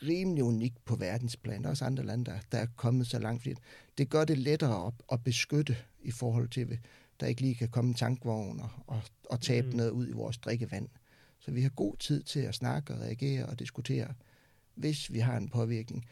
rimelig 0.03 0.43
unikt 0.43 0.85
på 0.85 0.95
verdensplan. 0.95 1.61
Der 1.61 1.67
er 1.67 1.71
også 1.71 1.85
andre 1.85 2.03
lande, 2.03 2.25
der, 2.25 2.39
der 2.51 2.57
er 2.57 2.67
kommet 2.75 3.07
så 3.07 3.19
langt, 3.19 3.41
fordi 3.41 3.55
det 3.97 4.09
gør 4.09 4.25
det 4.25 4.37
lettere 4.37 4.87
at, 4.87 4.93
at 5.11 5.23
beskytte 5.23 5.77
i 6.01 6.11
forhold 6.11 6.49
til, 6.49 6.61
at 6.61 6.79
der 7.19 7.27
ikke 7.27 7.41
lige 7.41 7.55
kan 7.55 7.69
komme 7.69 7.89
en 7.89 7.95
tankvogn 7.95 8.59
og, 8.59 8.69
og, 8.87 9.01
og 9.29 9.41
tabe 9.41 9.67
Mm. 9.67 9.75
noget 9.75 9.89
ud 9.89 10.07
i 10.07 10.11
vores 10.11 10.37
drikkevand. 10.37 10.87
Så 11.39 11.51
vi 11.51 11.61
har 11.61 11.69
god 11.69 11.97
tid 11.97 12.23
til 12.23 12.39
at 12.39 12.55
snakke 12.55 12.93
og 12.93 12.99
reagere 12.99 13.45
og 13.45 13.59
diskutere, 13.59 14.13
hvis 14.75 15.13
vi 15.13 15.19
har 15.19 15.37
en 15.37 15.49
påvirkning. 15.49 16.05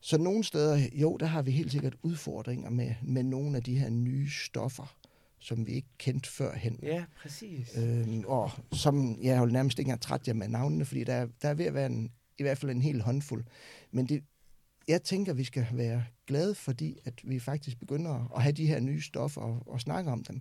Så 0.00 0.18
nogle 0.18 0.44
steder, 0.44 0.88
jo, 0.92 1.16
der 1.16 1.26
har 1.26 1.42
vi 1.42 1.50
helt 1.50 1.72
sikkert 1.72 1.94
udfordringer 2.02 2.70
med, 2.70 2.94
med 3.02 3.22
nogle 3.22 3.56
af 3.56 3.62
de 3.62 3.78
her 3.78 3.90
nye 3.90 4.30
stoffer, 4.30 4.96
som 5.38 5.66
vi 5.66 5.72
ikke 5.72 5.88
kendte 5.98 6.28
førhen. 6.30 6.78
Ja, 6.82 7.04
præcis. 7.22 7.78
Øhm, 7.78 8.24
og 8.26 8.50
som 8.72 9.18
jeg 9.22 9.36
har 9.36 9.46
jo 9.46 9.52
nærmest 9.52 9.78
ikke 9.78 9.88
engang 9.88 10.00
træt 10.00 10.28
jer 10.28 10.34
med 10.34 10.48
navnene, 10.48 10.84
fordi 10.84 11.04
der, 11.04 11.14
er- 11.14 11.28
der 11.42 11.48
er 11.48 11.54
ved 11.54 11.64
at 11.64 11.74
være 11.74 11.86
en, 11.86 12.12
i 12.38 12.42
hvert 12.42 12.58
fald 12.58 12.70
en 12.70 12.82
hel 12.82 13.02
håndfuld. 13.02 13.44
Men 13.90 14.06
det, 14.08 14.24
jeg 14.88 15.02
tænker, 15.02 15.32
vi 15.32 15.44
skal 15.44 15.66
være 15.72 16.04
glade, 16.26 16.54
fordi 16.54 16.98
at 17.04 17.14
vi 17.24 17.38
faktisk 17.38 17.78
begynder 17.78 18.32
at 18.36 18.42
have 18.42 18.52
de 18.52 18.66
her 18.66 18.80
nye 18.80 19.00
stoffer 19.02 19.40
og, 19.40 19.62
og 19.66 19.80
snakke 19.80 20.10
om 20.10 20.24
dem. 20.24 20.40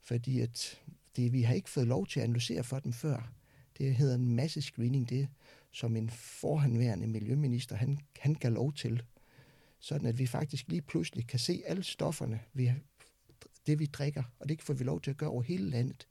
Fordi 0.00 0.40
at 0.40 0.80
det, 1.16 1.32
vi 1.32 1.42
har 1.42 1.54
ikke 1.54 1.70
fået 1.70 1.86
lov 1.86 2.06
til 2.06 2.20
at 2.20 2.24
analysere 2.24 2.64
for 2.64 2.78
dem 2.78 2.92
før. 2.92 3.30
Det 3.78 3.94
hedder 3.94 4.14
en 4.14 4.36
masse 4.36 4.62
screening, 4.62 5.08
det 5.08 5.28
som 5.72 5.96
en 5.96 6.10
forhenværende 6.10 7.06
miljøminister, 7.06 7.76
han, 7.76 7.98
han 8.18 8.34
gav 8.34 8.50
lov 8.52 8.72
til. 8.72 9.02
Sådan 9.78 10.08
at 10.08 10.18
vi 10.18 10.26
faktisk 10.26 10.68
lige 10.68 10.82
pludselig 10.82 11.26
kan 11.26 11.38
se 11.38 11.62
alle 11.66 11.82
stofferne, 11.82 12.40
vi, 12.52 12.72
det 13.66 13.78
vi 13.78 13.86
drikker, 13.86 14.22
og 14.38 14.48
det 14.48 14.62
får 14.62 14.74
vi 14.74 14.84
lov 14.84 15.00
til 15.00 15.10
at 15.10 15.16
gøre 15.16 15.30
over 15.30 15.42
hele 15.42 15.70
landet. 15.70 16.08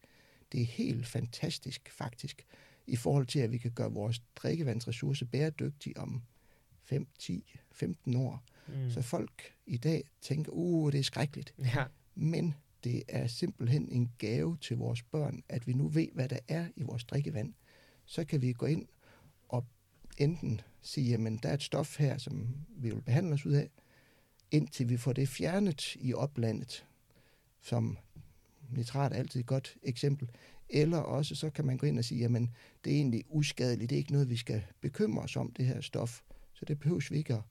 Det 0.51 0.61
er 0.61 0.65
helt 0.65 1.07
fantastisk 1.07 1.89
faktisk, 1.91 2.45
i 2.87 2.95
forhold 2.95 3.27
til 3.27 3.39
at 3.39 3.51
vi 3.51 3.57
kan 3.57 3.71
gøre 3.71 3.91
vores 3.91 4.21
drikkevandsressource 4.35 5.25
bæredygtig 5.25 5.97
om 5.97 6.21
5, 6.83 7.07
10, 7.19 7.55
15 7.71 8.15
år. 8.15 8.43
Mm. 8.67 8.89
Så 8.89 9.01
folk 9.01 9.53
i 9.65 9.77
dag 9.77 10.03
tænker, 10.21 10.51
uh, 10.51 10.91
det 10.91 10.99
er 10.99 11.03
skrækkeligt. 11.03 11.53
Ja, 11.59 11.83
Men 12.15 12.53
det 12.83 13.03
er 13.07 13.27
simpelthen 13.27 13.89
en 13.89 14.11
gave 14.17 14.57
til 14.61 14.77
vores 14.77 15.03
børn, 15.03 15.43
at 15.49 15.67
vi 15.67 15.73
nu 15.73 15.87
ved, 15.87 16.07
hvad 16.13 16.29
der 16.29 16.39
er 16.47 16.67
i 16.75 16.81
vores 16.81 17.03
drikkevand. 17.03 17.53
Så 18.05 18.25
kan 18.25 18.41
vi 18.41 18.53
gå 18.53 18.65
ind 18.65 18.87
og 19.49 19.65
enten 20.17 20.61
sige, 20.81 21.09
jamen 21.09 21.37
der 21.37 21.49
er 21.49 21.53
et 21.53 21.63
stof 21.63 21.99
her, 21.99 22.17
som 22.17 22.55
vi 22.69 22.89
vil 22.89 23.01
behandle 23.01 23.33
os 23.33 23.45
ud 23.45 23.53
af, 23.53 23.69
indtil 24.51 24.89
vi 24.89 24.97
får 24.97 25.13
det 25.13 25.29
fjernet 25.29 25.95
i 25.95 26.13
oplandet, 26.13 26.85
som 27.61 27.97
nitrat 28.69 29.13
er 29.13 29.15
altid 29.15 29.39
et 29.39 29.45
godt 29.45 29.77
eksempel. 29.83 30.29
Eller 30.69 30.97
også 30.97 31.35
så 31.35 31.49
kan 31.49 31.65
man 31.65 31.77
gå 31.77 31.87
ind 31.87 31.99
og 31.99 32.05
sige, 32.05 32.19
jamen 32.19 32.55
det 32.83 32.93
er 32.93 32.97
egentlig 32.97 33.23
uskadeligt, 33.29 33.89
det 33.89 33.95
er 33.95 33.97
ikke 33.97 34.11
noget, 34.11 34.29
vi 34.29 34.37
skal 34.37 34.63
bekymre 34.81 35.23
os 35.23 35.35
om, 35.35 35.51
det 35.51 35.65
her 35.65 35.81
stof. 35.81 36.21
Så 36.53 36.65
det 36.65 36.79
behøver 36.79 37.07
vi 37.09 37.17
ikke 37.17 37.33
at, 37.33 37.41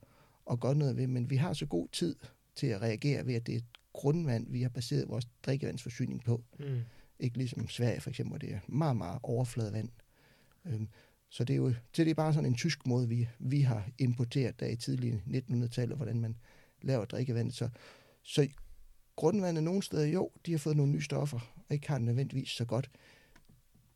at 0.51 0.59
gøre 0.59 0.75
noget 0.75 0.97
ved, 0.97 1.07
men 1.07 1.29
vi 1.29 1.35
har 1.35 1.53
så 1.53 1.65
god 1.65 1.87
tid 1.91 2.15
til 2.55 2.67
at 2.67 2.81
reagere 2.81 3.25
ved, 3.25 3.33
at 3.35 3.47
det 3.47 3.53
er 3.53 3.57
et 3.57 3.65
grundvand, 3.93 4.51
vi 4.51 4.61
har 4.61 4.69
baseret 4.69 5.09
vores 5.09 5.27
drikkevandsforsyning 5.43 6.23
på. 6.23 6.43
mm. 6.59 6.81
Ikke 7.19 7.37
ligesom 7.37 7.69
Sverige 7.69 8.01
for 8.01 8.09
eksempel, 8.09 8.29
hvor 8.29 8.37
det 8.37 8.53
er 8.53 8.59
meget, 8.67 8.97
meget 8.97 9.19
overfladevand. 9.23 9.89
Øhm, 10.65 10.87
så 11.29 11.43
det 11.43 11.53
er 11.53 11.57
jo 11.57 11.73
så 11.73 12.03
det 12.03 12.09
er 12.09 12.13
bare 12.13 12.33
sådan 12.33 12.49
en 12.49 12.55
tysk 12.55 12.87
måde, 12.87 13.09
vi, 13.09 13.29
vi 13.39 13.61
har 13.61 13.89
importeret 13.97 14.59
der 14.59 14.67
i 14.67 14.75
tidlige 14.75 15.23
1900-tallet, 15.27 15.97
hvordan 15.97 16.19
man 16.19 16.35
laver 16.81 17.05
drikkevand. 17.05 17.51
Så, 17.51 17.69
så 18.23 18.47
grundvandet 19.15 19.63
nogle 19.63 19.83
steder, 19.83 20.05
jo, 20.05 20.31
de 20.45 20.51
har 20.51 20.57
fået 20.57 20.77
nogle 20.77 20.91
nye 20.91 21.01
stoffer, 21.01 21.39
og 21.55 21.73
ikke 21.75 21.87
har 21.87 21.97
det 21.97 22.05
nødvendigvis 22.05 22.49
så 22.49 22.65
godt. 22.65 22.89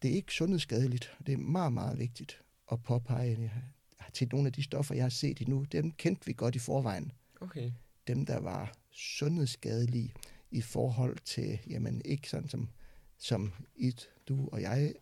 Det 0.02 0.12
er 0.12 0.16
ikke 0.16 0.34
sundhedsskadeligt. 0.34 1.18
Det 1.26 1.34
er 1.34 1.38
meget, 1.38 1.74
meget 1.74 2.00
vigtigt 2.00 2.42
at 2.72 2.84
påpege. 2.84 3.52
til 4.14 4.30
nogle 4.32 4.48
af 4.48 4.54
de 4.54 4.64
stoffer, 4.64 4.96
jeg 4.96 5.04
har 5.04 5.10
set 5.10 5.42
endnu, 5.42 5.64
dem 5.64 5.92
kendte 5.92 6.26
vi 6.26 6.34
godt 6.34 6.56
i 6.56 6.60
forvejen. 6.60 7.12
Okay. 7.42 7.72
Dem, 8.08 8.26
der 8.26 8.40
var 8.40 8.74
sundhedsskadelige 8.98 10.14
i 10.52 10.62
forhold 10.62 11.18
til, 11.26 11.60
jamen 11.70 12.02
ikke 12.06 12.30
sådan 12.30 12.50
som, 12.50 12.70
som 13.18 13.54
et, 13.76 14.10
du 14.28 14.50
og 14.52 14.62
jeg, 14.62 14.94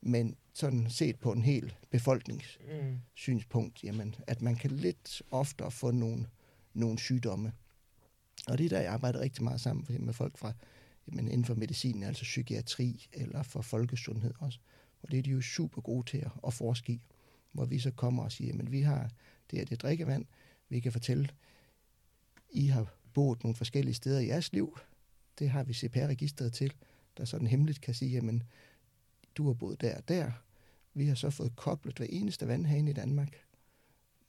men 0.00 0.36
sådan 0.54 0.90
set 0.90 1.16
på 1.20 1.32
en 1.32 1.42
hel 1.42 1.74
befolkningssynspunkt, 1.90 3.82
Mm. 3.82 3.86
jamen, 3.86 4.14
at 4.26 4.42
man 4.42 4.56
kan 4.56 4.70
lidt 4.70 5.22
oftere 5.30 5.70
få 5.70 5.90
nogle, 5.90 6.26
nogle 6.74 6.98
sygdomme. 6.98 7.52
Og 8.46 8.58
det 8.58 8.64
er 8.64 8.68
der, 8.68 8.80
jeg 8.80 8.92
arbejder 8.92 9.20
rigtig 9.20 9.44
meget 9.44 9.60
sammen 9.60 9.86
med 10.04 10.12
folk 10.12 10.38
fra 10.38 10.52
jamen, 11.08 11.28
inden 11.28 11.44
for 11.44 11.54
medicin, 11.54 12.02
altså 12.02 12.22
psykiatri 12.22 13.06
eller 13.12 13.42
for 13.42 13.62
folkesundhed 13.62 14.34
også. 14.38 14.58
Og 15.02 15.10
det 15.10 15.18
er 15.18 15.22
de 15.22 15.30
jo 15.30 15.40
super 15.40 15.82
gode 15.82 16.10
til 16.10 16.18
at, 16.18 16.30
at 16.46 16.54
forske 16.54 16.92
i, 16.92 17.00
hvor 17.52 17.64
vi 17.64 17.78
så 17.78 17.90
kommer 17.90 18.22
og 18.22 18.32
siger, 18.32 18.54
men 18.54 18.72
vi 18.72 18.80
har 18.80 19.10
det 19.50 19.58
her, 19.58 19.66
det 19.66 19.82
drikkevand, 19.82 20.24
vi 20.68 20.80
kan 20.80 20.92
fortælle, 20.92 21.28
I 22.50 22.66
har 22.66 22.94
boet 23.14 23.44
nogle 23.44 23.56
forskellige 23.56 23.94
steder 23.94 24.20
i 24.20 24.26
jeres 24.26 24.52
liv, 24.52 24.78
det 25.38 25.50
har 25.50 25.64
vi 25.64 25.72
CPR-registret 25.74 26.52
til, 26.52 26.72
der 27.16 27.24
sådan 27.24 27.46
hemmeligt 27.46 27.80
kan 27.80 27.94
sige, 27.94 28.10
jamen, 28.10 28.42
du 29.36 29.46
har 29.46 29.54
boet 29.54 29.80
der 29.80 29.96
og 29.96 30.08
der. 30.08 30.30
Vi 30.94 31.06
har 31.06 31.14
så 31.14 31.30
fået 31.30 31.56
koblet 31.56 31.98
hver 31.98 32.06
eneste 32.10 32.48
vandhane 32.48 32.90
i 32.90 32.94
Danmark 32.94 33.36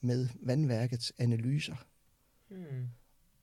med 0.01 0.29
vandværkets 0.41 1.13
analyser. 1.17 1.75
Mm. 2.49 2.88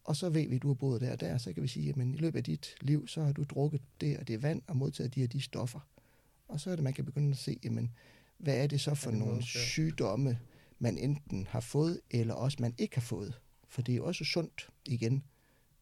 Og 0.05 0.17
så 0.17 0.29
ved 0.29 0.49
vi, 0.49 0.57
at 0.57 0.63
du 0.63 0.69
har 0.69 0.75
boet 0.75 1.01
der 1.01 1.13
og 1.13 1.21
der, 1.21 1.39
så 1.39 1.53
kan 1.53 1.63
vi 1.63 1.69
sige, 1.69 1.89
at 1.89 1.97
i 1.97 2.17
løbet 2.17 2.39
af 2.39 2.45
dit 2.45 2.75
liv, 2.81 3.09
så 3.09 3.23
har 3.23 3.33
du 3.33 3.45
drukket 3.45 3.83
det 4.01 4.19
og 4.19 4.29
det 4.29 4.43
vand 4.43 4.63
og 4.67 4.77
modtaget 4.77 5.15
de 5.15 5.25
og 5.25 5.33
de 5.33 5.41
stoffer. 5.41 5.81
Og 6.49 6.61
så 6.61 6.71
er 6.71 6.77
det, 6.77 6.85
man 6.85 6.93
kan 6.93 7.05
begynde 7.05 7.31
at 7.31 7.37
se, 7.37 7.59
jamen, 7.65 7.93
hvad 8.39 8.57
er 8.57 8.67
det 8.67 8.81
så 8.81 8.95
for 8.95 9.11
det 9.11 9.19
nogle 9.19 9.43
sygdomme, 9.43 10.39
man 10.79 10.99
enten 10.99 11.47
har 11.47 11.61
fået, 11.61 12.01
eller 12.11 12.35
også 12.35 12.57
man 12.61 12.75
ikke 12.79 12.97
har 12.97 13.03
fået. 13.03 13.41
For 13.69 13.83
det 13.83 13.93
er 13.93 13.97
jo 13.97 14.05
også 14.05 14.25
sundt, 14.25 14.69
igen, 14.87 15.25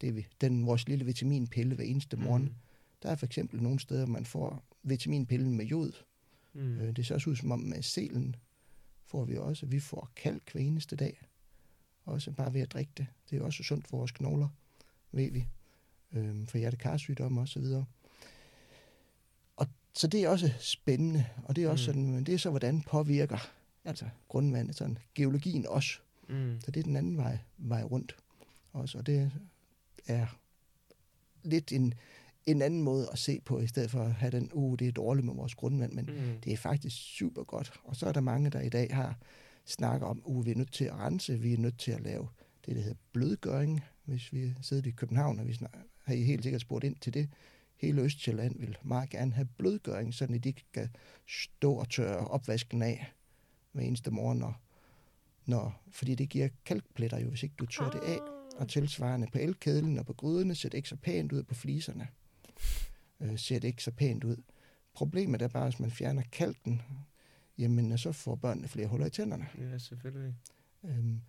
det 0.01 0.17
vi, 0.17 0.27
den 0.41 0.67
vores 0.67 0.89
lille 0.89 1.05
vitaminpille 1.05 1.75
hver 1.75 1.85
eneste 1.85 2.17
morgen. 2.17 2.43
Mm. 2.43 2.55
Der 3.03 3.11
er 3.11 3.15
for 3.17 3.27
eksempel 3.27 3.63
nogle 3.63 3.81
steder, 3.81 4.07
man 4.07 4.25
får 4.25 4.63
vitaminpillen 4.83 5.57
med 5.57 5.65
jod. 5.67 5.93
Mm. 6.53 6.81
Øh, 6.81 6.97
Det 6.97 7.07
ser 7.07 7.15
også 7.15 7.31
ud 7.31 7.37
som 7.37 7.51
om 7.53 7.59
med 7.61 7.83
selen 7.83 8.37
får 9.07 9.25
vi 9.25 9.37
også. 9.37 9.67
Vi 9.67 9.81
får 9.81 10.11
kalk 10.17 10.53
hver 10.53 10.61
eneste 10.61 10.97
dag. 10.97 11.21
Også 12.05 12.31
bare 12.31 12.55
ved 12.55 12.61
at 12.61 12.73
drikke 12.73 12.93
det. 12.97 13.07
Det 13.31 13.39
er 13.39 13.43
også 13.43 13.63
sundt 13.63 13.89
for 13.89 13.97
vores 13.97 14.11
knogler, 14.11 14.49
ved 15.13 15.31
vi. 15.31 15.47
Øhm, 16.13 16.47
For 16.47 16.59
hjertekarsygdomme 16.59 17.41
og 17.41 17.49
så 17.49 17.61
videre. 17.61 17.85
Og 19.57 19.67
så 19.95 20.07
det 20.07 20.25
er 20.25 20.29
også 20.29 20.51
spændende. 20.61 21.27
Og 21.45 21.57
det 21.57 21.65
er 21.65 21.69
også 21.69 21.93
Mm. 21.93 21.95
sådan, 21.97 22.25
det 22.25 22.35
er 22.35 22.39
så, 22.39 22.51
hvordan 22.51 22.83
påvirker 22.83 23.39
altså 23.85 24.05
grundvandet, 24.29 24.77
sådan 24.77 24.99
geologien 25.15 25.67
også. 25.67 25.99
Mm. 26.29 26.61
Så 26.65 26.71
det 26.71 26.81
er 26.81 26.85
den 26.85 26.97
anden 26.97 27.17
vej, 27.17 27.39
vej 27.59 27.83
rundt 27.83 28.17
også. 28.73 28.99
Og 28.99 29.07
det 29.07 29.33
er 30.07 30.27
lidt 31.43 31.73
en, 31.73 31.95
en 32.47 32.63
anden 32.63 32.83
måde 32.83 33.09
at 33.13 33.19
se 33.19 33.41
på, 33.45 33.61
i 33.61 33.67
stedet 33.67 33.91
for 33.91 34.03
at 34.03 34.13
have 34.13 34.31
den, 34.31 34.51
uh, 34.53 34.79
det 34.79 34.89
er 34.89 34.93
dårligt 34.93 35.27
med 35.27 35.35
vores 35.35 35.55
grundvand, 35.55 35.93
men 35.93 36.05
Mm. 36.05 36.41
det 36.45 36.53
er 36.53 36.57
faktisk 36.57 36.97
super 37.17 37.45
godt. 37.45 37.73
Og 37.85 37.97
så 37.97 38.07
er 38.07 38.13
der 38.13 38.21
mange, 38.21 38.51
der 38.51 38.61
i 38.61 38.69
dag 38.69 38.95
har 38.95 39.19
snakker 39.65 40.07
om, 40.07 40.23
uh, 40.25 40.47
vi 40.47 40.51
er 40.51 40.55
nødt 40.55 40.73
til 40.73 40.85
at 40.85 40.95
rense, 40.95 41.39
vi 41.39 41.53
er 41.53 41.59
nødt 41.59 41.79
til 41.79 41.93
at 41.93 42.01
lave 42.01 42.29
det, 42.67 42.77
der 42.77 42.83
hedder 42.83 42.99
blødgøring. 43.13 43.81
Hvis 44.05 44.33
vi 44.33 44.53
sidder 44.63 44.89
i 44.89 44.91
København, 44.91 45.39
og 45.41 45.47
vi 45.47 45.53
snak, 45.53 45.77
har 46.05 46.15
I 46.15 46.23
helt 46.23 46.43
sikkert 46.43 46.61
spurgt 46.61 46.85
ind 46.85 46.97
til 46.97 47.15
det. 47.15 47.29
Hele 47.77 48.03
Østjylland 48.03 48.59
vil 48.61 48.77
meget 48.83 49.11
gerne 49.11 49.33
have 49.33 49.49
blødgøring, 49.59 50.15
så 50.15 50.27
de 50.27 50.53
kan 50.53 50.89
stå 51.29 51.73
og 51.75 51.89
tørre 51.89 52.27
opvasken 52.29 52.83
af 52.83 53.13
hver 53.73 53.83
eneste 53.83 54.11
morgen, 54.11 54.39
når, 54.39 54.61
når, 55.47 55.83
fordi 55.91 56.15
det 56.15 56.29
giver 56.29 56.49
kalkpletter 56.65 57.19
jo, 57.19 57.29
hvis 57.29 57.43
ikke 57.43 57.55
du 57.59 57.67
tørrer 57.67 57.91
det 57.91 58.01
af. 58.01 58.40
Og 58.61 58.69
tilsvarende 58.69 59.27
på 59.33 59.39
elkedlen 59.39 59.99
og 59.99 60.07
på 60.07 60.13
gryderne 60.13 60.55
ser 60.55 60.69
det 60.69 60.79
ikke 60.79 60.89
så 60.89 60.97
pænt 60.97 61.33
ud 61.33 61.43
på 61.43 61.55
fliserne. 61.55 62.09
Øh, 63.21 63.39
ser 63.39 63.59
det 63.59 63.69
ikke 63.69 63.83
så 63.83 63.91
pænt 63.91 64.25
ud. 64.25 64.37
Problemet 64.95 65.43
er 65.43 65.49
bare, 65.49 65.67
at 65.67 65.73
hvis 65.73 65.81
man 65.81 65.91
fjerner 65.91 66.23
kalken, 66.33 66.83
jamen 67.59 67.99
så 67.99 68.13
får 68.13 68.35
børnene 68.35 68.69
flere 68.69 68.87
huller 68.87 69.07
i 69.07 69.11
tænderne. 69.11 69.49
Ja, 69.59 69.79
selvfølgelig. 69.79 70.35
Øhm, 70.85 71.21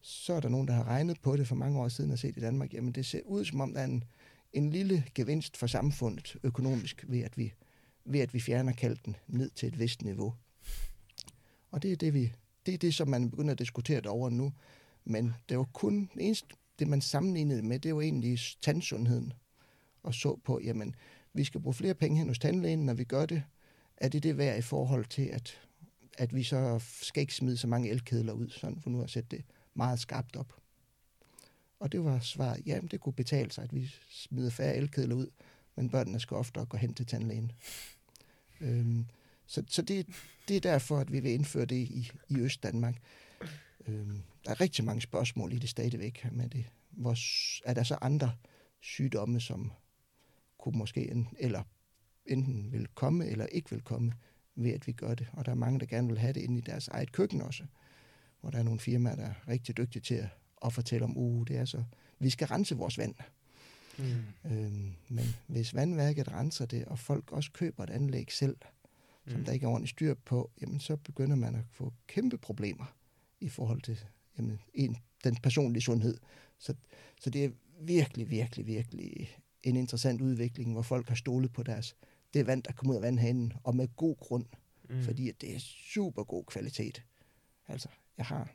så 0.00 0.32
er 0.32 0.40
der 0.40 0.48
nogen, 0.48 0.68
der 0.68 0.74
har 0.74 0.84
regnet 0.84 1.20
på 1.20 1.36
det 1.36 1.48
for 1.48 1.54
mange 1.54 1.80
år 1.80 1.88
siden 1.88 2.10
og 2.10 2.18
set 2.18 2.36
i 2.36 2.40
Danmark, 2.40 2.74
jamen 2.74 2.92
det 2.92 3.06
ser 3.06 3.20
ud 3.24 3.44
som 3.44 3.60
om, 3.60 3.74
der 3.74 3.80
er 3.80 3.84
en, 3.84 4.04
en 4.52 4.70
lille 4.70 5.04
gevinst 5.14 5.56
for 5.56 5.66
samfundet 5.66 6.36
økonomisk 6.42 7.04
ved 7.08 7.20
at, 7.20 7.38
vi, 7.38 7.52
ved 8.04 8.20
at 8.20 8.34
vi 8.34 8.40
fjerner 8.40 8.72
kalken 8.72 9.16
ned 9.26 9.50
til 9.50 9.66
et 9.66 9.78
vist 9.78 10.02
niveau. 10.02 10.34
Og 11.70 11.82
det 11.82 11.92
er 11.92 11.96
det, 11.96 12.14
vi, 12.14 12.32
det, 12.66 12.74
er 12.74 12.78
det 12.78 12.94
som 12.94 13.08
man 13.08 13.30
begynder 13.30 13.52
at 13.52 13.58
diskutere 13.58 14.10
over 14.10 14.30
nu. 14.30 14.52
Men 15.04 15.34
det 15.48 15.58
var 15.58 15.64
kun 15.64 16.10
det 16.14 16.26
eneste, 16.26 16.54
det 16.80 16.88
man 16.88 17.00
sammenlignede 17.00 17.62
med, 17.62 17.78
det 17.78 17.94
var 17.94 18.00
egentlig 18.00 18.38
tandsundheden. 18.62 19.32
Og 20.02 20.14
så 20.14 20.40
på, 20.44 20.60
jamen, 20.64 20.94
vi 21.32 21.44
skal 21.44 21.60
bruge 21.60 21.74
flere 21.74 21.94
penge 21.94 22.18
hen 22.18 22.28
hos 22.28 22.38
tandlægen, 22.38 22.86
når 22.86 22.94
vi 22.94 23.04
gør 23.04 23.26
det. 23.26 23.42
Er 23.96 24.08
det 24.08 24.22
det 24.22 24.38
værd 24.38 24.58
i 24.58 24.62
forhold 24.62 25.04
til, 25.04 25.22
at, 25.22 25.60
at 26.18 26.34
vi 26.34 26.42
så 26.42 26.78
skal 27.02 27.20
ikke 27.20 27.34
smide 27.34 27.56
så 27.56 27.66
mange 27.66 27.90
elkedler 27.90 28.32
ud, 28.32 28.48
sådan 28.48 28.80
for 28.80 28.90
nu 28.90 29.02
at 29.02 29.10
sætte 29.10 29.36
det 29.36 29.44
meget 29.74 30.00
skarpt 30.00 30.36
op. 30.36 30.54
Og 31.80 31.92
det 31.92 32.04
var 32.04 32.18
svaret, 32.18 32.66
ja, 32.66 32.80
det 32.90 33.00
kunne 33.00 33.12
betale 33.12 33.50
sig, 33.50 33.64
at 33.64 33.74
vi 33.74 33.90
smider 34.10 34.50
færre 34.50 34.76
elkedler 34.76 35.14
ud, 35.14 35.26
men 35.76 35.90
børnene 35.90 36.20
skal 36.20 36.36
oftere 36.36 36.66
gå 36.66 36.76
hen 36.76 36.94
til 36.94 37.06
tandlægen. 37.06 37.52
Øhm, 38.60 39.06
så 39.46 39.62
så 39.68 39.82
det, 39.82 40.06
det 40.48 40.56
er 40.56 40.60
derfor, 40.60 40.98
at 40.98 41.12
vi 41.12 41.20
vil 41.20 41.32
indføre 41.32 41.64
det 41.64 41.76
i, 41.76 42.10
i 42.28 42.36
Øst-Danmark. 42.38 42.96
Øhm, 43.86 44.22
der 44.44 44.50
er 44.50 44.60
rigtig 44.60 44.84
mange 44.84 45.00
spørgsmål 45.00 45.52
i 45.52 45.58
det 45.58 45.68
stadigvæk 45.68 46.26
med 46.32 46.48
det. 46.48 46.64
Hvor, 46.90 47.16
er 47.68 47.74
der 47.74 47.82
så 47.82 47.98
andre 48.00 48.32
sygdomme, 48.80 49.40
som 49.40 49.72
kunne 50.58 50.78
måske 50.78 51.10
en, 51.10 51.28
eller 51.38 51.62
enten 52.26 52.72
vil 52.72 52.86
komme 52.94 53.26
eller 53.26 53.46
ikke 53.46 53.70
vil 53.70 53.80
komme 53.82 54.12
ved, 54.54 54.70
at 54.70 54.86
vi 54.86 54.92
gør 54.92 55.14
det. 55.14 55.26
Og 55.32 55.44
der 55.44 55.50
er 55.50 55.56
mange, 55.56 55.80
der 55.80 55.86
gerne 55.86 56.08
vil 56.08 56.18
have 56.18 56.32
det 56.32 56.40
inde 56.40 56.58
i 56.58 56.60
deres 56.60 56.88
eget 56.88 57.12
køkken 57.12 57.42
også. 57.42 57.64
Hvor 58.40 58.50
der 58.50 58.58
er 58.58 58.62
nogle 58.62 58.80
firmaer, 58.80 59.16
der 59.16 59.26
er 59.26 59.48
rigtig 59.48 59.76
dygtige 59.76 60.02
til 60.02 60.14
at, 60.14 60.28
at 60.64 60.72
fortælle 60.72 61.04
om, 61.04 61.16
uh, 61.16 61.46
det 61.46 61.56
er 61.56 61.64
så, 61.64 61.84
vi 62.18 62.30
skal 62.30 62.46
rense 62.46 62.76
vores 62.76 62.98
vand. 62.98 63.14
Mm. 63.98 64.50
Øhm, 64.50 64.94
men 65.08 65.24
hvis 65.46 65.74
vandværket 65.74 66.32
renser 66.32 66.66
det, 66.66 66.84
og 66.84 66.98
folk 66.98 67.32
også 67.32 67.50
køber 67.52 67.84
et 67.84 67.90
anlæg 67.90 68.32
selv, 68.32 68.56
som 69.26 69.38
Mm. 69.38 69.44
der 69.44 69.52
ikke 69.52 69.64
er 69.64 69.70
ordentligt 69.70 69.90
styr 69.90 70.14
på, 70.14 70.50
jamen 70.60 70.80
så 70.80 70.96
begynder 70.96 71.36
man 71.36 71.54
at 71.54 71.64
få 71.70 71.92
kæmpe 72.06 72.38
problemer 72.38 72.94
i 73.40 73.48
forhold 73.48 73.80
til 73.82 74.04
jamen, 74.38 74.60
en, 74.74 74.96
den 75.24 75.36
personlige 75.36 75.82
sundhed. 75.82 76.18
Så, 76.58 76.74
så 77.20 77.30
det 77.30 77.44
er 77.44 77.50
virkelig, 77.80 78.30
virkelig, 78.30 78.66
virkelig 78.66 79.36
en 79.62 79.76
interessant 79.76 80.20
udvikling, 80.20 80.72
hvor 80.72 80.82
folk 80.82 81.08
har 81.08 81.14
stolet 81.14 81.52
på 81.52 81.62
deres 81.62 81.96
det 82.34 82.46
vand, 82.46 82.62
der 82.62 82.72
kommer 82.72 82.92
ud 82.92 82.96
af 82.96 83.02
vandhanen, 83.02 83.52
og 83.64 83.76
med 83.76 83.88
god 83.96 84.16
grund, 84.16 84.46
Mm. 84.88 84.96
mm. 84.96 85.02
fordi 85.02 85.28
at 85.28 85.40
det 85.40 85.54
er 85.54 85.58
super 85.60 86.24
god 86.24 86.44
kvalitet. 86.44 87.02
Altså, 87.68 87.88
jeg 88.18 88.26
har 88.26 88.54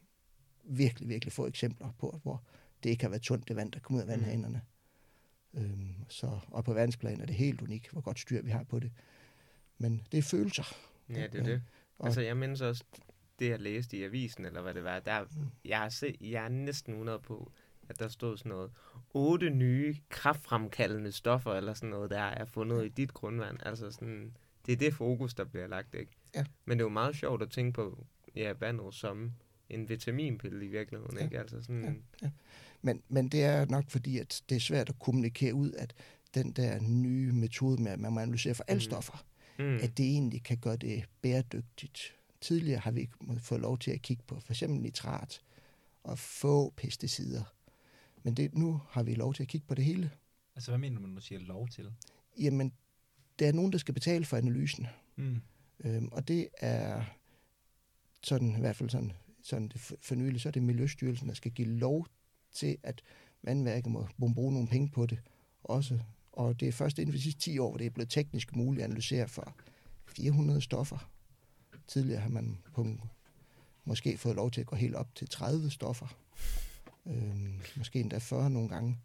virkelig, 0.64 1.10
virkelig 1.10 1.34
få 1.34 1.48
eksempler 1.48 1.92
på, 2.00 2.20
hvor 2.24 2.44
det 2.84 2.90
ikke 2.90 3.04
har 3.04 3.10
været 3.10 3.22
tungt, 3.22 3.48
det 3.48 3.56
vand, 3.56 3.72
der 3.72 3.80
kommer 3.80 4.04
ud 4.04 4.10
af 4.10 4.18
Mm. 4.18 4.24
vandhanerne. 4.24 4.62
Øhm, 5.54 5.96
så, 6.10 6.40
og 6.48 6.64
på 6.64 6.74
verdensplan 6.74 7.22
er 7.22 7.26
det 7.26 7.36
helt 7.36 7.62
unikt, 7.62 7.90
hvor 7.92 8.02
godt 8.02 8.20
styr 8.20 8.42
vi 8.42 8.52
har 8.52 8.64
på 8.64 8.80
det. 8.80 8.92
Men 9.78 10.02
det 10.12 10.18
er 10.18 10.22
følelser. 10.22 10.76
Ja, 11.10 11.28
det 11.28 11.40
er 11.40 11.44
det. 11.44 11.62
Og- 11.98 12.06
Altså, 12.06 12.22
jeg 12.22 12.38
mindes 12.38 12.62
også, 12.62 12.84
det 13.40 13.50
jeg 13.50 13.60
læste 13.60 13.98
i 13.98 14.04
avisen, 14.04 14.46
eller 14.46 14.62
hvad 14.62 14.74
det 14.74 14.84
var, 14.84 15.00
der, 15.00 15.24
Mm. 15.24 15.30
jeg, 15.66 15.80
har 15.80 15.90
set, 15.90 16.16
jeg 16.22 16.46
er 16.46 16.50
næsten 16.50 16.94
100 16.94 17.20
på, 17.20 17.52
at 17.90 18.00
der 18.00 18.08
stod 18.08 18.38
sådan 18.38 18.50
noget, 18.50 18.72
otte 19.14 19.50
nye 19.50 19.96
kraftfremkaldende 20.10 21.12
stoffer, 21.12 21.54
eller 21.54 21.74
sådan 21.74 21.90
noget, 21.90 22.10
der 22.10 22.20
er 22.22 22.46
fundet 22.46 22.86
i 22.86 22.90
dit 22.90 23.14
grundvand. 23.14 23.58
Altså 23.66 23.92
sådan, 23.92 24.38
det 24.66 24.72
er 24.72 24.76
det 24.78 24.94
fokus, 24.94 25.34
der 25.34 25.44
bliver 25.44 25.68
lagt, 25.68 25.96
ikke? 25.96 26.12
Ja. 26.36 26.46
Men 26.66 26.78
det 26.78 26.82
er 26.82 26.86
jo 26.86 26.90
meget 26.94 27.16
sjovt 27.16 27.42
at 27.42 27.50
tænke 27.52 27.72
på, 27.72 28.06
ja, 28.36 28.54
vandet 28.60 28.94
som 28.94 29.32
en 29.70 29.90
vitaminpille 29.90 30.66
i 30.66 30.68
virkeligheden, 30.68 31.18
Ja. 31.18 31.24
ikke? 31.24 31.40
Altså 31.40 31.62
sådan, 31.62 32.04
Men, 32.82 33.02
men 33.10 33.28
det 33.30 33.44
er 33.44 33.66
nok 33.66 33.90
fordi, 33.90 34.18
at 34.20 34.42
det 34.50 34.56
er 34.56 34.60
svært 34.60 34.90
at 34.90 35.00
kommunikere 35.00 35.54
ud, 35.54 35.72
at 35.72 35.94
den 36.36 36.52
der 36.52 36.80
nye 36.80 37.32
metode 37.32 37.82
med, 37.84 37.92
at 37.92 38.00
man 38.00 38.14
må 38.14 38.20
analysere 38.20 38.54
for 38.56 38.64
alle 38.68 38.78
Mm. 38.80 38.82
stoffer, 38.92 39.26
mm, 39.60 39.76
at 39.82 39.98
det 39.98 40.06
egentlig 40.06 40.44
kan 40.44 40.58
gøre 40.58 40.76
det 40.78 41.04
bæredygtigt. 41.22 42.16
Tidligere 42.46 42.80
har 42.80 42.92
vi 42.92 43.00
ikke 43.02 43.14
fået 43.40 43.62
lov 43.62 43.78
til 43.78 43.92
at 43.92 44.02
kigge 44.02 44.24
på 44.28 44.40
for 44.40 44.54
eksempel 44.54 44.80
nitrat 44.82 45.42
og 46.04 46.20
få 46.20 46.70
pesticider. 46.78 47.44
Men 48.24 48.34
det, 48.34 48.54
nu 48.56 48.82
har 48.90 49.04
vi 49.04 49.14
lov 49.16 49.34
til 49.34 49.44
at 49.44 49.50
kigge 49.50 49.68
på 49.68 49.76
det 49.76 49.86
hele. 49.86 50.12
Altså, 50.56 50.72
hvad 50.72 50.80
mener 50.80 51.00
du, 51.02 51.08
når 51.08 51.16
du 51.16 51.22
siger 51.22 51.40
lov 51.40 51.68
til? 51.68 51.94
Jamen, 52.40 52.74
der 53.40 53.48
er 53.48 53.52
nogen, 53.52 53.72
der 53.72 53.78
skal 53.78 53.94
betale 53.94 54.26
for 54.26 54.38
analysen. 54.38 54.88
Mm. 55.16 55.42
Øhm, 55.80 56.08
og 56.12 56.28
det 56.28 56.48
er 56.58 57.04
sådan, 58.24 58.56
i 58.56 58.60
hvert 58.60 58.76
fald 58.76 58.90
sådan, 58.90 59.12
sådan 59.44 59.68
det 59.68 59.80
for- 59.82 60.16
nylig, 60.16 60.42
så 60.42 60.50
er 60.50 60.52
det 60.52 60.64
Miljøstyrelsen, 60.64 61.28
der 61.28 61.34
skal 61.34 61.52
give 61.52 61.68
lov 61.68 62.08
til, 62.52 62.78
at 62.84 63.02
vandværket 63.44 63.92
må 63.92 64.08
bruge 64.36 64.54
nogle 64.54 64.68
penge 64.68 64.90
på 64.90 65.06
det 65.06 65.20
også. 65.64 66.00
Og 66.32 66.60
det 66.60 66.68
er 66.68 66.72
først 66.72 67.00
inden 67.00 67.14
for 67.14 67.18
de 67.18 67.24
sidste 67.24 67.42
10 67.42 67.58
år, 67.60 67.70
hvor 67.70 67.78
det 67.78 67.86
er 67.86 67.90
blevet 67.92 68.10
teknisk 68.10 68.56
muligt 68.56 68.82
at 68.84 68.86
analysere 68.90 69.28
for 69.28 69.54
400 70.06 70.62
stoffer. 70.62 71.10
Tidligere 71.88 72.22
har 72.22 72.30
man 72.30 72.58
på 72.74 72.88
måske 73.86 74.18
fået 74.18 74.36
lov 74.36 74.52
til 74.52 74.62
at 74.62 74.68
gå 74.68 74.76
helt 74.76 74.96
op 74.96 75.16
til 75.16 75.28
30 75.30 75.70
stoffer. 75.70 76.08
Øh, 77.08 77.36
måske 77.76 78.00
endda 78.00 78.18
40 78.18 78.50
nogle 78.50 78.70
gange. 78.70 78.98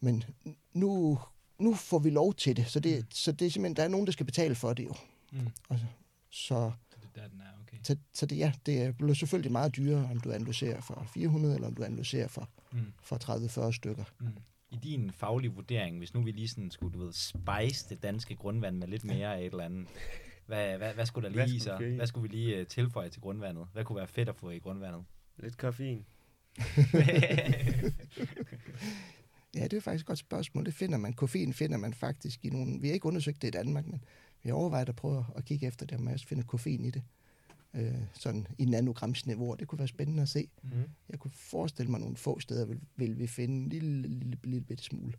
Men 0.00 0.24
nu, 0.72 1.18
nu 1.58 1.74
får 1.74 1.98
vi 1.98 2.10
lov 2.10 2.34
til 2.34 2.56
det, 2.56 2.66
så 2.68 2.80
det, 2.80 2.98
Mm. 2.98 3.06
så 3.10 3.32
det 3.32 3.46
er 3.46 3.50
simpelthen, 3.50 3.76
der 3.76 3.82
er 3.84 3.88
nogen, 3.88 4.06
der 4.06 4.12
skal 4.12 4.26
betale 4.26 4.54
for 4.54 4.72
det 4.72 4.84
jo. 4.84 4.94
Mm. 5.32 5.38
Altså, 5.70 5.86
så 6.30 6.72
Så 6.90 6.96
det 7.00 7.08
er 7.14 7.20
der, 7.22 7.28
den 7.28 7.40
er, 7.40 7.60
okay. 7.62 7.76
så, 7.82 7.96
så 8.12 8.26
det, 8.26 8.38
ja, 8.38 8.52
det 8.66 8.96
bliver 8.96 9.14
selvfølgelig 9.14 9.52
meget 9.52 9.76
dyrere, 9.76 10.08
om 10.10 10.20
du 10.20 10.32
analyserer 10.32 10.80
for 10.80 11.06
400, 11.14 11.54
eller 11.54 11.68
om 11.68 11.74
du 11.74 11.82
analyserer 11.84 12.28
for, 12.28 12.48
Mm. 12.72 12.92
for 13.02 13.16
30-40 13.68 13.72
stykker. 13.72 14.04
Mm. 14.20 14.26
I 14.70 14.76
din 14.76 15.10
faglige 15.10 15.52
vurdering, 15.52 15.98
hvis 15.98 16.14
nu 16.14 16.22
vi 16.22 16.30
lige 16.30 16.48
sådan 16.48 16.70
skulle, 16.70 16.98
du 16.98 17.04
ved, 17.04 17.12
spice 17.12 17.88
det 17.88 18.02
danske 18.02 18.36
grundvand 18.36 18.76
med 18.76 18.88
lidt 18.88 19.04
mere 19.04 19.34
af 19.36 19.40
et 19.40 19.44
eller 19.46 19.64
andet, 19.64 19.88
hvad, 20.46 20.78
hvad, 20.78 20.94
hvad 20.94 21.06
skulle 21.06 21.28
der 21.28 21.34
Hvad 21.34 21.46
lige 21.46 21.56
i 21.56 21.60
skulle 21.60 21.90
så? 21.90 21.96
Hvad 21.96 22.06
skulle 22.06 22.30
vi 22.30 22.36
lige 22.36 22.60
uh, 22.60 22.66
tilføje 22.66 23.08
til 23.08 23.22
grundvandet? 23.22 23.66
Hvad 23.72 23.84
kunne 23.84 23.96
være 23.96 24.06
fedt 24.06 24.28
at 24.28 24.36
få 24.36 24.50
i 24.50 24.58
grundvandet? 24.58 25.04
Lidt 25.36 25.56
koffein. 25.56 26.04
Ja, 29.54 29.64
det 29.64 29.72
er 29.72 29.80
faktisk 29.80 30.02
et 30.02 30.06
godt 30.06 30.18
spørgsmål. 30.18 30.66
Det 30.66 30.74
finder 30.74 30.98
man. 30.98 31.12
Koffein 31.12 31.52
finder 31.52 31.76
man 31.76 31.94
faktisk 31.94 32.44
i 32.44 32.50
nogle... 32.50 32.80
Vi 32.80 32.88
har 32.88 32.94
ikke 32.94 33.06
undersøgt 33.06 33.42
det 33.42 33.48
i 33.48 33.50
Danmark, 33.50 33.86
men 33.86 34.04
vi 34.42 34.48
har 34.48 34.56
overvejet 34.56 34.88
at 34.88 34.96
prøve 34.96 35.26
at 35.36 35.44
kigge 35.44 35.66
efter 35.66 35.86
det, 35.86 35.98
om 35.98 36.04
man 36.04 36.14
også 36.14 36.26
finder 36.26 36.44
koffein 36.44 36.84
i 36.84 36.90
det. 36.90 37.02
Øh, 37.74 37.94
sådan 38.12 38.46
i 38.58 38.64
nanogramsniveau. 38.64 39.54
Det 39.54 39.68
kunne 39.68 39.78
være 39.78 39.88
spændende 39.88 40.22
at 40.22 40.28
se. 40.28 40.48
Mm. 40.62 40.70
Jeg 41.08 41.18
kunne 41.18 41.30
forestille 41.30 41.90
mig 41.90 42.00
nogle 42.00 42.16
få 42.16 42.40
steder, 42.40 42.66
vil, 42.66 42.80
vil 42.96 43.18
vi 43.18 43.26
finde 43.26 43.54
en 43.54 43.68
lille, 43.68 44.02
lille, 44.02 44.38
lille 44.44 44.60
bitte 44.60 44.84
smule. 44.84 45.12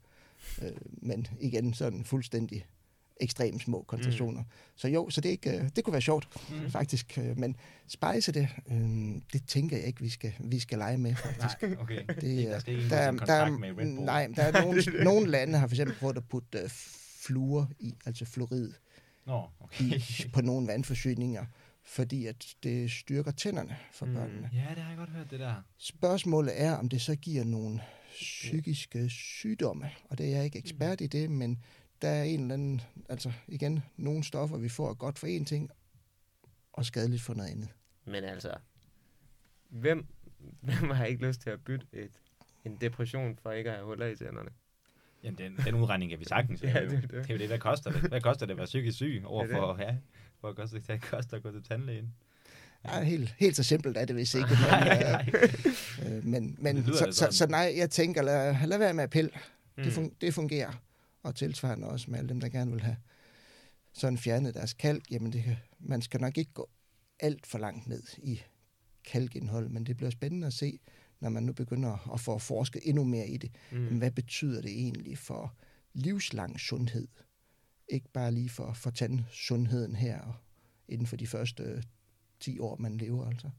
Øh, 0.61 0.71
men 0.91 1.27
igen, 1.39 1.73
sådan 1.73 2.03
fuldstændig 2.03 2.65
ekstremt 3.21 3.61
små 3.61 3.83
koncentrationer. 3.87 4.41
Mm. 4.41 4.47
Så 4.75 4.87
jo, 4.87 5.09
så 5.09 5.21
det, 5.21 5.29
ikke, 5.29 5.49
øh, 5.57 5.69
det 5.75 5.83
kunne 5.83 5.91
være 5.91 6.01
sjovt, 6.01 6.27
Mm. 6.49 6.71
faktisk. 6.71 7.17
Øh, 7.17 7.37
Men 7.37 7.55
spice 7.87 8.31
det, 8.31 8.47
øh, 8.71 8.77
det 9.33 9.47
tænker 9.47 9.77
jeg 9.77 9.85
ikke, 9.85 10.01
vi 10.01 10.09
skal, 10.09 10.33
vi 10.39 10.59
skal 10.59 10.77
lege 10.77 10.97
med, 10.97 11.15
faktisk. 11.15 11.61
Nej, 11.61 11.75
okay. 11.79 12.01
Det, 12.07 12.21
der 12.21 12.55
er- 12.55 12.59
skal 12.59 12.73
ikke 12.75 12.89
der, 12.89 13.11
der, 13.11 13.21
er- 13.21 13.25
der, 13.25 13.33
er- 13.33 13.49
med 13.57 13.69
Red 13.69 13.75
Bull. 13.75 13.89
nej, 14.05 14.27
der 14.35 14.43
er 14.43 14.61
nogle, 14.61 14.83
nogle 15.11 15.31
lande 15.31 15.57
har 15.59 15.67
for 15.67 15.73
eksempel 15.75 15.95
prøvet 15.99 16.17
at 16.17 16.23
putte 16.29 16.63
uh, 16.63 16.69
fluor 17.25 17.71
i, 17.79 17.93
altså 18.05 18.25
fluorid, 18.25 18.71
Nå, 19.25 19.43
okay. 19.59 19.83
i, 19.85 20.03
på 20.33 20.41
nogle 20.41 20.67
vandforsyninger, 20.67 21.45
fordi 21.83 22.25
at 22.25 22.45
det 22.63 22.91
styrker 22.91 23.31
tænderne 23.31 23.77
for 23.93 24.05
Mm. 24.05 24.13
børnene. 24.13 24.49
Ja, 24.53 24.65
det 24.75 24.83
har 24.83 24.89
jeg 24.89 24.97
godt 24.97 25.09
hørt, 25.09 25.31
det 25.31 25.39
der. 25.39 25.53
Spørgsmålet 25.77 26.61
er, 26.61 26.71
om 26.75 26.89
det 26.89 27.01
så 27.01 27.15
giver 27.15 27.43
nogle 27.43 27.79
psykiske 28.11 29.09
sygdomme, 29.09 29.89
og 30.09 30.17
det 30.17 30.25
er 30.25 30.29
jeg 30.35 30.45
ikke 30.45 30.59
ekspert 30.59 31.01
i 31.01 31.07
det, 31.07 31.31
men 31.31 31.57
der 32.05 32.11
er 32.11 32.23
en 32.23 32.41
eller 32.41 32.53
anden, 32.53 32.81
altså 33.09 33.31
igen, 33.47 33.83
nogle 33.97 34.23
stoffer, 34.23 34.57
vi 34.57 34.69
får 34.69 34.93
godt 34.93 35.19
for 35.19 35.27
en 35.27 35.45
ting, 35.45 35.71
og 36.73 36.85
skadeligt 36.85 37.21
for 37.21 37.33
noget 37.33 37.49
andet. 37.49 37.69
Men 38.05 38.23
altså, 38.23 38.53
hvem, 39.69 40.05
hvem 40.61 40.89
har 40.89 41.05
ikke 41.05 41.27
lyst 41.27 41.41
til 41.41 41.49
at 41.49 41.63
bytte 41.63 41.85
et, 41.93 42.11
en 42.65 42.77
depression 42.81 43.37
for 43.41 43.51
ikke 43.51 43.69
at 43.69 43.75
have 43.75 43.85
huller 43.85 44.05
i 44.05 44.15
tænderne? 44.15 44.49
Jamen, 45.23 45.37
den, 45.37 45.57
den 45.65 45.75
udregning 45.75 46.11
kan 46.11 46.19
vi 46.19 46.25
sagtens 46.25 46.61
Ja, 46.63 46.67
det 46.67 46.75
er 46.75 46.89
det, 46.89 47.01
det. 47.01 47.11
det 47.11 47.29
er 47.29 47.33
jo 47.33 47.39
det, 47.39 47.47
hvad 47.47 47.59
koster 47.59 47.91
det? 47.91 48.01
Hvad 48.01 48.21
koster 48.21 48.45
det 48.45 48.51
at 48.51 48.57
være 48.57 48.65
psykisk 48.65 48.95
syg 48.95 49.13
Det 49.15 49.25
overfor, 49.25 49.73
er 49.73 49.83
ja, 49.83 49.95
hvor 50.39 50.53
koster 50.53 50.77
det, 50.79 50.87
det 50.87 51.01
koster 51.01 51.37
at 51.37 51.43
gå 51.43 51.51
til 51.51 51.63
tandlægen? 51.63 52.13
Ja, 52.85 53.03
helt, 53.03 53.35
helt 53.37 53.55
så 53.55 53.63
simpelt 53.63 53.97
er 53.97 54.05
det 54.05 54.15
vist 54.15 54.35
ikke. 54.35 54.49
Nej, 54.69 55.25
Men, 55.99 56.11
øh, 56.11 56.17
øh, 56.17 56.25
men, 56.25 56.57
men 56.59 56.75
Det 56.75 56.95
så, 56.95 57.05
det 57.05 57.15
så, 57.15 57.27
så 57.31 57.47
nej, 57.47 57.73
jeg 57.77 57.89
tænker, 57.89 58.21
lad, 58.21 58.55
lad 58.67 58.77
være 58.77 58.93
med 58.93 59.03
at 59.03 59.09
pille. 59.09 59.29
Mm. 59.77 59.83
Det, 59.83 59.93
fun, 59.93 60.11
det 60.21 60.33
fungerer. 60.33 60.71
Og 61.25 61.35
tilsvarende 61.35 61.87
også 61.87 62.11
med 62.11 62.19
alle 62.19 62.29
dem, 62.29 62.39
der 62.39 62.49
gerne 62.49 62.71
vil 62.71 62.81
have 62.81 62.97
sådan 63.93 64.17
fjernet 64.17 64.53
deres 64.53 64.73
kalk. 64.73 65.11
Jamen, 65.11 65.33
det 65.33 65.43
kan, 65.43 65.55
man 65.79 66.01
skal 66.01 66.21
nok 66.21 66.37
ikke 66.37 66.53
gå 66.53 66.69
alt 67.19 67.47
for 67.47 67.57
langt 67.57 67.87
ned 67.87 68.03
i 68.17 68.41
kalkindhold, 69.05 69.69
men 69.69 69.85
det 69.85 69.97
bliver 69.97 70.09
spændende 70.09 70.47
at 70.47 70.53
se, 70.53 70.79
når 71.19 71.29
man 71.29 71.43
nu 71.43 71.53
begynder 71.53 72.13
at 72.13 72.19
få 72.19 72.37
forsket 72.37 72.81
endnu 72.85 73.03
mere 73.03 73.27
i 73.27 73.37
det. 73.37 73.51
Mm. 73.71 73.97
Hvad 73.97 74.11
betyder 74.11 74.61
det 74.61 74.71
egentlig 74.71 75.17
for 75.17 75.55
livslang 75.93 76.59
sundhed? 76.59 77.07
Ikke 77.89 78.09
bare 78.13 78.31
lige 78.31 78.49
for, 78.49 78.73
for 78.73 78.89
tandsundheden 78.89 79.95
her 79.95 80.21
og 80.21 80.35
inden 80.87 81.07
for 81.07 81.15
de 81.15 81.27
første 81.27 81.83
10 82.39 82.59
år, 82.59 82.77
man 82.77 82.97
lever 82.97 83.27
altså. 83.27 83.49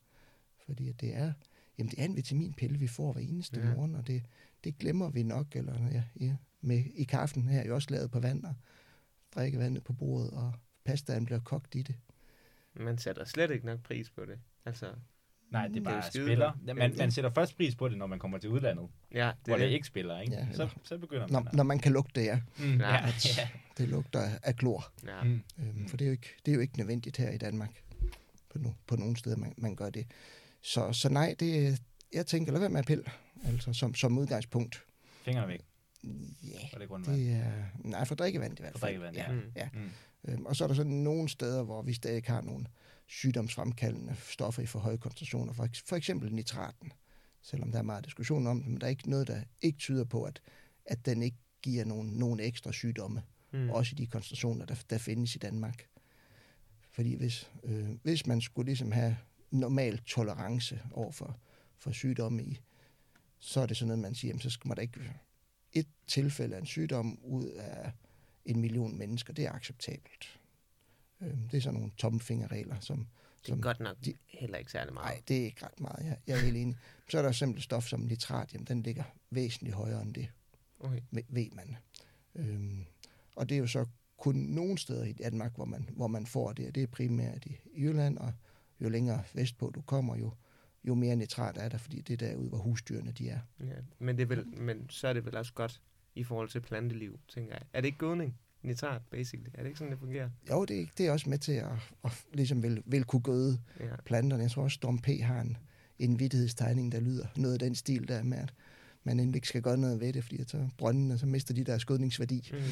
Fordi 0.66 0.92
det 0.92 1.14
er, 1.14 1.32
jamen 1.78 1.90
det 1.90 1.98
er 1.98 2.04
en 2.04 2.16
vitaminpille, 2.16 2.78
vi 2.78 2.86
får 2.86 3.12
hver 3.12 3.22
eneste 3.22 3.60
ja. 3.60 3.74
morgen, 3.74 3.94
og 3.94 4.06
det, 4.06 4.22
det 4.64 4.78
glemmer 4.78 5.10
vi 5.10 5.22
nok, 5.22 5.56
eller 5.56 5.88
ja, 5.90 6.02
ja, 6.20 6.36
med, 6.66 6.84
i 6.94 7.04
kaffen 7.04 7.48
her 7.48 7.60
er 7.60 7.66
jo 7.66 7.74
også 7.74 7.88
lavet 7.90 8.10
på 8.10 8.20
vand, 8.20 8.44
og 8.44 8.54
drikke 9.34 9.58
vandet 9.58 9.84
på 9.84 9.92
bordet, 9.92 10.30
og 10.30 10.52
pastaen 10.84 11.24
bliver 11.24 11.40
kogt 11.40 11.74
i 11.74 11.82
det. 11.82 11.94
Man 12.74 12.98
sætter 12.98 13.24
slet 13.24 13.50
ikke 13.50 13.66
nok 13.66 13.82
pris 13.82 14.10
på 14.10 14.24
det. 14.24 14.38
Altså, 14.64 14.86
Nej, 15.50 15.68
det 15.68 15.76
er 15.76 15.80
Det 15.80 15.86
er 15.86 15.90
jo 15.90 15.96
bare 16.00 16.10
skide 16.10 16.24
spiller. 16.24 16.52
Ja, 16.66 16.74
Man, 16.74 16.94
man 16.98 17.10
sætter 17.10 17.30
først 17.30 17.56
pris 17.56 17.74
på 17.74 17.88
det, 17.88 17.98
når 17.98 18.06
man 18.06 18.18
kommer 18.18 18.38
til 18.38 18.50
udlandet, 18.50 18.88
ja, 19.14 19.26
det 19.26 19.46
hvor 19.46 19.56
det 19.56 19.66
ikke 19.68 19.86
spiller, 19.86 20.20
ikke? 20.20 20.34
Ja, 20.34 20.46
så, 20.52 20.68
så 20.82 20.98
begynder 20.98 21.26
man 21.26 21.32
Når, 21.32 21.48
at... 21.48 21.54
når 21.54 21.64
man 21.64 21.78
kan 21.78 21.92
lugte 21.92 22.20
det, 22.20 22.26
ja. 22.26 22.40
Mm, 22.58 22.80
Ja. 22.80 23.06
ja. 23.38 23.48
Det 23.78 23.88
lugter 23.88 24.28
af 24.42 24.56
klor. 24.56 24.92
Ja. 25.06 25.22
Mm. 25.22 25.40
Øhm, 25.58 25.88
for 25.88 25.96
det 25.96 26.04
er, 26.04 26.08
jo 26.08 26.12
ikke, 26.12 26.34
det 26.46 26.52
er 26.52 26.54
jo 26.54 26.60
ikke 26.60 26.78
nødvendigt 26.78 27.16
her 27.16 27.30
i 27.30 27.38
Danmark. 27.38 27.82
På, 28.48 28.58
no, 28.58 28.70
på 28.86 28.96
nogle 28.96 29.16
steder, 29.16 29.36
man, 29.36 29.54
man 29.56 29.76
gør 29.76 29.90
det. 29.90 30.06
Så, 30.60 30.92
så 30.92 31.08
nej, 31.08 31.34
det, 31.40 31.78
jeg 32.12 32.26
tænker, 32.26 32.52
lad 32.52 32.60
være 32.60 32.68
med 32.70 32.78
at 32.78 32.86
pille. 32.86 33.04
Altså 33.44 33.72
som, 33.72 33.94
som 33.94 34.18
udgangspunkt. 34.18 34.84
Fingrene 35.24 35.48
væk, 35.48 35.60
Ja, 36.42 36.58
og 36.72 36.80
det 36.80 36.82
er 36.82 36.86
grundvand. 36.86 37.16
det 37.16 37.32
er... 37.32 37.52
Nej, 37.84 38.04
for 38.04 38.14
drikkevand 38.14 38.58
i 38.58 38.62
hvert 38.62 38.72
For 38.72 38.78
fald. 38.78 39.00
drikkevand, 39.00 39.16
ja. 39.16 39.32
ja. 39.32 39.32
Mm. 39.32 39.52
ja. 39.56 39.68
Mm. 39.74 39.90
Øhm, 40.32 40.46
og 40.46 40.56
så 40.56 40.64
er 40.64 40.68
der 40.68 40.74
sådan 40.74 40.92
nogle 40.92 41.28
steder, 41.28 41.62
hvor 41.62 41.82
vi 41.82 41.92
stadig 41.92 42.22
har 42.26 42.40
nogle 42.40 42.66
sygdomsfremkaldende 43.06 44.16
stoffer 44.28 44.62
i 44.62 44.66
for 44.66 44.78
høje 44.78 44.96
koncentrationer. 44.96 45.52
For, 45.52 45.68
for 45.86 45.96
eksempel 45.96 46.34
nitraten. 46.34 46.92
Selvom 47.42 47.72
der 47.72 47.78
er 47.78 47.82
meget 47.82 48.04
diskussion 48.04 48.46
om 48.46 48.60
det, 48.62 48.70
men 48.70 48.80
der 48.80 48.86
er 48.86 48.90
ikke 48.90 49.10
noget, 49.10 49.26
der 49.26 49.42
ikke 49.60 49.78
tyder 49.78 50.04
på, 50.04 50.24
at, 50.24 50.40
at 50.86 51.06
den 51.06 51.22
ikke 51.22 51.38
giver 51.62 51.84
nogen, 51.84 52.08
nogen 52.08 52.40
ekstra 52.40 52.72
sygdomme. 52.72 53.22
Mm. 53.52 53.70
også 53.70 53.92
i 53.92 53.96
de 53.96 54.06
koncentrationer, 54.06 54.64
der, 54.66 54.74
der 54.90 54.98
findes 54.98 55.34
i 55.34 55.38
Danmark. 55.38 55.86
Fordi 56.92 57.14
hvis, 57.14 57.50
øh, 57.64 57.88
hvis 58.02 58.26
man 58.26 58.40
skulle 58.40 58.66
ligesom 58.66 58.92
have 58.92 59.16
normal 59.50 59.98
tolerance 59.98 60.80
over 60.92 61.12
for, 61.12 61.38
for 61.78 61.90
sygdomme 61.92 62.42
i, 62.42 62.60
så 63.38 63.60
er 63.60 63.66
det 63.66 63.76
sådan 63.76 63.88
noget, 63.88 63.98
man 64.02 64.14
siger, 64.14 64.28
jamen, 64.28 64.40
så 64.40 64.50
skal 64.50 64.68
man 64.68 64.76
da 64.76 64.82
ikke 64.82 65.12
tilfælde 66.06 66.56
af 66.56 66.60
en 66.60 66.66
sygdom 66.66 67.18
ud 67.22 67.46
af 67.46 67.92
en 68.44 68.60
million 68.60 68.98
mennesker. 68.98 69.32
Det 69.32 69.44
er 69.46 69.52
acceptabelt. 69.52 70.40
Øh, 71.20 71.34
det 71.50 71.56
er 71.56 71.60
sådan 71.60 71.74
nogle 71.80 71.92
tommelfingerregler, 71.98 72.80
som, 72.80 72.96
Det 72.98 73.04
er 73.42 73.48
som 73.48 73.60
godt 73.62 73.80
nok 73.80 73.96
de- 74.04 74.14
heller 74.26 74.58
ikke 74.58 74.70
særlig 74.72 74.94
meget. 74.94 75.06
Nej, 75.14 75.22
det 75.28 75.40
er 75.40 75.44
ikke 75.44 75.64
ret 75.66 75.80
meget. 75.80 76.04
Jeg, 76.06 76.16
jeg 76.26 76.36
er 76.36 76.40
helt 76.40 76.56
enig. 76.56 76.76
Så 77.10 77.18
er 77.18 77.22
der 77.22 77.32
simpelt 77.32 77.64
stof 77.64 77.84
som 77.84 78.00
nitrat, 78.00 78.52
jamen 78.54 78.66
den 78.66 78.82
ligger 78.82 79.04
væsentligt 79.30 79.74
højere 79.76 80.02
end 80.02 80.14
det 80.14 80.28
Okay. 80.80 81.00
ved, 81.12 81.50
man. 81.52 81.76
Øhm, 82.34 82.84
og 83.36 83.48
det 83.48 83.54
er 83.54 83.58
jo 83.58 83.66
så 83.66 83.86
kun 84.18 84.34
nogle 84.36 84.78
steder 84.78 85.04
i 85.04 85.12
Danmark, 85.12 85.54
hvor 85.54 85.64
man, 85.64 85.88
hvor 85.92 86.06
man 86.06 86.26
får 86.26 86.52
det, 86.52 86.74
det 86.74 86.82
er 86.82 86.86
primært 86.86 87.46
i 87.46 87.56
Jylland, 87.76 88.18
og 88.18 88.32
jo 88.80 88.88
længere 88.88 89.22
vestpå 89.34 89.70
du 89.74 89.80
kommer, 89.82 90.16
jo, 90.16 90.32
jo 90.84 90.94
mere 90.94 91.16
nitrat 91.16 91.56
er 91.58 91.68
der, 91.68 91.78
fordi 91.78 92.00
det 92.00 92.22
er 92.22 92.28
derude, 92.28 92.48
hvor 92.48 92.58
husdyrene 92.58 93.12
de 93.12 93.28
er. 93.28 93.40
Ja. 93.60 93.64
Men, 93.98 94.16
det 94.16 94.22
er 94.22 94.26
vel, 94.26 94.46
men 94.46 94.90
så 94.90 95.08
er 95.08 95.12
det 95.12 95.24
vel 95.24 95.36
også 95.36 95.52
godt 95.52 95.80
i 96.16 96.24
forhold 96.24 96.48
til 96.48 96.60
planteliv, 96.60 97.18
tænker 97.28 97.52
jeg. 97.54 97.62
Er 97.72 97.80
det 97.80 97.86
ikke 97.86 97.98
gødning? 97.98 98.34
Nitrat, 98.62 99.02
basically. 99.10 99.48
Er 99.54 99.62
det 99.62 99.66
ikke 99.66 99.78
sådan, 99.78 99.90
det 99.90 99.98
fungerer? 100.00 100.30
Jo, 100.50 100.64
det, 100.64 100.88
det 100.98 101.06
er 101.06 101.12
også 101.12 101.30
med 101.30 101.38
til 101.38 101.52
at, 101.52 101.66
at 102.04 102.24
ligesom 102.34 102.62
vil, 102.62 102.82
vil 102.86 103.04
kunne 103.04 103.22
gøde 103.22 103.58
Ja. 103.80 103.86
planterne. 104.04 104.42
Jeg 104.42 104.50
tror 104.50 104.62
også, 104.62 104.74
Storm 104.74 104.98
P. 104.98 105.06
har 105.06 105.40
en, 105.40 105.56
en 105.98 106.20
vittighedstegning, 106.20 106.92
der 106.92 107.00
lyder 107.00 107.26
noget 107.36 107.52
af 107.52 107.58
den 107.58 107.74
stil 107.74 108.08
der 108.08 108.22
med, 108.22 108.38
at 108.38 108.54
man 109.04 109.20
endelig 109.20 109.36
ikke 109.36 109.48
skal 109.48 109.62
gøre 109.62 109.78
noget 109.78 110.00
ved 110.00 110.12
det, 110.12 110.24
fordi 110.24 110.44
så 110.46 110.68
brøndene, 110.78 111.18
så 111.18 111.26
mister 111.26 111.54
de 111.54 111.64
deres 111.64 111.82
skødningsværdi. 111.82 112.50
Mm. 112.52 112.58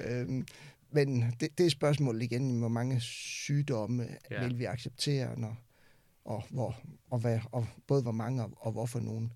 Øhm, 0.00 0.46
men 0.90 1.24
det, 1.40 1.58
det 1.58 1.66
er 1.66 1.70
spørgsmålet 1.70 2.22
igen, 2.22 2.58
hvor 2.58 2.68
mange 2.68 3.00
sygdomme 3.00 4.06
ja. 4.30 4.46
vil 4.46 4.58
vi 4.58 4.64
acceptere, 4.64 5.40
når, 5.40 5.56
og, 6.24 6.42
hvor, 6.50 6.76
og, 7.10 7.18
hvad, 7.18 7.38
og 7.52 7.66
både 7.86 8.02
hvor 8.02 8.12
mange 8.12 8.44
og, 8.44 8.50
og 8.56 8.72
hvorfor 8.72 9.00
nogen. 9.00 9.32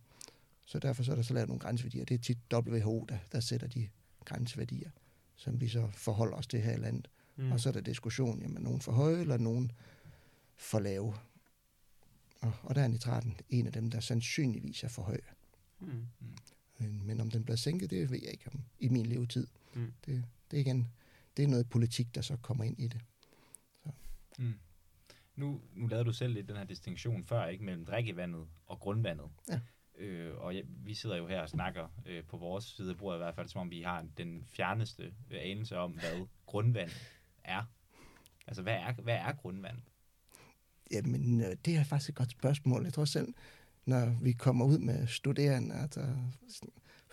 Så 0.68 0.78
derfor 0.78 1.02
så 1.02 1.12
er 1.12 1.16
der 1.16 1.22
så 1.22 1.34
lavet 1.34 1.48
nogle 1.48 1.60
grænseværdier. 1.60 2.04
Det 2.04 2.14
er 2.14 2.18
tit 2.18 2.38
WHO, 2.52 3.04
der, 3.08 3.18
der 3.32 3.40
sætter 3.40 3.66
de 3.66 3.88
grænseværdier, 4.24 4.90
som 5.36 5.60
vi 5.60 5.68
så 5.68 5.88
forholder 5.92 6.36
os 6.36 6.46
til 6.46 6.60
her 6.60 6.72
i 6.72 6.76
landet. 6.76 7.08
Mm. 7.36 7.52
Og 7.52 7.60
så 7.60 7.68
er 7.68 7.72
der 7.72 7.80
diskussion, 7.80 8.42
jamen 8.42 8.62
nogen 8.62 8.80
for 8.80 8.92
høje 8.92 9.20
eller 9.20 9.36
nogen 9.36 9.72
for 10.56 10.78
lave. 10.78 11.14
Og, 12.40 12.52
og 12.62 12.74
der 12.74 12.82
er 12.82 12.88
nitraten 12.88 13.36
en 13.48 13.66
af 13.66 13.72
dem, 13.72 13.90
der 13.90 14.00
sandsynligvis 14.00 14.84
er 14.84 14.88
for 14.88 15.02
høj. 15.02 15.20
Mm. 15.80 16.06
Men, 16.78 17.06
men 17.06 17.20
om 17.20 17.30
den 17.30 17.44
bliver 17.44 17.56
sænket, 17.56 17.90
det 17.90 18.10
ved 18.10 18.18
jeg 18.22 18.32
ikke 18.32 18.50
om 18.54 18.60
i 18.78 18.88
min 18.88 19.06
levetid. 19.06 19.46
Mm. 19.74 19.92
Det, 20.06 20.24
det, 20.50 20.56
er 20.56 20.60
igen, 20.60 20.92
det 21.36 21.42
er 21.42 21.48
noget 21.48 21.70
politik, 21.70 22.14
der 22.14 22.20
så 22.20 22.36
kommer 22.36 22.64
ind 22.64 22.80
i 22.80 22.88
det. 22.88 23.00
Mm. 24.38 24.54
Nu, 25.36 25.60
nu 25.74 25.86
lavede 25.86 26.04
du 26.04 26.12
selv 26.12 26.34
lidt 26.34 26.48
den 26.48 26.56
her 26.56 26.64
distinktion 26.64 27.24
før, 27.24 27.46
ikke 27.46 27.64
mellem 27.64 27.84
drikkevandet 27.84 28.46
og 28.66 28.80
grundvandet. 28.80 29.26
Ja. 29.48 29.60
Øh, 29.98 30.34
og 30.36 30.54
ja, 30.54 30.62
vi 30.66 30.94
sidder 30.94 31.16
jo 31.16 31.26
her 31.26 31.40
og 31.40 31.48
snakker 31.48 31.88
øh, 32.06 32.24
på 32.24 32.36
vores 32.36 32.64
side 32.64 32.90
af 32.90 32.96
bordet 32.96 33.18
i 33.18 33.22
hvert 33.22 33.34
fald, 33.34 33.48
som 33.48 33.60
om 33.60 33.70
vi 33.70 33.82
har 33.82 34.04
den 34.16 34.44
fjerneste 34.46 35.02
øh, 35.30 35.38
anelse 35.40 35.78
om, 35.78 35.92
hvad 35.92 36.26
grundvand 36.46 36.90
er. 37.44 37.62
Altså, 38.46 38.62
hvad 38.62 38.74
er, 38.74 38.92
hvad 38.92 39.14
er 39.14 39.32
grundvand? 39.32 39.76
Jamen, 40.90 41.40
øh, 41.40 41.56
det 41.64 41.76
er 41.76 41.84
faktisk 41.84 42.08
et 42.08 42.14
godt 42.14 42.30
spørgsmål. 42.30 42.84
Jeg 42.84 42.92
tror 42.92 43.04
selv, 43.04 43.34
når 43.86 44.16
vi 44.22 44.32
kommer 44.32 44.64
ud 44.64 44.78
med 44.78 45.06
studerende, 45.06 45.74
og 45.74 45.94
der 45.94 46.16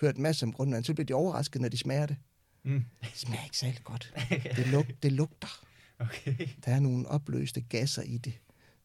hørt 0.01 0.15
en 0.15 0.23
masse 0.23 0.45
om 0.45 0.53
grundvand, 0.53 0.83
så 0.83 0.93
bliver 0.93 1.05
de 1.05 1.13
overrasket, 1.13 1.61
når 1.61 1.69
de 1.69 1.77
smager 1.77 2.05
det. 2.05 2.17
Mm. 2.63 2.85
Det 3.01 3.11
smager 3.13 3.43
ikke 3.43 3.57
særlig 3.57 3.83
godt. 3.83 4.13
Det, 4.57 4.67
luk, 4.67 4.85
det 5.03 5.11
lugter. 5.11 5.65
Okay. 5.99 6.47
Der 6.65 6.71
er 6.71 6.79
nogle 6.79 7.07
opløste 7.07 7.61
gasser 7.61 8.01
i 8.01 8.17
det, 8.17 8.33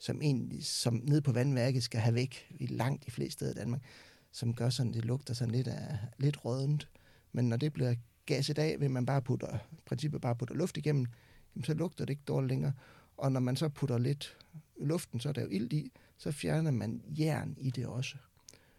som 0.00 0.22
egentlig, 0.22 0.64
som 0.64 0.94
ned 1.04 1.20
på 1.20 1.32
vandværket 1.32 1.82
skal 1.82 2.00
have 2.00 2.14
væk 2.14 2.46
i 2.58 2.66
langt 2.66 3.06
de 3.06 3.10
fleste 3.10 3.32
steder 3.32 3.50
i 3.52 3.54
Danmark, 3.54 3.82
som 4.32 4.54
gør 4.54 4.70
sådan, 4.70 4.92
det 4.92 5.04
lugter 5.04 5.34
sådan 5.34 5.54
lidt, 5.54 5.68
af, 5.68 5.98
lidt 6.18 6.44
rødent. 6.44 6.88
Men 7.32 7.48
når 7.48 7.56
det 7.56 7.72
bliver 7.72 7.94
gasset 8.26 8.58
af, 8.58 8.80
vil 8.80 8.90
man 8.90 9.06
bare 9.06 9.22
putte, 9.22 9.46
i 9.72 9.80
princippet 9.86 10.20
bare 10.20 10.36
putte 10.36 10.54
luft 10.54 10.76
igennem, 10.76 11.06
jamen, 11.54 11.64
så 11.64 11.74
lugter 11.74 12.04
det 12.04 12.10
ikke 12.10 12.22
dårligt 12.28 12.48
længere. 12.48 12.72
Og 13.16 13.32
når 13.32 13.40
man 13.40 13.56
så 13.56 13.68
putter 13.68 13.98
lidt 13.98 14.36
luften, 14.80 15.20
så 15.20 15.28
er 15.28 15.32
der 15.32 15.42
jo 15.42 15.48
ild 15.48 15.72
i, 15.72 15.92
så 16.18 16.32
fjerner 16.32 16.70
man 16.70 17.02
jern 17.18 17.54
i 17.58 17.70
det 17.70 17.86
også, 17.86 18.16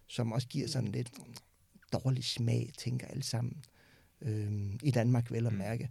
som 0.07 0.31
også 0.31 0.47
giver 0.47 0.67
sådan 0.67 0.89
lidt 0.91 1.11
dårlig 1.93 2.23
smag, 2.23 2.71
tænker 2.77 3.07
alle 3.07 3.23
sammen. 3.23 3.63
Øhm, 4.21 4.79
I 4.83 4.91
Danmark 4.91 5.31
vel 5.31 5.45
at 5.45 5.53
Mm. 5.53 5.57
mærke. 5.59 5.89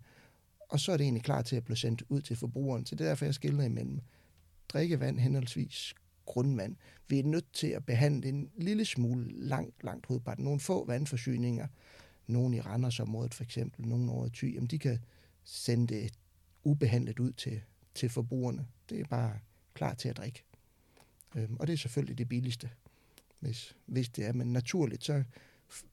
Og 0.68 0.80
så 0.80 0.92
er 0.92 0.96
det 0.96 1.04
egentlig 1.04 1.22
klar 1.24 1.42
til 1.42 1.56
at 1.56 1.64
blive 1.64 1.76
sendt 1.76 2.02
ud 2.08 2.20
til 2.22 2.36
forbrugeren. 2.36 2.86
Så 2.86 2.94
det 2.94 3.04
er 3.04 3.08
derfor, 3.08 3.24
jeg 3.24 3.34
skiller 3.34 3.64
imellem 3.64 4.00
drikkevand 4.72 5.18
henholdsvis 5.18 5.94
grundvand. 6.26 6.76
Vi 7.08 7.18
er 7.18 7.24
nødt 7.24 7.52
til 7.52 7.66
at 7.66 7.86
behandle 7.86 8.28
en 8.28 8.50
lille 8.56 8.84
smule 8.84 9.30
langt, 9.30 9.84
langt 9.84 10.06
hovedparten. 10.06 10.44
Nogle 10.44 10.60
få 10.60 10.86
vandforsyninger, 10.86 11.66
nogle 12.26 12.56
i 12.56 12.60
Randersområdet 12.60 13.34
for 13.34 13.44
eksempel, 13.44 13.88
nogle 13.88 14.12
over 14.12 14.26
i 14.26 14.30
Thy, 14.30 14.54
jamen 14.54 14.66
de 14.66 14.78
kan 14.78 14.98
sende 15.44 15.94
det 15.94 16.12
ubehandlet 16.64 17.18
ud 17.18 17.32
til, 17.32 17.60
til 17.94 18.08
forbrugerne. 18.08 18.66
Det 18.90 19.00
er 19.00 19.04
bare 19.04 19.38
klar 19.74 19.94
til 19.94 20.08
at 20.08 20.16
drikke. 20.16 20.44
Øhm, 21.36 21.56
og 21.60 21.66
det 21.66 21.72
er 21.72 21.76
selvfølgelig 21.76 22.18
det 22.18 22.28
billigste, 22.28 22.70
hvis, 23.40 23.76
hvis 23.86 24.08
det 24.08 24.26
er. 24.26 24.32
Men 24.32 24.52
naturligt, 24.52 25.04
så 25.04 25.24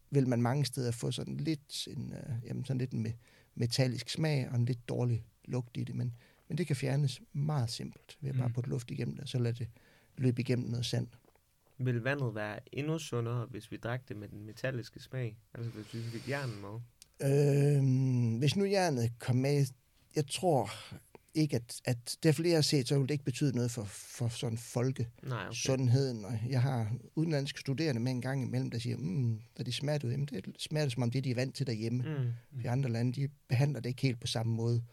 vil 0.09 0.27
man 0.27 0.41
mange 0.41 0.65
steder 0.65 0.91
få 0.91 1.11
sådan 1.11 1.37
lidt 1.37 1.87
en, 1.87 2.13
øh, 2.13 2.35
jamen 2.45 2.65
sådan 2.65 2.77
lidt 2.77 2.91
en 2.91 3.07
me- 3.07 3.17
metallisk 3.55 4.09
smag 4.09 4.49
og 4.49 4.55
en 4.55 4.65
lidt 4.65 4.89
dårlig 4.89 5.25
lugt 5.45 5.77
i 5.77 5.83
det. 5.83 5.95
Men, 5.95 6.13
men 6.47 6.57
det 6.57 6.67
kan 6.67 6.75
fjernes 6.75 7.21
meget 7.33 7.69
simpelt 7.69 8.17
ved 8.21 8.29
at 8.29 8.37
bare 8.37 8.47
Mm. 8.47 8.53
putte 8.53 8.69
luft 8.69 8.91
igennem 8.91 9.15
det, 9.15 9.23
og 9.23 9.29
så 9.29 9.39
lade 9.39 9.53
det 9.55 9.67
løbe 10.17 10.41
igennem 10.41 10.69
noget 10.69 10.85
sand. 10.85 11.07
Vil 11.79 11.95
vandet 12.03 12.35
være 12.35 12.59
endnu 12.71 12.99
sundere, 12.99 13.45
hvis 13.45 13.71
vi 13.71 13.77
drak 13.77 14.09
det 14.09 14.17
med 14.17 14.27
den 14.27 14.45
metalliske 14.45 14.99
smag? 14.99 15.37
Altså 15.53 15.71
hvis 15.71 15.93
vi 15.93 16.01
fik 16.01 16.29
jernen 16.29 16.55
med? 16.61 16.79
Øhm, 17.77 18.37
hvis 18.37 18.55
nu 18.55 18.65
jernet 18.65 19.11
kom 19.19 19.35
med, 19.35 19.65
jeg 20.15 20.27
tror 20.27 20.69
ikke, 21.33 21.55
at, 21.55 21.81
at 21.85 22.17
det 22.23 22.29
er 22.29 22.33
flere, 22.33 22.55
har 22.55 22.61
set, 22.61 22.87
så 22.87 22.97
vil 22.99 23.07
det 23.07 23.13
ikke 23.13 23.23
betyde 23.25 23.55
noget 23.55 23.71
for, 23.71 23.83
for 23.83 24.27
sådan 24.27 24.57
folke. 24.57 25.07
Nej, 25.23 25.43
okay. 25.45 25.53
sundheden. 25.53 26.25
Og 26.25 26.33
jeg 26.49 26.61
har 26.61 26.91
udenlandske 27.15 27.59
studerende 27.59 28.01
med 28.01 28.11
en 28.11 28.21
gang 28.21 28.43
imellem, 28.43 28.69
der 28.71 28.79
siger, 28.79 28.97
mm, 28.97 29.41
da 29.57 29.63
de 29.63 29.71
smager 29.73 29.97
det, 29.99 30.31
det 30.31 30.55
smager 30.59 30.85
det, 30.85 30.93
som 30.93 31.03
om 31.03 31.11
det, 31.11 31.23
de 31.23 31.31
er 31.31 31.35
vant 31.35 31.55
til 31.55 31.67
derhjemme. 31.67 32.03
Mm. 32.53 32.61
I 32.61 32.65
andre 32.65 32.89
lande, 32.89 33.13
de 33.21 33.29
behandler 33.47 33.79
det 33.79 33.89
ikke 33.89 34.01
helt 34.01 34.19
på 34.19 34.27
samme 34.27 34.53
måde. 34.55 34.83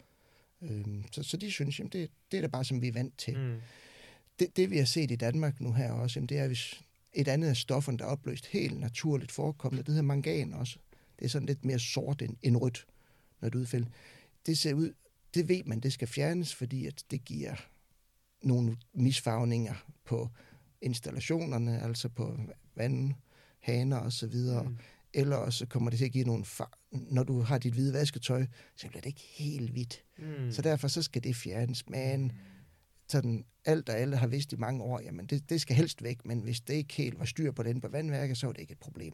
Øhm, 0.69 1.03
så, 1.11 1.23
så 1.23 1.37
de 1.37 1.51
synes, 1.51 1.79
jamen 1.79 1.91
det, 1.91 2.09
det 2.31 2.37
er 2.37 2.41
da 2.41 2.47
bare, 2.47 2.65
som 2.65 2.81
vi 2.81 2.87
er 2.87 2.93
vant 2.93 3.17
til. 3.17 3.37
Mm. 3.37 3.61
Det, 4.39 4.57
det, 4.57 4.71
vi 4.71 4.77
har 4.77 4.85
set 4.85 5.11
i 5.11 5.15
Danmark 5.15 5.61
nu 5.61 5.73
her 5.73 5.91
også, 5.91 6.19
jamen, 6.19 6.29
det 6.29 6.37
er, 6.37 6.47
hvis 6.47 6.81
et 7.13 7.27
andet 7.27 7.47
af 7.47 7.57
stofferne, 7.57 7.97
der 7.97 8.05
er 8.05 8.09
opløst 8.09 8.45
helt 8.45 8.79
naturligt 8.79 9.31
forekommende, 9.31 9.83
det 9.83 9.89
hedder 9.89 10.01
mangan 10.01 10.53
også. 10.53 10.79
Det 11.19 11.25
er 11.25 11.29
sådan 11.29 11.45
lidt 11.45 11.65
mere 11.65 11.79
sort 11.79 12.21
end, 12.21 12.35
end 12.41 12.57
rødt, 12.57 12.87
når 13.41 13.49
det 13.49 13.59
udfælder. 13.59 13.87
Det 14.45 14.57
ser 14.57 14.73
ud, 14.73 14.93
det 15.33 15.49
ved 15.49 15.63
man, 15.63 15.79
det 15.79 15.93
skal 15.93 16.07
fjernes, 16.07 16.55
fordi 16.55 16.85
at 16.85 17.03
det 17.11 17.25
giver 17.25 17.55
nogle 18.41 18.77
misfarvninger 18.93 19.73
på 20.05 20.29
installationerne, 20.81 21.81
altså 21.81 22.09
på 22.09 22.39
vandhaner 22.75 23.97
og 23.97 24.13
så 24.13 24.27
videre. 24.27 24.63
Mm. 24.63 24.77
Mm. 25.15 25.21
Eller 25.21 25.35
også 25.35 25.65
kommer 25.65 25.89
det 25.89 25.97
til 25.99 26.05
at 26.05 26.11
give 26.11 26.23
nogle 26.25 26.45
far- 26.45 26.79
når 26.91 27.23
du 27.23 27.41
har 27.41 27.57
dit 27.57 27.73
hvide 27.73 27.93
vasketøj, 27.93 28.45
så 28.75 28.87
bliver 28.87 29.01
det 29.01 29.07
ikke 29.09 29.21
helt 29.35 29.69
hvidt. 29.71 30.03
Mm. 30.17 30.51
Så 30.51 30.61
derfor 30.61 30.87
så 30.87 31.01
skal 31.01 31.23
det 31.23 31.35
fjernes. 31.35 31.89
Men 31.89 32.31
sådan 33.07 33.45
alt 33.65 33.89
og 33.89 33.97
alle 33.97 34.17
har 34.17 34.27
vidst 34.27 34.53
i 34.53 34.55
mange 34.55 34.83
år, 34.83 34.99
jamen 35.01 35.25
det, 35.25 35.49
det 35.49 35.61
skal 35.61 35.75
helst 35.75 36.03
væk, 36.03 36.25
men 36.25 36.39
hvis 36.39 36.61
det 36.61 36.73
ikke 36.73 36.93
helt 36.93 37.19
var 37.19 37.25
styr 37.25 37.51
på 37.51 37.63
den 37.63 37.81
på 37.81 37.87
vandværket, 37.87 38.37
så 38.37 38.47
er 38.47 38.51
det 38.51 38.61
ikke 38.61 38.71
et 38.71 38.79
problem. 38.79 39.13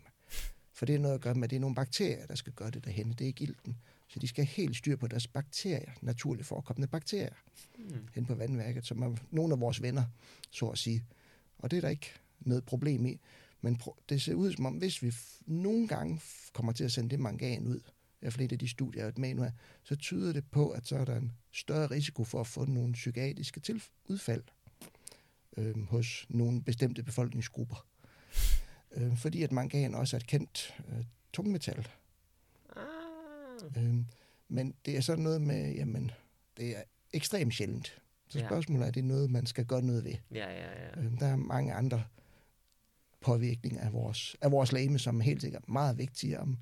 For 0.73 0.85
det 0.85 0.95
er 0.95 0.99
noget 0.99 1.15
at 1.15 1.21
gøre 1.21 1.33
med, 1.35 1.43
at 1.43 1.49
det 1.49 1.55
er 1.55 1.59
nogle 1.59 1.75
bakterier, 1.75 2.25
der 2.25 2.35
skal 2.35 2.53
gøre 2.53 2.71
det 2.71 2.85
derhen. 2.85 3.09
Det 3.11 3.21
er 3.21 3.25
ikke 3.25 3.43
ilten. 3.43 3.77
Så 4.07 4.19
de 4.19 4.27
skal 4.27 4.45
helt 4.45 4.75
styr 4.77 4.95
på 4.95 5.07
deres 5.07 5.27
bakterier, 5.27 5.91
naturligt 6.01 6.47
forekommende 6.47 6.87
bakterier, 6.87 7.33
Mm. 7.77 8.07
hen 8.15 8.25
på 8.25 8.35
vandværket, 8.35 8.85
som 8.85 9.01
er 9.01 9.15
nogle 9.31 9.53
af 9.53 9.59
vores 9.59 9.81
venner, 9.81 10.03
så 10.51 10.67
at 10.67 10.77
sige. 10.77 11.03
Og 11.57 11.71
det 11.71 11.77
er 11.77 11.81
der 11.81 11.89
ikke 11.89 12.11
noget 12.39 12.65
problem 12.65 13.05
i. 13.05 13.19
Men 13.61 13.81
det 14.09 14.21
ser 14.21 14.33
ud 14.33 14.53
som 14.53 14.65
om, 14.65 14.73
hvis 14.73 15.03
vi 15.03 15.13
nogle 15.45 15.87
gange 15.87 16.21
kommer 16.53 16.71
til 16.71 16.83
at 16.83 16.91
sende 16.91 17.09
det 17.09 17.19
mangan 17.19 17.67
ud, 17.67 17.77
i 17.77 18.19
hvert 18.19 18.33
fald 18.33 18.45
et 18.45 18.51
af 18.51 18.59
de 18.59 18.67
studier, 18.67 19.03
jeg 19.03 19.13
med 19.17 19.35
nu 19.35 19.45
så 19.83 19.95
tyder 19.95 20.33
det 20.33 20.43
på, 20.51 20.69
at 20.69 20.87
så 20.87 20.97
er 20.97 21.05
der 21.05 21.17
en 21.17 21.31
større 21.51 21.87
risiko 21.87 22.23
for 22.23 22.39
at 22.39 22.47
få 22.47 22.65
nogle 22.65 22.93
psykiatriske 22.93 23.81
udfald 24.05 24.43
øh, 25.57 25.83
hos 25.83 26.25
nogle 26.29 26.63
bestemte 26.63 27.03
befolkningsgrupper. 27.03 27.85
Øh, 28.91 29.17
fordi 29.17 29.43
at 29.43 29.51
mangan 29.51 29.95
også 29.95 30.15
er 30.15 30.19
et 30.19 30.27
kendt 30.27 30.75
øh, 30.89 31.05
tungmetal. 31.33 31.87
Ah. 32.75 33.83
Øh, 33.83 33.95
men 34.49 34.73
det 34.85 34.97
er 34.97 35.01
sådan 35.01 35.23
noget 35.23 35.41
med, 35.41 35.73
jamen, 35.73 36.11
det 36.57 36.77
er 36.77 36.81
ekstremt 37.13 37.53
sjældent. 37.53 38.01
Så 38.27 38.39
Ja. 38.39 38.45
spørgsmålet 38.47 38.83
er, 38.83 38.87
er 38.87 38.91
det 38.91 39.03
noget, 39.03 39.31
man 39.31 39.45
skal 39.45 39.65
gøre 39.65 39.81
noget 39.81 40.03
ved? 40.03 40.15
Ja, 40.31 40.49
ja, 40.51 40.83
ja. 40.83 41.01
Øh, 41.01 41.19
der 41.19 41.25
er 41.27 41.35
mange 41.35 41.73
andre 41.73 42.03
påvirkninger 43.21 43.81
af 43.81 43.93
vores, 43.93 44.35
af 44.41 44.51
vores 44.51 44.71
læme, 44.71 44.99
som 44.99 45.19
er 45.19 45.23
helt 45.23 45.41
sikkert 45.41 45.69
meget 45.69 45.97
vigtige 45.97 46.39
om 46.39 46.57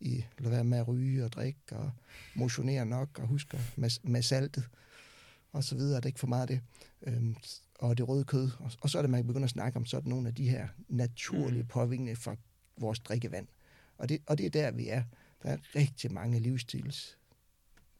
i 0.00 0.24
lade 0.38 0.50
være 0.50 0.64
med 0.64 0.78
at 0.78 0.88
ryge 0.88 1.24
og 1.24 1.32
drikke 1.32 1.60
og 1.72 1.90
motionere 2.34 2.86
nok 2.86 3.18
og 3.18 3.26
huske 3.26 3.60
med, 3.76 3.90
med 4.02 4.22
saltet 4.22 4.68
og 5.52 5.64
så 5.64 5.74
videre, 5.76 5.96
at 5.96 6.02
det 6.02 6.08
ikke 6.08 6.20
for 6.20 6.26
meget 6.26 6.40
af 6.42 6.46
det. 6.48 6.60
Øhm, 7.02 7.36
og 7.78 7.98
det 7.98 8.08
røde 8.08 8.24
kød. 8.24 8.50
Og, 8.58 8.70
og 8.80 8.90
så 8.90 8.98
er 8.98 9.02
det, 9.02 9.10
man 9.10 9.18
kan 9.18 9.26
begynde 9.26 9.44
at 9.44 9.50
snakke 9.50 9.76
om 9.76 9.84
sådan 9.84 10.08
nogle 10.08 10.28
af 10.28 10.34
de 10.34 10.48
her 10.48 10.68
naturlige 10.88 11.62
Mm. 11.62 11.68
påvirkninger 11.68 12.14
fra 12.14 12.36
vores 12.78 13.00
drikkevand. 13.00 13.46
Og 13.98 14.08
det, 14.08 14.22
og 14.26 14.38
det 14.38 14.46
er 14.46 14.50
der, 14.50 14.70
vi 14.70 14.88
er. 14.88 15.02
Der 15.42 15.48
er 15.48 15.56
rigtig 15.76 16.12
mange 16.12 16.40
livsstils 16.40 17.18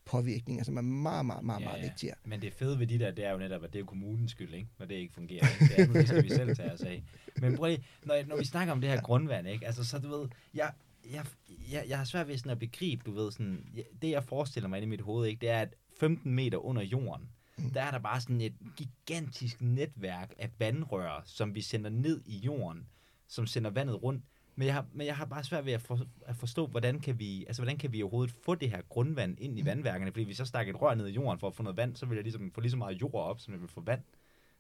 påvirkninger, 0.07 0.65
som 0.65 0.77
er 0.77 0.81
meget, 0.81 1.27
meget, 1.27 1.45
meget, 1.45 1.61
Ja, 1.61 1.65
meget 1.65 1.79
ja. 1.83 1.83
vigtigere. 1.89 2.17
Men 2.25 2.43
det 2.43 2.53
fede 2.53 2.79
ved 2.79 2.87
de 2.87 2.99
der, 2.99 3.11
det 3.11 3.25
er 3.25 3.33
jo 3.33 3.39
netop, 3.39 3.65
at 3.65 3.73
det 3.73 3.79
er 3.79 3.81
jo 3.81 3.87
kommunens 3.87 4.31
skyld, 4.31 4.55
ikke? 4.55 4.69
Når 4.79 4.87
det 4.87 4.95
ikke 4.95 5.15
fungerer. 5.15 5.47
Ikke? 5.61 5.75
Det, 5.77 5.89
er, 5.89 5.93
det 5.93 6.09
skal 6.09 6.25
vi 6.25 6.29
selv 6.29 6.57
tage 6.57 6.73
os 6.73 6.81
af. 6.81 7.03
Men 7.41 7.57
prøv 7.57 7.69
lige, 7.69 7.85
når, 8.05 8.23
når 8.27 8.37
vi 8.37 8.45
snakker 8.45 8.73
om 8.73 8.81
det 8.81 8.91
her 8.91 9.01
grundvand, 9.01 9.49
ikke? 9.49 9.67
Altså, 9.67 9.85
så 9.85 9.99
du 9.99 10.09
ved, 10.09 10.29
jeg, 10.55 10.73
jeg, 11.13 11.25
jeg, 11.73 11.85
jeg 11.89 11.99
har 11.99 12.05
svært 12.05 12.29
ved 12.29 12.39
sådan 12.39 12.53
at 12.53 12.59
begribe, 12.59 13.03
du 13.07 13.13
ved, 13.13 13.33
sådan, 13.33 13.67
det 14.03 14.11
jeg 14.11 14.25
forestiller 14.25 14.69
mig 14.69 14.77
inde 14.77 14.87
i 14.87 14.91
mit 14.91 15.01
hoved, 15.01 15.27
ikke? 15.29 15.41
Det 15.41 15.49
er, 15.51 15.61
at 15.61 15.75
15 16.01 16.33
meter 16.35 16.59
under 16.59 16.83
jorden, 16.83 17.29
Mm. 17.59 17.71
der 17.71 17.83
er 17.83 17.91
der 17.91 17.99
bare 17.99 18.21
sådan 18.21 18.41
et 18.41 18.55
gigantisk 18.77 19.61
netværk 19.61 20.35
af 20.39 20.51
vandrør, 20.59 21.23
som 21.27 21.55
vi 21.55 21.61
sender 21.61 21.91
ned 21.91 22.23
i 22.27 22.37
jorden, 22.39 22.87
som 23.29 23.47
sender 23.47 23.71
vandet 23.71 24.03
rundt. 24.03 24.25
Men 24.57 24.67
jeg 24.67 24.75
har, 24.75 24.87
men 24.93 25.07
jeg 25.07 25.17
har 25.17 25.25
bare 25.25 25.45
svært 25.45 25.65
ved 25.67 25.73
at, 25.73 25.83
for, 25.83 26.01
at 26.27 26.37
forstå, 26.37 26.67
hvordan 26.67 27.01
kan, 27.01 27.19
vi, 27.19 27.45
altså, 27.47 27.63
hvordan 27.63 27.79
kan 27.79 27.93
vi 27.93 28.03
overhovedet 28.03 28.35
få 28.45 28.55
det 28.55 28.71
her 28.71 28.83
grundvand 28.89 29.41
ind 29.41 29.59
i 29.59 29.63
Mm. 29.63 29.67
vandværkerne? 29.67 30.13
Fordi 30.13 30.25
hvis 30.25 30.37
så 30.37 30.45
stak 30.45 30.69
et 30.69 30.81
rør 30.83 30.95
ned 30.95 31.07
i 31.09 31.13
jorden 31.13 31.39
for 31.39 31.47
at 31.49 31.55
få 31.55 31.63
noget 31.63 31.77
vand, 31.77 31.97
så 31.97 32.07
vil 32.07 32.15
jeg 32.17 32.23
ligesom 32.23 32.51
få 32.53 32.61
lige 32.61 32.71
så 32.71 32.77
meget 32.77 33.01
jord 33.01 33.15
op, 33.15 33.41
som 33.41 33.53
jeg 33.55 33.61
vil 33.61 33.69
få 33.69 33.81
vand, 33.81 34.01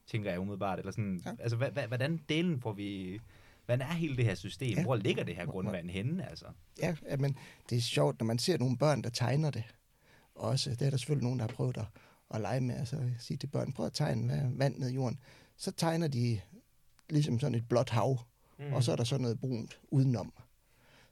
tænker 0.06 0.30
jeg 0.30 0.40
umiddelbart. 0.40 0.78
Eller 0.78 0.92
sådan, 0.92 1.22
Ja. 1.26 1.32
Altså, 1.38 1.56
hva, 1.56 1.68
hva, 1.70 1.86
hvordan 1.86 2.20
delen 2.28 2.60
får 2.60 2.72
vi... 2.72 3.20
Hvordan 3.66 3.80
er 3.80 3.92
hele 3.92 4.16
det 4.16 4.24
her 4.24 4.34
system? 4.34 4.76
Ja. 4.76 4.82
Hvor 4.82 4.96
ligger 4.96 5.24
det 5.24 5.36
her 5.36 5.46
grundvand 5.46 5.90
henne, 5.90 6.28
altså? 6.30 6.46
Ja, 6.82 6.96
men 7.18 7.36
det 7.70 7.78
er 7.78 7.82
sjovt, 7.82 8.18
når 8.20 8.24
man 8.26 8.38
ser 8.38 8.58
nogle 8.58 8.78
børn, 8.78 9.02
der 9.02 9.10
tegner 9.10 9.50
det. 9.50 9.64
Også, 10.34 10.70
det 10.70 10.82
er 10.82 10.90
der 10.90 10.96
selvfølgelig 10.96 11.24
nogen, 11.24 11.38
der 11.38 11.46
har 11.46 11.54
prøvet 11.54 11.76
at, 11.76 11.84
at 12.34 12.40
lege 12.40 12.60
med. 12.60 12.74
Altså, 12.76 13.10
sige 13.18 13.36
til 13.36 13.46
børn, 13.46 13.72
prøv 13.72 13.86
at 13.86 13.92
tegne 13.92 14.26
hvad- 14.26 14.50
vand 14.58 14.78
ned 14.78 14.90
i 14.90 14.94
jorden. 14.94 15.18
Så 15.56 15.72
tegner 15.72 16.08
de 16.08 16.40
ligesom 17.10 17.40
sådan 17.40 17.54
et 17.54 17.68
blåt 17.68 17.90
hav, 17.90 18.18
mm. 18.58 18.72
og 18.72 18.84
så 18.84 18.92
er 18.92 18.96
der 18.96 19.04
sådan 19.04 19.22
noget 19.22 19.40
brunt 19.40 19.80
udenom. 19.90 20.32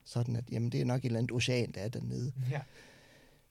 Sådan 0.04 0.36
at, 0.36 0.44
jamen, 0.50 0.72
det 0.72 0.80
er 0.80 0.84
nok 0.84 1.00
et 1.00 1.04
eller 1.04 1.18
andet 1.18 1.32
ocean, 1.32 1.72
der 1.72 1.80
er 1.80 1.88
dernede. 1.88 2.32
Ja. 2.50 2.60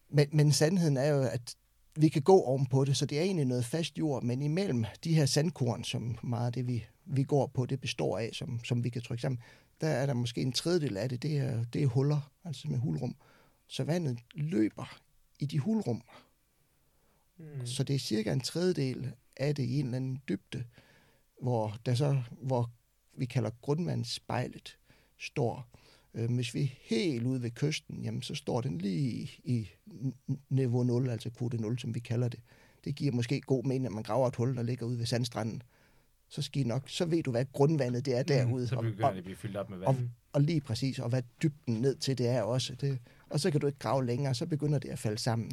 Men, 0.09 0.27
men 0.31 0.51
sandheden 0.51 0.97
er 0.97 1.07
jo, 1.07 1.22
at 1.22 1.55
vi 1.95 2.09
kan 2.09 2.22
gå 2.22 2.41
ovenpå 2.41 2.85
det, 2.85 2.97
så 2.97 3.05
det 3.05 3.19
er 3.19 3.23
egentlig 3.23 3.45
noget 3.45 3.65
fast 3.65 3.97
jord, 3.97 4.23
men 4.23 4.41
imellem 4.41 4.85
de 5.03 5.13
her 5.13 5.26
sandkorn, 5.26 5.84
som 5.84 6.18
meget 6.23 6.45
af 6.45 6.53
det, 6.53 6.68
vi, 6.68 6.85
vi 7.05 7.23
går 7.23 7.47
på, 7.47 7.65
det 7.65 7.81
består 7.81 8.18
af, 8.18 8.30
som, 8.34 8.63
som 8.63 8.84
vi 8.84 8.89
kan 8.89 9.01
trykke 9.01 9.22
sammen, 9.22 9.41
der 9.81 9.88
er 9.88 10.05
der 10.05 10.13
måske 10.13 10.41
en 10.41 10.51
tredjedel 10.51 10.97
af 10.97 11.09
det, 11.09 11.22
det 11.22 11.38
er, 11.38 11.63
det 11.63 11.84
er 11.84 11.88
huller, 11.88 12.31
altså 12.45 12.68
med 12.68 12.77
hulrum. 12.77 13.15
Så 13.68 13.84
vandet 13.84 14.19
løber 14.34 14.99
i 15.39 15.45
de 15.45 15.59
hulrum, 15.59 16.01
Mm. 17.41 17.65
så 17.65 17.84
det 17.84 17.95
er 17.95 17.99
cirka 17.99 18.34
en 18.34 18.41
tredjedel 18.41 19.11
af 19.38 19.55
det 19.55 19.63
i 19.63 19.80
en 19.80 19.85
eller 19.85 19.95
anden 19.97 20.22
dybde, 20.30 20.63
hvor, 21.41 21.77
der 21.85 21.95
så, 21.95 22.22
hvor 22.41 22.69
vi 23.13 23.25
kalder 23.25 23.49
grundvandsspejlet 23.61 24.77
står. 25.19 25.67
Øh, 26.13 26.31
hvis 26.35 26.53
vi 26.53 26.61
er 26.61 26.67
helt 26.81 27.25
ude 27.25 27.41
ved 27.41 27.51
kysten, 27.51 28.03
jamen, 28.03 28.21
så 28.21 28.35
står 28.35 28.61
den 28.61 28.77
lige 28.77 29.31
i 29.43 29.69
niveau 30.49 30.83
0, 30.83 31.09
altså 31.09 31.29
kvote 31.29 31.57
0, 31.57 31.79
som 31.79 31.95
vi 31.95 31.99
kalder 31.99 32.27
det. 32.27 32.39
Det 32.83 32.95
giver 32.95 33.11
måske 33.11 33.41
god 33.41 33.63
mening, 33.63 33.85
at 33.85 33.91
man 33.91 34.03
graver 34.03 34.27
et 34.27 34.35
hul, 34.35 34.55
der 34.55 34.63
ligger 34.63 34.85
ude 34.85 34.99
ved 34.99 35.05
sandstranden. 35.05 35.63
så 36.29 36.41
skal 36.41 36.61
I 36.61 36.63
nok, 36.63 36.89
så 36.89 37.05
ved 37.05 37.23
du, 37.23 37.31
hvad 37.31 37.45
grundvandet 37.53 38.05
det 38.05 38.17
er 38.17 38.23
derude. 38.23 38.63
Mm, 38.63 38.67
så 38.67 38.75
og, 38.75 38.83
begynder 38.83 39.07
og, 39.07 39.11
det 39.11 39.17
at 39.17 39.23
blive 39.23 39.38
fyldt 39.38 39.57
op 39.57 39.69
med 39.69 39.77
og, 39.77 39.95
vand. 39.95 40.09
og 40.33 40.41
lige 40.41 40.61
præcis, 40.61 40.99
og 40.99 41.09
hvad 41.09 41.23
dybden 41.43 41.81
ned 41.81 41.95
til 41.95 42.17
det 42.17 42.27
er 42.27 42.41
også. 42.41 42.75
Det, 42.75 42.99
og 43.29 43.39
så 43.39 43.51
kan 43.51 43.61
du 43.61 43.67
ikke 43.67 43.79
grave 43.79 44.05
længere, 44.05 44.35
så 44.35 44.45
begynder 44.45 44.79
det 44.79 44.89
at 44.89 44.99
falde 44.99 45.17
sammen. 45.17 45.51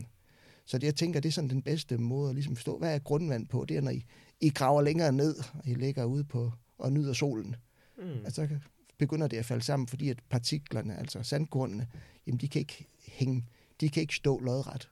Så 0.65 0.79
det, 0.79 0.87
jeg 0.87 0.95
tænker, 0.95 1.21
det 1.21 1.29
er 1.29 1.33
sådan 1.33 1.51
den 1.51 1.63
bedste 1.63 1.99
måde 1.99 2.29
at 2.29 2.35
ligesom 2.35 2.57
forstå, 2.57 2.79
hvad 2.79 2.95
er 2.95 2.99
grundvand 2.99 3.47
på? 3.47 3.65
Det 3.65 3.77
er, 3.77 3.81
når 3.81 3.91
I, 3.91 4.05
I 4.41 4.49
graver 4.49 4.83
længere 4.83 5.13
ned, 5.13 5.37
og 5.55 5.67
I 5.67 5.75
ligger 5.75 6.05
ude 6.05 6.25
på 6.25 6.53
og 6.79 6.93
nyder 6.93 7.13
solen. 7.13 7.57
Mm. 7.99 8.25
Altså, 8.25 8.47
så 8.49 8.59
begynder 8.99 9.27
det 9.29 9.37
at 9.37 9.45
falde 9.45 9.65
sammen, 9.65 9.87
fordi 9.87 10.09
at 10.09 10.19
partiklerne, 10.29 10.99
altså 10.99 11.23
sandkornene, 11.23 11.89
jamen 12.27 12.41
de 12.41 12.49
kan 12.49 12.61
ikke 12.61 12.87
hænge, 13.07 13.47
de 13.81 13.89
kan 13.89 14.01
ikke 14.01 14.15
stå 14.15 14.39
lodret. 14.39 14.91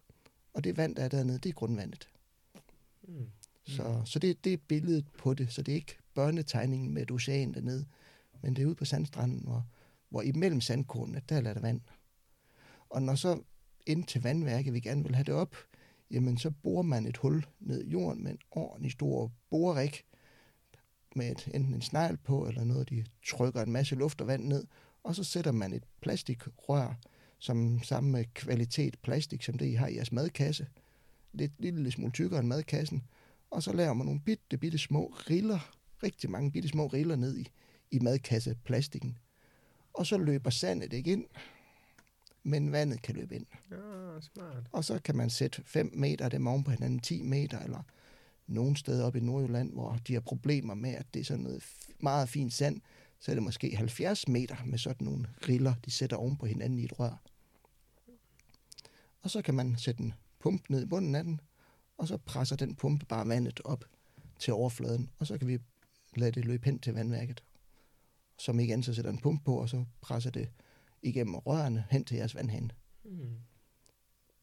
Og 0.54 0.64
det 0.64 0.76
vand, 0.76 0.96
der 0.96 1.04
er 1.04 1.08
dernede, 1.08 1.38
det 1.38 1.48
er 1.48 1.54
grundvandet. 1.54 2.08
Mm. 3.02 3.30
Så, 3.64 4.02
så 4.04 4.18
det, 4.18 4.44
det 4.44 4.52
er 4.52 4.56
billedet 4.68 5.06
på 5.18 5.34
det. 5.34 5.52
Så 5.52 5.62
det 5.62 5.72
er 5.72 5.76
ikke 5.76 5.98
børnetegningen 6.14 6.94
med 6.94 7.02
et 7.02 7.10
ocean 7.10 7.54
dernede, 7.54 7.86
men 8.42 8.56
det 8.56 8.62
er 8.62 8.66
ude 8.66 8.74
på 8.74 8.84
sandstranden, 8.84 9.40
hvor, 9.42 9.66
hvor 10.08 10.22
imellem 10.22 10.60
sandkornene, 10.60 11.22
der 11.28 11.36
er 11.36 11.40
der 11.54 11.60
vand. 11.60 11.80
Og 12.90 13.02
når 13.02 13.14
så 13.14 13.40
ind 13.86 14.04
til 14.04 14.22
vandværket, 14.22 14.74
vi 14.74 14.80
gerne 14.80 15.02
vil 15.02 15.14
have 15.14 15.24
det 15.24 15.34
op, 15.34 15.56
jamen 16.10 16.38
så 16.38 16.50
borer 16.50 16.82
man 16.82 17.06
et 17.06 17.16
hul 17.16 17.46
ned 17.60 17.84
i 17.84 17.90
jorden 17.90 18.24
med 18.24 18.32
en 18.32 18.38
ordentlig 18.50 18.92
stor 18.92 19.32
borerik, 19.50 20.04
med 21.16 21.30
et, 21.30 21.48
enten 21.54 21.74
en 21.74 21.82
snegl 21.82 22.16
på, 22.16 22.48
eller 22.48 22.64
noget, 22.64 22.90
de 22.90 23.04
trykker 23.26 23.62
en 23.62 23.72
masse 23.72 23.94
luft 23.94 24.20
og 24.20 24.26
vand 24.26 24.44
ned, 24.44 24.66
og 25.04 25.14
så 25.14 25.24
sætter 25.24 25.52
man 25.52 25.72
et 25.72 25.84
plastikrør, 26.00 26.98
som 27.38 27.82
samme 27.82 28.24
kvalitet 28.24 28.98
plastik, 29.02 29.42
som 29.42 29.58
det 29.58 29.66
I 29.66 29.72
har 29.72 29.86
i 29.86 29.94
jeres 29.96 30.12
madkasse, 30.12 30.66
lidt 31.32 31.52
lille 31.58 31.90
smule 31.90 32.12
tykkere 32.12 32.40
end 32.40 32.48
madkassen, 32.48 33.02
og 33.50 33.62
så 33.62 33.72
laver 33.72 33.94
man 33.94 34.06
nogle 34.06 34.20
bitte, 34.20 34.58
bitte 34.58 34.78
små 34.78 35.14
riller, 35.30 35.70
rigtig 36.02 36.30
mange 36.30 36.52
bitte 36.52 36.68
små 36.68 36.86
riller 36.86 37.16
ned 37.16 37.38
i, 37.38 37.48
i 37.90 37.98
madkasseplastikken. 37.98 39.18
Og 39.94 40.06
så 40.06 40.18
løber 40.18 40.50
sandet 40.50 40.92
ikke 40.92 41.12
ind, 41.12 41.24
men 42.42 42.72
vandet 42.72 43.02
kan 43.02 43.14
løbe 43.14 43.34
ind. 43.34 43.46
Ja, 43.70 44.20
smart. 44.20 44.68
Og 44.72 44.84
så 44.84 44.98
kan 44.98 45.16
man 45.16 45.30
sætte 45.30 45.62
5 45.64 45.90
meter 45.94 46.28
dem 46.28 46.46
oven 46.46 46.64
på 46.64 46.70
hinanden, 46.70 46.98
10 47.00 47.22
meter, 47.22 47.58
eller 47.58 47.82
nogle 48.46 48.76
steder 48.76 49.04
op 49.04 49.16
i 49.16 49.20
Nordjylland, 49.20 49.72
hvor 49.72 49.98
de 50.06 50.12
har 50.12 50.20
problemer 50.20 50.74
med, 50.74 50.94
at 50.94 51.06
det 51.14 51.20
er 51.20 51.24
sådan 51.24 51.42
noget 51.42 51.64
meget 52.00 52.28
fint 52.28 52.52
sand, 52.52 52.80
så 53.20 53.30
er 53.30 53.34
det 53.34 53.42
måske 53.42 53.76
70 53.76 54.28
meter 54.28 54.56
med 54.64 54.78
sådan 54.78 55.04
nogle 55.04 55.28
riller, 55.48 55.74
de 55.84 55.90
sætter 55.90 56.16
oven 56.16 56.36
på 56.36 56.46
hinanden 56.46 56.78
i 56.78 56.84
et 56.84 57.00
rør. 57.00 57.22
Og 59.22 59.30
så 59.30 59.42
kan 59.42 59.54
man 59.54 59.78
sætte 59.78 60.02
en 60.02 60.14
pumpe 60.38 60.72
ned 60.72 60.82
i 60.82 60.86
bunden 60.86 61.14
af 61.14 61.24
den, 61.24 61.40
og 61.98 62.08
så 62.08 62.16
presser 62.16 62.56
den 62.56 62.74
pumpe 62.74 63.06
bare 63.06 63.28
vandet 63.28 63.60
op 63.64 63.84
til 64.38 64.52
overfladen, 64.52 65.10
og 65.18 65.26
så 65.26 65.38
kan 65.38 65.48
vi 65.48 65.58
lade 66.16 66.32
det 66.32 66.44
løbe 66.44 66.64
hen 66.64 66.78
til 66.78 66.94
vandværket. 66.94 67.44
Som 68.38 68.60
igen 68.60 68.82
så 68.82 68.94
sætter 68.94 69.10
en 69.10 69.18
pumpe 69.18 69.44
på, 69.44 69.60
og 69.60 69.68
så 69.68 69.84
presser 70.00 70.30
det 70.30 70.48
igennem 71.02 71.34
rørene 71.34 71.84
hen 71.90 72.04
til 72.04 72.16
jeres 72.16 72.34
vandhane. 72.34 72.70
Mm. 73.04 73.36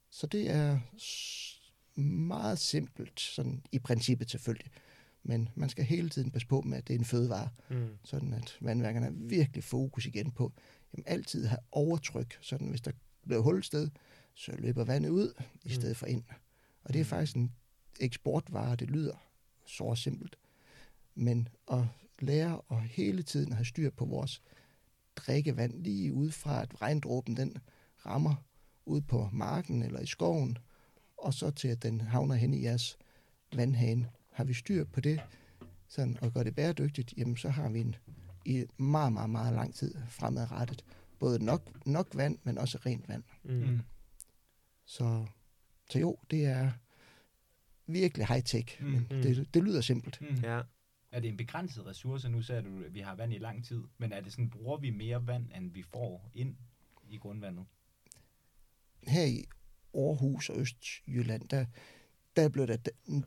Så 0.10 0.28
det 0.28 0.50
er 0.50 0.80
meget 2.02 2.60
simpelt, 2.60 3.20
sådan 3.20 3.62
i 3.72 3.80
princippet 3.80 4.32
selvfølgelig. 4.32 4.72
Men 5.24 5.50
man 5.56 5.70
skal 5.70 5.86
hele 5.86 6.10
tiden 6.10 6.32
passe 6.32 6.48
på 6.48 6.62
med, 6.62 6.78
at 6.78 6.88
det 6.88 6.94
er 6.96 7.00
en 7.00 7.06
fødevare, 7.06 7.50
Mm. 7.70 7.88
sådan 8.04 8.34
at 8.34 8.58
vandværkerne 8.62 9.06
har 9.06 9.14
virkelig 9.16 9.64
fokus 9.64 10.06
igen 10.06 10.32
på, 10.32 10.54
jamen 10.94 11.04
altid 11.08 11.46
have 11.46 11.60
overtryk, 11.72 12.38
sådan 12.42 12.68
hvis 12.68 12.82
der 12.82 12.92
bliver 13.24 13.42
hul 13.42 13.58
et 13.58 13.66
sted, 13.66 13.90
så 14.34 14.52
løber 14.58 14.84
vandet 14.84 15.10
ud 15.10 15.34
i 15.64 15.68
Mm. 15.68 15.70
stedet 15.70 15.98
for 15.98 16.06
ind. 16.06 16.24
Og 16.84 16.94
det 16.94 17.00
er 17.00 17.04
Mm. 17.04 17.10
faktisk 17.10 17.36
en 17.36 17.52
eksportvare, 18.00 18.76
det 18.76 18.90
lyder 18.90 19.26
så 19.66 19.96
simpelt. 19.96 20.36
Men 21.16 21.48
at 21.72 21.84
lære 22.20 22.62
at 22.72 22.82
hele 22.82 23.24
tiden 23.24 23.54
have 23.54 23.66
styr 23.66 23.90
på 23.90 24.06
vores 24.06 24.42
drikkevand, 25.16 25.84
lige 25.84 26.14
ud 26.14 26.32
fra 26.32 26.62
at 26.62 26.82
regndråben 26.82 27.38
den 27.38 27.58
rammer 28.06 28.36
ud 28.86 29.02
på 29.02 29.30
marken 29.34 29.82
eller 29.84 30.00
i 30.00 30.06
skoven, 30.06 30.58
og 31.24 31.34
så 31.34 31.52
til 31.52 31.68
at 31.68 31.84
den 31.84 32.02
havner 32.02 32.36
hen 32.36 32.54
i 32.54 32.64
jeres 32.64 32.98
vandhane. 33.56 34.10
Har 34.32 34.44
vi 34.44 34.54
styr 34.54 34.84
på 34.84 35.02
det, 35.02 35.22
sådan, 35.88 36.18
og 36.22 36.34
gør 36.34 36.44
det 36.44 36.56
bæredygtigt, 36.56 37.14
jamen 37.18 37.38
så 37.38 37.50
har 37.50 37.70
vi 37.70 37.80
en 37.80 37.96
i 38.46 38.66
meget, 38.78 39.14
meget, 39.14 39.30
meget 39.30 39.54
lang 39.54 39.76
tid 39.76 39.96
fremadrettet. 40.10 40.86
Både 41.20 41.46
nok, 41.46 41.86
nok 41.86 42.08
vand, 42.16 42.38
men 42.44 42.58
også 42.58 42.78
rent 42.86 43.10
vand. 43.10 43.24
Mm. 43.44 43.80
Så, 44.86 45.26
så 45.90 46.00
jo, 46.00 46.18
det 46.32 46.46
er 46.46 46.72
virkelig 47.88 48.26
high-tech, 48.28 48.82
Mm. 48.84 48.88
men 48.90 49.00
Mm. 49.12 49.22
det, 49.22 49.54
det 49.54 49.64
lyder 49.64 49.82
simpelt. 49.82 50.22
Mm. 50.22 50.36
Ja. 50.44 50.62
Er 51.12 51.20
det 51.20 51.28
en 51.30 51.38
begrænset 51.38 51.86
ressource? 51.86 52.30
Nu 52.30 52.42
sagde 52.42 52.62
du, 52.62 52.84
at 52.86 52.94
vi 52.94 53.00
har 53.00 53.16
vand 53.16 53.34
i 53.34 53.38
lang 53.38 53.66
tid. 53.66 53.84
Men 53.98 54.12
er 54.12 54.22
det 54.22 54.32
sådan, 54.32 54.50
bruger 54.50 54.78
vi 54.78 54.90
mere 54.90 55.28
vand, 55.28 55.46
end 55.56 55.72
vi 55.72 55.82
får 55.84 56.30
ind 56.34 56.56
i 57.10 57.18
grundvandet? 57.18 57.66
Her 59.08 59.24
i 59.26 59.46
Aarhus 59.96 60.50
og 60.50 60.60
Østjylland, 60.60 61.50
der, 61.50 61.66
der 62.36 62.50
blev 62.50 62.68
der 62.68 62.78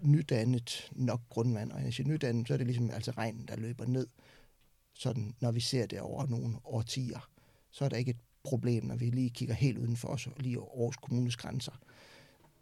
nydannet 0.00 0.90
nok 0.92 1.20
grundvand. 1.28 1.72
Og 1.72 1.78
når 1.78 1.84
jeg 1.84 1.94
siger 1.94 2.08
nydannet, 2.08 2.48
så 2.48 2.54
er 2.54 2.58
det 2.58 2.66
ligesom 2.66 2.90
altså 2.90 3.10
regnen, 3.10 3.48
der 3.48 3.56
løber 3.56 3.86
ned. 3.86 4.06
Sådan, 4.94 5.34
når 5.40 5.52
vi 5.52 5.60
ser 5.60 5.86
det 5.86 6.00
over 6.00 6.26
nogle 6.26 6.56
årtier, 6.64 7.30
så 7.70 7.84
er 7.84 7.88
der 7.88 7.96
ikke 7.96 8.10
et 8.10 8.20
problem, 8.42 8.84
når 8.84 8.96
vi 8.96 9.10
lige 9.10 9.30
kigger 9.30 9.54
helt 9.54 9.78
uden 9.78 9.96
for 9.96 10.08
os, 10.08 10.26
og 10.26 10.32
lige 10.38 10.60
over 10.60 10.78
Aarhus 10.78 10.96
Kommunes 10.96 11.36
grænser. 11.36 11.72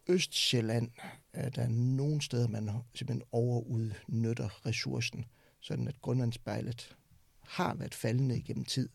Østjylland 0.08 0.90
er 1.32 1.50
der 1.50 1.68
nogle 1.68 2.22
steder, 2.22 2.48
man 2.48 2.70
simpelthen 2.94 3.22
overudnytter 3.32 4.66
ressourcen, 4.66 5.24
sådan 5.60 5.88
at 5.88 6.00
grundvandsspejlet 6.00 6.96
har 7.40 7.74
været 7.74 7.94
faldende 7.94 8.36
igennem 8.36 8.64
tid. 8.64 8.88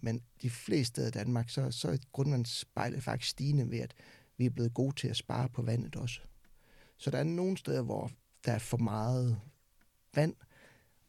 Men 0.00 0.22
de 0.42 0.50
fleste 0.50 0.88
steder 0.88 1.08
i 1.08 1.10
Danmark, 1.10 1.50
så, 1.50 1.70
så 1.70 1.88
er 1.88 1.96
grundvandsspejlet 2.12 3.02
faktisk 3.02 3.30
stigende 3.30 3.70
ved, 3.70 3.78
at 3.78 3.94
vi 4.36 4.46
er 4.46 4.50
blevet 4.50 4.74
gode 4.74 4.94
til 4.96 5.08
at 5.08 5.16
spare 5.16 5.48
på 5.48 5.62
vandet 5.62 5.96
også. 5.96 6.20
Så 6.96 7.10
der 7.10 7.18
er 7.18 7.24
nogle 7.24 7.56
steder, 7.56 7.82
hvor 7.82 8.10
der 8.44 8.52
er 8.52 8.58
for 8.58 8.76
meget 8.76 9.40
vand, 10.14 10.34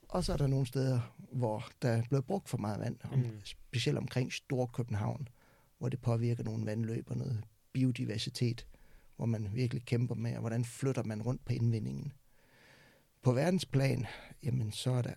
og 0.10 0.24
så 0.24 0.34
er 0.34 0.38
der 0.38 0.48
nogle 0.48 0.66
steder, 0.66 1.16
hvor 1.32 1.64
der 1.82 1.90
er 1.90 2.04
blevet 2.10 2.26
brugt 2.26 2.50
for 2.50 2.58
meget 2.58 2.80
vand, 2.80 2.98
Mm. 3.12 3.40
specielt 3.46 3.98
omkring 3.98 4.34
Storkøbenhavn, 4.34 5.28
hvor 5.78 5.90
det 5.90 6.02
påvirker 6.02 6.44
nogle 6.44 6.66
vandløb 6.66 7.10
og 7.10 7.18
noget 7.18 7.44
biodiversitet, 7.74 8.68
hvor 9.16 9.26
man 9.26 9.50
virkelig 9.54 9.86
kæmper 9.86 10.16
med, 10.16 10.34
og 10.34 10.40
hvordan 10.40 10.66
flytter 10.66 11.04
man 11.04 11.22
rundt 11.22 11.46
på 11.46 11.54
indvindingen. 11.54 12.14
På 13.22 13.32
verdensplan, 13.32 14.06
jamen 14.44 14.72
så 14.72 14.92
er 14.92 15.02
der 15.02 15.14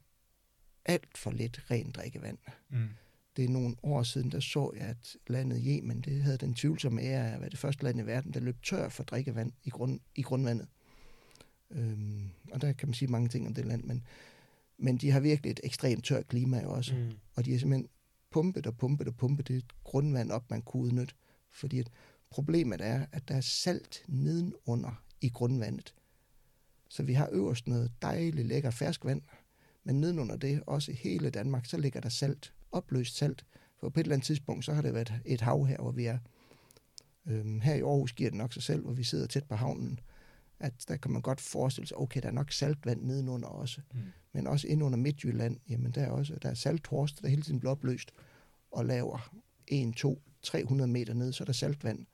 alt 0.84 1.18
for 1.18 1.30
lidt 1.30 1.66
rent 1.70 1.96
drikkevand. 1.96 2.38
Mm. 2.68 2.88
Det 3.36 3.44
er 3.44 3.48
nogle 3.48 3.76
år 3.82 4.02
siden, 4.02 4.32
der 4.32 4.40
så 4.40 4.72
jeg, 4.76 4.86
at 4.86 5.16
landet 5.26 5.62
Yemen, 5.66 6.00
det 6.00 6.22
havde 6.22 6.36
den 6.36 6.54
tvivlsomme 6.54 7.02
ære 7.02 7.30
af 7.30 7.34
at 7.34 7.40
være 7.40 7.50
det 7.50 7.58
første 7.58 7.84
land 7.84 8.00
i 8.00 8.06
verden, 8.06 8.34
der 8.34 8.40
løb 8.40 8.62
tør 8.62 8.88
for 8.88 9.04
drikkevand 9.04 9.52
i, 9.64 9.70
grund, 9.70 10.00
i 10.14 10.22
grundvandet. 10.22 10.68
Øhm, 11.70 12.30
og 12.52 12.60
der 12.60 12.72
kan 12.72 12.88
man 12.88 12.94
sige 12.94 13.10
mange 13.10 13.28
ting 13.28 13.46
om 13.46 13.54
det 13.54 13.64
land, 13.64 13.84
men, 13.84 14.06
men 14.78 14.96
de 14.96 15.10
har 15.10 15.20
virkelig 15.20 15.50
et 15.50 15.60
ekstremt 15.64 16.04
tørt 16.04 16.28
klima 16.28 16.62
jo 16.62 16.72
også. 16.72 16.94
Mm. 16.94 17.10
Og 17.34 17.44
de 17.44 17.52
har 17.52 17.58
simpelthen 17.58 17.88
pumpet 18.30 18.66
og 18.66 18.76
pumpet 18.76 19.08
og 19.08 19.16
pumpet 19.16 19.48
det 19.48 19.64
grundvand 19.84 20.30
op, 20.30 20.50
man 20.50 20.62
kunne 20.62 20.82
udnytte. 20.82 21.14
Fordi 21.50 21.78
at 21.78 21.90
problemet 22.30 22.80
er, 22.80 23.06
at 23.12 23.28
der 23.28 23.34
er 23.34 23.40
salt 23.40 24.04
nedenunder 24.08 25.02
i 25.20 25.28
grundvandet. 25.28 25.94
Så 26.88 27.02
vi 27.02 27.12
har 27.12 27.28
øverst 27.32 27.68
noget 27.68 27.92
dejligt 28.02 28.46
lækker 28.46 28.70
ferskvand, 28.70 29.22
men 29.84 30.00
nedenunder 30.00 30.36
det, 30.36 30.62
også 30.66 30.92
i 30.92 30.94
hele 30.94 31.30
Danmark, 31.30 31.66
så 31.66 31.76
ligger 31.76 32.00
der 32.00 32.08
salt, 32.08 32.52
opløst 32.72 33.16
salt. 33.16 33.46
For 33.80 33.88
på 33.88 34.00
et 34.00 34.04
eller 34.04 34.14
andet 34.14 34.26
tidspunkt, 34.26 34.64
så 34.64 34.72
har 34.72 34.82
det 34.82 34.94
været 34.94 35.12
et 35.24 35.40
hav 35.40 35.66
her, 35.66 35.76
hvor 35.76 35.90
vi 35.90 36.06
er. 36.06 36.18
Øhm, 37.26 37.60
her 37.60 37.74
i 37.74 37.80
Aarhus 37.80 38.12
giver 38.12 38.30
det 38.30 38.38
nok 38.38 38.52
sig 38.52 38.62
selv, 38.62 38.82
hvor 38.82 38.92
vi 38.92 39.04
sidder 39.04 39.26
tæt 39.26 39.44
på 39.44 39.54
havnen, 39.54 40.00
at 40.60 40.72
der 40.88 40.96
kan 40.96 41.10
man 41.10 41.22
godt 41.22 41.40
forestille 41.40 41.88
sig, 41.88 41.98
okay, 41.98 42.22
der 42.22 42.28
er 42.28 42.32
nok 42.32 42.52
saltvand 42.52 43.02
nedenunder 43.02 43.48
også. 43.48 43.80
Mm. 43.94 44.00
Men 44.32 44.46
også 44.46 44.68
inde 44.68 44.84
under 44.84 44.98
Midtjylland, 44.98 45.60
jamen 45.68 45.90
der 45.90 46.02
er 46.02 46.10
også 46.10 46.38
der 46.42 46.50
er 46.50 46.54
salthorst, 46.54 47.22
der 47.22 47.28
hele 47.28 47.42
tiden 47.42 47.60
bliver 47.60 47.72
opløst 47.72 48.12
og 48.70 48.86
laver 48.86 49.30
1, 49.68 49.94
2, 49.94 50.22
300 50.42 50.90
meter 50.90 51.14
ned, 51.14 51.32
så 51.32 51.44
er 51.44 51.46
der 51.46 51.52
saltvand. 51.52 52.06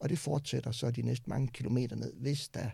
Og 0.00 0.08
det 0.08 0.18
fortsætter 0.18 0.72
så 0.72 0.90
de 0.90 1.02
næste 1.02 1.30
mange 1.30 1.48
kilometer 1.48 1.96
ned, 1.96 2.12
hvis 2.14 2.48
der 2.48 2.70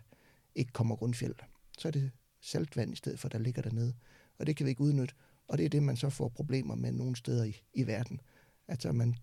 ikke 0.54 0.72
kommer 0.72 0.96
grundfjeld. 0.96 1.34
Så 1.78 1.88
er 1.88 1.92
det 1.92 2.10
saltvand 2.40 2.92
i 2.92 2.96
stedet 2.96 3.18
for, 3.18 3.28
der 3.28 3.38
ligger 3.38 3.62
dernede. 3.62 3.94
Og 4.38 4.46
det 4.46 4.56
kan 4.56 4.66
vi 4.66 4.70
ikke 4.70 4.80
udnytte. 4.82 5.14
Og 5.48 5.58
det 5.58 5.64
er 5.64 5.68
det, 5.68 5.82
man 5.82 5.96
så 5.96 6.10
får 6.10 6.28
problemer 6.28 6.74
med 6.74 6.92
nogle 6.92 7.16
steder 7.16 7.44
i, 7.44 7.62
i 7.74 7.86
verden. 7.86 8.20
At 8.68 8.82
så 8.82 8.88
har 8.88 8.92
man 8.92 9.16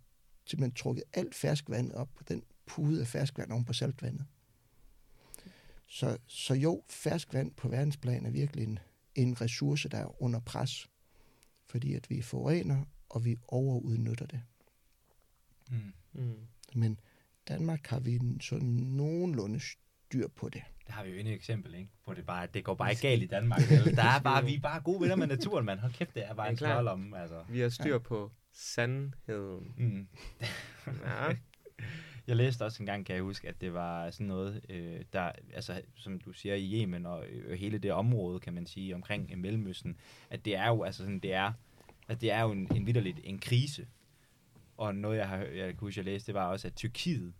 simpelthen 0.46 0.76
trukket 0.76 1.04
alt 1.14 1.36
ferskvand 1.36 1.92
op 1.92 2.10
på 2.16 2.24
den 2.24 2.44
pude 2.66 3.02
af 3.02 3.08
ferskvand 3.08 3.52
oven 3.52 3.66
på 3.66 3.74
saltvandet. 3.74 4.26
Så, 5.88 6.18
så 6.28 6.54
jo, 6.54 6.84
ferskvand 6.90 7.52
på 7.52 7.68
verdensplan 7.68 8.26
er 8.26 8.32
virkelig 8.32 8.64
en, 8.64 8.80
en 9.16 9.42
ressource, 9.42 9.90
der 9.90 9.98
er 9.98 10.22
under 10.22 10.40
pres. 10.40 10.90
Fordi 11.66 11.94
at 11.94 12.10
vi 12.10 12.22
forurener, 12.22 12.86
og 13.10 13.26
vi 13.26 13.38
overudnytter 13.48 14.26
det. 14.26 14.42
Mm. 15.72 15.94
Mm. 16.14 16.48
Men 16.76 17.00
Danmark 17.48 17.88
har 17.88 18.00
vi 18.00 18.20
sådan 18.42 18.70
nogenlunde 18.70 19.60
styr 19.60 20.28
på 20.28 20.50
det. 20.50 20.64
Der 20.88 20.94
har 20.94 21.04
vi 21.04 21.10
jo 21.10 21.16
endnu 21.16 21.32
et 21.32 21.36
eksempel, 21.36 21.76
ikke? 21.76 21.90
På 22.06 22.14
det 22.14 22.26
bare, 22.26 22.48
det 22.54 22.64
går 22.64 22.74
bare 22.74 22.90
ikke 22.90 23.02
galt 23.02 23.24
i 23.24 23.26
Danmark. 23.26 23.60
Der 23.96 24.04
er 24.04 24.20
bare, 24.20 24.46
vi 24.46 24.56
er 24.56 24.60
bare 24.60 24.82
gode 24.82 25.02
venner 25.02 25.16
med 25.16 25.28
naturen, 25.28 25.66
mand. 25.66 25.80
Hold 25.80 25.94
kæft, 25.94 26.16
det 26.16 26.26
er 26.26 26.34
bare 26.34 26.52
en 26.52 26.88
om, 26.88 27.14
altså. 27.14 27.44
Vi 27.50 27.60
har 27.60 27.70
styr 27.70 27.98
på 27.98 28.32
sandheden. 28.54 29.74
Mm. 29.78 30.08
Ja. 31.06 31.36
Jeg 32.28 32.36
læste 32.36 32.66
også 32.66 32.84
engang, 32.84 33.06
kan 33.06 33.16
jeg 33.16 33.24
huske, 33.24 33.48
at 33.48 33.62
det 33.62 33.74
var 33.74 34.12
sådan 34.12 34.28
noget, 34.28 34.62
øh, 34.70 35.02
der, 35.14 35.32
altså, 35.54 35.82
som 35.96 36.20
du 36.20 36.34
siger, 36.34 36.56
i 36.56 36.82
Yemen 36.82 37.06
og 37.06 37.26
øh, 37.28 37.60
hele 37.60 37.78
det 37.78 37.92
område, 37.92 38.40
kan 38.40 38.54
man 38.54 38.66
sige, 38.66 38.96
omkring 38.96 39.30
øh, 39.32 39.38
Mellemøsten, 39.38 39.98
at 40.30 40.46
det 40.46 40.56
er 40.56 40.68
jo, 40.68 40.84
altså 40.84 41.04
sådan, 41.04 41.20
det 41.20 41.34
er, 41.34 41.54
at 42.08 42.22
det 42.22 42.32
er 42.32 42.42
jo 42.42 42.52
en, 42.52 42.68
en 42.76 42.86
vidderligt 42.86 43.20
en 43.24 43.40
krise. 43.40 43.88
Og 44.78 44.96
noget, 44.96 45.18
jeg 45.18 45.28
har 45.30 45.38
jeg 45.38 45.68
kan 45.68 45.78
huske, 45.80 46.00
jeg 46.00 46.06
læste, 46.06 46.28
det 46.28 46.36
var 46.36 46.46
også, 46.48 46.68
at 46.68 46.76
Tyrkiet, 46.76 47.34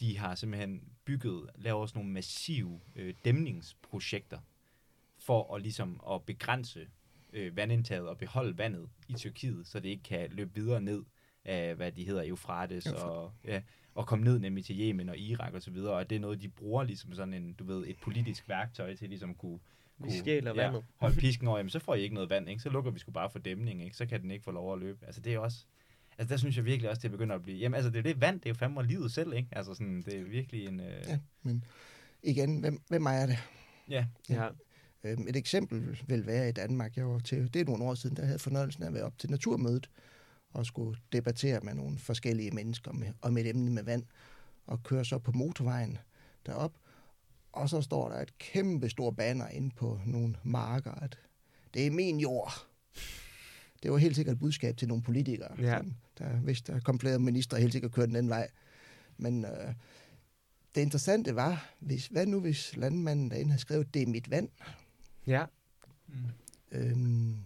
de 0.00 0.18
har 0.18 0.34
simpelthen 0.34 0.82
bygget, 1.04 1.50
lavet 1.56 1.80
også 1.80 1.94
nogle 1.98 2.10
massive 2.10 2.80
øh, 2.96 3.14
dæmningsprojekter, 3.24 4.38
for 5.18 5.54
at 5.54 5.62
ligesom 5.62 6.00
at 6.10 6.22
begrænse 6.22 6.86
øh, 7.32 7.56
vandindtaget 7.56 8.08
og 8.08 8.18
beholde 8.18 8.58
vandet 8.58 8.88
i 9.08 9.12
Tyrkiet, 9.12 9.66
så 9.66 9.80
det 9.80 9.88
ikke 9.88 10.02
kan 10.02 10.30
løbe 10.30 10.54
videre 10.54 10.80
ned 10.80 11.02
af, 11.44 11.74
hvad 11.74 11.92
de 11.92 12.04
hedder, 12.04 12.22
Euphrates. 12.28 12.86
og, 12.86 13.32
ja, 13.44 13.62
og 13.94 14.06
komme 14.06 14.24
ned 14.24 14.38
nemlig 14.38 14.64
til 14.64 14.80
Yemen 14.80 15.08
og 15.08 15.18
Irak 15.18 15.54
og 15.54 15.62
så 15.62 15.70
videre, 15.70 15.92
og 15.94 16.10
det 16.10 16.16
er 16.16 16.20
noget, 16.20 16.42
de 16.42 16.48
bruger 16.48 16.84
ligesom 16.84 17.14
sådan 17.14 17.34
en, 17.34 17.52
du 17.52 17.64
ved, 17.64 17.86
et 17.86 17.96
politisk 18.02 18.48
værktøj 18.48 18.94
til 18.94 19.08
ligesom 19.08 19.30
at 19.30 19.38
kunne, 19.38 19.58
Vi 19.98 20.02
kunne 20.02 20.18
stjæler 20.18 20.52
vandet. 20.54 20.84
holde 20.96 21.16
pisken 21.20 21.48
over, 21.48 21.58
jamen 21.58 21.70
så 21.70 21.78
får 21.78 21.94
I 21.94 22.02
ikke 22.02 22.14
noget 22.14 22.30
vand, 22.30 22.48
ikke? 22.48 22.62
så 22.62 22.70
lukker 22.70 22.90
vi 22.90 22.98
sgu 22.98 23.10
bare 23.12 23.30
for 23.30 23.38
dæmning, 23.38 23.84
ikke? 23.84 23.96
så 23.96 24.06
kan 24.06 24.22
den 24.22 24.30
ikke 24.30 24.44
få 24.44 24.50
lov 24.50 24.72
at 24.72 24.78
løbe. 24.78 25.06
Altså 25.06 25.20
det 25.20 25.34
er 25.34 25.38
også, 25.38 25.66
altså 26.18 26.32
der 26.32 26.36
synes 26.36 26.56
jeg 26.56 26.64
virkelig 26.64 26.90
også, 26.90 27.02
det 27.02 27.10
begynder 27.10 27.34
at 27.34 27.42
blive, 27.42 27.56
jamen 27.58 27.74
altså 27.74 27.90
det 27.90 27.98
er 27.98 28.02
det 28.02 28.20
vand, 28.20 28.40
det 28.40 28.46
er 28.46 28.50
jo 28.50 28.54
fandme 28.54 28.82
livet 28.86 29.12
selv, 29.12 29.32
ikke? 29.32 29.48
Altså 29.52 29.74
sådan, 29.74 30.02
det 30.02 30.14
er 30.18 30.24
virkelig 30.24 30.66
en, 30.66 30.80
øh, 30.80 31.04
Ja. 31.08 31.18
Men 31.42 31.64
igen, 32.22 32.60
hvem, 32.60 32.82
hvem 32.88 33.06
ejer 33.06 33.26
det? 33.26 33.38
ja, 33.88 34.06
Ja. 34.28 34.48
Øhm, 35.04 35.28
et 35.28 35.36
eksempel 35.36 36.00
vil 36.06 36.26
være 36.26 36.48
i 36.48 36.52
Danmark. 36.52 36.96
Jeg 36.96 37.08
var 37.08 37.18
til, 37.18 37.54
det 37.54 37.60
er 37.60 37.64
nogle 37.64 37.84
år 37.84 37.94
siden, 37.94 38.16
der 38.16 38.24
havde 38.24 38.38
fornøjelsen 38.38 38.82
af 38.82 38.86
at 38.86 38.94
være 38.94 39.02
op 39.02 39.18
til 39.18 39.30
naturmødet 39.30 39.90
og 40.50 40.66
skulle 40.66 40.98
debattere 41.12 41.60
med 41.60 41.74
nogle 41.74 41.98
forskellige 41.98 42.50
mennesker 42.50 42.92
med, 42.92 43.12
om 43.22 43.36
et 43.36 43.46
emne 43.46 43.70
med 43.70 43.82
vand 43.82 44.02
og 44.66 44.82
køre 44.82 45.04
så 45.04 45.18
på 45.18 45.32
motorvejen 45.32 45.98
derop. 46.46 46.72
Og 47.52 47.68
så 47.68 47.80
står 47.80 48.08
der 48.08 48.16
et 48.16 48.38
kæmpe 48.38 48.88
stor 48.88 49.10
banner 49.10 49.48
inde 49.48 49.70
på 49.76 50.00
nogle 50.06 50.36
marker, 50.42 50.92
at 50.92 51.18
det 51.74 51.86
er 51.86 51.90
min 51.90 52.20
jord. 52.20 52.66
Det 53.82 53.90
var 53.92 53.96
helt 53.98 54.16
sikkert 54.16 54.32
et 54.34 54.40
budskab 54.40 54.76
til 54.76 54.88
nogle 54.88 55.02
politikere. 55.02 55.54
Ja. 55.58 55.76
Sådan, 55.76 55.96
der, 56.18 56.36
hvis 56.36 56.62
der 56.62 56.80
kom 56.80 57.00
flere 57.00 57.18
ministre, 57.18 57.60
helt 57.60 57.72
sikkert 57.72 57.92
kørte 57.92 58.06
den 58.06 58.16
anden 58.16 58.30
vej. 58.30 58.48
Men 59.16 59.44
øh, 59.44 59.74
det 60.74 60.80
interessante 60.80 61.34
var, 61.36 61.74
hvis, 61.80 62.06
hvad 62.06 62.26
nu 62.26 62.40
hvis 62.40 62.76
landmanden 62.76 63.30
derinde 63.30 63.50
havde 63.50 63.60
skrevet, 63.60 63.94
det 63.94 64.02
er 64.02 64.06
mit 64.06 64.30
vand, 64.30 64.48
Ja. 65.26 65.44
mm. 66.08 66.14
Øhm, 66.72 67.36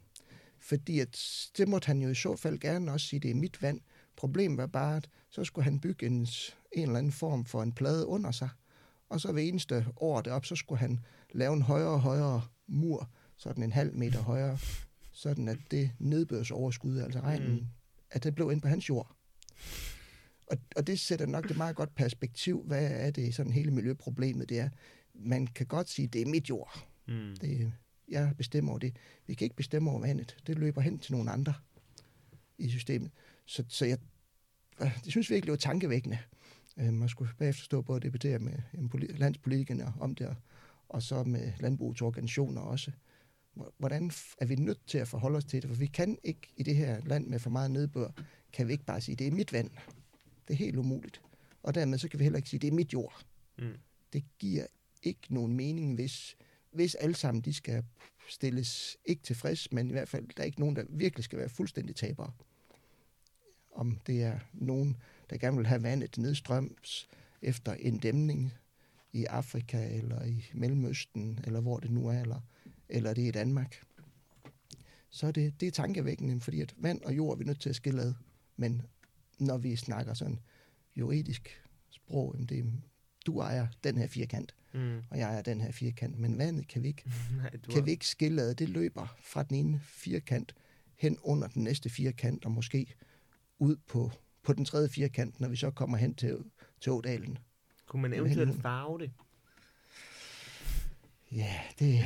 fordi 0.61 1.01
at 1.01 1.49
det 1.59 1.69
måtte 1.69 1.87
han 1.87 2.01
jo 2.03 2.09
i 2.09 2.15
så 2.15 2.37
fald 2.37 2.59
gerne 2.59 2.93
også 2.93 3.07
sige, 3.07 3.21
det 3.21 3.31
er 3.31 3.35
mit 3.35 3.63
vand. 3.63 3.81
Problemet 4.17 4.59
var 4.59 4.67
bare, 4.67 4.97
at 4.97 5.09
så 5.31 5.45
skulle 5.45 5.65
han 5.65 5.81
bygge 5.81 6.07
en, 6.07 6.13
en 6.73 6.83
eller 6.83 6.99
anden 6.99 7.13
form 7.13 7.45
for 7.45 7.63
en 7.63 7.73
plade 7.73 8.07
under 8.07 8.31
sig. 8.31 8.49
Og 9.09 9.21
så 9.21 9.33
hver 9.33 9.43
eneste 9.43 9.87
år 9.97 10.21
derop, 10.21 10.45
så 10.45 10.57
skulle 10.57 10.79
han 10.79 11.01
lave 11.33 11.53
en 11.55 11.63
højere 11.63 11.89
og 11.89 12.01
højere 12.01 12.43
mur, 12.67 13.11
sådan 13.37 13.63
en 13.65 13.73
halv 13.73 13.95
meter 13.95 14.23
højere, 14.23 14.59
sådan 15.13 15.49
at 15.49 15.59
det 15.71 15.91
nedbørsoverskud, 15.99 16.99
altså 16.99 17.21
regnen, 17.21 17.53
Mm. 17.53 17.67
At 18.11 18.25
det 18.25 18.35
blev 18.35 18.53
ind 18.53 18.63
på 18.63 18.69
hans 18.69 18.89
jord. 18.89 19.17
Og, 20.47 20.59
og 20.77 20.87
det 20.87 21.01
sætter 21.01 21.27
nok 21.27 21.49
det 21.49 21.57
meget 21.57 21.77
godt 21.77 21.95
perspektiv, 21.95 22.63
hvad 22.63 22.91
er 22.91 23.11
det 23.11 23.35
sådan 23.35 23.53
hele 23.53 23.71
miljøproblemet, 23.71 24.49
det 24.49 24.59
er. 24.59 24.69
Man 25.15 25.47
kan 25.47 25.67
godt 25.67 25.89
sige, 25.89 26.09
det 26.09 26.23
er 26.23 26.27
mit 26.27 26.49
jord. 26.49 26.87
Mm. 27.09 27.37
Det, 27.41 27.73
jeg 28.09 28.35
bestemmer 28.37 28.71
over 28.71 28.79
det. 28.79 28.97
Vi 29.27 29.35
kan 29.35 29.45
ikke 29.45 29.57
bestemme 29.57 29.91
over 29.91 30.01
vandet. 30.01 30.37
Det 30.47 30.59
løber 30.59 30.81
hen 30.81 30.99
til 30.99 31.13
nogle 31.13 31.31
andre 31.31 31.55
i 32.59 32.71
systemet. 32.71 33.11
Så, 33.47 33.65
så 33.69 33.85
jeg, 33.85 33.99
øh, 34.81 34.99
det 35.05 35.11
synes 35.13 35.31
virkelig, 35.31 35.47
det 35.47 35.51
var 35.51 35.71
tankevækkende. 35.71 36.19
Øh, 36.79 36.93
man 36.93 37.09
skulle 37.09 37.31
bagefter 37.39 37.65
stå 37.65 37.83
på 37.83 37.95
og 37.95 38.03
debattere 38.03 38.39
med 38.39 38.53
landspolitikerne 39.17 39.93
om 40.01 40.15
det, 40.15 40.37
og, 40.89 41.03
så 41.03 41.25
med 41.25 41.53
landbrugets 41.61 42.03
organisationer 42.03 42.61
også. 42.61 42.93
Hvor- 43.59 43.73
Hvordan 43.79 44.11
er 44.39 44.45
vi 44.47 44.55
nødt 44.55 44.87
til 44.87 44.99
at 44.99 45.09
forholde 45.09 45.37
os 45.37 45.45
til 45.45 45.63
det? 45.63 45.71
For 45.71 45.77
vi 45.77 45.87
kan 45.87 46.19
ikke 46.25 46.41
i 46.57 46.63
det 46.63 46.77
her 46.77 47.01
land 47.05 47.27
med 47.27 47.39
for 47.39 47.51
meget 47.51 47.71
nedbør, 47.71 48.09
kan 48.53 48.69
vi 48.69 48.73
ikke 48.73 48.85
bare 48.85 49.01
sige, 49.01 49.17
det 49.17 49.27
er 49.27 49.31
mit 49.31 49.53
vand. 49.53 49.71
Det 50.49 50.55
er 50.55 50.59
helt 50.59 50.77
umuligt. 50.77 51.21
Og 51.63 51.75
dermed 51.75 51.99
så 51.99 52.09
kan 52.09 52.19
vi 52.19 52.25
heller 52.25 52.37
ikke 52.37 52.49
sige, 52.49 52.61
det 52.61 52.69
er 52.69 52.73
mit 52.73 52.93
jord 52.93 53.25
Mm. 53.59 53.75
det 54.13 54.25
giver 54.39 54.67
ikke 55.03 55.21
nogen 55.35 55.53
mening, 55.57 55.95
hvis, 55.95 56.37
hvis 56.73 56.95
alle 56.95 57.15
sammen 57.15 57.41
de 57.41 57.53
skal 57.55 57.85
stilles 58.29 58.97
ikke 59.05 59.23
tilfreds, 59.23 59.73
men 59.73 59.89
i 59.89 59.93
hvert 59.93 60.09
fald, 60.09 60.27
der 60.37 60.43
er 60.43 60.47
ikke 60.47 60.61
nogen, 60.61 60.77
der 60.77 60.85
virkelig 60.89 61.25
skal 61.25 61.39
være 61.39 61.49
fuldstændig 61.49 61.97
tabere. 61.97 62.33
Om 63.73 63.99
det 64.07 64.23
er 64.23 64.39
nogen, 64.53 64.97
der 65.31 65.39
gerne 65.39 65.57
vil 65.57 65.67
have 65.67 65.83
vandet 65.83 66.19
nedstrøms 66.19 67.09
efter 67.43 67.73
en 67.75 67.99
dæmning 67.99 68.53
i 69.13 69.25
Afrika, 69.25 69.97
eller 69.97 70.25
i 70.25 70.45
Mellemøsten, 70.55 71.39
eller 71.45 71.61
hvor 71.61 71.79
det 71.79 71.91
nu 71.91 72.07
er, 72.09 72.21
eller, 72.21 72.41
eller 72.89 73.15
det 73.15 73.25
er 73.25 73.29
i 73.29 73.31
Danmark. 73.31 73.83
Så 75.11 75.27
er 75.27 75.31
det, 75.31 75.61
det 75.61 75.67
er 75.67 75.71
tankevækkende, 75.71 76.41
fordi 76.41 76.61
at 76.61 76.75
vand 76.79 77.03
og 77.03 77.17
jord 77.17 77.33
er 77.33 77.39
vi 77.39 77.45
nødt 77.45 77.61
til 77.61 77.69
at 77.69 77.77
skille 77.77 78.03
ad. 78.03 78.15
Men 78.57 78.83
når 79.39 79.59
vi 79.59 79.77
snakker 79.77 80.15
sådan 80.15 80.39
juridisk 80.97 81.63
sprog, 81.91 82.37
det 82.49 82.59
er, 82.59 82.65
du 83.27 83.41
ejer 83.41 83.67
den 83.85 83.99
her 83.99 84.07
firkant, 84.07 84.55
Mm. 84.75 84.99
og 85.11 85.19
jeg 85.19 85.29
ejer 85.29 85.43
den 85.43 85.61
her 85.61 85.73
firkant. 85.73 86.19
Men 86.19 86.39
vandet 86.39 86.69
kan 86.69 86.83
vi 86.83 86.89
ikke, 86.89 87.03
Nej, 87.37 87.51
du 87.51 87.73
kan 87.73 87.87
vi 87.87 87.91
ikke 87.91 88.07
skille 88.07 88.43
ad. 88.43 88.55
Det 88.55 88.69
løber 88.69 89.17
fra 89.23 89.43
den 89.43 89.57
ene 89.57 89.81
firkant 89.85 90.55
hen 90.97 91.19
under 91.23 91.49
den 91.49 91.65
næste 91.65 91.91
firkant, 91.91 92.45
og 92.45 92.51
måske 92.53 92.95
ud 93.59 93.77
på, 93.77 94.11
på 94.43 94.53
den 94.53 94.65
tredje 94.65 94.89
firkant, 94.89 95.41
når 95.41 95.49
vi 95.49 95.57
så 95.57 95.71
kommer 95.71 95.97
hen 95.97 96.15
til, 96.15 96.39
til 96.81 96.93
Ådalen. 96.93 97.39
Kunne 97.87 98.03
man 98.03 98.13
eventuelt 98.15 98.63
farve 98.63 98.99
det? 98.99 99.11
Ja, 101.33 101.55
det, 101.79 102.01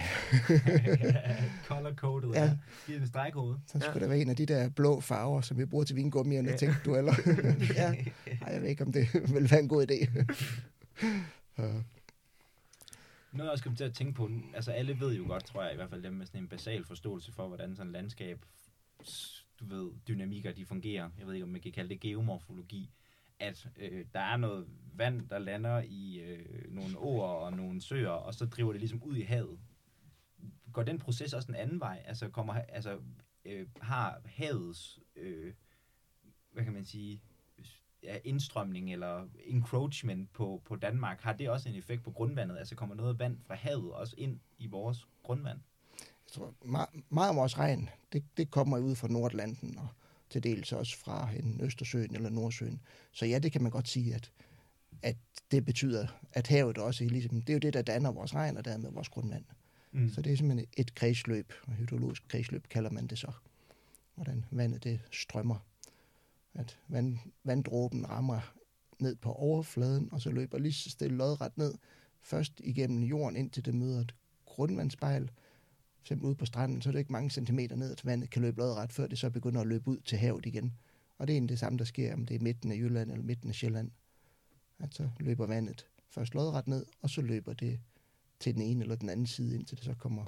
color 1.68 1.94
coded, 1.94 2.30
Ja. 2.30 2.44
ja. 2.44 2.58
Giv 2.86 2.96
en 2.96 3.06
stregkode. 3.06 3.60
så 3.66 3.78
skulle 3.80 4.00
der 4.00 4.08
være 4.08 4.18
en 4.20 4.30
af 4.30 4.36
de 4.36 4.46
der 4.46 4.68
blå 4.68 5.00
farver, 5.00 5.40
som 5.40 5.58
vi 5.58 5.64
bruger 5.64 5.84
til 5.84 5.96
vingummierne, 5.96 6.48
Ja. 6.48 6.52
ja. 6.52 6.58
tænkte 6.58 6.80
du, 6.84 6.96
eller? 6.96 7.14
ja. 7.80 7.94
Ej, 8.42 8.52
jeg 8.52 8.62
ved 8.62 8.68
ikke, 8.68 8.84
om 8.84 8.92
det 8.92 9.08
vil 9.34 9.50
være 9.50 9.60
en 9.60 9.68
god 9.68 9.86
idé. 9.90 10.24
Så, 11.56 11.62
Noget, 13.32 13.46
jeg 13.46 13.50
også 13.52 13.64
kom 13.64 13.76
til 13.76 13.84
at 13.84 13.94
tænke 13.94 14.12
på, 14.12 14.30
altså 14.54 14.70
alle 14.72 15.00
ved 15.00 15.14
jo 15.16 15.24
godt, 15.26 15.44
tror 15.44 15.62
jeg, 15.62 15.72
i 15.72 15.76
hvert 15.76 15.90
fald 15.90 16.02
dem 16.02 16.12
med 16.12 16.26
sådan 16.26 16.40
en 16.40 16.48
basal 16.48 16.84
forståelse 16.84 17.32
for, 17.32 17.48
hvordan 17.48 17.76
sådan 17.76 17.86
et 17.86 17.92
landskab, 17.92 18.38
du 19.60 19.64
ved, 19.66 19.90
dynamikker, 20.08 20.52
de 20.52 20.66
fungerer. 20.66 21.10
Jeg 21.18 21.26
ved 21.26 21.34
ikke, 21.34 21.44
om 21.44 21.50
man 21.50 21.60
kan 21.60 21.72
kalde 21.72 21.88
det 21.88 22.00
geomorfologi. 22.00 22.90
At 23.42 23.68
øh, 23.76 24.04
der 24.14 24.20
er 24.20 24.36
noget 24.36 24.66
vand, 24.94 25.28
der 25.28 25.38
lander 25.38 25.82
i 25.84 26.20
øh, 26.20 26.74
nogle 26.74 26.98
åer 26.98 27.28
og 27.28 27.52
nogle 27.52 27.80
søer, 27.80 28.10
og 28.10 28.34
så 28.34 28.46
driver 28.46 28.72
det 28.72 28.80
ligesom 28.80 29.02
ud 29.02 29.16
i 29.16 29.22
havet. 29.22 29.58
Går 30.72 30.82
den 30.82 30.98
proces 30.98 31.32
også 31.32 31.48
en 31.48 31.54
anden 31.54 31.80
vej? 31.80 32.02
Altså, 32.04 32.28
kommer, 32.28 32.54
altså 32.54 32.98
øh, 33.44 33.66
har 33.80 34.20
havets, 34.24 35.00
øh, 35.16 35.52
hvad 36.52 36.64
kan 36.64 36.72
man 36.72 36.84
sige, 36.84 37.20
ja, 38.02 38.18
indstrømning 38.24 38.92
eller 38.92 39.28
encroachment 39.44 40.32
på, 40.32 40.62
på 40.64 40.76
Danmark, 40.76 41.20
har 41.20 41.32
det 41.32 41.50
også 41.50 41.68
en 41.68 41.74
effekt 41.74 42.02
på 42.02 42.10
grundvandet? 42.10 42.58
Altså 42.58 42.74
kommer 42.74 42.94
noget 42.94 43.18
vand 43.18 43.38
fra 43.46 43.54
havet 43.54 43.92
også 43.92 44.14
ind 44.18 44.40
i 44.58 44.66
vores 44.66 45.06
grundvand? 45.22 45.58
jeg 46.00 46.32
tror, 46.32 46.54
meget, 46.64 46.88
meget 47.08 47.28
af 47.28 47.36
vores 47.36 47.58
regn, 47.58 47.88
det, 48.12 48.24
det 48.36 48.50
kommer 48.50 48.78
ud 48.78 48.94
fra 48.94 49.08
Nordatlanten, 49.08 49.78
og 49.78 49.88
til 50.32 50.42
dels 50.42 50.72
også 50.72 50.98
fra 50.98 51.28
en 51.36 51.60
Østersøen 51.62 52.14
eller 52.14 52.30
Nordsøen. 52.30 52.80
Så 53.12 53.26
ja, 53.26 53.38
det 53.38 53.52
kan 53.52 53.62
man 53.62 53.70
godt 53.70 53.88
sige, 53.88 54.14
at, 54.14 54.32
at 55.02 55.16
det 55.50 55.64
betyder, 55.64 56.06
at 56.32 56.46
havet 56.46 56.78
også 56.78 57.04
ligesom, 57.04 57.42
det 57.42 57.48
er 57.48 57.54
jo 57.54 57.58
det, 57.58 57.74
der 57.74 57.82
danner 57.82 58.12
vores 58.12 58.34
regn 58.34 58.56
og 58.56 58.64
dermed 58.64 58.90
vores 58.90 59.08
grundvand. 59.08 59.44
Mm. 59.92 60.08
Så 60.08 60.22
det 60.22 60.32
er 60.32 60.36
simpelthen 60.36 60.68
et 60.76 60.94
kredsløb, 60.94 61.52
og 61.66 61.72
hydrologisk 61.72 62.28
kredsløb 62.28 62.68
kalder 62.68 62.90
man 62.90 63.06
det 63.06 63.18
så. 63.18 63.32
Hvordan 64.14 64.44
vandet 64.50 64.84
det 64.84 65.00
strømmer. 65.12 65.66
At 66.54 66.78
vand, 66.88 67.18
vanddråben 67.44 68.08
rammer 68.08 68.54
ned 68.98 69.16
på 69.16 69.32
overfladen, 69.32 70.08
og 70.12 70.20
så 70.20 70.30
løber 70.30 70.58
lige 70.58 70.72
så 70.72 70.90
stille 70.90 71.16
lodret 71.16 71.58
ned, 71.58 71.74
først 72.20 72.52
igennem 72.64 73.02
jorden, 73.02 73.36
indtil 73.36 73.64
det 73.64 73.74
møder 73.74 74.00
et 74.00 74.14
grundvandsspejl. 74.46 75.30
For 76.08 76.14
ude 76.22 76.34
på 76.34 76.46
stranden, 76.46 76.82
så 76.82 76.88
er 76.88 76.92
det 76.92 76.98
ikke 76.98 77.12
mange 77.12 77.30
centimeter 77.30 77.76
ned, 77.76 77.92
at 77.92 78.06
vandet 78.06 78.30
kan 78.30 78.42
løbe 78.42 78.58
lodret, 78.58 78.92
før 78.92 79.06
det 79.06 79.18
så 79.18 79.30
begynder 79.30 79.60
at 79.60 79.66
løbe 79.66 79.88
ud 79.88 79.98
til 79.98 80.18
havet 80.18 80.46
igen. 80.46 80.72
Og 81.18 81.26
det 81.26 81.32
er 81.32 81.36
egentlig 81.36 81.50
det 81.50 81.58
samme, 81.58 81.78
der 81.78 81.84
sker, 81.84 82.14
om 82.14 82.26
det 82.26 82.34
er 82.34 82.40
midten 82.40 82.72
af 82.72 82.76
Jylland 82.76 83.10
eller 83.10 83.24
midten 83.24 83.48
af 83.48 83.54
Sjælland. 83.54 83.90
At 84.78 84.94
så 84.94 85.08
løber 85.20 85.46
vandet 85.46 85.86
først 86.08 86.34
lodret 86.34 86.68
ned, 86.68 86.86
og 87.02 87.10
så 87.10 87.22
løber 87.22 87.52
det 87.52 87.80
til 88.40 88.54
den 88.54 88.62
ene 88.62 88.82
eller 88.82 88.96
den 88.96 89.08
anden 89.08 89.26
side, 89.26 89.54
indtil 89.54 89.76
det 89.76 89.84
så 89.84 89.94
kommer 89.94 90.24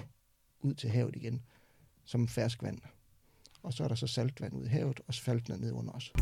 ud 0.59 0.73
til 0.73 0.89
havet 0.89 1.15
igen, 1.15 1.41
som 2.05 2.27
ferskvand. 2.27 2.79
Og 3.63 3.73
så 3.73 3.83
er 3.83 3.87
der 3.87 3.95
så 3.95 4.07
saltvand 4.07 4.53
ud 4.53 4.65
i 4.65 4.69
havet, 4.69 5.01
og 5.07 5.13
så 5.13 5.21
falder 5.21 5.57
ned 5.57 5.71
under 5.71 5.91
os. 5.91 6.13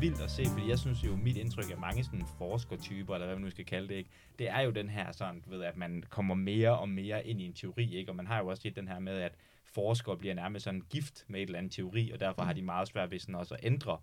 Vildt 0.00 0.20
at 0.20 0.30
se, 0.30 0.44
fordi 0.44 0.68
jeg 0.68 0.78
synes 0.78 1.04
jo, 1.04 1.16
mit 1.16 1.36
indtryk 1.36 1.70
af 1.70 1.78
mange 1.78 2.04
sådan 2.04 2.26
forskertyper, 2.38 3.14
eller 3.14 3.26
hvad 3.26 3.36
man 3.36 3.44
nu 3.44 3.50
skal 3.50 3.64
kalde 3.64 3.88
det, 3.88 3.94
ikke? 3.94 4.10
det 4.38 4.48
er 4.48 4.60
jo 4.60 4.70
den 4.70 4.88
her 4.88 5.12
sådan, 5.12 5.42
ved, 5.46 5.62
at 5.62 5.76
man 5.76 6.04
kommer 6.08 6.34
mere 6.34 6.78
og 6.78 6.88
mere 6.88 7.26
ind 7.26 7.40
i 7.40 7.44
en 7.44 7.52
teori, 7.52 7.96
ikke? 7.96 8.10
og 8.10 8.16
man 8.16 8.26
har 8.26 8.38
jo 8.38 8.46
også 8.46 8.60
set 8.60 8.76
den 8.76 8.88
her 8.88 8.98
med, 8.98 9.20
at 9.20 9.34
forskere 9.64 10.16
bliver 10.16 10.34
nærmest 10.34 10.64
sådan 10.64 10.82
gift 10.90 11.24
med 11.28 11.40
et 11.40 11.46
eller 11.46 11.58
andet 11.58 11.72
teori, 11.72 12.10
og 12.10 12.20
derfor 12.20 12.42
har 12.42 12.52
de 12.52 12.62
meget 12.62 12.88
svært 12.88 13.10
ved 13.10 13.18
sådan 13.18 13.34
også 13.34 13.54
at 13.54 13.60
ændre 13.62 13.98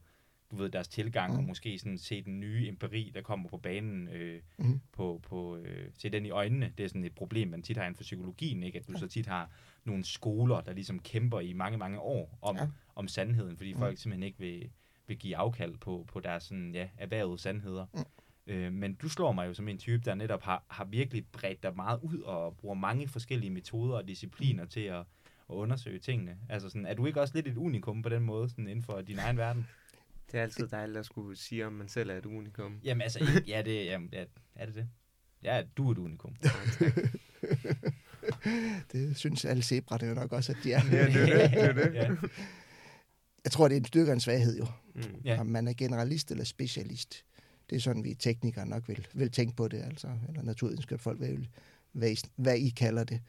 du 0.51 0.55
ved, 0.55 0.69
deres 0.69 0.87
tilgang, 0.87 1.33
mm. 1.33 1.37
og 1.37 1.43
måske 1.43 1.79
sådan 1.79 1.97
se 1.97 2.21
den 2.21 2.39
nye 2.39 2.67
empiri, 2.67 3.11
der 3.15 3.21
kommer 3.21 3.49
på 3.49 3.57
banen, 3.57 4.07
øh, 4.07 4.41
mm. 4.57 4.81
på, 4.91 5.21
på, 5.23 5.57
øh, 5.57 5.89
se 5.97 6.09
den 6.09 6.25
i 6.25 6.29
øjnene. 6.29 6.73
Det 6.77 6.83
er 6.83 6.87
sådan 6.87 7.03
et 7.03 7.15
problem, 7.15 7.47
man 7.47 7.61
tit 7.61 7.77
har 7.77 7.83
inden 7.83 7.95
for 7.95 8.03
psykologien, 8.03 8.63
ikke? 8.63 8.79
at 8.79 8.87
du 8.87 8.91
ja. 8.91 8.99
så 8.99 9.07
tit 9.07 9.25
har 9.25 9.49
nogle 9.83 10.03
skoler, 10.03 10.61
der 10.61 10.73
ligesom 10.73 10.99
kæmper 10.99 11.39
i 11.39 11.53
mange, 11.53 11.77
mange 11.77 11.99
år 11.99 12.37
om, 12.41 12.55
ja. 12.55 12.67
om 12.95 13.07
sandheden, 13.07 13.57
fordi 13.57 13.73
mm. 13.73 13.79
folk 13.79 13.97
simpelthen 13.97 14.23
ikke 14.23 14.39
vil, 14.39 14.69
vil 15.07 15.17
give 15.17 15.37
afkald 15.37 15.77
på, 15.77 16.05
på 16.07 16.19
deres 16.19 16.43
sådan, 16.43 16.71
ja, 16.73 16.87
erhvervede 16.97 17.39
sandheder. 17.39 17.85
Mm. 17.93 18.03
Øh, 18.47 18.73
men 18.73 18.93
du 18.93 19.09
slår 19.09 19.31
mig 19.31 19.47
jo 19.47 19.53
som 19.53 19.67
en 19.67 19.77
type, 19.77 20.01
der 20.05 20.15
netop 20.15 20.41
har, 20.41 20.63
har 20.69 20.85
virkelig 20.85 21.25
bredt 21.31 21.63
dig 21.63 21.75
meget 21.75 21.99
ud 22.01 22.19
og 22.19 22.57
bruger 22.57 22.75
mange 22.75 23.07
forskellige 23.07 23.49
metoder 23.49 23.95
og 23.95 24.07
discipliner 24.07 24.63
mm. 24.63 24.69
til 24.69 24.79
at, 24.79 24.99
at 24.99 25.05
undersøge 25.49 25.99
tingene. 25.99 26.37
Altså 26.49 26.69
sådan, 26.69 26.85
er 26.85 26.93
du 26.93 27.05
ikke 27.05 27.21
også 27.21 27.33
lidt 27.35 27.47
et 27.47 27.57
unikum 27.57 28.01
på 28.01 28.09
den 28.09 28.23
måde, 28.23 28.49
sådan 28.49 28.67
inden 28.67 28.83
for 28.83 29.01
din 29.01 29.19
egen 29.19 29.37
verden? 29.37 29.67
Det 30.31 30.39
er 30.39 30.43
altid 30.43 30.67
dejligt 30.67 30.97
at 30.97 31.05
skulle 31.05 31.37
sige, 31.37 31.67
om 31.67 31.73
man 31.73 31.87
selv 31.87 32.09
er 32.09 32.17
et 32.17 32.25
unikum. 32.25 32.79
Jamen 32.83 33.01
altså, 33.01 33.41
ja, 33.47 33.61
det, 33.61 33.85
jamen, 33.85 34.09
ja, 34.13 34.25
er 34.55 34.65
det 34.65 34.75
det? 34.75 34.89
Ja, 35.43 35.63
du 35.77 35.87
er 35.87 35.91
et 35.91 35.97
unikum. 35.97 36.35
det 38.91 39.17
synes 39.17 39.45
alle 39.45 39.63
zebraerne 39.63 40.07
jo 40.07 40.13
nok 40.13 40.31
også, 40.31 40.51
at 40.51 40.57
de 40.63 40.73
er. 40.73 40.81
ja, 40.91 41.05
det 41.05 41.15
er 41.15 41.37
det. 41.37 41.51
det, 41.51 41.63
er 41.63 41.73
det. 41.73 41.93
ja. 42.01 42.09
Jeg 43.45 43.51
tror, 43.51 43.67
det 43.67 43.75
er 43.75 43.79
en 43.79 43.85
styrke 43.85 44.11
og 44.11 44.13
en 44.13 44.19
svaghed 44.19 44.57
jo. 44.57 44.67
Mm. 44.95 45.01
Ja. 45.25 45.39
Om 45.39 45.45
man 45.45 45.67
er 45.67 45.73
generalist 45.73 46.31
eller 46.31 46.43
specialist. 46.43 47.25
Det 47.69 47.75
er 47.75 47.79
sådan, 47.79 48.03
vi 48.03 48.13
teknikere 48.13 48.65
nok 48.65 48.87
vil, 48.87 49.07
vil 49.13 49.31
tænke 49.31 49.55
på 49.55 49.67
det, 49.67 49.81
altså. 49.81 50.07
Eller 50.27 50.41
naturvidenskabsfolk, 50.41 51.19
hvad, 51.19 51.37
hvad, 51.91 52.15
hvad 52.35 52.57
I 52.57 52.69
kalder 52.69 53.03
det. 53.03 53.21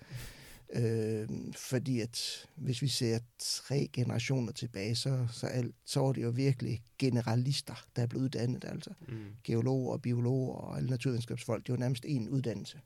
Øh, 0.73 1.29
fordi 1.57 2.01
at 2.01 2.47
hvis 2.55 2.83
vi 2.83 2.89
ser 2.89 3.19
tre 3.39 3.89
generationer 3.93 4.53
tilbage, 4.53 4.95
så, 4.95 5.27
så, 5.33 5.47
alt, 5.47 5.75
så 5.85 6.01
var 6.01 6.13
det 6.13 6.23
jo 6.23 6.31
virkelig 6.31 6.83
generalister, 6.99 7.87
der 7.97 8.03
er 8.03 8.07
blevet 8.07 8.25
uddannet. 8.25 8.65
Altså 8.65 8.91
mm. 9.09 9.25
geologer 9.45 9.93
og 9.93 10.03
biologer 10.03 10.55
og 10.55 10.77
alle 10.77 10.91
naturvidenskabsfolk, 10.91 11.67
det 11.67 11.73
var 11.73 11.79
nærmest 11.79 12.05
en 12.09 12.29
uddannelse. 12.29 12.81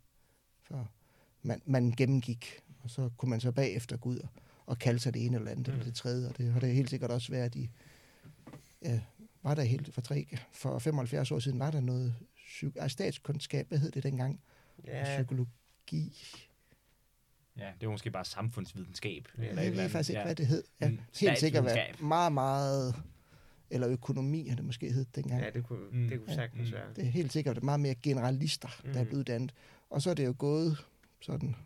For 0.63 0.91
man, 1.43 1.63
man 1.67 1.91
gennemgik, 1.97 2.61
og 2.81 2.91
så 2.91 3.11
kunne 3.17 3.31
man 3.31 3.41
så 3.41 3.53
bagefter 3.53 3.97
gå 3.97 4.09
ud 4.09 4.19
og, 4.19 4.29
og 4.71 4.79
kalde 4.79 4.99
sig 5.01 5.15
det 5.15 5.27
ene 5.27 5.37
eller 5.37 5.51
andet, 5.51 5.67
mm. 5.67 5.73
eller 5.73 5.85
det 5.85 5.95
tredje, 5.95 6.29
og 6.29 6.39
det 6.39 6.53
har 6.53 6.61
det 6.61 6.75
helt 6.75 6.91
sikkert 6.91 7.11
også 7.11 7.33
været 7.33 7.55
i, 7.55 7.71
ja, 8.83 9.01
var 9.43 9.55
der 9.55 9.63
helt 9.63 9.95
for, 9.95 10.01
tre, 10.01 10.37
for 10.53 10.79
75 10.79 11.31
år 11.33 11.39
siden, 11.39 11.59
var 11.59 11.71
der 11.71 11.81
noget 11.81 12.15
psy- 12.37 12.73
altså 12.81 12.93
statskundskab, 12.93 13.69
hvad 13.69 13.79
hed 13.79 13.91
det 13.91 14.03
dengang? 14.03 14.41
Ja. 14.87 15.05
Psykologi. 15.17 16.13
Ja, 17.59 17.71
det 17.81 17.87
var 17.89 17.93
måske 17.93 18.11
bare 18.11 18.25
samfundsvidenskab. 18.25 19.29
Ja, 19.39 19.45
eller 19.49 19.63
jeg 19.63 19.73
ved 19.77 19.89
faktisk 19.89 20.11
ikke, 20.11 20.19
ja. 20.21 20.25
hvad 20.27 20.35
det 20.35 20.47
hed. 20.47 20.65
Ja, 20.81 20.89
Mm, 20.89 20.99
helt 21.21 21.39
sikkert 21.39 21.65
været 21.65 21.75
statsvidenskab. 21.77 22.07
meget, 22.09 22.33
meget... 22.33 22.95
Eller 23.71 23.89
økonomi 23.89 24.49
har 24.49 24.57
det 24.57 24.65
måske 24.65 24.93
hed 24.93 25.05
dengang. 25.15 25.43
Ja, 25.43 25.51
det 25.51 25.65
kunne, 25.65 25.91
Mm. 25.93 26.09
det 26.09 26.19
kunne 26.19 26.31
Ja. 26.31 26.35
sagtens 26.35 26.69
Mm. 26.71 26.75
være. 26.75 26.87
Det 26.97 27.05
er 27.07 27.09
helt 27.11 27.33
sikkert 27.33 27.63
meget 27.63 27.81
mere 27.81 27.95
generalister, 27.95 28.69
der 28.85 28.99
er 28.99 29.03
Mm. 29.03 29.09
blevet 29.09 29.27
dannet. 29.27 29.55
Og 29.91 30.03
så 30.03 30.11
er 30.11 30.15
det 30.15 30.27
jo 30.27 30.35
gået 30.39 30.87
sådan 31.21 31.57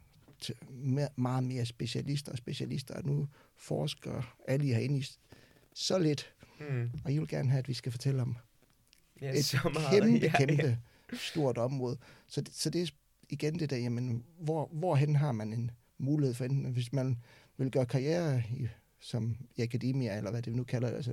til 0.45 0.55
mere, 0.71 1.09
meget 1.17 1.45
mere 1.45 1.67
specialister 1.67 2.33
og 2.33 2.39
specialister, 2.39 2.95
og 2.95 3.05
nu 3.07 3.29
forsker 3.57 4.37
alle 4.49 4.67
herinde 4.67 4.99
i 4.99 5.05
så 5.75 5.99
lidt, 5.99 6.31
Mm. 6.71 6.91
og 7.05 7.13
I 7.13 7.19
vil 7.19 7.29
gerne 7.29 7.51
have, 7.51 7.59
at 7.59 7.69
vi 7.69 7.75
skal 7.75 7.93
fortælle 7.93 8.23
om 8.23 8.37
Ja, 9.21 9.33
et 9.39 9.45
så 9.45 9.59
meget. 9.75 10.03
kæmpe, 10.03 10.27
ja, 10.27 10.33
kæmpe 10.47 10.63
Ja. 11.13 11.17
stort 11.17 11.59
område. 11.59 11.99
Så 12.29 12.41
det, 12.41 12.55
så 12.55 12.71
det 12.71 12.83
er 12.83 12.87
igen 13.29 13.59
det 13.59 13.71
der, 13.71 13.77
jamen, 13.77 14.25
hvor, 14.41 14.69
hvorhen 14.73 15.17
har 15.17 15.33
man 15.33 15.53
en 15.53 15.71
mulighed 15.99 16.35
for 16.35 16.45
enten, 16.45 16.73
hvis 16.73 16.93
man 16.93 17.19
vil 17.57 17.71
gøre 17.71 17.87
karriere 17.87 18.43
i, 18.51 18.69
som 19.01 19.37
i 19.57 19.63
akademia, 19.63 20.17
eller 20.17 20.31
hvad 20.31 20.43
det 20.43 20.53
vi 20.53 20.57
nu 20.57 20.65
kalder 20.65 20.89
det, 20.89 20.97
altså 20.97 21.13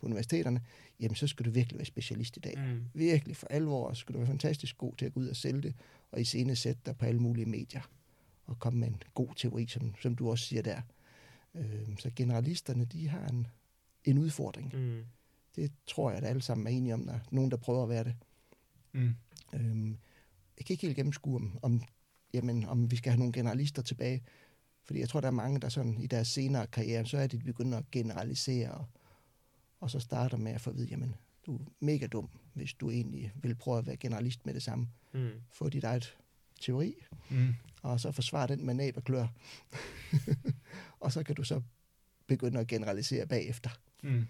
på 0.00 0.06
universiteterne, 0.06 0.60
jamen 1.00 1.14
så 1.16 1.26
skal 1.26 1.46
du 1.46 1.50
virkelig 1.50 1.78
være 1.78 1.86
specialist 1.86 2.36
i 2.36 2.40
dag. 2.40 2.54
Mm. 2.58 2.84
Virkelig 2.94 3.36
for 3.36 3.46
alvor, 3.46 3.92
skal 3.92 4.12
du 4.12 4.18
være 4.18 4.26
fantastisk 4.28 4.78
god 4.78 4.96
til 4.96 5.06
at 5.06 5.12
gå 5.14 5.20
ud 5.20 5.28
og 5.28 5.36
sælge 5.36 5.60
det, 5.62 5.74
og 6.12 6.20
i 6.20 6.24
scene 6.24 6.56
sætte 6.56 6.80
dig 6.86 6.96
på 6.96 7.04
alle 7.06 7.20
mulige 7.20 7.46
medier, 7.46 7.80
og 8.50 8.58
komme 8.58 8.80
med 8.80 8.88
en 8.88 9.02
god 9.14 9.34
teori, 9.36 9.66
som, 9.66 9.94
som 10.02 10.14
du 10.14 10.30
også 10.30 10.44
siger 10.44 10.62
der. 10.62 10.80
Øh, 11.54 11.98
så 11.98 12.10
generalisterne, 12.16 12.84
de 12.84 13.08
har 13.08 13.26
en, 13.26 13.46
en 14.04 14.18
udfordring. 14.18 14.72
Mm. 14.74 15.04
Det 15.56 15.72
tror 15.86 16.10
jeg, 16.10 16.18
at 16.18 16.24
alle 16.24 16.42
sammen 16.42 16.66
er 16.66 16.70
enige 16.70 16.94
om, 16.94 17.06
der 17.06 17.12
er 17.12 17.20
nogen, 17.30 17.50
der 17.50 17.56
prøver 17.56 17.82
at 17.82 17.88
være 17.88 18.04
det. 18.04 18.14
Mm. 18.92 19.14
Øhm, 19.54 19.96
jeg 20.58 20.66
kan 20.66 20.74
ikke 20.74 20.86
helt 20.86 20.96
gennemskue, 20.96 21.36
om, 21.36 21.58
om, 21.62 21.82
jamen, 22.34 22.64
om 22.64 22.90
vi 22.90 22.96
skal 22.96 23.12
have 23.12 23.18
nogle 23.18 23.32
generalister 23.32 23.82
tilbage. 23.82 24.22
Fordi 24.84 25.00
jeg 25.00 25.08
tror, 25.08 25.20
der 25.20 25.28
er 25.28 25.32
mange, 25.32 25.60
der 25.60 25.68
sådan 25.68 25.98
i 26.00 26.06
deres 26.06 26.28
senere 26.28 26.66
karriere, 26.66 27.06
så 27.06 27.18
er 27.18 27.26
det, 27.26 27.40
de 27.40 27.44
begynder 27.44 27.78
at 27.78 27.90
generalisere, 27.90 28.70
og, 28.70 28.86
og 29.80 29.90
så 29.90 30.00
starter 30.00 30.36
med 30.36 30.52
at 30.52 30.60
få 30.60 30.70
at 30.70 30.76
vide, 30.76 30.86
jamen, 30.86 31.14
du 31.46 31.56
er 31.56 31.60
mega 31.80 32.06
dum, 32.06 32.28
hvis 32.54 32.74
du 32.74 32.90
egentlig 32.90 33.32
vil 33.42 33.54
prøve 33.54 33.78
at 33.78 33.86
være 33.86 33.96
generalist 33.96 34.46
med 34.46 34.54
det 34.54 34.62
samme. 34.62 34.88
Mm. 35.12 35.30
Få 35.52 35.68
dit 35.68 35.84
eget 35.84 36.18
teori, 36.60 36.94
Mm. 37.30 37.54
og 37.82 38.00
så 38.00 38.12
forsvare 38.12 38.46
den 38.46 38.66
med 38.66 38.74
næb 38.74 38.96
og 38.96 39.04
klør. 39.04 39.26
og 41.00 41.12
så 41.12 41.22
kan 41.22 41.34
du 41.34 41.44
så 41.44 41.62
begynde 42.26 42.60
at 42.60 42.66
generalisere 42.66 43.26
bagefter. 43.26 43.70
Mm. 44.02 44.26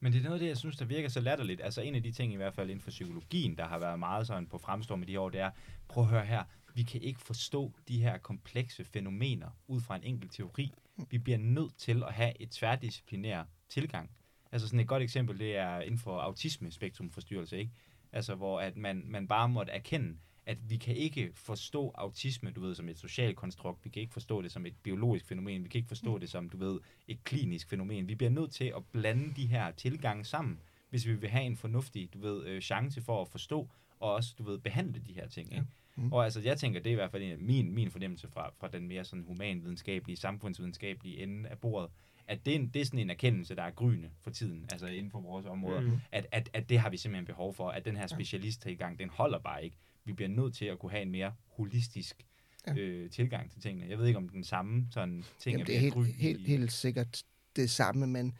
Men 0.00 0.12
det 0.12 0.18
er 0.18 0.22
noget 0.22 0.34
af 0.34 0.40
det, 0.40 0.48
jeg 0.48 0.56
synes, 0.56 0.76
der 0.76 0.84
virker 0.84 1.08
så 1.08 1.20
latterligt. 1.20 1.60
Altså 1.60 1.80
en 1.80 1.94
af 1.94 2.02
de 2.02 2.12
ting, 2.12 2.32
i 2.32 2.36
hvert 2.36 2.54
fald 2.54 2.70
inden 2.70 2.82
for 2.82 2.90
psykologien, 2.90 3.56
der 3.58 3.66
har 3.68 3.78
været 3.78 3.98
meget 3.98 4.26
sådan 4.26 4.46
på 4.46 4.58
fremstorm 4.58 5.02
i 5.02 5.06
de 5.06 5.20
år, 5.20 5.28
det 5.30 5.40
er, 5.40 5.50
prøv 5.88 6.04
at 6.04 6.10
høre 6.10 6.24
her, 6.26 6.44
vi 6.74 6.82
kan 6.82 7.00
ikke 7.02 7.20
forstå 7.20 7.72
de 7.88 8.00
her 8.02 8.18
komplekse 8.18 8.84
fænomener 8.84 9.48
ud 9.66 9.80
fra 9.80 9.96
en 9.96 10.02
enkelt 10.02 10.32
teori. 10.32 10.72
Vi 11.10 11.18
bliver 11.18 11.38
nødt 11.38 11.76
til 11.76 12.02
at 12.02 12.12
have 12.12 12.42
et 12.42 12.50
tværdisciplinær 12.50 13.44
tilgang. 13.68 14.10
Altså 14.52 14.68
sådan 14.68 14.80
et 14.80 14.88
godt 14.88 15.02
eksempel, 15.02 15.38
det 15.38 15.56
er 15.56 15.80
inden 15.80 15.98
for 15.98 16.20
autisme-spektrumforstyrrelse, 16.20 17.58
ikke? 17.58 17.72
Altså 18.12 18.34
hvor 18.34 18.60
at 18.60 18.76
man, 18.76 19.02
man 19.06 19.28
bare 19.28 19.48
måtte 19.48 19.72
erkende, 19.72 20.16
at 20.50 20.70
vi 20.70 20.76
kan 20.76 20.96
ikke 20.96 21.30
forstå 21.34 21.92
autisme, 21.94 22.50
du 22.50 22.60
ved, 22.60 22.74
som 22.74 22.88
et 22.88 22.98
socialt 22.98 23.36
konstrukt. 23.36 23.84
Vi 23.84 23.90
kan 23.90 24.02
ikke 24.02 24.12
forstå 24.12 24.42
det 24.42 24.52
som 24.52 24.66
et 24.66 24.74
biologisk 24.82 25.26
fænomen. 25.26 25.64
Vi 25.64 25.68
kan 25.68 25.78
ikke 25.78 25.88
forstå 25.88 26.18
det 26.18 26.30
som, 26.30 26.48
du 26.48 26.56
ved, 26.56 26.80
et 27.08 27.24
klinisk 27.24 27.68
fænomen. 27.68 28.08
Vi 28.08 28.14
bliver 28.14 28.30
nødt 28.30 28.50
til 28.52 28.72
at 28.76 28.82
blande 28.92 29.34
de 29.36 29.46
her 29.46 29.70
tilgange 29.70 30.24
sammen, 30.24 30.60
hvis 30.90 31.06
vi 31.06 31.14
vil 31.14 31.28
have 31.30 31.44
en 31.44 31.56
fornuftig, 31.56 32.14
du 32.14 32.18
ved, 32.18 32.46
øh, 32.46 32.60
chance 32.60 33.00
for 33.02 33.22
at 33.22 33.28
forstå 33.28 33.68
og 34.00 34.12
også, 34.14 34.34
du 34.38 34.42
ved, 34.42 34.58
behandle 34.58 35.02
de 35.06 35.12
her 35.12 35.28
ting. 35.28 35.52
Ikke? 35.52 35.66
Mm. 35.96 36.12
Og 36.12 36.24
altså, 36.24 36.40
jeg 36.40 36.58
tænker, 36.58 36.80
det 36.80 36.90
er 36.90 36.92
i 36.92 36.94
hvert 36.94 37.10
fald 37.10 37.22
en 37.22 37.46
min, 37.46 37.72
min 37.74 37.90
fornemmelse 37.90 38.28
fra, 38.28 38.50
fra 38.60 38.68
den 38.68 38.88
mere 38.88 39.04
sådan 39.04 39.24
humanvidenskabelige, 39.24 40.16
samfundsvidenskabelige 40.16 41.22
ende 41.22 41.48
af 41.48 41.58
bordet, 41.58 41.90
at 42.26 42.46
det 42.46 42.54
er, 42.54 42.58
en, 42.58 42.68
det 42.74 42.80
er 42.82 42.84
sådan 42.84 43.00
en 43.00 43.10
erkendelse, 43.10 43.56
der 43.56 43.62
er 43.62 43.70
gryende 43.70 44.10
for 44.22 44.30
tiden, 44.30 44.66
altså 44.72 44.86
inden 44.86 45.10
for 45.10 45.20
vores 45.20 45.46
områder, 45.46 45.80
Mm. 45.80 46.00
at, 46.12 46.26
at, 46.32 46.50
at 46.52 46.68
det 46.68 46.78
har 46.78 46.90
vi 46.90 46.96
simpelthen 46.96 47.26
behov 47.26 47.54
for, 47.54 47.68
at 47.68 47.84
den 47.84 47.96
her 47.96 48.06
specialisttilgang, 48.06 48.98
den 48.98 49.10
holder 49.10 49.38
bare 49.38 49.64
ikke. 49.64 49.76
Vi 50.10 50.14
bliver 50.14 50.28
nødt 50.28 50.54
til 50.54 50.64
at 50.64 50.78
kunne 50.78 50.90
have 50.92 51.02
en 51.02 51.10
mere 51.10 51.32
holistisk 51.46 52.26
Ja. 52.66 52.74
øh, 52.74 53.10
tilgang 53.10 53.50
til 53.50 53.60
tingene. 53.62 53.86
Jeg 53.90 53.98
ved 53.98 54.06
ikke, 54.06 54.16
om 54.16 54.28
den 54.28 54.44
samme 54.44 54.86
sådan 54.90 55.24
ting 55.38 55.52
Jamen, 55.54 55.66
det 55.66 55.74
ved 55.82 55.88
er 55.88 55.94
helt, 55.94 56.16
helt, 56.16 56.46
helt 56.46 56.72
sikkert 56.72 57.22
det 57.56 57.70
samme, 57.70 58.06
men 58.06 58.34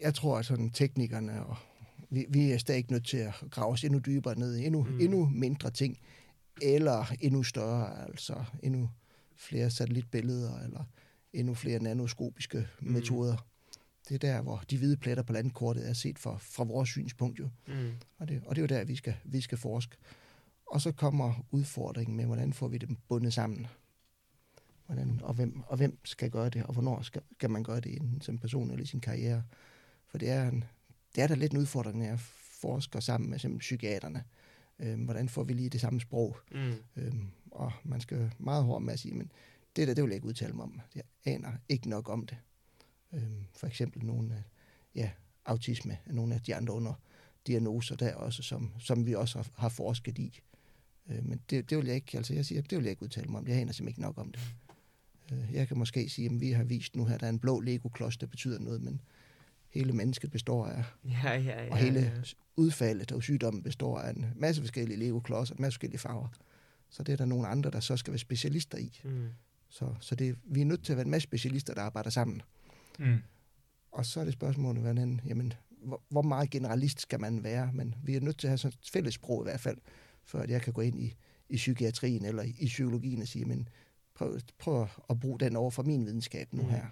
jeg 0.00 0.14
tror, 0.14 0.38
at 0.38 0.46
sådan 0.46 0.70
teknikerne, 0.70 1.46
og 1.46 1.56
vi, 2.10 2.26
vi 2.28 2.50
er 2.50 2.58
stadig 2.58 2.84
nødt 2.90 3.06
til 3.06 3.16
at 3.16 3.34
grave 3.50 3.72
os 3.72 3.84
endnu 3.84 3.98
dybere 3.98 4.38
ned 4.38 4.56
i 4.56 4.64
endnu, 4.66 4.82
Mm. 4.84 5.00
endnu 5.00 5.26
mindre 5.26 5.70
ting, 5.70 5.98
eller 6.62 7.12
endnu 7.20 7.42
større, 7.42 8.06
altså 8.06 8.44
endnu 8.62 8.90
flere 9.36 9.70
satellitbilleder, 9.70 10.58
eller 10.64 10.84
endnu 11.32 11.54
flere 11.54 11.82
nanoskopiske 11.82 12.68
mm. 12.80 12.92
metoder. 12.92 13.46
Det 14.08 14.14
er 14.14 14.18
der, 14.18 14.42
hvor 14.42 14.62
de 14.70 14.78
hvide 14.78 14.96
pletter 14.96 15.22
på 15.22 15.32
landkortet 15.32 15.88
er 15.88 15.92
set 15.92 16.18
fra, 16.18 16.36
fra 16.40 16.64
vores 16.64 16.88
synspunkt 16.88 17.38
jo. 17.38 17.48
Mm. 17.68 17.90
Og 18.18 18.28
det, 18.28 18.42
og 18.46 18.56
det 18.56 18.62
er 18.62 18.74
jo 18.74 18.78
der, 18.80 18.84
vi 18.84 18.96
skal, 18.96 19.14
vi 19.24 19.40
skal 19.40 19.58
forske. 19.58 19.96
Og 20.70 20.80
så 20.80 20.92
kommer 20.92 21.46
udfordringen 21.50 22.16
med, 22.16 22.26
hvordan 22.26 22.52
får 22.52 22.68
vi 22.68 22.78
dem 22.78 22.96
bundet 23.08 23.34
sammen. 23.34 23.66
Hvordan, 24.86 25.20
og, 25.22 25.34
hvem, 25.34 25.62
og 25.66 25.76
hvem 25.76 25.98
skal 26.04 26.30
gøre 26.30 26.50
det, 26.50 26.62
og 26.62 26.72
hvornår 26.72 27.02
skal, 27.02 27.22
skal 27.32 27.50
man 27.50 27.64
gøre 27.64 27.80
det 27.80 27.96
enten 27.96 28.20
som 28.20 28.38
person 28.38 28.70
eller 28.70 28.82
i 28.82 28.86
sin 28.86 29.00
karriere. 29.00 29.44
For 30.06 30.18
det 30.18 30.30
er, 30.30 30.48
en, 30.48 30.64
det 31.14 31.22
er 31.22 31.26
da 31.26 31.34
lidt 31.34 31.52
en 31.52 31.58
udfordring, 31.58 31.98
når 31.98 32.06
jeg 32.06 32.20
forsker 32.60 33.00
sammen 33.00 33.30
med 33.30 33.38
simpelthen 33.38 33.58
psykiaterne. 33.58 34.24
Øhm, 34.78 35.04
hvordan 35.04 35.28
får 35.28 35.44
vi 35.44 35.52
lige 35.52 35.68
det 35.68 35.80
samme 35.80 36.00
sprog? 36.00 36.36
Mm. 36.52 36.74
Øhm, 36.96 37.30
og 37.50 37.72
man 37.84 38.00
skal 38.00 38.32
meget 38.38 38.64
hårdt 38.64 38.84
med 38.84 38.92
at 38.92 39.00
sige, 39.00 39.14
men 39.14 39.32
det 39.76 39.88
der, 39.88 39.94
det 39.94 40.04
vil 40.04 40.10
jeg 40.10 40.16
ikke 40.16 40.28
udtale 40.28 40.52
mig 40.52 40.62
om. 40.62 40.80
Jeg 40.94 41.02
aner 41.24 41.52
ikke 41.68 41.88
nok 41.88 42.08
om 42.08 42.26
det. 42.26 42.38
Øhm, 43.12 43.46
for 43.52 43.66
eksempel 43.66 44.04
nogle 44.04 44.34
af, 44.34 44.42
ja, 44.94 45.10
autisme 45.44 45.98
nogle 46.06 46.34
af 46.34 46.40
de 46.40 46.54
andre 46.54 46.74
under 46.74 46.94
diagnoser 47.46 47.96
der 47.96 48.14
også, 48.14 48.42
som, 48.42 48.72
som 48.78 49.06
vi 49.06 49.14
også 49.14 49.38
har, 49.38 49.48
har 49.56 49.68
forsket 49.68 50.18
i. 50.18 50.40
Øh, 51.10 51.28
men 51.28 51.40
det, 51.50 51.70
det 51.70 51.78
vil 51.78 51.86
jeg 51.86 51.94
ikke, 51.94 52.16
altså 52.16 52.34
jeg 52.34 52.46
siger, 52.46 52.62
det 52.62 52.78
vil 52.78 52.84
jeg 52.84 52.90
ikke 52.90 53.02
udtale 53.02 53.28
mig 53.28 53.38
om. 53.38 53.46
Jeg 53.46 53.56
aner 53.56 53.72
simpelthen 53.72 53.88
ikke 53.88 54.00
nok 54.00 54.18
om 54.18 54.32
det. 54.32 54.40
Øh, 55.32 55.54
jeg 55.54 55.68
kan 55.68 55.78
måske 55.78 56.08
sige, 56.08 56.26
at 56.26 56.40
vi 56.40 56.50
har 56.50 56.64
vist 56.64 56.96
nu 56.96 57.04
her, 57.04 57.14
at 57.14 57.20
der 57.20 57.26
er 57.26 57.30
en 57.30 57.38
blå 57.38 57.60
Lego-klods, 57.60 58.16
der 58.16 58.26
betyder 58.26 58.58
noget, 58.58 58.82
men 58.82 59.00
hele 59.68 59.92
mennesket 59.92 60.30
består 60.30 60.66
af, 60.66 60.84
Ja, 61.04 61.34
ja, 61.34 61.64
ja. 61.64 61.70
og 61.70 61.76
hele 61.76 62.00
ja. 62.00 62.10
udfaldet 62.56 63.12
af 63.12 63.22
sygdommen 63.22 63.62
består 63.62 63.98
af 63.98 64.10
en 64.10 64.26
masse 64.36 64.62
forskellige 64.62 64.98
legoklodser, 64.98 65.54
en 65.54 65.62
masse 65.62 65.74
forskellige 65.74 65.98
farver. 65.98 66.28
Så 66.90 67.02
det 67.02 67.12
er 67.12 67.16
der 67.16 67.24
nogle 67.24 67.48
andre, 67.48 67.70
der 67.70 67.80
så 67.80 67.96
skal 67.96 68.12
være 68.12 68.18
specialister 68.18 68.78
i. 68.78 69.00
Mm. 69.04 69.28
Så, 69.68 69.94
så 70.00 70.14
det, 70.14 70.36
vi 70.44 70.60
er 70.60 70.64
nødt 70.64 70.84
til 70.84 70.92
at 70.92 70.96
være 70.96 71.04
en 71.04 71.10
masse 71.10 71.24
specialister, 71.24 71.74
der 71.74 71.82
arbejder 71.82 72.10
sammen. 72.10 72.42
Mm. 72.98 73.16
Og 73.92 74.06
så 74.06 74.20
er 74.20 74.24
det 74.24 74.32
spørgsmålet, 74.32 74.82
hvordan, 74.82 75.20
jamen, 75.26 75.52
hvor, 75.82 76.02
hvor 76.08 76.22
meget 76.22 76.50
generalist 76.50 77.00
skal 77.00 77.20
man 77.20 77.44
være? 77.44 77.70
Men 77.72 77.94
vi 78.04 78.16
er 78.16 78.20
nødt 78.20 78.38
til 78.38 78.46
at 78.46 78.50
have 78.50 78.58
sådan 78.58 78.78
et 78.82 78.90
fælles 78.92 79.14
sprog 79.14 79.42
i 79.42 79.44
hvert 79.44 79.60
fald, 79.60 79.78
at 80.38 80.50
jeg 80.50 80.62
kan 80.62 80.72
gå 80.72 80.80
ind 80.80 81.00
i, 81.00 81.14
i 81.48 81.56
psykiatrien 81.56 82.24
eller 82.24 82.42
i, 82.42 82.54
i 82.58 82.66
psykologien 82.66 83.22
og 83.22 83.28
sige, 83.28 83.44
men 83.44 83.68
prøv, 84.14 84.40
prøv 84.58 84.88
at 85.10 85.20
bruge 85.20 85.38
den 85.40 85.56
over 85.56 85.70
for 85.70 85.82
min 85.82 86.06
videnskab 86.06 86.52
nu 86.52 86.62
Mm. 86.62 86.68
her. 86.68 86.86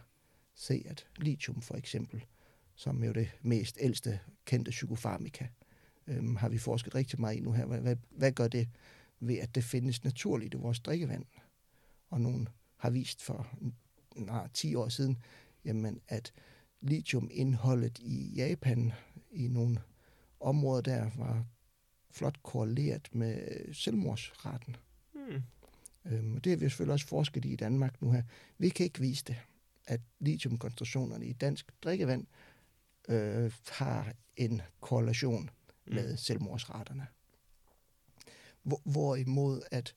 Se, 0.55 0.83
at 0.87 1.07
lithium 1.17 1.63
for 1.63 1.75
eksempel, 1.75 2.25
som 2.75 3.05
jo 3.05 3.13
det 3.13 3.29
mest 3.43 3.79
ældste 3.81 4.21
kendte 4.45 4.71
psykofarmika, 4.71 5.47
øhm, 6.07 6.37
har 6.37 6.49
vi 6.49 6.59
forsket 6.59 6.95
rigtig 6.95 7.21
meget 7.21 7.37
i 7.37 7.41
nu 7.41 7.53
her. 7.53 7.67
Hvad, 7.67 7.81
hvad, 7.81 7.97
hvad 8.11 8.33
gør 8.33 8.49
det 8.49 8.69
ved, 9.21 9.39
at 9.39 9.55
det 9.55 9.65
findes 9.65 10.05
naturligt 10.05 10.55
i 10.55 10.57
vores 10.57 10.81
drikkevand? 10.81 11.25
Og 12.11 12.21
nogen 12.21 12.49
har 12.77 12.91
vist 12.91 13.23
for 13.23 13.47
nej, 14.17 14.49
10 14.55 14.75
år 14.75 14.89
siden, 14.89 15.19
jamen, 15.65 16.01
at 16.09 16.33
lithiumindholdet 16.81 17.99
i 17.99 18.33
Japan 18.37 18.93
i 19.31 19.49
nogle 19.49 19.81
områder 20.41 20.83
der 20.83 21.11
var 21.17 21.45
flot 22.19 22.43
korreleret 22.43 23.09
med 23.13 23.39
selvmordsraten. 23.75 24.77
Mm. 25.15 25.43
Øhm, 26.05 26.35
og 26.35 26.45
det 26.45 26.51
har 26.51 26.57
vi 26.57 26.69
selvfølgelig 26.69 26.93
også 26.93 27.07
forsket 27.07 27.45
i 27.45 27.53
i 27.53 27.57
Danmark 27.57 28.03
nu 28.03 28.13
her. 28.13 28.23
Vi 28.59 28.69
kan 28.69 28.85
ikke 28.85 29.01
vise 29.01 29.25
det, 29.25 29.37
at 29.87 30.01
lithiumkoncentrationerne 30.21 31.27
i 31.27 31.33
dansk 31.33 31.73
drikkevand 31.83 32.27
øh, 33.09 33.53
har 33.69 34.13
en 34.37 34.63
korrelation 34.81 35.51
med 35.87 36.17
selvmordsraterne. 36.17 37.07
Hvor, 38.63 38.81
hvorimod 38.85 39.63
at, 39.71 39.95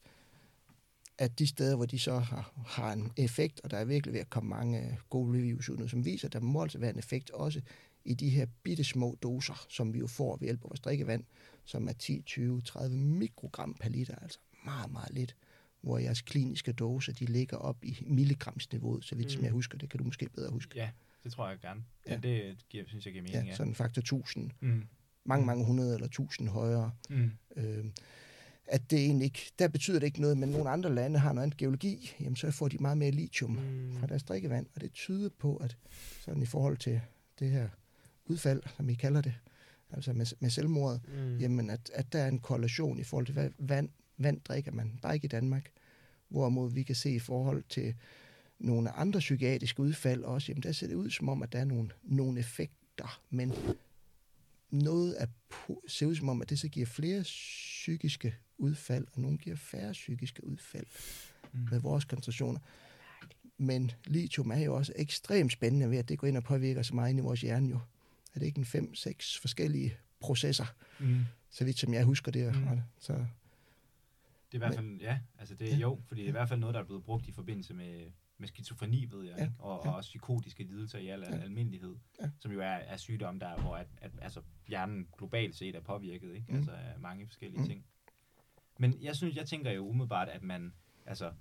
at 1.17 1.39
de 1.39 1.47
steder, 1.47 1.75
hvor 1.75 1.85
de 1.85 1.99
så 1.99 2.19
har, 2.19 2.53
har 2.65 2.93
en 2.93 3.11
effekt, 3.17 3.61
og 3.63 3.71
der 3.71 3.77
er 3.77 3.85
virkelig 3.85 4.13
ved 4.13 4.21
at 4.21 4.29
komme 4.29 4.49
mange 4.49 4.99
gode 5.09 5.37
reviews 5.37 5.69
ud 5.69 5.77
nu, 5.77 5.87
som 5.87 6.05
viser, 6.05 6.27
at 6.27 6.33
der 6.33 6.39
må 6.39 6.61
altså 6.61 6.77
være 6.77 6.89
en 6.89 6.99
effekt 6.99 7.29
også 7.29 7.61
i 8.05 8.13
de 8.13 8.29
her 8.29 8.45
bitte 8.63 8.83
små 8.83 9.17
doser, 9.23 9.65
som 9.69 9.93
vi 9.93 9.99
jo 9.99 10.07
får 10.07 10.37
ved 10.37 10.47
hjælp 10.47 10.63
af 10.63 10.69
vores 10.69 10.79
drikkevand, 10.79 11.23
som 11.65 11.87
er 11.87 11.93
10, 11.93 12.21
20, 12.21 12.61
30 12.61 12.95
mikrogram 12.97 13.73
per 13.79 13.89
liter, 13.89 14.15
altså 14.15 14.39
meget, 14.65 14.91
meget 14.91 15.13
lidt, 15.13 15.35
hvor 15.81 15.97
jeres 15.97 16.21
kliniske 16.21 16.71
doser, 16.71 17.13
de 17.13 17.25
ligger 17.25 17.57
op 17.57 17.83
i 17.85 17.97
milligramsniveauet, 18.07 19.05
så 19.05 19.15
vidt 19.15 19.25
mm. 19.27 19.29
som 19.31 19.43
jeg 19.43 19.51
husker, 19.51 19.77
det 19.77 19.89
kan 19.89 19.97
du 19.97 20.03
måske 20.03 20.29
bedre 20.35 20.51
huske. 20.51 20.71
Ja, 20.79 20.89
det 21.23 21.31
tror 21.31 21.49
jeg 21.49 21.59
gerne. 21.59 21.83
Ja. 22.07 22.13
Ja. 22.13 22.19
Det 22.19 22.65
giver, 22.69 22.83
synes 22.87 23.05
jeg 23.05 23.13
giver 23.13 23.23
mening, 23.23 23.43
Ja, 23.43 23.49
ja. 23.49 23.55
sådan 23.55 23.75
faktor 23.75 23.99
1000, 23.99 24.51
Mm. 24.59 24.83
mange, 25.25 25.41
Mm. 25.41 25.45
mange 25.47 25.65
hundrede 25.65 25.95
eller 25.95 26.07
tusind 26.07 26.49
højere. 26.49 26.91
Mm. 27.09 27.31
Øh, 27.55 27.85
at 28.65 28.91
det 28.91 28.99
egentlig 28.99 29.25
ikke, 29.25 29.51
der 29.59 29.67
betyder 29.67 29.99
det 29.99 30.07
ikke 30.07 30.21
noget, 30.21 30.37
men 30.37 30.49
nogle 30.49 30.69
andre 30.69 30.95
lande 30.95 31.19
har 31.19 31.33
noget 31.33 31.43
andet 31.45 31.57
geologi, 31.57 32.11
jamen 32.19 32.35
så 32.35 32.51
får 32.51 32.67
de 32.67 32.77
meget 32.77 32.97
mere 32.97 33.11
lithium 33.11 33.51
Mm. 33.51 33.95
fra 33.99 34.07
deres 34.07 34.23
drikkevand, 34.23 34.65
og 34.75 34.81
det 34.81 34.91
tyder 34.93 35.29
på, 35.39 35.55
at 35.55 35.77
sådan 36.19 36.41
i 36.41 36.45
forhold 36.45 36.77
til 36.77 37.01
det 37.39 37.49
her 37.51 37.69
udfald, 38.31 38.61
som 38.77 38.89
I 38.89 38.93
kalder 38.93 39.21
det, 39.21 39.33
altså 39.91 40.13
med, 40.13 40.25
med 40.39 40.49
selvmordet, 40.49 41.01
Mm. 41.07 41.37
jamen 41.37 41.69
at, 41.69 41.91
at 41.93 42.13
der 42.13 42.19
er 42.19 42.27
en 42.27 42.39
korrelation 42.39 42.99
i 42.99 43.03
forhold 43.03 43.25
til, 43.25 43.33
hvad 43.33 43.49
vand, 43.59 43.89
vand 44.17 44.41
drikker 44.41 44.71
man, 44.71 44.99
bare 45.01 45.13
ikke 45.15 45.25
i 45.25 45.27
Danmark, 45.27 45.71
hvorimod 46.29 46.71
vi 46.73 46.83
kan 46.83 46.95
se 46.95 47.11
i 47.11 47.19
forhold 47.19 47.63
til 47.69 47.95
nogle 48.59 48.91
andre 48.91 49.19
psykiatriske 49.19 49.79
udfald 49.81 50.23
også, 50.23 50.51
jamen 50.51 50.63
der 50.63 50.71
ser 50.71 50.87
det 50.87 50.95
ud 50.95 51.09
som 51.09 51.29
om, 51.29 51.43
at 51.43 51.51
der 51.53 51.59
er 51.59 51.65
nogle, 51.65 51.89
nogle 52.03 52.39
effekter, 52.39 53.21
men 53.29 53.53
noget 54.71 55.13
af, 55.13 55.27
po- 55.53 55.83
ser 55.87 56.05
ud 56.05 56.15
som 56.15 56.29
om, 56.29 56.41
at 56.41 56.49
det 56.49 56.59
så 56.59 56.67
giver 56.67 56.85
flere 56.85 57.21
psykiske 57.23 58.35
udfald, 58.57 59.07
og 59.13 59.21
nogle 59.21 59.37
giver 59.37 59.55
færre 59.55 59.91
psykiske 59.91 60.43
udfald 60.47 60.85
Mm. 61.53 61.67
med 61.71 61.79
vores 61.79 62.05
koncentrationer. 62.05 62.59
Men 63.57 63.91
lithium 64.05 64.51
er 64.51 64.59
jo 64.59 64.75
også 64.75 64.93
ekstremt 64.95 65.51
spændende 65.51 65.89
ved, 65.89 65.97
at 65.97 66.09
det 66.09 66.17
går 66.19 66.27
ind 66.27 66.37
og 66.37 66.43
påvirker 66.43 66.81
så 66.81 66.95
meget 66.95 67.09
ind 67.09 67.19
i 67.19 67.21
vores 67.21 67.41
hjerne 67.41 67.69
jo. 67.69 67.79
Er 68.33 68.39
det 68.39 68.45
ikke 68.45 68.57
en 68.59 68.65
fem, 68.65 68.95
seks 68.95 69.39
forskellige 69.39 69.97
processer, 70.19 70.65
Mm. 70.99 71.25
så 71.49 71.65
vidt 71.65 71.79
som 71.79 71.93
jeg 71.93 72.05
husker 72.05 72.31
det. 72.31 72.55
Mm. 72.55 72.79
Så, 72.99 73.13
Det 73.13 73.25
er 74.51 74.55
i 74.55 74.57
hvert 74.57 74.75
fald, 74.75 75.01
ja, 75.01 75.19
altså 75.39 75.55
det 75.55 75.67
er 75.67 75.75
Ja. 75.75 75.81
jo, 75.81 76.01
fordi 76.07 76.21
det 76.21 76.25
er 76.25 76.29
i 76.29 76.31
hvert 76.31 76.49
fald 76.49 76.59
noget, 76.59 76.73
der 76.73 76.79
er 76.81 76.85
blevet 76.85 77.03
brugt 77.03 77.27
i 77.27 77.31
forbindelse 77.31 77.73
med, 77.73 78.11
med 78.37 78.47
skizofreni, 78.47 79.05
ved 79.05 79.23
jeg, 79.25 79.35
Ja, 79.37 79.43
ikke? 79.43 79.55
Og, 79.59 79.81
ja. 79.85 79.89
og 79.89 79.95
også 79.95 80.07
psykotiske 80.07 80.63
lidelser 80.63 80.99
i 80.99 81.07
al 81.07 81.19
Ja. 81.19 81.37
almindelighed, 81.37 81.95
Ja. 82.21 82.29
som 82.39 82.51
jo 82.51 82.59
er, 82.59 82.65
er 82.65 82.97
sygdom, 82.97 83.39
der, 83.39 83.57
hvor 83.61 83.75
at, 83.75 83.87
at, 84.01 84.11
altså, 84.21 84.41
hjernen 84.67 85.07
globalt 85.17 85.55
set 85.55 85.75
er 85.75 85.79
påvirket, 85.81 86.35
ikke? 86.35 86.45
Mm. 86.49 86.55
Altså 86.57 86.71
af 86.71 86.99
mange 86.99 87.27
forskellige 87.27 87.59
Mm. 87.61 87.67
ting. 87.67 87.85
Men 88.79 88.97
jeg 89.01 89.15
synes, 89.15 89.35
jeg 89.35 89.47
tænker 89.47 89.71
jo 89.71 89.87
umiddelbart, 89.87 90.29
at 90.29 90.43
man, 90.43 90.73
altså, 91.05 91.33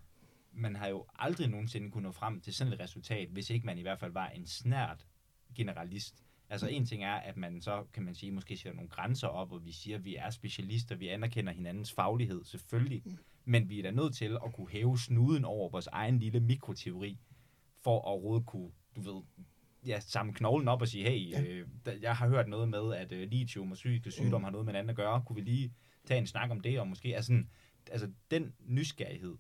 man 0.53 0.77
har 0.77 0.89
jo 0.89 1.07
aldrig 1.19 1.49
nogensinde 1.49 1.91
kunnet 1.91 2.03
nå 2.03 2.13
frem 2.13 2.41
til 2.41 2.55
sådan 2.55 2.73
et 2.73 2.81
resultat, 2.81 3.29
hvis 3.29 3.51
ikke 3.51 3.67
man 3.67 3.79
i 3.79 3.83
hvert 3.83 4.01
fald 4.01 4.13
var 4.13 4.29
en 4.29 4.47
snært 4.47 5.07
generalist. 5.55 6.23
Altså 6.51 6.69
en 6.69 6.87
ting 6.87 7.05
er, 7.05 7.13
at 7.15 7.37
man 7.37 7.61
så, 7.63 7.85
kan 7.93 8.03
man 8.03 8.15
sige, 8.15 8.33
måske 8.33 8.57
sætter 8.57 8.77
nogle 8.77 8.89
grænser 8.91 9.29
op, 9.29 9.53
og 9.53 9.65
vi 9.65 9.73
siger, 9.73 9.97
at 9.99 10.05
vi 10.05 10.17
er 10.17 10.31
specialister, 10.31 10.95
vi 10.97 11.09
anerkender 11.09 11.53
hinandens 11.53 11.93
faglighed, 11.93 12.45
selvfølgelig. 12.45 13.03
Men 13.45 13.69
vi 13.69 13.79
er 13.79 13.83
da 13.83 13.91
nødt 13.91 14.15
til 14.15 14.39
at 14.47 14.53
kunne 14.53 14.69
hæve 14.71 14.99
snuden 14.99 15.45
over 15.45 15.69
vores 15.69 15.87
egen 15.87 16.19
lille 16.19 16.41
mikroteori, 16.41 17.19
for 17.81 17.97
at 17.99 18.05
overhovedet 18.05 18.47
kunne, 18.47 18.71
du 18.97 19.01
ved, 19.01 19.23
ja, 19.87 20.01
samle 20.01 20.33
knoglen 20.35 20.69
op 20.69 20.81
og 20.81 20.89
sige, 20.89 21.05
hey, 21.05 21.31
Ja. 21.31 21.43
øh, 21.43 21.67
jeg 22.03 22.17
har 22.17 22.29
hørt 22.29 22.49
noget 22.49 22.69
med, 22.69 22.95
at 22.95 23.13
øh, 23.13 23.29
lithium 23.31 23.71
og 23.71 23.75
psykiske 23.75 24.11
sygdom 24.11 24.41
Mm. 24.41 24.45
har 24.45 24.51
noget 24.51 24.65
med 24.65 24.73
hinanden 24.73 24.91
at 24.91 24.97
gøre. 24.97 25.23
Kunne 25.27 25.37
vi 25.37 25.43
lige 25.51 25.73
tage 26.05 26.19
en 26.19 26.27
snak 26.27 26.51
om 26.51 26.61
det, 26.61 26.81
og 26.81 26.89
måske 26.89 27.17
sådan, 27.23 27.51
altså 27.91 28.11
den 28.31 28.53
nysgerrighed 28.67 29.37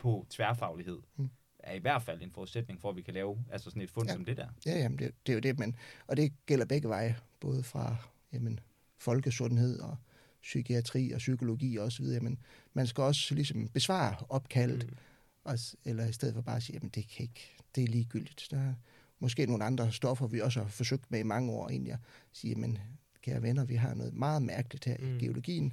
på 0.00 0.26
tværfaglighed, 0.30 0.98
Mm. 1.16 1.30
Er 1.66 1.72
i 1.74 1.78
hvert 1.78 2.02
fald 2.02 2.22
en 2.22 2.30
forudsætning 2.30 2.80
for, 2.80 2.90
at 2.90 2.96
vi 2.96 3.02
kan 3.02 3.14
lave 3.14 3.44
altså 3.52 3.70
sådan 3.70 3.82
et 3.82 3.90
fund 3.90 4.08
Ja. 4.08 4.14
som 4.14 4.24
det 4.24 4.36
der. 4.36 4.48
ja, 4.66 4.78
jamen, 4.78 4.98
det, 4.98 5.10
det 5.26 5.32
er 5.32 5.34
jo 5.34 5.40
det, 5.40 5.58
men, 5.58 5.76
og 6.06 6.16
det 6.16 6.32
gælder 6.46 6.64
begge 6.64 6.88
veje, 6.88 7.16
både 7.40 7.62
fra 7.62 7.96
jamen, 8.32 8.60
folkesundhed 8.98 9.78
og 9.80 9.96
psykiatri 10.42 11.10
og 11.12 11.18
psykologi 11.18 11.76
og 11.76 11.92
så 11.92 12.02
videre, 12.02 12.20
men 12.20 12.38
man 12.74 12.86
skal 12.86 13.02
også 13.04 13.34
ligesom 13.34 13.68
besvare 13.68 14.16
opkaldet, 14.28 14.86
Mm. 14.90 14.96
også, 15.44 15.76
eller 15.84 16.06
i 16.06 16.12
stedet 16.12 16.34
for 16.34 16.42
bare 16.42 16.56
at 16.56 16.62
sige, 16.62 16.76
at 16.76 16.82
det, 16.94 17.08
kan 17.08 17.22
ikke, 17.22 17.56
det 17.74 17.84
er 17.84 17.88
ligegyldigt. 17.88 18.46
Der 18.50 18.60
er 18.60 18.74
måske 19.18 19.46
nogle 19.46 19.64
andre 19.64 19.92
stoffer, 19.92 20.26
vi 20.26 20.40
også 20.40 20.60
har 20.62 20.68
forsøgt 20.68 21.10
med 21.10 21.20
i 21.20 21.22
mange 21.22 21.52
år, 21.52 21.68
egentlig 21.68 21.92
at 21.92 21.98
sige, 22.32 22.54
men 22.54 22.78
kære 23.22 23.42
venner, 23.42 23.64
vi 23.64 23.74
har 23.74 23.94
noget 23.94 24.14
meget 24.14 24.42
mærkeligt 24.42 24.84
her 24.84 24.96
mm. 25.00 25.16
I 25.16 25.18
geologien. 25.20 25.72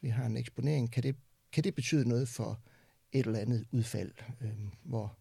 Vi 0.00 0.08
har 0.08 0.26
en 0.26 0.36
eksponering. 0.36 0.92
Kan 0.92 1.02
det, 1.02 1.16
kan 1.52 1.64
det 1.64 1.74
betyde 1.74 2.08
noget 2.08 2.28
for 2.28 2.60
et 3.12 3.26
eller 3.26 3.38
andet 3.38 3.64
udfald, 3.72 4.12
øhm, 4.40 4.70
hvor 4.82 5.16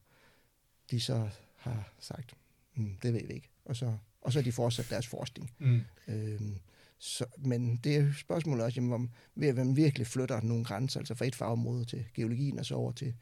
de 0.92 1.00
så 1.00 1.30
har 1.58 1.94
sagt, 2.00 2.34
mm, 2.76 2.98
det 3.04 3.14
ved 3.14 3.28
vi 3.28 3.34
ikke. 3.34 3.50
Og 3.66 3.76
så, 3.76 3.98
og 4.22 4.34
så 4.34 4.40
har 4.40 4.44
de 4.44 4.52
fortsat 4.52 4.90
deres 4.90 5.08
forskning. 5.08 5.52
Mm. 5.60 5.82
Øhm, 6.08 6.56
så, 6.98 7.26
men 7.38 7.76
det 7.84 7.96
er 7.96 8.02
jo 8.02 8.14
spørgsmålet 8.14 8.66
også, 8.66 8.76
jamen, 8.76 8.94
om, 8.94 9.10
ved 9.36 9.48
at 9.48 9.56
man 9.56 9.76
virkelig 9.76 10.08
flytter 10.08 10.42
nogle 10.42 10.66
grænser, 10.66 11.00
altså 11.00 11.16
fra 11.16 11.26
et 11.26 11.36
fagområde 11.36 11.86
til 11.86 12.06
geologien, 12.14 12.60
og 12.60 12.66
så 12.66 12.76
over 12.76 12.92
til 12.92 13.14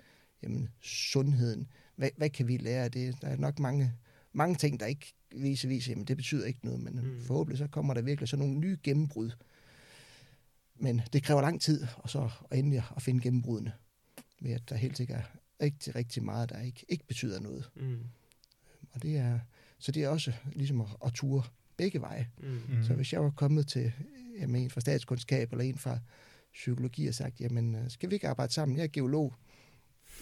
jamen, 0.43 0.69
sundheden. 0.81 1.67
Hvad, 1.95 2.09
hvad 2.17 2.29
kan 2.29 2.47
vi 2.47 2.57
lære 2.57 2.83
af 2.83 2.91
det? 2.91 3.21
Der 3.21 3.27
er 3.27 3.37
nok 3.37 3.59
mange, 3.59 3.93
mange 4.33 4.55
ting, 4.55 4.79
der 4.79 4.85
ikke 4.85 5.13
viser, 5.35 5.67
viser, 5.67 5.91
jamen 5.91 6.05
det 6.05 6.17
betyder 6.17 6.45
ikke 6.45 6.59
noget, 6.63 6.79
men 6.79 6.95
Mm. 6.95 7.23
forhåbentlig 7.23 7.57
så 7.57 7.67
kommer 7.67 7.93
der 7.93 8.01
virkelig 8.01 8.29
sådan 8.29 8.45
nogle 8.45 8.59
nye 8.59 8.77
gennembrud. 8.83 9.31
Men 10.75 11.01
det 11.13 11.23
kræver 11.23 11.41
lang 11.41 11.61
tid, 11.61 11.87
og 11.95 12.09
så 12.09 12.29
og 12.41 12.57
endelig 12.57 12.83
at 12.95 13.01
finde 13.01 13.21
gennembruddene, 13.21 13.71
ved 14.39 14.51
at 14.51 14.69
der 14.69 14.75
helt 14.75 14.97
sikkert 14.97 15.19
er 15.19 15.23
rigtig, 15.61 15.95
rigtig 15.95 16.23
meget, 16.23 16.49
der 16.49 16.61
ikke, 16.61 16.85
ikke 16.89 17.07
betyder 17.07 17.39
noget. 17.39 17.69
Mm. 17.75 17.99
Og 18.93 19.03
det 19.03 19.17
er, 19.17 19.39
så 19.79 19.91
det 19.91 20.03
er 20.03 20.09
også 20.09 20.33
ligesom 20.53 20.81
at, 20.81 20.87
at 21.05 21.13
ture 21.13 21.43
begge 21.77 22.01
veje. 22.01 22.29
Mm. 22.37 22.47
Mm. 22.49 22.83
Så 22.83 22.93
hvis 22.93 23.13
jeg 23.13 23.23
var 23.23 23.29
kommet 23.29 23.67
til 23.67 23.91
jamen, 24.39 24.61
en 24.61 24.69
fra 24.69 24.81
statskundskab 24.81 25.51
eller 25.51 25.63
en 25.63 25.77
fra 25.77 25.99
psykologi 26.53 27.07
og 27.07 27.13
sagt, 27.13 27.39
jamen, 27.39 27.75
øh, 27.75 27.89
skal 27.89 28.09
vi 28.09 28.15
ikke 28.15 28.27
arbejde 28.27 28.53
sammen? 28.53 28.77
Jeg 28.77 28.83
er 28.83 28.87
geolog. 28.87 29.33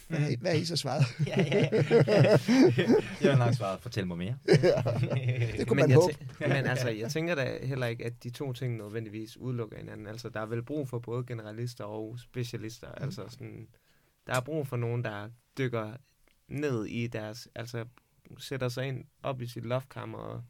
Hvad, 0.08 0.20
er, 0.20 0.38
hvad 0.38 0.52
er 0.52 0.56
I 0.56 0.66
så 0.66 0.76
svaret? 0.76 1.06
ja, 1.28 1.42
ja, 1.42 1.70
ja. 2.08 2.38
jeg 3.22 3.38
har 3.38 3.46
nok 3.46 3.54
svaret, 3.54 3.82
fortæl 3.82 4.08
mig 4.08 4.18
mere. 4.18 4.38
Det 4.48 5.68
kunne 5.68 5.76
men, 5.76 5.84
man 5.84 5.90
jeg 5.90 5.98
håbe. 5.98 6.14
men 6.40 6.52
altså, 6.52 6.90
jeg 6.90 7.12
tænker 7.12 7.36
da 7.36 7.66
heller 7.66 7.88
ikke, 7.88 8.06
at 8.06 8.24
de 8.24 8.30
to 8.30 8.54
ting 8.54 8.78
nødvendigvis 8.78 9.38
udelukker 9.38 9.78
hinanden. 9.78 10.08
Altså, 10.08 10.30
der 10.30 10.40
er 10.40 10.46
vel 10.46 10.64
brug 10.64 10.90
for 10.90 11.00
både 11.00 11.24
generalister 11.28 11.84
og 11.84 12.20
specialister. 12.20 12.88
Mm. 12.88 13.04
Altså, 13.04 13.26
sådan, 13.30 13.68
der 14.30 14.36
er 14.36 14.42
brug 14.42 14.68
for 14.68 14.78
nogen, 14.78 15.04
der 15.04 15.30
dykker 15.58 15.94
ned 16.48 16.86
i 16.86 17.08
deres, 17.08 17.48
altså 17.56 17.86
sætter 18.38 18.70
sig 18.70 18.88
ind 18.88 19.06
op 19.24 19.42
i 19.42 19.48
sit 19.48 19.66
loftkammer 19.66 20.18
og 20.18 20.44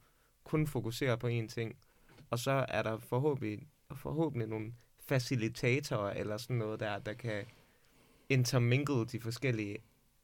kun 0.43 0.67
fokuserer 0.67 1.15
på 1.15 1.27
én 1.27 1.47
ting. 1.47 1.75
Og 2.29 2.39
så 2.39 2.65
er 2.69 2.81
der 2.83 2.97
forhåbentlig, 2.97 3.59
forhåbentlig 3.95 4.47
nogle 4.49 4.73
facilitatorer 5.07 6.13
eller 6.13 6.37
sådan 6.37 6.55
noget 6.55 6.79
der, 6.79 6.99
der 6.99 7.13
kan 7.13 7.43
intermingle 8.29 9.05
de 9.05 9.19
forskellige 9.19 9.77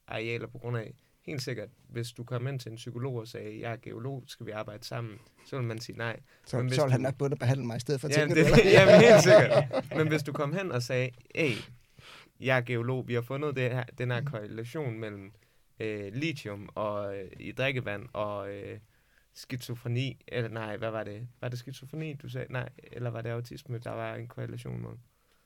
arealer 0.07 0.47
på 0.47 0.57
grund 0.57 0.77
af, 0.77 0.93
helt 1.21 1.41
sikkert, 1.41 1.69
hvis 1.89 2.11
du 2.11 2.23
kom 2.23 2.47
ind 2.47 2.59
til 2.59 2.69
en 2.71 2.75
psykolog 2.75 3.15
og 3.15 3.27
sagde, 3.27 3.59
jeg 3.61 3.71
er 3.71 3.77
geolog, 3.77 4.23
skal 4.27 4.45
vi 4.45 4.51
arbejde 4.51 4.83
sammen, 4.83 5.17
så 5.45 5.57
vil 5.57 5.65
man 5.67 5.79
sige 5.79 5.97
nej. 5.97 6.19
Så, 6.45 6.57
Men 6.57 6.65
hvis 6.67 6.75
så 6.75 6.83
vil 6.83 6.91
han 6.91 6.99
du- 6.99 7.03
nok 7.03 7.13
begynde 7.17 7.33
at 7.33 7.39
behandle 7.39 7.65
mig 7.65 7.77
i 7.77 7.79
stedet 7.79 8.01
for, 8.01 8.07
Jamen, 8.17 8.35
tænker 8.35 8.43
det, 8.55 8.63
du? 8.63 8.69
jamen 8.77 9.01
helt 9.01 9.23
sikkert. 9.23 9.63
Men 9.97 10.07
hvis 10.07 10.23
du 10.23 10.33
kom 10.33 10.53
hen 10.53 10.71
og 10.71 10.83
sagde, 10.83 11.09
hey, 11.35 11.51
jeg 12.39 12.57
er 12.57 12.61
geolog, 12.61 13.07
vi 13.07 13.13
har 13.13 13.21
fundet 13.21 13.55
det 13.55 13.71
her, 13.71 13.83
den 13.83 14.11
her 14.11 14.23
korrelation 14.23 14.99
mellem 14.99 15.33
øh, 15.79 16.13
lithium 16.13 16.69
og 16.75 17.17
øh, 17.17 17.31
i 17.39 17.51
drikkevand 17.51 18.09
og 18.13 18.53
øh, 18.53 18.79
skizofreni, 19.33 20.23
eller 20.27 20.49
nej, 20.49 20.77
hvad 20.77 20.91
var 20.91 21.03
det? 21.03 21.27
Var 21.41 21.49
det 21.49 21.59
skizofreni, 21.59 22.13
du 22.13 22.29
sagde? 22.29 22.53
Nej, 22.53 22.69
eller 22.83 23.09
var 23.09 23.21
det 23.21 23.29
autisme, 23.29 23.77
der 23.77 23.91
var 23.91 24.15
en 24.15 24.27
korrelation 24.27 24.81
med? 24.81 24.89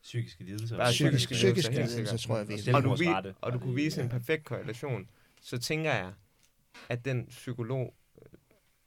Psykiske 0.01 0.43
lidelser. 0.43 0.77
Bare 0.77 0.91
Psykiske, 0.91 1.31
lidelser, 1.31 1.47
psykiske 1.47 1.73
lidelser, 1.73 1.95
sikkert. 1.95 2.19
tror 2.19 2.37
jeg, 2.37 2.47
vi 2.47 2.73
Og 2.73 2.83
du, 2.83 2.95
vi, 2.95 3.07
og 3.41 3.53
du 3.53 3.59
kunne 3.59 3.75
vise 3.75 4.01
en 4.01 4.09
perfekt 4.09 4.45
korrelation, 4.45 5.09
så 5.41 5.57
tænker 5.57 5.93
jeg, 5.93 6.13
at 6.89 7.05
den 7.05 7.27
psykolog 7.27 7.93
øh, 8.21 8.27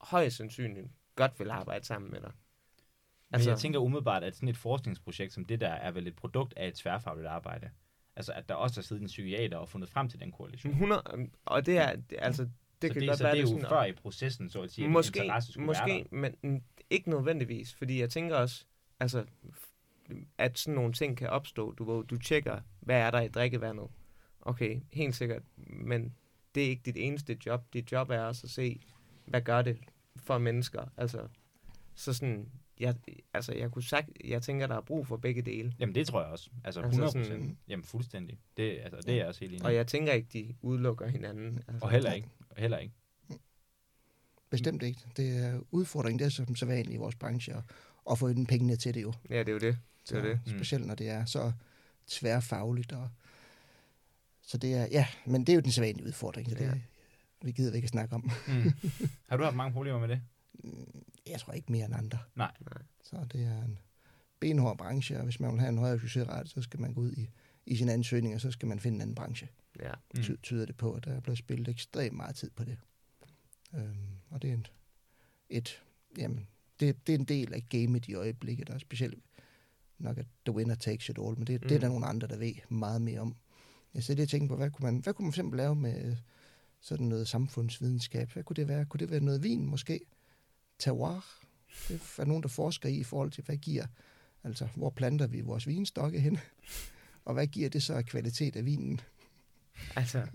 højst 0.00 0.36
sandsynligt 0.36 0.86
godt 1.16 1.38
vil 1.38 1.50
arbejde 1.50 1.84
sammen 1.84 2.10
med 2.10 2.20
dig. 2.20 2.30
Men 2.30 3.34
altså, 3.34 3.50
jeg 3.50 3.58
tænker 3.58 3.78
umiddelbart, 3.78 4.24
at 4.24 4.34
sådan 4.34 4.48
et 4.48 4.56
forskningsprojekt 4.56 5.32
som 5.32 5.44
det 5.44 5.60
der, 5.60 5.72
er 5.72 5.90
vel 5.90 6.06
et 6.06 6.16
produkt 6.16 6.54
af 6.56 6.68
et 6.68 6.74
tværfagligt 6.74 7.26
arbejde. 7.26 7.70
Altså, 8.16 8.32
at 8.32 8.48
der 8.48 8.54
også 8.54 8.80
har 8.80 8.82
siddet 8.82 9.02
en 9.02 9.06
psykiater 9.06 9.56
og 9.56 9.68
fundet 9.68 9.90
frem 9.90 10.08
til 10.08 10.20
den 10.20 10.32
korrelation. 10.32 10.72
100, 10.72 11.02
og 11.44 11.66
det 11.66 11.78
er, 11.78 11.96
det, 11.96 12.18
altså, 12.18 12.42
det 12.42 12.50
så 12.88 12.92
kan 12.92 13.00
det, 13.00 13.08
godt 13.08 13.18
så 13.18 13.24
være, 13.24 13.32
det 13.32 13.38
er 13.38 13.42
jo 13.42 13.48
sådan, 13.48 13.68
før 13.68 13.84
i 13.84 13.92
processen, 13.92 14.50
så 14.50 14.62
at 14.62 14.70
sige, 14.70 14.84
at 14.84 14.90
måske, 14.90 15.18
interesse 15.18 15.52
skulle 15.52 15.68
være 15.68 15.88
måske 15.88 16.16
men 16.16 16.34
mm, 16.42 16.62
ikke 16.90 17.10
nødvendigvis, 17.10 17.74
fordi 17.74 18.00
jeg 18.00 18.10
tænker 18.10 18.36
også, 18.36 18.64
altså, 19.00 19.24
at 20.38 20.58
sådan 20.58 20.74
nogle 20.74 20.92
ting 20.92 21.16
kan 21.16 21.28
opstå. 21.28 21.72
Du, 21.72 22.04
du 22.10 22.18
tjekker, 22.18 22.60
hvad 22.80 22.96
er 22.96 23.10
der 23.10 23.20
i 23.20 23.28
drikkevandet. 23.28 23.86
Okay, 24.40 24.80
helt 24.92 25.14
sikkert, 25.14 25.42
men 25.66 26.14
det 26.54 26.64
er 26.64 26.68
ikke 26.68 26.82
dit 26.84 26.96
eneste 26.96 27.38
job. 27.46 27.72
Dit 27.72 27.92
job 27.92 28.10
er 28.10 28.20
også 28.20 28.40
at 28.44 28.50
se, 28.50 28.80
hvad 29.26 29.40
gør 29.40 29.62
det 29.62 29.78
for 30.16 30.38
mennesker. 30.38 30.84
Altså, 30.96 31.28
så 31.94 32.14
sådan, 32.14 32.48
jeg, 32.82 32.94
altså, 33.34 33.52
jeg 33.54 33.70
kunne 33.70 33.82
sagt, 33.84 34.10
jeg 34.24 34.42
tænker, 34.42 34.66
der 34.66 34.76
er 34.76 34.80
brug 34.80 35.06
for 35.06 35.16
begge 35.16 35.42
dele. 35.42 35.74
Jamen, 35.78 35.94
det 35.94 36.06
tror 36.06 36.22
jeg 36.22 36.30
også. 36.30 36.50
Altså, 36.64 36.80
Altså 36.80 36.80
100 36.90 37.12
sådan- 37.12 37.28
procent. 37.40 37.58
Jamen, 37.68 37.84
fuldstændig. 37.84 38.38
Det, 38.56 38.78
altså, 38.82 39.00
det 39.00 39.12
er 39.12 39.16
jeg 39.16 39.26
også 39.26 39.40
helt 39.40 39.52
enig 39.52 39.64
Og 39.66 39.74
jeg 39.74 39.86
tænker 39.86 40.12
ikke, 40.12 40.28
de 40.32 40.54
udelukker 40.62 41.08
hinanden. 41.08 41.58
Altså, 41.68 41.84
Og 41.84 41.90
heller 41.90 42.12
ikke. 42.12 42.28
Og 42.50 42.56
heller 42.58 42.78
ikke. 42.78 42.94
Bestemt 44.50 44.82
ikke. 44.82 45.00
Det 45.16 45.36
er 45.36 45.60
udfordringen, 45.70 46.18
det 46.18 46.24
er 46.24 46.28
som 46.28 46.56
så 46.56 46.66
vanligt 46.66 46.94
i 46.94 46.96
vores 46.96 47.14
branche, 47.14 47.54
at, 47.54 47.62
at 48.10 48.18
få 48.18 48.28
den 48.28 48.46
pengene 48.46 48.76
til 48.76 48.94
det 48.94 49.02
jo. 49.02 49.12
Ja, 49.30 49.38
det 49.38 49.48
er 49.48 49.52
jo 49.52 49.58
det. 49.58 49.78
Det 50.08 50.16
er 50.16 50.20
Så, 50.22 50.28
det. 50.28 50.40
Mm. 50.46 50.52
Specielt 50.58 50.86
når 50.86 50.94
det 50.94 51.08
er 51.08 51.24
så 51.24 51.52
tværfagligt. 52.06 52.92
Og, 52.92 53.08
så 54.42 54.58
det 54.58 54.74
er, 54.74 54.86
ja, 54.90 55.06
men 55.26 55.40
det 55.40 55.48
er 55.48 55.54
jo 55.54 55.60
den 55.60 55.72
sædvanlige 55.72 56.06
udfordring, 56.06 56.48
så 56.48 56.54
det, 56.54 56.64
Ja. 56.64 56.72
vi 57.42 57.52
gider 57.52 57.70
vi 57.70 57.76
ikke 57.76 57.86
at 57.86 57.90
snakke 57.90 58.14
om. 58.14 58.30
Mm. 58.48 58.72
Har 59.28 59.36
du 59.36 59.44
haft 59.44 59.56
mange 59.56 59.72
problemer 59.72 59.98
med 60.00 60.08
det? 60.08 60.20
Jeg 61.26 61.40
tror 61.40 61.52
ikke 61.52 61.72
mere 61.72 61.84
end 61.86 61.94
andre. 61.94 62.18
Nej. 62.36 62.52
Nej. 62.60 62.82
Så 63.04 63.26
det 63.32 63.44
er 63.44 63.62
en 63.64 63.78
benhård 64.40 64.78
branche, 64.78 65.16
og 65.18 65.24
hvis 65.24 65.40
man 65.40 65.52
vil 65.52 65.60
have 65.60 65.68
en 65.68 65.78
højere 65.78 66.00
succesrate, 66.00 66.50
så 66.50 66.62
skal 66.62 66.80
man 66.80 66.94
gå 66.94 67.00
ud 67.00 67.12
i, 67.12 67.30
i 67.66 67.76
sin 67.76 67.88
ansøgning, 67.88 68.34
og 68.34 68.40
så 68.40 68.50
skal 68.50 68.68
man 68.68 68.80
finde 68.80 68.94
en 68.96 69.00
anden 69.02 69.14
branche. 69.14 69.48
Ja. 69.80 69.92
Mm. 70.14 70.22
Ty- 70.22 70.36
tyder 70.42 70.66
det 70.66 70.76
på, 70.76 70.92
at 70.94 71.04
der 71.04 71.12
er 71.12 71.20
blevet 71.20 71.38
spillet 71.38 71.68
ekstremt 71.68 72.16
meget 72.16 72.36
tid 72.36 72.50
på 72.50 72.64
det. 72.64 72.78
Øhm, 73.74 73.96
og 74.30 74.42
det 74.42 74.50
er 74.50 74.54
en, 74.54 74.66
et, 75.48 75.82
jamen, 76.18 76.48
det, 76.80 77.06
det 77.06 77.14
er 77.14 77.18
en 77.18 77.24
del 77.24 77.54
af 77.54 77.66
gamet 77.68 78.08
i 78.08 78.14
øjeblikket, 78.14 78.70
og 78.70 78.80
specielt 78.80 79.18
nok, 79.98 80.18
at 80.18 80.26
the 80.46 80.54
winner 80.54 80.74
takes 80.74 81.08
it 81.08 81.18
all, 81.18 81.38
men 81.38 81.46
det, 81.46 81.62
mm. 81.62 81.68
det 81.68 81.74
er 81.74 81.80
der 81.80 81.88
Mm. 81.88 81.92
nogle 81.92 82.06
andre, 82.06 82.28
der 82.28 82.36
ved 82.36 82.52
meget 82.68 83.02
mere 83.02 83.20
om. 83.20 83.36
Jeg 83.94 84.02
så 84.04 84.12
det, 84.14 84.18
jeg 84.20 84.28
tænkte 84.28 84.48
på, 84.48 84.56
hvad 84.56 84.70
kunne 84.70 84.84
man, 84.92 84.98
hvad 85.02 85.14
kunne 85.14 85.24
man 85.26 85.32
for 85.32 85.36
eksempel 85.40 85.56
lave 85.56 85.76
med 85.76 86.16
sådan 86.80 87.06
noget 87.06 87.28
samfundsvidenskab? 87.28 88.30
Hvad 88.32 88.42
kunne 88.42 88.54
det 88.54 88.68
være? 88.68 88.84
Kunne 88.84 88.98
det 88.98 89.10
være 89.10 89.20
noget 89.20 89.42
vin 89.42 89.66
måske? 89.66 90.00
Terroir? 90.82 91.20
Det 91.88 92.00
er 92.18 92.24
nogen, 92.24 92.42
der 92.42 92.48
forsker 92.48 92.88
i 92.88 92.94
i 92.96 93.04
forhold 93.04 93.30
til, 93.30 93.44
hvad 93.44 93.56
giver, 93.56 93.86
altså 94.44 94.68
hvor 94.76 94.90
planter 94.90 95.26
vi 95.26 95.40
vores 95.40 95.66
vinstokke 95.66 96.20
hen? 96.20 96.38
Og 97.24 97.34
hvad 97.34 97.46
giver 97.46 97.68
det 97.68 97.82
så 97.82 97.94
af 97.94 98.04
kvalitet 98.04 98.56
af 98.56 98.64
vinen? 98.64 99.00
Altså, 99.96 100.18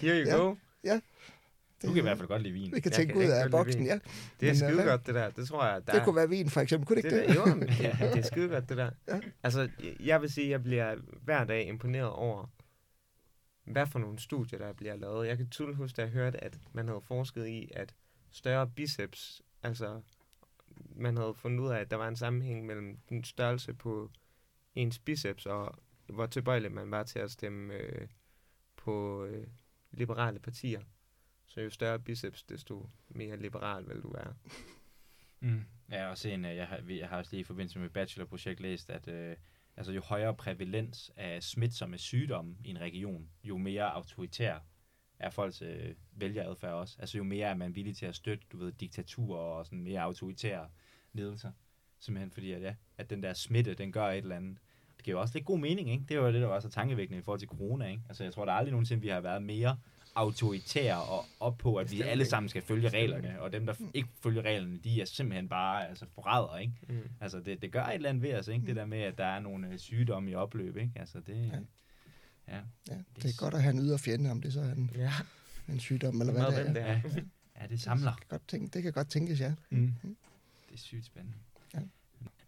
here 0.00 0.24
you 0.24 0.28
Ja. 0.30 0.36
go. 0.36 0.54
Du 1.82 1.88
kan 1.88 1.96
i 1.96 2.00
hvert 2.00 2.16
fald 2.18 2.28
godt 2.28 2.42
lide 2.42 2.52
vin. 2.54 2.72
Vi 2.74 2.80
kan 2.80 2.90
Jeg 2.90 2.92
tænke 2.92 3.12
kan 3.12 3.22
ud 3.22 3.30
af 3.30 3.50
boksen, 3.50 3.84
ja. 3.86 3.98
Det 4.40 4.48
er 4.48 4.50
øh, 4.50 4.56
skide 4.56 4.82
godt, 4.84 5.06
det 5.06 5.14
der. 5.14 5.30
Det 5.30 5.48
tror 5.48 5.64
jeg, 5.66 5.86
der 5.86 5.92
Det 5.92 6.04
kunne 6.04 6.16
være 6.16 6.28
vin, 6.28 6.50
for 6.50 6.60
eksempel. 6.60 6.86
Kunne 6.86 7.02
det 7.02 7.10
det 7.10 7.20
ikke 7.22 7.28
det? 7.28 7.36
der, 7.36 7.50
jo, 7.50 7.54
men 7.54 7.68
det, 7.68 7.78
det 8.14 8.18
er 8.18 8.22
skide 8.22 8.48
godt, 8.48 8.68
det 8.68 8.76
der. 8.76 8.90
Ja. 9.08 9.20
Altså, 9.42 9.68
jeg 10.00 10.20
vil 10.22 10.30
sige, 10.30 10.44
at 10.44 10.50
jeg 10.50 10.62
bliver 10.62 10.96
hver 11.24 11.44
dag 11.44 11.68
imponeret 11.68 12.10
over, 12.10 12.50
hvad 13.64 13.86
for 13.86 13.98
nogle 13.98 14.18
studier, 14.18 14.58
der 14.58 14.72
bliver 14.72 14.96
lavet. 14.96 15.28
Jeg 15.28 15.36
kan 15.36 15.48
tydeligt 15.50 15.76
huske, 15.76 15.96
da 15.96 16.02
jeg 16.02 16.10
hørte, 16.10 16.44
at 16.44 16.58
man 16.72 16.88
havde 16.88 17.00
forsket 17.00 17.46
i, 17.46 17.70
at 17.74 17.94
større 18.30 18.70
biceps, 18.70 19.42
altså 19.62 20.02
man 20.96 21.16
havde 21.16 21.34
fundet 21.34 21.60
ud 21.60 21.68
af, 21.68 21.78
at 21.78 21.90
der 21.90 21.96
var 21.96 22.08
en 22.08 22.16
sammenhæng 22.16 22.66
mellem 22.66 22.98
den 23.08 23.24
størrelse 23.24 23.74
på 23.74 24.10
ens 24.74 24.98
biceps, 24.98 25.46
og 25.46 25.74
hvor 26.06 26.26
tilbøjelig 26.26 26.72
man 26.72 26.90
var 26.90 27.02
til 27.02 27.18
at 27.18 27.30
stemme 27.30 27.74
øh, 27.74 28.08
på 28.76 29.24
øh, 29.24 29.46
liberale 29.90 30.38
partier. 30.38 30.80
Så 31.46 31.60
jo 31.60 31.70
større 31.70 31.98
biceps, 31.98 32.42
desto 32.42 32.90
mere 33.08 33.36
liberal 33.36 33.88
vil 33.88 34.02
du 34.02 34.12
være. 34.12 34.34
Mm. 35.40 35.64
Ja, 35.90 36.10
og 36.10 36.18
se 36.18 36.32
en, 36.32 36.44
øh, 36.44 36.56
jeg, 36.56 36.68
har, 36.68 36.82
jeg 36.88 37.08
har 37.08 37.16
også 37.16 37.30
lige 37.32 37.40
i 37.40 37.44
forbindelse 37.44 37.78
med 37.78 37.84
mit 37.84 37.92
bachelorprojekt 37.92 38.60
læst, 38.60 38.90
at 38.90 39.08
øh, 39.08 39.36
altså, 39.76 39.92
jo 39.92 40.00
højere 40.00 40.34
prævalens 40.34 41.10
af 41.16 41.42
smitsomme 41.42 41.98
sygdomme 41.98 42.56
i 42.64 42.70
en 42.70 42.80
region, 42.80 43.30
jo 43.44 43.56
mere 43.56 43.92
autoritær 43.92 44.58
er 45.18 45.30
folks 45.30 45.62
øh, 45.62 45.94
vælgeradfærd 46.12 46.72
også. 46.72 46.96
Altså 46.98 47.18
jo 47.18 47.24
mere 47.24 47.48
er 47.48 47.54
man 47.54 47.74
villig 47.74 47.96
til 47.96 48.06
at 48.06 48.14
støtte, 48.14 48.44
du 48.52 48.58
ved, 48.58 48.72
diktaturer 48.72 49.40
og 49.40 49.66
sådan 49.66 49.82
mere 49.82 50.00
autoritære 50.00 50.68
ledelser. 51.12 51.52
Simpelthen 52.00 52.30
fordi, 52.30 52.52
at, 52.52 52.62
ja, 52.62 52.74
at 52.98 53.10
den 53.10 53.22
der 53.22 53.32
smitte, 53.32 53.74
den 53.74 53.92
gør 53.92 54.06
et 54.06 54.18
eller 54.18 54.36
andet. 54.36 54.58
Det 54.96 55.04
giver 55.04 55.16
jo 55.16 55.20
også 55.20 55.34
lidt 55.34 55.46
god 55.46 55.58
mening, 55.58 55.90
ikke? 55.90 56.04
Det 56.08 56.20
var 56.20 56.30
det, 56.30 56.40
der 56.40 56.48
var 56.48 56.60
så 56.60 56.68
tankevækkende 56.68 57.18
i 57.18 57.22
forhold 57.22 57.38
til 57.38 57.48
corona, 57.48 57.86
ikke? 57.86 58.02
Altså 58.08 58.24
jeg 58.24 58.32
tror, 58.32 58.44
der 58.44 58.52
er 58.52 58.56
aldrig 58.56 58.70
nogensinde, 58.72 59.02
vi 59.02 59.08
har 59.08 59.20
været 59.20 59.42
mere 59.42 59.76
autoritære 60.14 61.02
og 61.02 61.24
op 61.40 61.58
på, 61.58 61.76
at 61.76 61.92
vi 61.92 62.00
alle 62.02 62.24
sammen 62.24 62.48
skal 62.48 62.62
følge 62.62 62.88
reglerne, 62.88 63.40
og 63.40 63.52
dem, 63.52 63.66
der 63.66 63.74
ikke 63.94 64.08
følger 64.22 64.42
reglerne, 64.42 64.78
de 64.78 65.00
er 65.00 65.04
simpelthen 65.04 65.48
bare 65.48 65.88
altså, 65.88 66.06
forrædere, 66.14 66.62
ikke? 66.62 66.74
Mm. 66.88 67.10
Altså, 67.20 67.40
det, 67.40 67.62
det 67.62 67.72
gør 67.72 67.84
et 67.84 67.94
eller 67.94 68.08
andet 68.08 68.22
ved 68.22 68.34
os, 68.34 68.48
ikke? 68.48 68.66
Det 68.66 68.76
der 68.76 68.86
med, 68.86 68.98
at 68.98 69.18
der 69.18 69.24
er 69.24 69.40
nogle 69.40 69.68
øh, 69.68 69.78
sygdomme 69.78 70.30
i 70.30 70.34
opløb, 70.34 70.76
ikke? 70.76 70.92
Altså, 70.96 71.20
det... 71.20 71.50
Ja. 71.52 71.58
Ja. 72.48 72.60
Ja, 72.90 72.96
det 73.16 73.24
er 73.24 73.36
godt 73.38 73.54
at 73.54 73.62
have 73.62 73.74
en 73.74 73.80
ydre 73.80 73.98
fjende, 73.98 74.30
om 74.30 74.40
det 74.40 74.52
så 74.52 74.60
er 74.60 74.72
en, 74.72 74.90
Ja, 74.94 75.12
en 75.68 75.80
sygdom, 75.80 76.20
eller 76.20 76.32
hvad 76.32 76.46
det 76.46 76.58
er. 76.58 76.62
hvem 76.62 76.74
det 76.74 76.82
er. 76.82 76.86
Ja, 76.86 77.00
ja 77.62 77.66
det 77.66 77.80
samler. 77.80 78.10
Det 78.10 78.20
kan 78.20 78.28
godt, 78.28 78.48
tænke, 78.48 78.66
det 78.72 78.82
kan 78.82 78.92
godt 78.92 79.08
tænkes, 79.10 79.40
ja. 79.40 79.54
Mm. 79.70 79.94
Det 80.68 80.74
er 80.74 80.78
sygt 80.78 81.06
spændende. 81.06 81.36
Ja. 81.74 81.80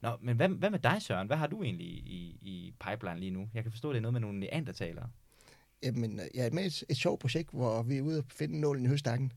Nå, 0.00 0.16
men 0.20 0.36
hvad, 0.36 0.48
hvad 0.48 0.70
med 0.70 0.78
dig, 0.78 1.02
Søren? 1.02 1.26
Hvad 1.26 1.36
har 1.36 1.46
du 1.46 1.62
egentlig 1.62 1.86
i, 1.86 2.38
i 2.42 2.74
pipeline 2.80 3.20
lige 3.20 3.30
nu? 3.30 3.48
Jeg 3.54 3.62
kan 3.62 3.72
forstå, 3.72 3.90
det 3.90 3.96
er 3.96 4.00
noget 4.00 4.12
med 4.12 4.20
nogle 4.20 4.40
neandertalere. 4.40 5.08
Jamen, 5.82 6.20
øh, 6.20 6.26
jeg 6.34 6.46
er 6.46 6.50
med 6.50 6.62
i 6.62 6.66
et, 6.66 6.84
et 6.88 6.96
sjovt 6.96 7.20
projekt, 7.20 7.50
hvor 7.50 7.82
vi 7.82 7.96
er 7.96 8.02
ude 8.02 8.18
og 8.18 8.24
finde 8.28 8.60
nålen 8.60 8.84
i 8.84 8.88
høstakken. 8.88 9.32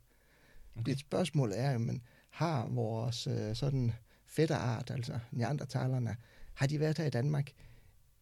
Okay. 0.75 0.81
Okay. 0.81 0.91
Det 0.91 0.99
spørgsmål 0.99 1.51
er, 1.55 1.71
jamen, 1.71 2.01
har 2.29 2.67
vores 2.67 3.27
øh, 3.27 3.55
sådan 3.55 3.93
fætterart, 4.25 4.91
altså 4.91 5.19
neandertalerne, 5.31 6.15
har 6.53 6.67
de 6.67 6.79
været 6.79 6.97
her 6.97 7.05
i 7.05 7.09
Danmark? 7.09 7.51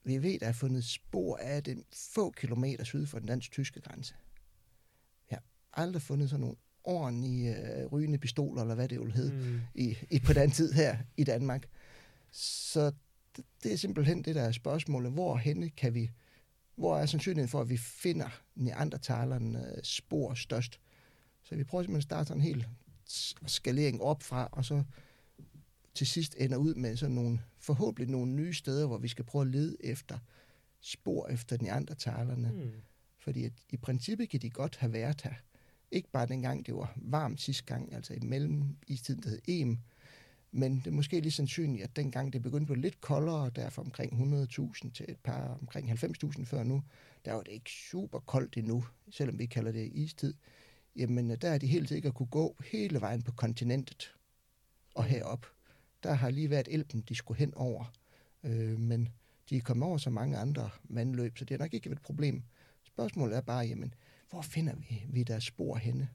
Vi 0.03 0.23
ved, 0.23 0.39
der 0.39 0.47
er 0.47 0.51
fundet 0.51 0.85
spor 0.85 1.37
af 1.37 1.63
det 1.63 1.83
få 1.93 2.31
kilometer 2.31 2.83
syd 2.83 3.05
for 3.05 3.19
den 3.19 3.27
dansk-tyske 3.27 3.81
grænse. 3.81 4.15
Jeg 5.31 5.39
har 5.73 5.83
aldrig 5.83 6.01
fundet 6.01 6.29
sådan 6.29 6.41
nogle 6.41 6.55
ordentlige 6.83 7.55
øh, 7.57 7.85
rygende 7.85 8.17
pistoler, 8.17 8.61
eller 8.61 8.75
hvad 8.75 8.87
det 8.87 8.99
vil 8.99 9.11
hedde, 9.11 9.31
Mm. 9.31 9.59
i, 9.75 9.97
i, 10.09 10.19
på 10.19 10.33
den 10.33 10.51
tid 10.51 10.71
her 10.73 10.97
i 11.17 11.23
Danmark. 11.23 11.67
Så 12.31 12.91
det, 13.35 13.45
det 13.63 13.73
er 13.73 13.77
simpelthen 13.77 14.21
det, 14.21 14.35
der 14.35 14.41
er 14.41 14.51
spørgsmålet. 14.51 15.11
Hvor 15.11 15.37
henne 15.37 15.69
kan 15.69 15.93
vi, 15.93 16.11
hvor 16.75 16.97
er 16.97 17.05
sandsynligheden 17.05 17.49
for, 17.49 17.61
at 17.61 17.69
vi 17.69 17.77
finder 17.77 18.41
neandertalerne 18.55 19.75
spor 19.83 20.33
størst? 20.33 20.79
Så 21.43 21.55
vi 21.55 21.63
prøver 21.63 21.83
simpelthen 21.83 21.97
at 21.97 22.03
starte 22.03 22.27
sådan 22.27 22.41
en 22.41 22.45
hel 22.47 22.67
skalering 23.47 24.01
op 24.01 24.23
fra, 24.23 24.49
og 24.51 24.65
så 24.65 24.83
til 25.95 26.07
sidst 26.07 26.35
ender 26.37 26.57
ud 26.57 26.75
med 26.75 26.97
sådan 26.97 27.15
nogle, 27.15 27.39
forhåbentlig 27.61 28.09
nogle 28.09 28.31
nye 28.31 28.53
steder, 28.53 28.87
hvor 28.87 28.97
vi 28.97 29.07
skal 29.07 29.25
prøve 29.25 29.41
at 29.41 29.51
lede 29.51 29.77
efter 29.79 30.17
spor 30.81 31.27
efter 31.27 31.57
neandertalerne. 31.61 32.51
Mm. 32.51 32.71
Fordi 33.19 33.43
at 33.43 33.53
i 33.69 33.77
princippet 33.77 34.29
kan 34.29 34.41
de 34.41 34.49
godt 34.49 34.75
have 34.77 34.93
været 34.93 35.21
her. 35.21 35.33
Ikke 35.91 36.11
bare 36.11 36.27
dengang 36.27 36.65
det 36.65 36.75
var 36.75 36.93
varmt 36.95 37.41
sidste 37.41 37.63
gang, 37.63 37.93
altså 37.93 38.13
i 38.13 38.19
mellem 38.19 38.77
istiden, 38.87 39.23
der 39.23 39.29
hed 39.29 39.41
Em, 39.47 39.77
men 40.51 40.75
det 40.75 40.87
er 40.87 40.91
måske 40.91 41.19
lige 41.19 41.31
sandsynligt, 41.31 41.83
at 41.83 41.95
dengang 41.95 42.33
det 42.33 42.41
begyndte 42.41 42.63
at 42.63 42.67
blive 42.67 42.81
lidt 42.81 43.01
koldere, 43.01 43.49
der 43.49 43.69
fra 43.69 43.81
omkring 43.81 44.35
100.000 44.43 44.91
til 44.91 45.05
et 45.09 45.17
par 45.23 45.57
omkring 45.61 45.91
90.000 45.91 46.45
før 46.45 46.63
nu, 46.63 46.83
der 47.25 47.33
var 47.33 47.41
det 47.41 47.51
ikke 47.51 47.71
super 47.71 48.19
koldt 48.19 48.57
endnu, 48.57 48.83
selvom 49.09 49.39
vi 49.39 49.45
kalder 49.45 49.71
det 49.71 49.91
istid. 49.93 50.33
Jamen, 50.95 51.29
der 51.29 51.49
er 51.49 51.57
de 51.57 51.67
helt 51.67 51.89
sikkert 51.89 52.13
kunne 52.13 52.27
gå 52.27 52.57
hele 52.71 53.01
vejen 53.01 53.21
på 53.21 53.31
kontinentet 53.31 54.15
og 54.95 55.03
herop. 55.03 55.45
Der 56.03 56.13
har 56.13 56.29
lige 56.29 56.49
været 56.49 56.67
Elben, 56.71 57.01
de 57.01 57.15
skulle 57.15 57.39
hen 57.39 57.53
over. 57.53 57.93
Øh, 58.43 58.79
men 58.79 59.09
de 59.49 59.57
er 59.57 59.61
kommet 59.61 59.87
over 59.87 59.97
så 59.97 60.09
mange 60.09 60.37
andre 60.37 60.69
vandløb, 60.83 61.37
så 61.37 61.45
det 61.45 61.57
har 61.57 61.65
nok 61.65 61.73
ikke 61.73 61.89
et 61.89 62.01
problem. 62.01 62.43
Spørgsmålet 62.83 63.37
er 63.37 63.41
bare, 63.41 63.65
jamen, 63.65 63.93
hvor 64.29 64.41
finder 64.41 64.75
vi, 64.75 65.05
vi 65.09 65.23
der 65.23 65.39
spor 65.39 65.75
henne? 65.75 66.09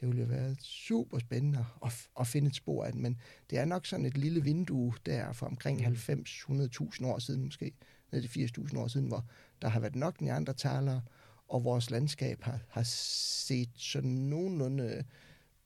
Det 0.00 0.08
ville 0.08 0.22
jo 0.22 0.28
være 0.28 0.56
super 0.58 1.18
spændende 1.18 1.66
at, 1.84 2.08
at 2.20 2.26
finde 2.26 2.48
et 2.48 2.54
spor 2.54 2.84
af 2.84 2.92
den, 2.92 3.02
men 3.02 3.20
det 3.50 3.58
er 3.58 3.64
nok 3.64 3.86
sådan 3.86 4.06
et 4.06 4.18
lille 4.18 4.42
vindue 4.42 4.94
der 5.06 5.32
for 5.32 5.46
omkring 5.46 5.86
90-100.000 5.86 7.06
år 7.06 7.18
siden 7.18 7.44
måske, 7.44 7.72
ned 8.12 8.22
til 8.22 8.50
80.000 8.58 8.78
år 8.78 8.88
siden, 8.88 9.06
hvor 9.06 9.24
der 9.62 9.68
har 9.68 9.80
været 9.80 9.96
nok 9.96 10.20
neandertalere, 10.20 11.02
og 11.48 11.64
vores 11.64 11.90
landskab 11.90 12.42
har, 12.42 12.60
har 12.68 12.82
set 12.82 13.70
sådan 13.76 14.10
nogenlunde 14.10 15.04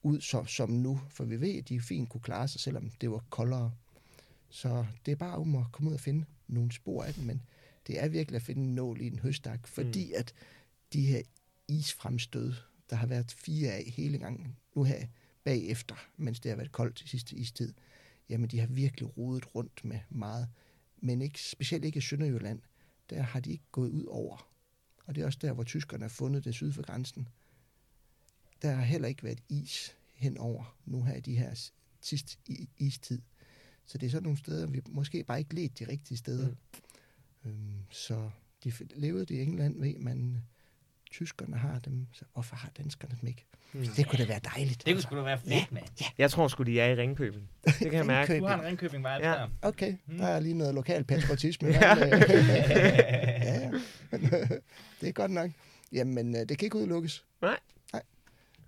ud 0.07 0.21
som, 0.21 0.47
som 0.47 0.71
nu, 0.71 1.01
for 1.09 1.25
vi 1.25 1.41
ved, 1.41 1.59
at 1.59 1.69
de 1.69 1.81
fint 1.81 2.09
kunne 2.09 2.21
klare 2.21 2.49
sig, 2.49 2.61
selvom 2.61 2.91
det 3.01 3.11
var 3.11 3.25
koldere. 3.31 3.73
Så 4.49 4.87
det 5.07 5.13
er 5.13 5.17
bare 5.17 5.37
om 5.37 5.55
at 5.57 5.73
komme 5.73 5.91
ud 5.91 5.95
og 5.95 6.01
finde 6.01 6.25
nogle 6.49 6.73
spor 6.73 7.03
af 7.03 7.15
den, 7.15 7.27
men 7.27 7.43
det 7.87 8.03
er 8.03 8.09
virkelig 8.09 8.37
at 8.37 8.43
finde 8.43 8.63
en 8.63 8.75
nål 8.75 9.01
i 9.01 9.07
en 9.07 9.19
høstak, 9.19 9.67
fordi 9.67 10.07
mm. 10.07 10.13
at 10.17 10.35
de 10.93 11.07
her 11.07 11.23
isfremstød, 11.69 12.55
der 12.91 12.97
har 12.97 13.07
været 13.07 13.33
fire 13.33 13.73
af 13.73 13.85
hele 13.97 14.19
gangen, 14.19 14.57
nu 14.75 14.83
her 14.83 15.07
bagefter, 15.45 15.95
mens 16.17 16.41
det 16.41 16.51
har 16.51 16.57
været 16.57 16.73
koldt 16.73 16.97
til 16.97 17.09
sidste 17.09 17.37
istid, 17.37 17.75
jamen 18.29 18.51
de 18.51 18.61
har 18.61 18.67
virkelig 18.67 19.17
rodet 19.17 19.55
rundt 19.55 19.85
med 19.85 20.01
meget, 20.11 20.49
men 20.97 21.23
ikke, 21.23 21.41
specielt 21.43 21.85
ikke 21.85 21.99
i 21.99 22.01
Sønderjylland, 22.01 22.61
der 23.11 23.23
har 23.23 23.41
de 23.41 23.51
ikke 23.51 23.65
gået 23.73 23.91
ud 23.91 24.05
over. 24.05 24.49
Og 25.07 25.15
det 25.15 25.23
er 25.23 25.27
også 25.27 25.39
der, 25.43 25.53
hvor 25.53 25.65
tyskerne 25.65 26.05
har 26.05 26.09
fundet 26.09 26.45
det 26.45 26.55
syd 26.55 26.73
for 26.73 26.83
grænsen. 26.83 27.29
Der 28.63 28.73
har 28.73 28.85
heller 28.85 29.09
ikke 29.09 29.25
været 29.25 29.41
is 29.49 29.97
henover 30.15 30.77
nu 30.85 31.03
her 31.03 31.15
i 31.15 31.21
de 31.21 31.37
her 31.37 31.71
sidste 32.01 32.37
istid. 32.77 33.23
Så 33.87 33.99
det 33.99 34.07
er 34.07 34.11
sådan 34.11 34.23
nogle 34.23 34.39
steder, 34.39 34.67
vi 34.67 34.81
måske 34.89 35.25
bare 35.25 35.39
ikke 35.39 35.55
let 35.55 35.79
de 35.79 35.89
rigtige 35.89 36.19
steder. 36.19 36.49
Mm. 36.49 37.51
Øhm, 37.51 37.83
så 37.91 38.31
de 38.65 38.73
levede 38.95 39.35
i 39.35 39.43
England, 39.43 39.81
ved 39.81 39.99
man, 39.99 40.43
tyskerne 41.11 41.57
har 41.57 41.79
dem, 41.79 42.07
så 42.13 42.25
hvorfor 42.33 42.57
har 42.57 42.71
danskerne 42.79 43.17
dem 43.21 43.29
ikke? 43.29 43.47
Mm. 43.73 43.87
Det 43.97 44.09
kunne 44.09 44.19
da 44.19 44.25
være 44.29 44.41
dejligt. 44.55 44.87
Det 44.87 44.95
kunne 44.95 45.03
sgu 45.03 45.17
da 45.17 45.23
være 45.23 45.39
fedt, 45.39 45.51
ja. 45.51 45.65
mand. 45.71 45.85
Ja. 46.01 46.07
Jeg 46.19 46.31
tror 46.31 46.49
sgu, 46.49 46.63
de 46.63 46.81
er 46.81 46.87
i 46.87 46.95
Ringkøbing. 46.95 47.51
Det 47.65 47.75
kan 47.75 47.93
jeg 47.93 48.07
mærke. 48.07 48.39
Du 48.39 48.47
har 48.47 48.59
en 48.59 48.65
Ringkøbing 48.65 49.03
vej 49.03 49.19
ja. 49.23 49.29
der. 49.29 49.49
Okay, 49.63 49.97
mm. 50.07 50.19
der 50.19 50.27
er 50.27 50.41
lige 50.41 50.55
noget 50.55 50.75
lokal 50.75 51.05
patriotisme. 51.15 51.69
ja. 51.69 51.97
ja, 52.07 52.17
ja. 53.61 53.71
det 55.01 55.09
er 55.09 55.13
godt 55.13 55.31
nok. 55.31 55.51
Jamen, 55.93 56.37
øh, 56.37 56.41
det 56.49 56.59
kan 56.59 56.67
ikke 56.67 56.77
udelukkes. 56.77 57.25
Nej. 57.43 57.59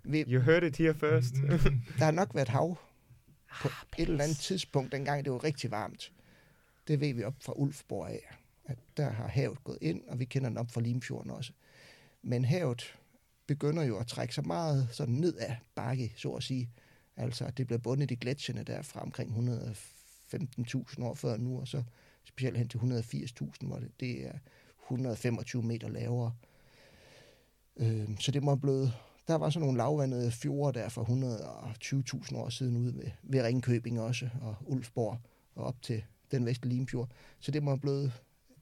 Vi, 0.03 0.23
you 0.27 0.41
heard 0.41 0.63
it 0.63 0.77
here 0.77 0.93
first. 0.93 1.33
der 1.99 2.05
har 2.05 2.11
nok 2.11 2.35
været 2.35 2.47
hav 2.47 2.77
på 3.61 3.67
ah, 3.67 3.73
et 3.97 4.09
eller 4.09 4.23
andet 4.23 4.37
tidspunkt, 4.37 4.91
dengang 4.91 5.25
det 5.25 5.33
var 5.33 5.43
rigtig 5.43 5.71
varmt. 5.71 6.11
Det 6.87 6.99
ved 6.99 7.13
vi 7.13 7.23
op 7.23 7.35
fra 7.41 7.53
Ulfborg 7.55 8.09
af, 8.09 8.35
at 8.65 8.77
der 8.97 9.09
har 9.09 9.27
havet 9.27 9.63
gået 9.63 9.77
ind, 9.81 10.01
og 10.07 10.19
vi 10.19 10.25
kender 10.25 10.49
den 10.49 10.57
op 10.57 10.71
fra 10.71 10.81
Limfjorden 10.81 11.31
også. 11.31 11.53
Men 12.21 12.45
havet 12.45 12.95
begynder 13.47 13.83
jo 13.83 13.97
at 13.97 14.07
trække 14.07 14.33
sig 14.33 14.47
meget 14.47 14.87
sådan 14.91 15.13
ned 15.13 15.35
af 15.35 15.57
bakke, 15.75 16.13
så 16.15 16.31
at 16.31 16.43
sige. 16.43 16.69
Altså, 17.17 17.45
at 17.45 17.57
det 17.57 17.67
bliver 17.67 17.79
bundet 17.79 18.11
i 18.11 18.15
gletsjerne 18.15 18.63
der 18.63 18.81
fra 18.81 19.01
omkring 19.01 19.31
115.000 19.31 21.03
år 21.03 21.13
før 21.13 21.37
nu, 21.37 21.59
og 21.59 21.67
så 21.67 21.83
specielt 22.23 22.57
hen 22.57 22.67
til 22.67 22.77
180.000, 22.77 23.67
hvor 23.67 23.79
det, 23.79 23.91
det 23.99 24.27
er 24.27 24.33
125 24.83 25.63
meter 25.63 25.89
lavere. 25.89 26.33
Øh, 27.77 28.07
så 28.19 28.31
det 28.31 28.43
må 28.43 28.55
blive... 28.55 28.91
Der 29.29 29.35
var 29.35 29.49
sådan 29.49 29.65
nogle 29.65 29.77
lavvandede 29.77 30.31
fjorde 30.31 30.79
der 30.79 30.89
for 30.89 31.03
120.000 31.03 32.37
år 32.37 32.49
siden 32.49 32.77
ude 32.77 32.95
ved, 32.95 33.11
ved 33.23 33.43
Ringkøbing 33.43 34.01
også, 34.01 34.29
og 34.41 34.55
Ulfborg, 34.61 35.17
og 35.55 35.63
op 35.63 35.81
til 35.81 36.03
den 36.31 36.45
vestlige 36.45 36.75
Limfjord. 36.75 37.09
Så 37.39 37.51
det 37.51 37.63
må 37.63 37.71
have 37.71 37.79
blevet 37.79 38.11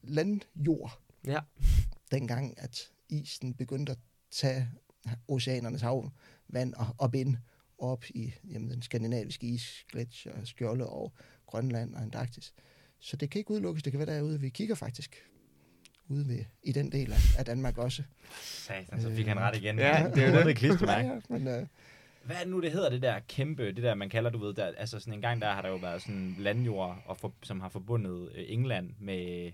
landjord, 0.03 0.99
ja. 1.26 1.39
dengang 2.11 2.53
at 2.57 2.91
isen 3.10 3.53
begyndte 3.53 3.91
at 3.91 3.98
tage 4.31 4.69
oceanernes 5.27 5.81
havvand 5.81 6.73
og 6.73 6.88
op 6.98 7.15
ind 7.15 7.38
op 7.77 8.06
i 8.10 8.34
jamen, 8.44 8.69
den 8.69 8.81
skandinaviske 8.81 9.48
isgletsjer, 9.48 10.44
skjolde 10.44 10.89
og 10.89 11.14
Grønland 11.45 11.95
og 11.95 12.02
Antarktis. 12.02 12.53
Så 12.99 13.18
det 13.18 13.30
kan 13.30 13.39
ikke 13.39 13.52
udelukkes. 13.52 13.84
Det 13.84 13.91
kan 13.91 13.99
være 13.99 14.15
derude, 14.15 14.39
vi 14.39 14.49
kigger 14.49 14.76
faktisk 14.76 15.15
ude 16.07 16.27
ved, 16.27 16.45
i 16.63 16.71
den 16.71 16.91
del 16.91 17.13
af, 17.13 17.39
af 17.39 17.45
Danmark 17.45 17.77
også. 17.77 18.03
Satan, 18.41 19.01
så 19.01 19.15
fik 19.15 19.27
han 19.27 19.39
ret 19.39 19.55
igen. 19.55 19.79
Ja, 19.79 20.11
det 20.15 20.23
er 20.23 20.39
jo 20.39 20.47
det 20.47 20.55
klistermærke. 20.55 21.07
Ja, 21.09 21.19
men, 21.29 21.47
uh... 21.47 21.67
Hvad 22.23 22.35
er 22.35 22.39
det 22.39 22.49
nu, 22.49 22.61
det 22.61 22.71
hedder, 22.71 22.89
det 22.89 23.01
der 23.01 23.19
kæmpe, 23.27 23.65
det 23.65 23.84
der, 23.84 23.95
man 23.95 24.09
kalder, 24.09 24.29
du 24.29 24.38
ved, 24.38 24.53
der, 24.53 24.71
altså 24.77 24.99
sådan 24.99 25.13
en 25.13 25.21
gang 25.21 25.41
der 25.41 25.53
har 25.53 25.61
der 25.61 25.69
jo 25.69 25.75
været 25.75 26.01
sådan 26.01 26.35
landjord, 26.39 27.03
og 27.05 27.17
for, 27.17 27.34
som 27.43 27.61
har 27.61 27.69
forbundet 27.69 28.31
øh, 28.35 28.45
England 28.47 28.89
med, 28.99 29.51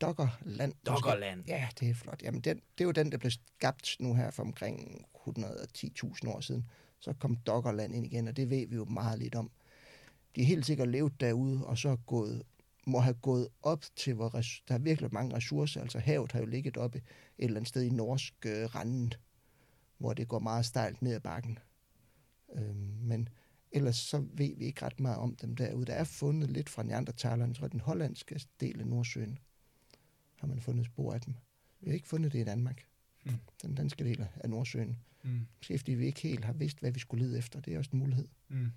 Doggerland. 0.00 0.72
Doggerland. 0.86 1.44
Ja, 1.48 1.68
det 1.80 1.90
er 1.90 1.94
flot. 1.94 2.22
Jamen, 2.22 2.40
den, 2.40 2.56
det 2.56 2.80
er 2.80 2.84
jo 2.84 2.90
den, 2.90 3.12
der 3.12 3.18
blev 3.18 3.30
skabt 3.30 3.96
nu 4.00 4.14
her 4.14 4.30
for 4.30 4.42
omkring 4.42 5.06
110.000 5.28 6.28
år 6.28 6.40
siden. 6.40 6.64
Så 7.00 7.12
kom 7.12 7.36
Doggerland 7.36 7.94
ind 7.94 8.06
igen, 8.06 8.28
og 8.28 8.36
det 8.36 8.50
ved 8.50 8.66
vi 8.66 8.76
jo 8.76 8.84
meget 8.84 9.18
lidt 9.18 9.34
om. 9.34 9.50
De 10.36 10.40
er 10.40 10.46
helt 10.46 10.66
sikkert 10.66 10.88
levet 10.88 11.20
derude, 11.20 11.66
og 11.66 11.78
så 11.78 11.96
gået, 12.06 12.42
må 12.86 13.00
have 13.00 13.14
gået 13.14 13.48
op 13.62 13.84
til, 13.96 14.14
hvor 14.14 14.28
der 14.28 14.74
er 14.74 14.78
virkelig 14.78 15.10
mange 15.12 15.36
ressourcer. 15.36 15.80
Altså 15.80 15.98
havet 15.98 16.32
har 16.32 16.40
jo 16.40 16.46
ligget 16.46 16.76
oppe 16.76 16.98
et 16.98 17.04
eller 17.44 17.56
andet 17.56 17.68
sted 17.68 17.82
i 17.82 17.90
norsk 17.90 18.34
øh, 18.46 18.74
randen, 18.74 19.12
hvor 19.98 20.14
det 20.14 20.28
går 20.28 20.38
meget 20.38 20.66
stejlt 20.66 21.02
ned 21.02 21.14
ad 21.14 21.20
bakken. 21.20 21.58
Øhm, 22.54 22.98
men 23.02 23.28
ellers 23.72 23.96
så 23.96 24.18
ved 24.18 24.56
vi 24.56 24.64
ikke 24.64 24.84
ret 24.84 25.00
meget 25.00 25.18
om 25.18 25.36
dem 25.36 25.56
derude. 25.56 25.86
Der 25.86 25.94
er 25.94 26.04
fundet 26.04 26.50
lidt 26.50 26.68
fra 26.68 26.82
neandertalerne, 26.82 27.54
jeg, 27.60 27.72
den 27.72 27.80
hollandske 27.80 28.40
del 28.60 28.80
af 28.80 28.86
Nordsøen 28.86 29.38
har 30.36 30.48
man 30.48 30.60
fundet 30.60 30.86
spor 30.86 31.12
af 31.12 31.20
dem. 31.20 31.34
Vi 31.80 31.90
har 31.90 31.94
ikke 31.94 32.08
fundet 32.08 32.32
det 32.32 32.40
i 32.40 32.44
Danmark. 32.44 32.86
Mm. 33.24 33.32
Den 33.62 33.74
danske 33.74 34.04
del 34.04 34.26
af 34.36 34.50
Nordsøen. 34.50 34.98
Mm. 35.22 35.46
Måske 35.58 35.78
fordi 35.78 35.92
vi 35.92 36.06
ikke 36.06 36.20
helt 36.20 36.44
har 36.44 36.52
vidst, 36.52 36.80
hvad 36.80 36.92
vi 36.92 36.98
skulle 36.98 37.26
lede 37.26 37.38
efter. 37.38 37.60
Det 37.60 37.74
er 37.74 37.78
også 37.78 37.90
en 37.92 37.98
mulighed. 37.98 38.28
Mm. 38.48 38.72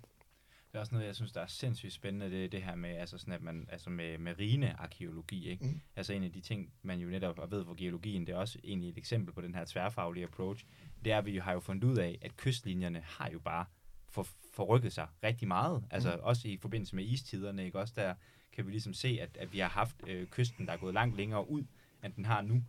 Det 0.72 0.74
er 0.74 0.80
også 0.80 0.94
noget, 0.94 1.06
jeg 1.06 1.16
synes, 1.16 1.32
der 1.32 1.40
er 1.40 1.46
sindssygt 1.46 1.92
spændende, 1.92 2.30
det, 2.30 2.52
det 2.52 2.62
her 2.62 2.74
med, 2.74 2.90
altså 2.90 3.18
sådan, 3.18 3.34
at 3.34 3.42
man, 3.42 3.68
altså 3.72 3.90
med 3.90 4.18
marinearkeologi, 4.18 5.48
ikke? 5.48 5.66
Mm. 5.66 5.80
Altså 5.96 6.12
en 6.12 6.22
af 6.22 6.32
de 6.32 6.40
ting, 6.40 6.72
man 6.82 6.98
jo 6.98 7.08
netop 7.08 7.50
ved 7.50 7.64
for 7.64 7.74
geologien, 7.74 8.26
det 8.26 8.32
er 8.32 8.36
også 8.36 8.58
egentlig 8.64 8.88
et 8.88 8.98
eksempel 8.98 9.34
på 9.34 9.40
den 9.40 9.54
her 9.54 9.64
tværfaglige 9.64 10.24
approach, 10.24 10.64
det 11.04 11.12
er, 11.12 11.18
at 11.18 11.26
vi 11.26 11.36
jo 11.36 11.42
har 11.42 11.52
jo 11.52 11.60
fundet 11.60 11.84
ud 11.84 11.96
af, 11.96 12.18
at 12.22 12.36
kystlinjerne 12.36 13.00
har 13.00 13.30
jo 13.30 13.38
bare 13.38 13.64
for, 14.08 14.26
forrykket 14.52 14.92
sig 14.92 15.08
rigtig 15.22 15.48
meget. 15.48 15.84
Altså 15.90 16.16
mm. 16.16 16.22
også 16.22 16.48
i 16.48 16.56
forbindelse 16.56 16.96
med 16.96 17.04
istiderne, 17.04 17.64
ikke? 17.64 17.78
Også 17.78 17.92
der 17.96 18.14
kan 18.52 18.66
vi 18.66 18.70
ligesom 18.70 18.94
se, 18.94 19.18
at, 19.20 19.36
at 19.36 19.52
vi 19.52 19.58
har 19.58 19.68
haft 19.68 19.96
øh, 20.06 20.26
kysten, 20.26 20.66
der 20.66 20.72
er 20.72 20.76
gået 20.76 20.94
langt 20.94 21.16
længere 21.16 21.50
ud, 21.50 21.64
end 22.04 22.12
den 22.12 22.24
har 22.24 22.42
nu. 22.42 22.64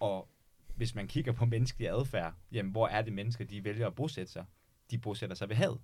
Og 0.00 0.28
hvis 0.74 0.94
man 0.94 1.08
kigger 1.08 1.32
på 1.32 1.44
menneskelig 1.44 1.88
adfærd, 1.88 2.34
jamen 2.52 2.72
hvor 2.72 2.88
er 2.88 3.02
det 3.02 3.12
mennesker, 3.12 3.44
de 3.44 3.64
vælger 3.64 3.86
at 3.86 3.94
bosætte 3.94 4.32
sig? 4.32 4.44
De 4.90 4.98
bosætter 4.98 5.36
sig 5.36 5.48
ved 5.48 5.56
havet. 5.56 5.80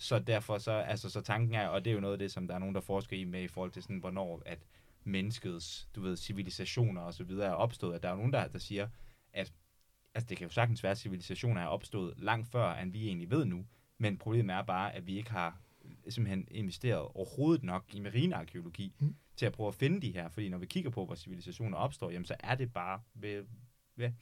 Så 0.00 0.18
derfor 0.18 0.58
så, 0.58 0.72
altså, 0.72 1.10
så 1.10 1.20
tanken 1.20 1.54
er, 1.54 1.68
og 1.68 1.84
det 1.84 1.90
er 1.90 1.94
jo 1.94 2.00
noget 2.00 2.12
af 2.12 2.18
det, 2.18 2.32
som 2.32 2.46
der 2.46 2.54
er 2.54 2.58
nogen, 2.58 2.74
der 2.74 2.80
forsker 2.80 3.16
i 3.16 3.24
med 3.24 3.42
i 3.42 3.48
forhold 3.48 3.70
til 3.70 3.82
sådan, 3.82 3.98
hvornår 3.98 4.42
at 4.46 4.58
menneskets, 5.04 5.88
du 5.94 6.00
ved, 6.00 6.16
civilisationer 6.16 7.00
og 7.00 7.14
så 7.14 7.24
videre 7.24 7.48
er 7.48 7.52
opstået. 7.52 7.94
At 7.94 8.02
der 8.02 8.08
er 8.08 8.16
nogen, 8.16 8.32
der, 8.32 8.48
der 8.48 8.58
siger, 8.58 8.88
at 9.32 9.52
altså, 10.14 10.26
det 10.28 10.36
kan 10.36 10.46
jo 10.46 10.52
sagtens 10.52 10.82
være, 10.82 10.90
at 10.90 10.98
civilisationer 10.98 11.60
er 11.60 11.66
opstået 11.66 12.14
langt 12.16 12.48
før, 12.48 12.74
end 12.74 12.92
vi 12.92 13.06
egentlig 13.06 13.30
ved 13.30 13.44
nu. 13.44 13.66
Men 13.98 14.18
problemet 14.18 14.56
er 14.56 14.62
bare, 14.62 14.94
at 14.94 15.06
vi 15.06 15.16
ikke 15.16 15.30
har 15.30 15.60
simpelthen 16.08 16.48
investeret 16.50 17.00
overhovedet 17.00 17.64
nok 17.64 17.94
i 17.94 18.00
marinearkeologi 18.00 18.94
mm. 18.98 19.16
til 19.36 19.46
at 19.46 19.52
prøve 19.52 19.68
at 19.68 19.74
finde 19.74 20.00
de 20.00 20.12
her. 20.12 20.28
Fordi 20.28 20.48
når 20.48 20.58
vi 20.58 20.66
kigger 20.66 20.90
på, 20.90 21.06
hvor 21.06 21.14
civilisationer 21.14 21.78
opstår, 21.78 22.10
jamen 22.10 22.26
så 22.26 22.36
er 22.40 22.54
det 22.54 22.72
bare 22.72 23.00
ved, 23.14 23.44
ved 23.96 24.12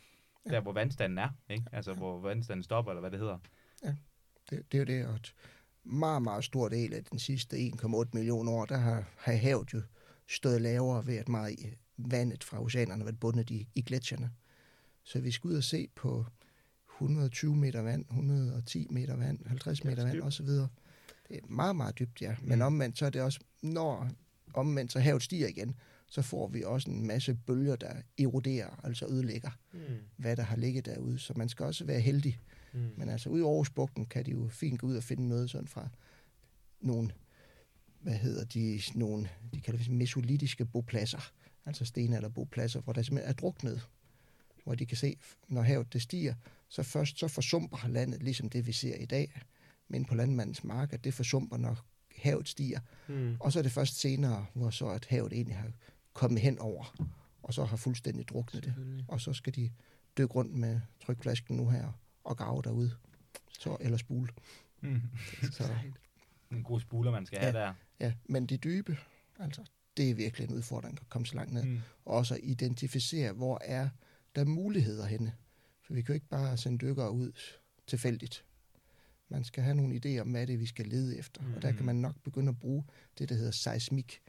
der, 0.44 0.54
ja. 0.54 0.60
hvor 0.60 0.72
vandstanden 0.72 1.18
er. 1.18 1.28
Ikke? 1.48 1.64
Altså, 1.72 1.92
hvor 1.92 2.20
vandstanden 2.20 2.62
stopper, 2.62 2.92
eller 2.92 3.00
hvad 3.00 3.10
det 3.10 3.18
hedder. 3.18 3.38
Ja, 3.84 3.96
det, 4.50 4.72
det 4.72 4.78
er 4.78 4.78
jo 4.78 4.84
det. 4.84 5.06
Og 5.06 5.14
et 5.14 5.34
meget, 5.84 6.22
meget 6.22 6.44
stor 6.44 6.68
del 6.68 6.94
af 6.94 7.04
den 7.04 7.18
sidste 7.18 7.56
1,8 7.56 8.04
millioner 8.12 8.52
år, 8.52 8.64
der 8.64 8.76
har, 8.76 9.04
har 9.16 9.32
havet 9.32 9.72
jo 9.72 9.82
stået 10.28 10.62
lavere 10.62 11.06
ved, 11.06 11.16
at 11.16 11.28
meget 11.28 11.74
vandet 11.96 12.44
fra 12.44 12.62
oceanerne 12.62 13.00
har 13.00 13.04
været 13.04 13.20
bundet 13.20 13.50
i, 13.50 13.68
i 13.74 13.82
gletsjerne. 13.82 14.30
Så 15.02 15.20
vi 15.20 15.30
skal 15.30 15.48
ud 15.48 15.54
og 15.54 15.64
se 15.64 15.88
på 15.94 16.26
120 16.94 17.56
meter 17.56 17.82
vand, 17.82 18.04
110 18.10 18.86
meter 18.90 19.16
vand, 19.16 19.38
50 19.46 19.84
meter 19.84 20.04
vand 20.04 20.22
osv. 20.22 20.46
Det 20.46 21.36
er 21.36 21.46
meget, 21.48 21.76
meget 21.76 21.98
dybt, 21.98 22.22
ja. 22.22 22.36
Men 22.42 22.58
mm. 22.58 22.64
omvendt, 22.64 22.98
så 22.98 23.06
er 23.06 23.10
det 23.10 23.22
også, 23.22 23.40
når 23.62 24.08
omvendt 24.54 24.92
så 24.92 25.00
havet 25.00 25.22
stiger 25.22 25.48
igen, 25.48 25.74
så 26.06 26.22
får 26.22 26.48
vi 26.48 26.62
også 26.62 26.90
en 26.90 27.06
masse 27.06 27.34
bølger, 27.34 27.76
der 27.76 27.92
eroderer, 28.18 28.80
altså 28.84 29.06
ødelægger, 29.06 29.50
mm. 29.72 29.78
hvad 30.16 30.36
der 30.36 30.42
har 30.42 30.56
ligget 30.56 30.86
derude. 30.86 31.18
Så 31.18 31.32
man 31.36 31.48
skal 31.48 31.66
også 31.66 31.84
være 31.84 32.00
heldig. 32.00 32.40
Mm. 32.72 32.90
Men 32.96 33.08
altså, 33.08 33.28
ud 33.28 33.40
over 33.40 33.52
Aarhusbugten 33.52 34.06
kan 34.06 34.26
de 34.26 34.30
jo 34.30 34.48
fint 34.48 34.80
gå 34.80 34.86
ud 34.86 34.96
og 34.96 35.02
finde 35.02 35.28
noget 35.28 35.50
sådan 35.50 35.68
fra 35.68 35.88
nogle, 36.80 37.10
hvad 38.00 38.14
hedder 38.14 38.44
de, 38.44 38.80
nogle, 38.94 39.28
de 39.54 39.60
kalder 39.60 39.78
det 39.78 39.90
mesolitiske 39.90 40.64
bopladser, 40.64 41.32
altså 41.66 41.84
stenalderbopladser, 41.84 42.80
hvor 42.80 42.92
der 42.92 43.02
simpelthen 43.02 43.30
er 43.30 43.34
druknet, 43.34 43.88
hvor 44.64 44.74
de 44.74 44.86
kan 44.86 44.96
se, 44.96 45.16
når 45.48 45.62
havet 45.62 45.92
det 45.92 46.02
stiger, 46.02 46.34
så 46.68 46.82
først 46.82 47.18
så 47.18 47.28
forsumper 47.28 47.88
landet, 47.88 48.22
ligesom 48.22 48.48
det 48.48 48.66
vi 48.66 48.72
ser 48.72 48.96
i 48.96 49.06
dag, 49.06 49.40
men 49.88 50.04
på 50.04 50.14
landmandens 50.14 50.64
mark, 50.64 50.92
at 50.92 51.04
det 51.04 51.14
forsumper, 51.14 51.56
når 51.56 51.84
havet 52.16 52.48
stiger. 52.48 52.80
Mm. 53.08 53.36
Og 53.40 53.52
så 53.52 53.58
er 53.58 53.62
det 53.62 53.72
først 53.72 54.00
senere, 54.00 54.46
hvor 54.54 54.70
så 54.70 54.88
at 54.88 55.06
havet 55.06 55.32
egentlig 55.32 55.56
har 55.56 55.70
kommet 56.12 56.42
hen 56.42 56.58
over, 56.58 56.94
og 57.42 57.54
så 57.54 57.64
har 57.64 57.76
fuldstændig 57.76 58.28
druknet 58.28 58.64
det. 58.64 58.74
Og 59.08 59.20
så 59.20 59.32
skal 59.32 59.54
de 59.54 59.70
dykke 60.18 60.34
rundt 60.34 60.54
med 60.54 60.80
trykflasken 61.04 61.56
nu 61.56 61.68
her 61.68 61.92
og 62.28 62.36
grave 62.36 62.62
derude. 62.62 62.90
Så, 63.58 63.76
eller 63.80 63.98
spule. 63.98 64.28
Mm. 64.80 65.00
Så, 65.52 65.64
En 66.52 66.62
god 66.62 66.80
spuler, 66.80 67.10
man 67.10 67.26
skal 67.26 67.36
Ja. 67.36 67.42
have 67.42 67.52
der. 67.58 67.74
ja. 68.00 68.12
Men 68.28 68.46
det 68.46 68.64
dybe, 68.64 68.98
altså, 69.38 69.64
det 69.96 70.10
er 70.10 70.14
virkelig 70.14 70.48
en 70.50 70.54
udfordring 70.56 70.98
at 71.00 71.08
komme 71.08 71.26
så 71.26 71.34
langt 71.34 71.52
ned. 71.52 71.64
Mm. 71.64 71.80
Og 72.04 72.14
også 72.16 72.34
at 72.34 72.40
identificere, 72.42 73.32
hvor 73.32 73.60
er 73.64 73.88
der 74.34 74.44
muligheder 74.44 75.06
henne. 75.06 75.32
For 75.82 75.94
vi 75.94 76.02
kan 76.02 76.08
jo 76.08 76.14
ikke 76.14 76.28
bare 76.28 76.56
sende 76.56 76.78
dykkere 76.78 77.10
ud 77.10 77.32
tilfældigt. 77.86 78.44
Man 79.28 79.44
skal 79.44 79.62
have 79.62 79.74
nogle 79.76 80.00
idéer 80.04 80.20
om, 80.20 80.30
hvad 80.30 80.46
det 80.46 80.52
er, 80.54 80.58
vi 80.58 80.66
skal 80.66 80.86
lede 80.86 81.18
efter. 81.18 81.42
Mm. 81.42 81.54
Og 81.54 81.62
der 81.62 81.72
kan 81.72 81.86
man 81.86 81.96
nok 81.96 82.14
begynde 82.22 82.48
at 82.48 82.58
bruge 82.58 82.84
det, 83.18 83.28
der 83.28 83.34
hedder 83.34 83.50
seismik. 83.50 84.20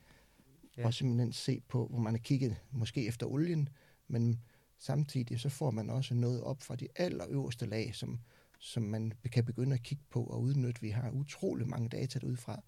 Ja. 0.78 0.86
Og 0.86 0.94
simpelthen 0.94 1.34
se 1.34 1.62
på, 1.68 1.88
hvor 1.88 2.00
man 2.00 2.14
har 2.14 2.20
kigget 2.20 2.56
måske 2.72 3.06
efter 3.08 3.26
olien, 3.28 3.70
men 4.08 4.42
samtidig 4.80 5.40
så 5.40 5.50
får 5.50 5.72
man 5.72 5.90
også 5.90 6.14
noget 6.14 6.44
op 6.44 6.64
fra 6.64 6.76
de 6.76 6.88
allerøverste 6.96 7.66
lag, 7.66 7.96
som, 7.96 8.20
som 8.60 8.84
man 8.84 9.14
kan 9.32 9.46
begynde 9.46 9.74
at 9.74 9.84
kigge 9.84 10.04
på 10.10 10.24
og 10.24 10.42
udnytte. 10.42 10.82
Vi 10.82 10.90
har 10.90 11.12
utrolig 11.12 11.68
mange 11.68 11.90
data 11.90 12.20
derudfra. 12.20 12.62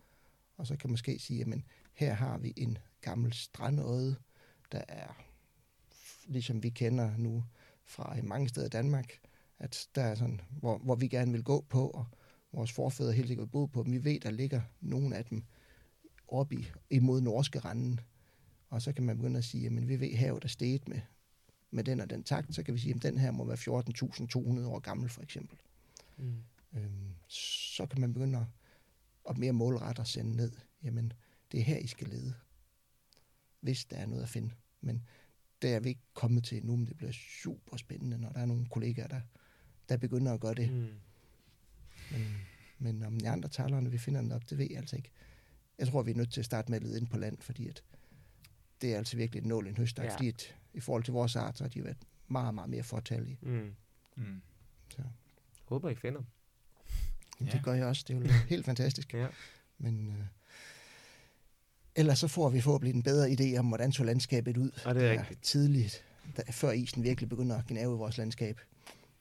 Og 0.57 0.67
så 0.67 0.75
kan 0.75 0.89
man 0.89 0.93
måske 0.93 1.19
sige, 1.19 1.41
at 1.41 1.61
her 1.93 2.13
har 2.13 2.37
vi 2.37 2.53
en 2.57 2.77
gammel 3.01 3.33
strandøde, 3.33 4.15
der 4.71 4.81
er, 4.87 5.23
ligesom 6.25 6.63
vi 6.63 6.69
kender 6.69 7.17
nu 7.17 7.43
fra 7.83 8.17
mange 8.23 8.49
steder 8.49 8.65
i 8.65 8.69
Danmark, 8.69 9.19
at 9.59 9.87
der 9.95 10.01
er 10.01 10.15
sådan, 10.15 10.41
hvor, 10.51 10.77
hvor 10.77 10.95
vi 10.95 11.07
gerne 11.07 11.31
vil 11.31 11.43
gå 11.43 11.65
på, 11.69 11.87
og 11.87 12.05
vores 12.53 12.71
forfædre 12.71 13.13
helt 13.13 13.27
sikkert 13.27 13.51
boede 13.51 13.67
på 13.67 13.83
dem. 13.83 13.91
Vi 13.91 14.03
ved, 14.03 14.19
der 14.19 14.31
ligger 14.31 14.61
nogle 14.81 15.15
af 15.15 15.25
dem 15.25 15.43
oppe 16.27 16.55
i, 16.55 16.67
imod 16.89 17.21
norske 17.21 17.59
randen. 17.59 17.99
Og 18.69 18.81
så 18.81 18.93
kan 18.93 19.03
man 19.03 19.17
begynde 19.17 19.37
at 19.37 19.43
sige, 19.43 19.67
at 19.67 19.87
vi 19.87 19.99
ved, 19.99 20.15
havet 20.15 20.43
er 20.43 20.47
steget 20.47 20.87
med, 20.87 21.01
med 21.71 21.83
den 21.83 21.99
og 21.99 22.09
den 22.09 22.23
takt. 22.23 22.55
Så 22.55 22.63
kan 22.63 22.73
vi 22.73 22.79
sige, 22.79 22.95
at 22.95 23.03
den 23.03 23.17
her 23.17 23.31
må 23.31 23.45
være 23.45 23.57
14.200 23.57 24.65
år 24.65 24.79
gammel, 24.79 25.09
for 25.09 25.21
eksempel. 25.21 25.57
Mm. 26.17 26.43
Øhm, 26.73 27.13
så 27.27 27.85
kan 27.85 28.01
man 28.01 28.13
begynde 28.13 28.37
at, 28.39 28.45
at 29.29 29.37
mere 29.37 29.53
målrette 29.53 29.99
og 29.99 30.07
sende 30.07 30.35
ned. 30.35 30.51
Jamen, 30.83 31.13
det 31.51 31.59
er 31.59 31.63
her, 31.63 31.77
I 31.77 31.87
skal 31.87 32.07
lede. 32.07 32.33
Hvis 33.59 33.85
der 33.85 33.97
er 33.97 34.05
noget 34.05 34.23
at 34.23 34.29
finde. 34.29 34.51
Men 34.81 35.07
det 35.61 35.73
er 35.73 35.79
vi 35.79 35.89
ikke 35.89 36.01
kommet 36.13 36.43
til 36.43 36.65
nu, 36.65 36.75
men 36.75 36.85
det 36.85 36.97
bliver 36.97 37.11
super 37.11 37.77
spændende, 37.77 38.17
når 38.17 38.29
der 38.29 38.39
er 38.39 38.45
nogle 38.45 38.65
kollegaer, 38.65 39.07
der, 39.07 39.21
der 39.89 39.97
begynder 39.97 40.33
at 40.33 40.39
gøre 40.39 40.53
det. 40.53 40.71
Mm. 40.71 40.87
Men, 42.11 42.37
men 42.79 43.03
om 43.03 43.19
de 43.19 43.29
andre 43.29 43.49
talerne, 43.49 43.91
vi 43.91 43.97
finder 43.97 44.21
den 44.21 44.31
op, 44.31 44.49
det 44.49 44.57
ved 44.57 44.67
jeg 44.69 44.77
altså 44.77 44.95
ikke. 44.95 45.11
Jeg 45.77 45.87
tror, 45.87 46.01
vi 46.01 46.11
er 46.11 46.15
nødt 46.15 46.31
til 46.31 46.41
at 46.41 46.45
starte 46.45 46.71
med 46.71 46.77
at 46.77 46.83
lede 46.83 46.99
ind 46.99 47.07
på 47.07 47.17
land, 47.17 47.37
fordi 47.41 47.67
at 47.67 47.83
det 48.81 48.93
er 48.93 48.97
altså 48.97 49.17
virkelig 49.17 49.39
et 49.39 49.45
nål 49.45 49.65
i 49.65 49.69
en 49.69 49.77
høstak, 49.77 50.05
Ja. 50.05 50.13
fordi 50.13 50.27
at, 50.27 50.55
i 50.73 50.79
forhold 50.79 51.03
til 51.03 51.13
vores 51.13 51.35
art, 51.35 51.57
så 51.57 51.63
har 51.63 51.69
de 51.69 51.83
været 51.83 51.97
meget, 52.27 52.53
meget 52.55 52.69
mere 52.69 52.83
fortalige. 52.83 53.37
Mm. 53.41 53.73
Mm. 54.15 54.41
Så 54.89 55.01
Håber, 55.65 55.89
I 55.89 55.95
finder. 55.95 56.21
ja. 57.39 57.45
Ja. 57.45 57.51
det 57.51 57.63
gør 57.63 57.73
jeg 57.73 57.85
også. 57.85 58.05
Det 58.07 58.15
er 58.15 58.19
jo 58.19 58.27
helt 58.49 58.65
fantastisk. 58.65 59.13
Ja. 59.13 59.27
Men 59.77 60.07
øh, 60.07 60.25
ellers 61.95 62.19
så 62.19 62.27
får 62.27 62.49
vi 62.49 62.61
forhåbentlig 62.61 62.95
en 62.95 63.03
bedre 63.03 63.29
idé 63.31 63.57
om, 63.59 63.67
hvordan 63.67 63.91
så 63.91 64.03
landskabet 64.03 64.57
ud. 64.57 64.71
Og 64.85 64.95
det 64.95 65.03
er 65.03 65.13
der 65.13 65.23
tidligt, 65.41 66.05
der, 66.37 66.43
før 66.51 66.71
isen 66.71 67.03
virkelig 67.03 67.29
begynder 67.29 67.57
at 67.57 67.65
gnave 67.67 67.95
i 67.95 67.97
vores 67.97 68.17
landskab. 68.17 68.61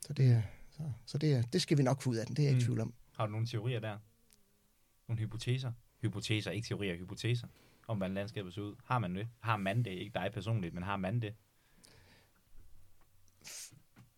Så 0.00 0.12
det, 0.12 0.30
er, 0.32 0.42
så, 0.70 0.82
så 1.06 1.18
det, 1.18 1.32
er, 1.34 1.42
det 1.42 1.62
skal 1.62 1.78
vi 1.78 1.82
nok 1.82 2.02
få 2.02 2.10
ud 2.10 2.16
af 2.16 2.26
den, 2.26 2.36
det 2.36 2.42
er 2.42 2.46
jeg 2.48 2.50
ikke 2.50 2.58
Mm. 2.58 2.62
i 2.62 2.64
tvivl 2.66 2.80
om. 2.80 2.94
Har 3.12 3.26
du 3.26 3.32
nogle 3.32 3.46
teorier 3.46 3.80
der? 3.80 3.98
Nogle 5.08 5.18
hypoteser? 5.20 5.72
Hypoteser, 6.02 6.50
ikke 6.50 6.66
teorier, 6.68 6.96
hypoteser. 6.96 7.46
Om 7.90 7.96
hvordan 7.96 8.14
landskabet 8.14 8.54
ser 8.54 8.62
ud. 8.62 8.74
Har 8.84 8.98
man 8.98 9.14
det? 9.14 9.28
Har 9.40 9.56
man 9.56 9.82
det? 9.82 9.90
Ikke 9.90 10.14
dig 10.14 10.30
personligt, 10.34 10.74
men 10.74 10.82
har 10.82 10.96
man 10.96 11.20
det? 11.20 11.34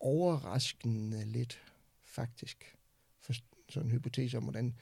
overraskende 0.03 1.25
lidt, 1.25 1.61
faktisk. 2.05 2.77
For 3.21 3.33
sådan 3.69 3.87
en 3.87 3.91
hypotese 3.91 4.37
om, 4.37 4.43
hvordan 4.43 4.75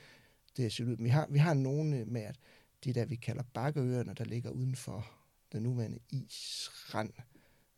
det 0.56 0.72
ser 0.72 0.84
ud. 0.84 0.96
Vi 0.98 1.08
har, 1.08 1.26
vi 1.30 1.38
har 1.38 1.54
nogle 1.54 2.04
med, 2.04 2.20
at 2.20 2.36
de 2.84 2.92
der, 2.92 3.04
vi 3.04 3.16
kalder 3.16 3.42
bakkeøerne, 3.54 4.14
der 4.14 4.24
ligger 4.24 4.50
uden 4.50 4.74
for 4.74 5.10
den 5.52 5.62
nuværende 5.62 5.98
isrand, 6.10 7.12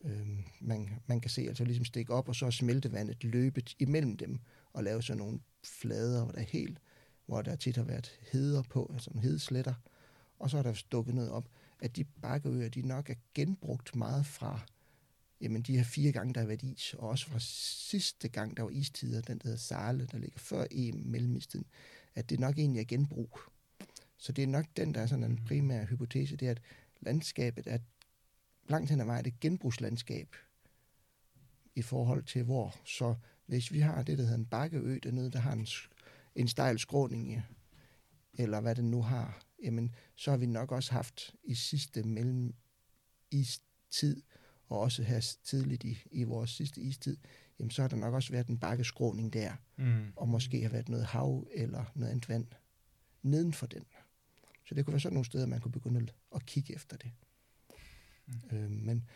øhm, 0.05 0.45
man, 0.61 1.01
man 1.07 1.21
kan 1.21 1.31
se 1.31 1.43
altså 1.43 1.65
ligesom 1.65 1.85
stikke 1.85 2.13
op, 2.13 2.29
og 2.29 2.35
så 2.35 2.51
smelte 2.51 2.59
smeltevandet 2.59 3.25
løbet 3.25 3.75
imellem 3.79 4.17
dem, 4.17 4.41
og 4.73 4.85
lave 4.85 5.03
sådan 5.03 5.19
nogle 5.19 5.41
flader, 5.65 6.25
hvor 6.25 6.33
der 6.33 6.41
er 6.41 6.47
helt, 6.49 6.79
hvor 7.27 7.43
der 7.43 7.57
tit 7.57 7.77
har 7.77 7.85
været 7.85 8.21
heder 8.33 8.63
på, 8.63 8.91
altså 8.95 9.11
nogle 9.11 9.29
hedesletter, 9.29 9.75
og 10.43 10.51
så 10.51 10.59
er 10.59 10.63
der 10.63 10.73
stukket 10.73 11.15
noget 11.15 11.31
op, 11.31 11.49
at 11.81 11.97
de 11.97 12.05
bakkeøer, 12.05 12.69
de 12.69 12.83
nok 12.83 13.11
er 13.11 13.15
genbrugt 13.35 13.97
meget 13.97 14.27
fra 14.27 14.61
jamen 15.41 15.63
de 15.63 15.77
her 15.77 15.85
fire 15.85 16.13
gange, 16.13 16.35
der 16.35 16.41
har 16.41 16.47
været 16.47 16.63
is, 16.63 16.95
og 16.99 17.09
også 17.09 17.27
fra 17.27 17.39
sidste 17.39 18.29
gang, 18.29 18.57
der 18.57 18.63
var 18.63 18.71
istider, 18.71 19.21
den 19.21 19.39
der 19.39 19.45
hedder 19.45 19.59
Sarle, 19.59 20.07
der 20.07 20.19
ligger 20.19 20.39
før 20.39 20.67
i 20.71 20.93
mellemistiden, 20.93 21.67
at 22.15 22.31
det 22.31 22.41
nok 22.41 22.59
egentlig 22.59 22.81
er 22.81 22.85
genbrug. 22.85 23.41
Så 24.17 24.33
det 24.33 24.43
er 24.43 24.49
nok 24.49 24.67
den, 24.77 24.95
der 24.95 25.01
er 25.01 25.07
sådan 25.07 25.25
en 25.25 25.45
primær 25.45 25.85
hypotese, 25.85 26.37
det 26.37 26.47
er, 26.47 26.51
at 26.51 26.61
landskabet 27.01 27.67
er 27.67 27.79
langt 28.69 28.91
hen 28.91 29.01
ad 29.01 29.07
vejen 29.07 29.27
et 29.27 29.41
genbrugslandskab 29.41 30.37
i 31.75 31.83
forhold 31.83 32.25
til 32.25 32.43
hvor. 32.43 32.75
Så 32.85 33.15
hvis 33.47 33.73
vi 33.73 33.81
har 33.81 34.03
det, 34.03 34.19
der 34.19 34.25
hedder 34.25 34.39
en 34.39 34.47
bakkeø 34.47 34.99
dernede, 35.03 35.31
der 35.31 35.39
har 35.39 35.53
en, 35.53 35.67
en 36.35 36.49
stejl 36.49 36.79
skråning, 36.79 37.43
eller 38.35 38.61
hvad 38.61 38.75
den 38.75 38.91
nu 38.91 39.03
har, 39.03 39.43
jamen 39.63 39.95
så 40.17 40.31
har 40.31 40.39
vi 40.39 40.47
nok 40.47 40.73
også 40.73 40.93
haft 40.93 41.35
i 41.45 41.55
sidste 41.55 42.03
mellem 42.03 42.55
istid, 43.31 44.23
og 44.69 44.81
også 44.81 45.03
her 45.03 45.35
tidligt 45.45 45.85
i, 45.85 45.99
i 46.11 46.23
vores 46.25 46.51
sidste 46.51 46.81
istid, 46.81 47.17
jamen 47.59 47.71
så 47.71 47.83
har 47.83 47.89
der 47.89 47.97
nok 47.97 48.15
også 48.15 48.33
været 48.33 48.47
en 48.47 48.59
bakkeskråning 48.59 49.33
der, 49.33 49.53
Mm. 49.77 50.13
og 50.17 50.29
måske 50.29 50.63
har 50.63 50.69
været 50.69 50.89
noget 50.89 51.05
hav 51.07 51.47
eller 51.55 51.85
noget 51.95 52.11
andet 52.11 52.29
vand 52.29 52.47
neden 53.23 53.53
for 53.53 53.67
den. 53.67 53.85
Så 54.69 54.75
det 54.75 54.85
kunne 54.85 54.93
være 54.93 55.01
sådan 55.01 55.15
nogle 55.15 55.27
steder, 55.27 55.47
man 55.47 55.61
kunne 55.61 55.73
begynde 55.73 56.13
at- 56.35 56.47
kigge 56.47 56.75
efter 56.75 56.97
det. 56.97 57.11
Mm. 58.27 58.57
Øh, 58.57 58.71
men 58.71 59.09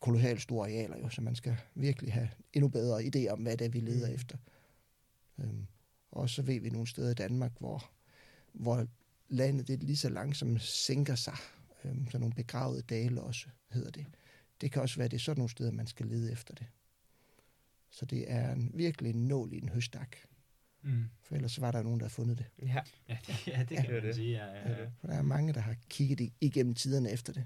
kolossalt 0.00 0.42
store 0.42 0.66
arealer 0.68 0.98
jo, 0.98 1.08
så 1.08 1.20
man 1.20 1.34
skal 1.34 1.56
virkelig 1.74 2.12
have 2.12 2.30
endnu 2.52 2.68
bedre 2.68 3.02
idéer 3.04 3.28
om, 3.32 3.42
hvad 3.42 3.56
det 3.56 3.64
er, 3.64 3.68
vi 3.68 3.80
leder 3.80 4.08
Mm. 4.08 4.14
efter. 4.14 4.36
Øhm, 5.38 5.66
og 6.10 6.30
så 6.30 6.42
ved 6.42 6.60
vi 6.60 6.70
nogle 6.70 6.86
steder 6.86 7.10
i 7.10 7.14
Danmark, 7.14 7.52
hvor, 7.58 7.90
hvor 8.52 8.86
landet 9.28 9.68
det 9.68 9.82
lige 9.82 9.96
så 9.96 10.08
langsomt 10.08 10.62
sænker 10.62 11.14
sig. 11.14 11.36
Øhm, 11.84 12.10
så 12.10 12.18
nogle 12.18 12.34
begravede 12.34 12.82
dale 12.82 13.20
også, 13.22 13.46
hedder 13.70 13.90
det. 13.90 14.06
Det 14.60 14.72
kan 14.72 14.82
også 14.82 14.96
være, 14.96 15.08
det 15.08 15.16
er 15.16 15.20
sådan 15.20 15.38
nogle 15.38 15.50
steder, 15.50 15.70
man 15.70 15.86
skal 15.86 16.06
lede 16.06 16.32
efter 16.32 16.54
det. 16.54 16.66
Så 17.90 18.04
det 18.04 18.30
er 18.32 18.52
en, 18.52 18.70
virkelig 18.74 19.10
en 19.14 19.28
nål 19.28 19.52
i 19.52 19.56
en 19.62 19.68
høstak. 19.68 20.16
Mm. 20.82 21.04
For 21.22 21.34
ellers 21.34 21.60
var 21.60 21.70
der 21.72 21.82
nogen, 21.82 22.00
der 22.00 22.04
har 22.06 22.10
fundet 22.10 22.38
det. 22.38 22.46
Ja. 22.62 22.80
Ja, 23.08 23.18
det, 23.26 23.46
ja, 23.46 23.64
det 23.68 23.70
Ja. 23.74 23.82
kan 23.82 23.90
er 23.90 23.94
man 23.94 24.02
det. 24.04 24.14
sige. 24.14 24.30
Ja, 24.30 24.46
ja, 24.46 24.70
ja. 24.82 24.86
For 25.00 25.06
der 25.06 25.14
er 25.14 25.22
mange, 25.22 25.52
der 25.52 25.60
har 25.60 25.76
kigget 25.88 26.32
igennem 26.40 26.74
tiderne 26.74 27.10
efter 27.10 27.32
det. 27.32 27.44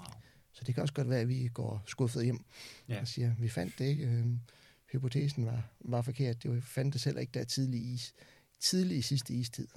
Wow. 0.00 0.20
Så 0.52 0.64
det 0.64 0.74
kan 0.74 0.82
også 0.82 0.94
godt 0.94 1.08
være, 1.08 1.20
at 1.20 1.28
vi 1.28 1.48
går 1.54 1.82
skuffet 1.86 2.24
hjem 2.24 2.44
Ja. 2.88 3.00
og 3.00 3.08
siger, 3.08 3.34
vi 3.38 3.48
fandt 3.48 3.78
det 3.78 3.84
ikke. 3.84 4.04
Øhm, 4.06 4.40
hypotesen 4.92 5.46
var, 5.46 5.68
var 5.80 6.02
forkert. 6.02 6.42
Det 6.42 6.50
var, 6.50 6.60
fandt 6.60 6.94
det 6.94 7.04
heller 7.04 7.20
ikke 7.20 7.32
der 7.32 7.44
tidlig 7.44 7.80
is. 7.92 8.14
Tidlig 8.60 8.98
i 8.98 9.02
sidste 9.02 9.34
istid. 9.34 9.68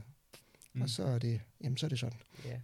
Mm. 0.74 0.82
Og 0.82 0.90
så 0.90 1.04
er 1.04 1.20
det, 1.20 1.42
jamen 1.64 1.78
så 1.78 1.86
er 1.86 1.90
det 1.90 2.00
sådan. 2.00 2.20
ja. 2.46 2.62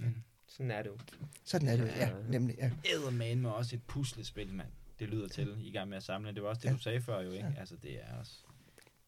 Mm. 0.00 0.14
Sådan 0.46 0.70
er 0.70 0.82
det 0.82 0.90
jo. 0.90 0.98
Sådan 1.44 1.68
er 1.68 1.76
det, 1.76 1.86
Ja. 1.86 2.06
ja, 2.08 2.14
nemlig, 2.28 2.56
ja. 2.58 2.70
Eddermane 2.94 3.40
med 3.40 3.50
også 3.50 3.76
et 3.76 3.82
puslespil, 3.82 4.52
mand. 4.54 4.68
Det 4.98 5.08
lyder 5.08 5.28
til, 5.28 5.56
I 5.58 5.68
i 5.68 5.70
gang 5.72 5.88
med 5.88 5.96
at 5.96 6.02
samle. 6.02 6.34
Det 6.34 6.42
var 6.42 6.48
også 6.48 6.60
det, 6.60 6.68
Ja. 6.68 6.72
du 6.72 6.78
sagde 6.78 7.00
før 7.00 7.20
jo, 7.20 7.30
ikke? 7.30 7.46
Ja. 7.48 7.54
Altså, 7.60 7.76
det 7.76 8.02
er 8.04 8.14
også... 8.18 8.32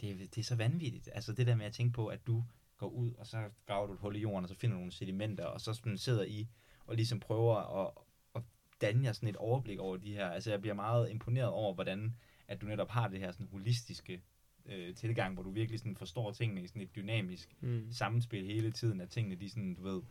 Det, 0.01 0.11
er- 0.11 0.17
det 0.17 0.39
er 0.39 0.43
så 0.43 0.55
vanvittigt. 0.55 1.09
Altså, 1.15 1.33
det 1.33 1.47
der 1.47 1.55
med 1.55 1.67
at 1.67 1.73
tænke 1.73 1.93
på, 1.93 2.07
at 2.07 2.27
du 2.27 2.45
går 2.77 2.89
ud, 2.89 3.13
og 3.15 3.27
så 3.27 3.49
graver 3.67 3.87
du 3.87 3.93
et 3.93 3.99
hul 3.99 4.17
i 4.17 4.21
jorden, 4.21 4.45
og 4.45 4.49
så 4.49 4.55
finder 4.55 4.75
du 4.75 4.79
nogle 4.79 4.93
sedimenter, 4.93 5.45
og 5.45 5.61
så 5.61 5.75
sådan 5.75 5.99
sidder 5.99 6.25
I 6.25 6.49
og 6.87 6.95
ligesom 6.97 7.21
prøver 7.21 7.85
at, 7.87 7.93
at 8.35 8.43
danne 8.81 9.05
jer 9.05 9.13
sådan 9.13 9.29
et 9.29 9.37
overblik 9.37 9.79
over 9.79 9.97
de 9.97 10.13
her. 10.13 10.29
Altså, 10.31 10.51
jeg 10.51 10.61
bliver 10.61 10.75
meget 10.75 11.11
imponeret 11.11 11.49
over, 11.49 11.75
hvordan 11.75 12.17
at 12.49 12.61
du 12.61 12.67
netop 12.67 12.91
har 12.91 13.09
det 13.09 13.19
her 13.21 13.33
sådan 13.33 13.49
holistiske 13.53 14.23
øh, 14.67 14.95
tilgang, 14.95 15.35
hvor 15.35 15.43
du 15.43 15.51
virkelig 15.51 15.79
sådan 15.81 15.97
forstår 15.97 16.33
tingene 16.33 16.63
i 16.63 16.67
sådan 16.67 16.83
et 16.83 16.97
dynamisk 16.97 17.57
Mm. 17.61 17.87
samspil 17.93 18.47
hele 18.47 18.71
tiden, 18.73 19.01
at 19.01 19.09
tingene, 19.11 19.35
de 19.35 19.51
sådan, 19.51 19.75
du 19.75 19.83
ved, 19.83 20.03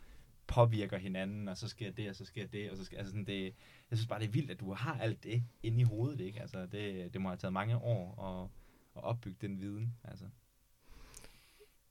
påvirker 0.46 0.98
hinanden, 0.98 1.48
og 1.48 1.56
så 1.56 1.68
sker 1.68 1.90
det, 1.90 2.08
og 2.08 2.16
så 2.16 2.24
sker 2.24 2.46
det, 2.46 2.70
og 2.70 2.76
så 2.76 2.84
sker, 2.84 2.98
altså 2.98 3.10
sådan, 3.10 3.24
det, 3.26 3.44
jeg 3.90 3.98
synes 3.98 4.06
bare, 4.06 4.20
det 4.20 4.26
er 4.26 4.30
vildt, 4.32 4.50
at 4.50 4.60
du 4.60 4.72
har 4.72 4.98
alt 5.00 5.24
det 5.24 5.42
inde 5.62 5.80
i 5.80 5.82
hovedet, 5.84 6.20
ikke? 6.20 6.40
Altså, 6.40 6.66
det, 6.66 7.12
det 7.12 7.20
må 7.20 7.28
have 7.28 7.36
taget 7.36 7.52
mange 7.52 7.76
år 7.76 8.22
at, 8.24 8.48
at 8.96 9.04
opbygge 9.04 9.38
den 9.40 9.60
viden, 9.60 9.94
altså. 10.04 10.24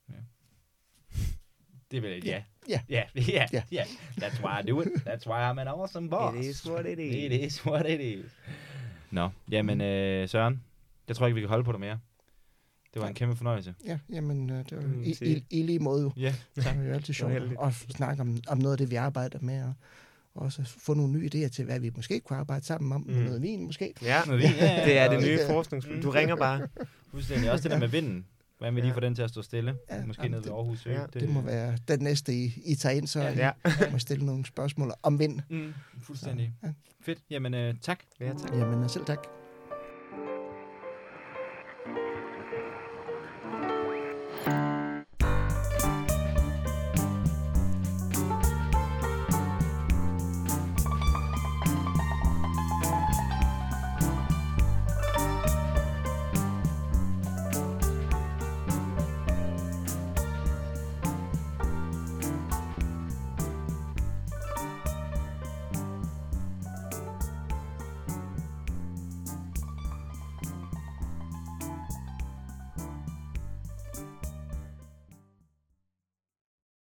Ja. 0.09 0.15
Det 1.91 2.01
vil 2.03 2.09
jeg, 2.11 2.23
ja. 2.25 2.43
Ja. 2.69 2.81
Ja, 2.89 3.03
ja, 3.15 3.45
Ja. 3.71 3.83
That's 4.21 4.43
why 4.45 4.63
I 4.63 4.71
do 4.71 4.81
it. 4.81 4.87
That's 4.87 5.27
why 5.27 5.39
I'm 5.51 5.59
an 5.61 5.67
awesome 5.67 6.09
boss. 6.09 6.37
It 6.37 6.45
is 6.45 6.69
what 6.69 6.85
it 6.85 6.99
is. 7.09 7.15
It 7.15 7.31
is 7.45 7.65
what 7.65 7.89
it 7.89 8.01
is. 8.01 8.31
Nå, 9.11 9.29
jamen 9.51 9.81
øh, 9.81 10.29
Søren, 10.29 10.63
jeg 11.07 11.15
tror 11.15 11.27
ikke, 11.27 11.35
vi 11.35 11.41
kan 11.41 11.49
holde 11.49 11.63
på 11.63 11.71
det 11.71 11.79
mere. 11.79 11.99
Det 12.93 13.01
var 13.01 13.07
en 13.07 13.11
Nej. 13.11 13.13
kæmpe 13.17 13.35
fornøjelse. 13.35 13.73
Ja, 13.85 13.99
jamen, 14.09 14.49
øh, 14.49 14.57
det 14.69 14.77
var 14.77 14.83
Mm, 14.83 15.03
i, 15.03 15.15
i, 15.21 15.43
i 15.49 15.63
lige 15.63 15.79
måde 15.79 16.01
jo. 16.01 16.11
Ja. 16.17 16.33
Så 16.59 16.69
er 16.69 16.73
det 16.81 16.87
jo 16.87 16.93
altid 16.93 17.13
sjovt 17.13 17.33
at 17.63 17.73
snakke 17.73 18.21
om, 18.21 18.37
om 18.47 18.57
noget 18.57 18.71
af 18.73 18.77
det, 18.77 18.91
vi 18.91 18.95
arbejder 18.95 19.39
med, 19.41 19.63
og, 19.63 19.73
Og 20.35 20.51
så 20.51 20.63
få 20.77 20.93
nogle 20.93 21.13
nye 21.13 21.29
idéer 21.35 21.47
til, 21.49 21.65
hvad 21.65 21.79
vi 21.79 21.91
måske 21.95 22.19
kunne 22.19 22.39
arbejde 22.39 22.65
sammen 22.65 22.91
om. 22.91 23.01
Mm. 23.01 23.13
Mm. 23.13 23.19
Noget 23.23 23.41
vin 23.41 23.65
måske. 23.65 23.93
Ja, 24.01 24.21
Noget 24.25 24.41
vin, 24.41 24.51
ja, 24.51 24.65
ja. 24.79 24.85
det 24.85 24.97
er 24.97 25.09
det 25.09 25.19
nye 25.21 25.27
ikke- 25.31 25.43
forskningsspil. 25.47 26.03
Du 26.03 26.09
ringer 26.09 26.35
bare. 26.35 26.67
Fuldstændig. 27.11 27.51
Også 27.51 27.63
det 27.63 27.71
der 27.71 27.79
med 27.79 27.87
vinden. 27.87 28.25
Hvad 28.59 28.71
med 28.71 28.81
lige 28.81 28.89
Ja. 28.91 28.95
få 28.95 28.99
den 28.99 29.15
til 29.15 29.21
at 29.21 29.29
stå 29.29 29.41
stille? 29.41 29.75
Ja, 29.89 30.05
Måske 30.05 30.21
nede 30.23 30.33
ved 30.35 30.41
det- 30.43 30.49
Aarhus 30.49 30.85
ja, 30.85 31.05
Det 31.13 31.29
må 31.29 31.41
være 31.41 31.77
den 31.87 31.99
næste, 31.99 32.33
I, 32.33 32.53
I 32.65 32.75
tager 32.75 32.95
ind, 32.95 33.07
så 33.07 33.21
Ja. 33.21 33.31
ja. 33.31 33.51
Ja, 33.65 33.87
I 33.87 33.91
må 33.91 33.99
stille 33.99 34.25
nogle 34.25 34.45
spørgsmål 34.45 34.93
om 35.03 35.19
vind. 35.19 35.39
Mm, 35.49 35.73
fuldstændig. 36.01 36.53
Ja. 36.63 36.67
Fedt. 37.01 37.19
Jamen, 37.29 37.53
øh, 37.53 37.73
tak. 37.81 37.99
ja 38.19 38.33
tak. 38.33 38.53
Jamen 38.55 38.89
selv 38.89 39.05
tak. 39.05 39.27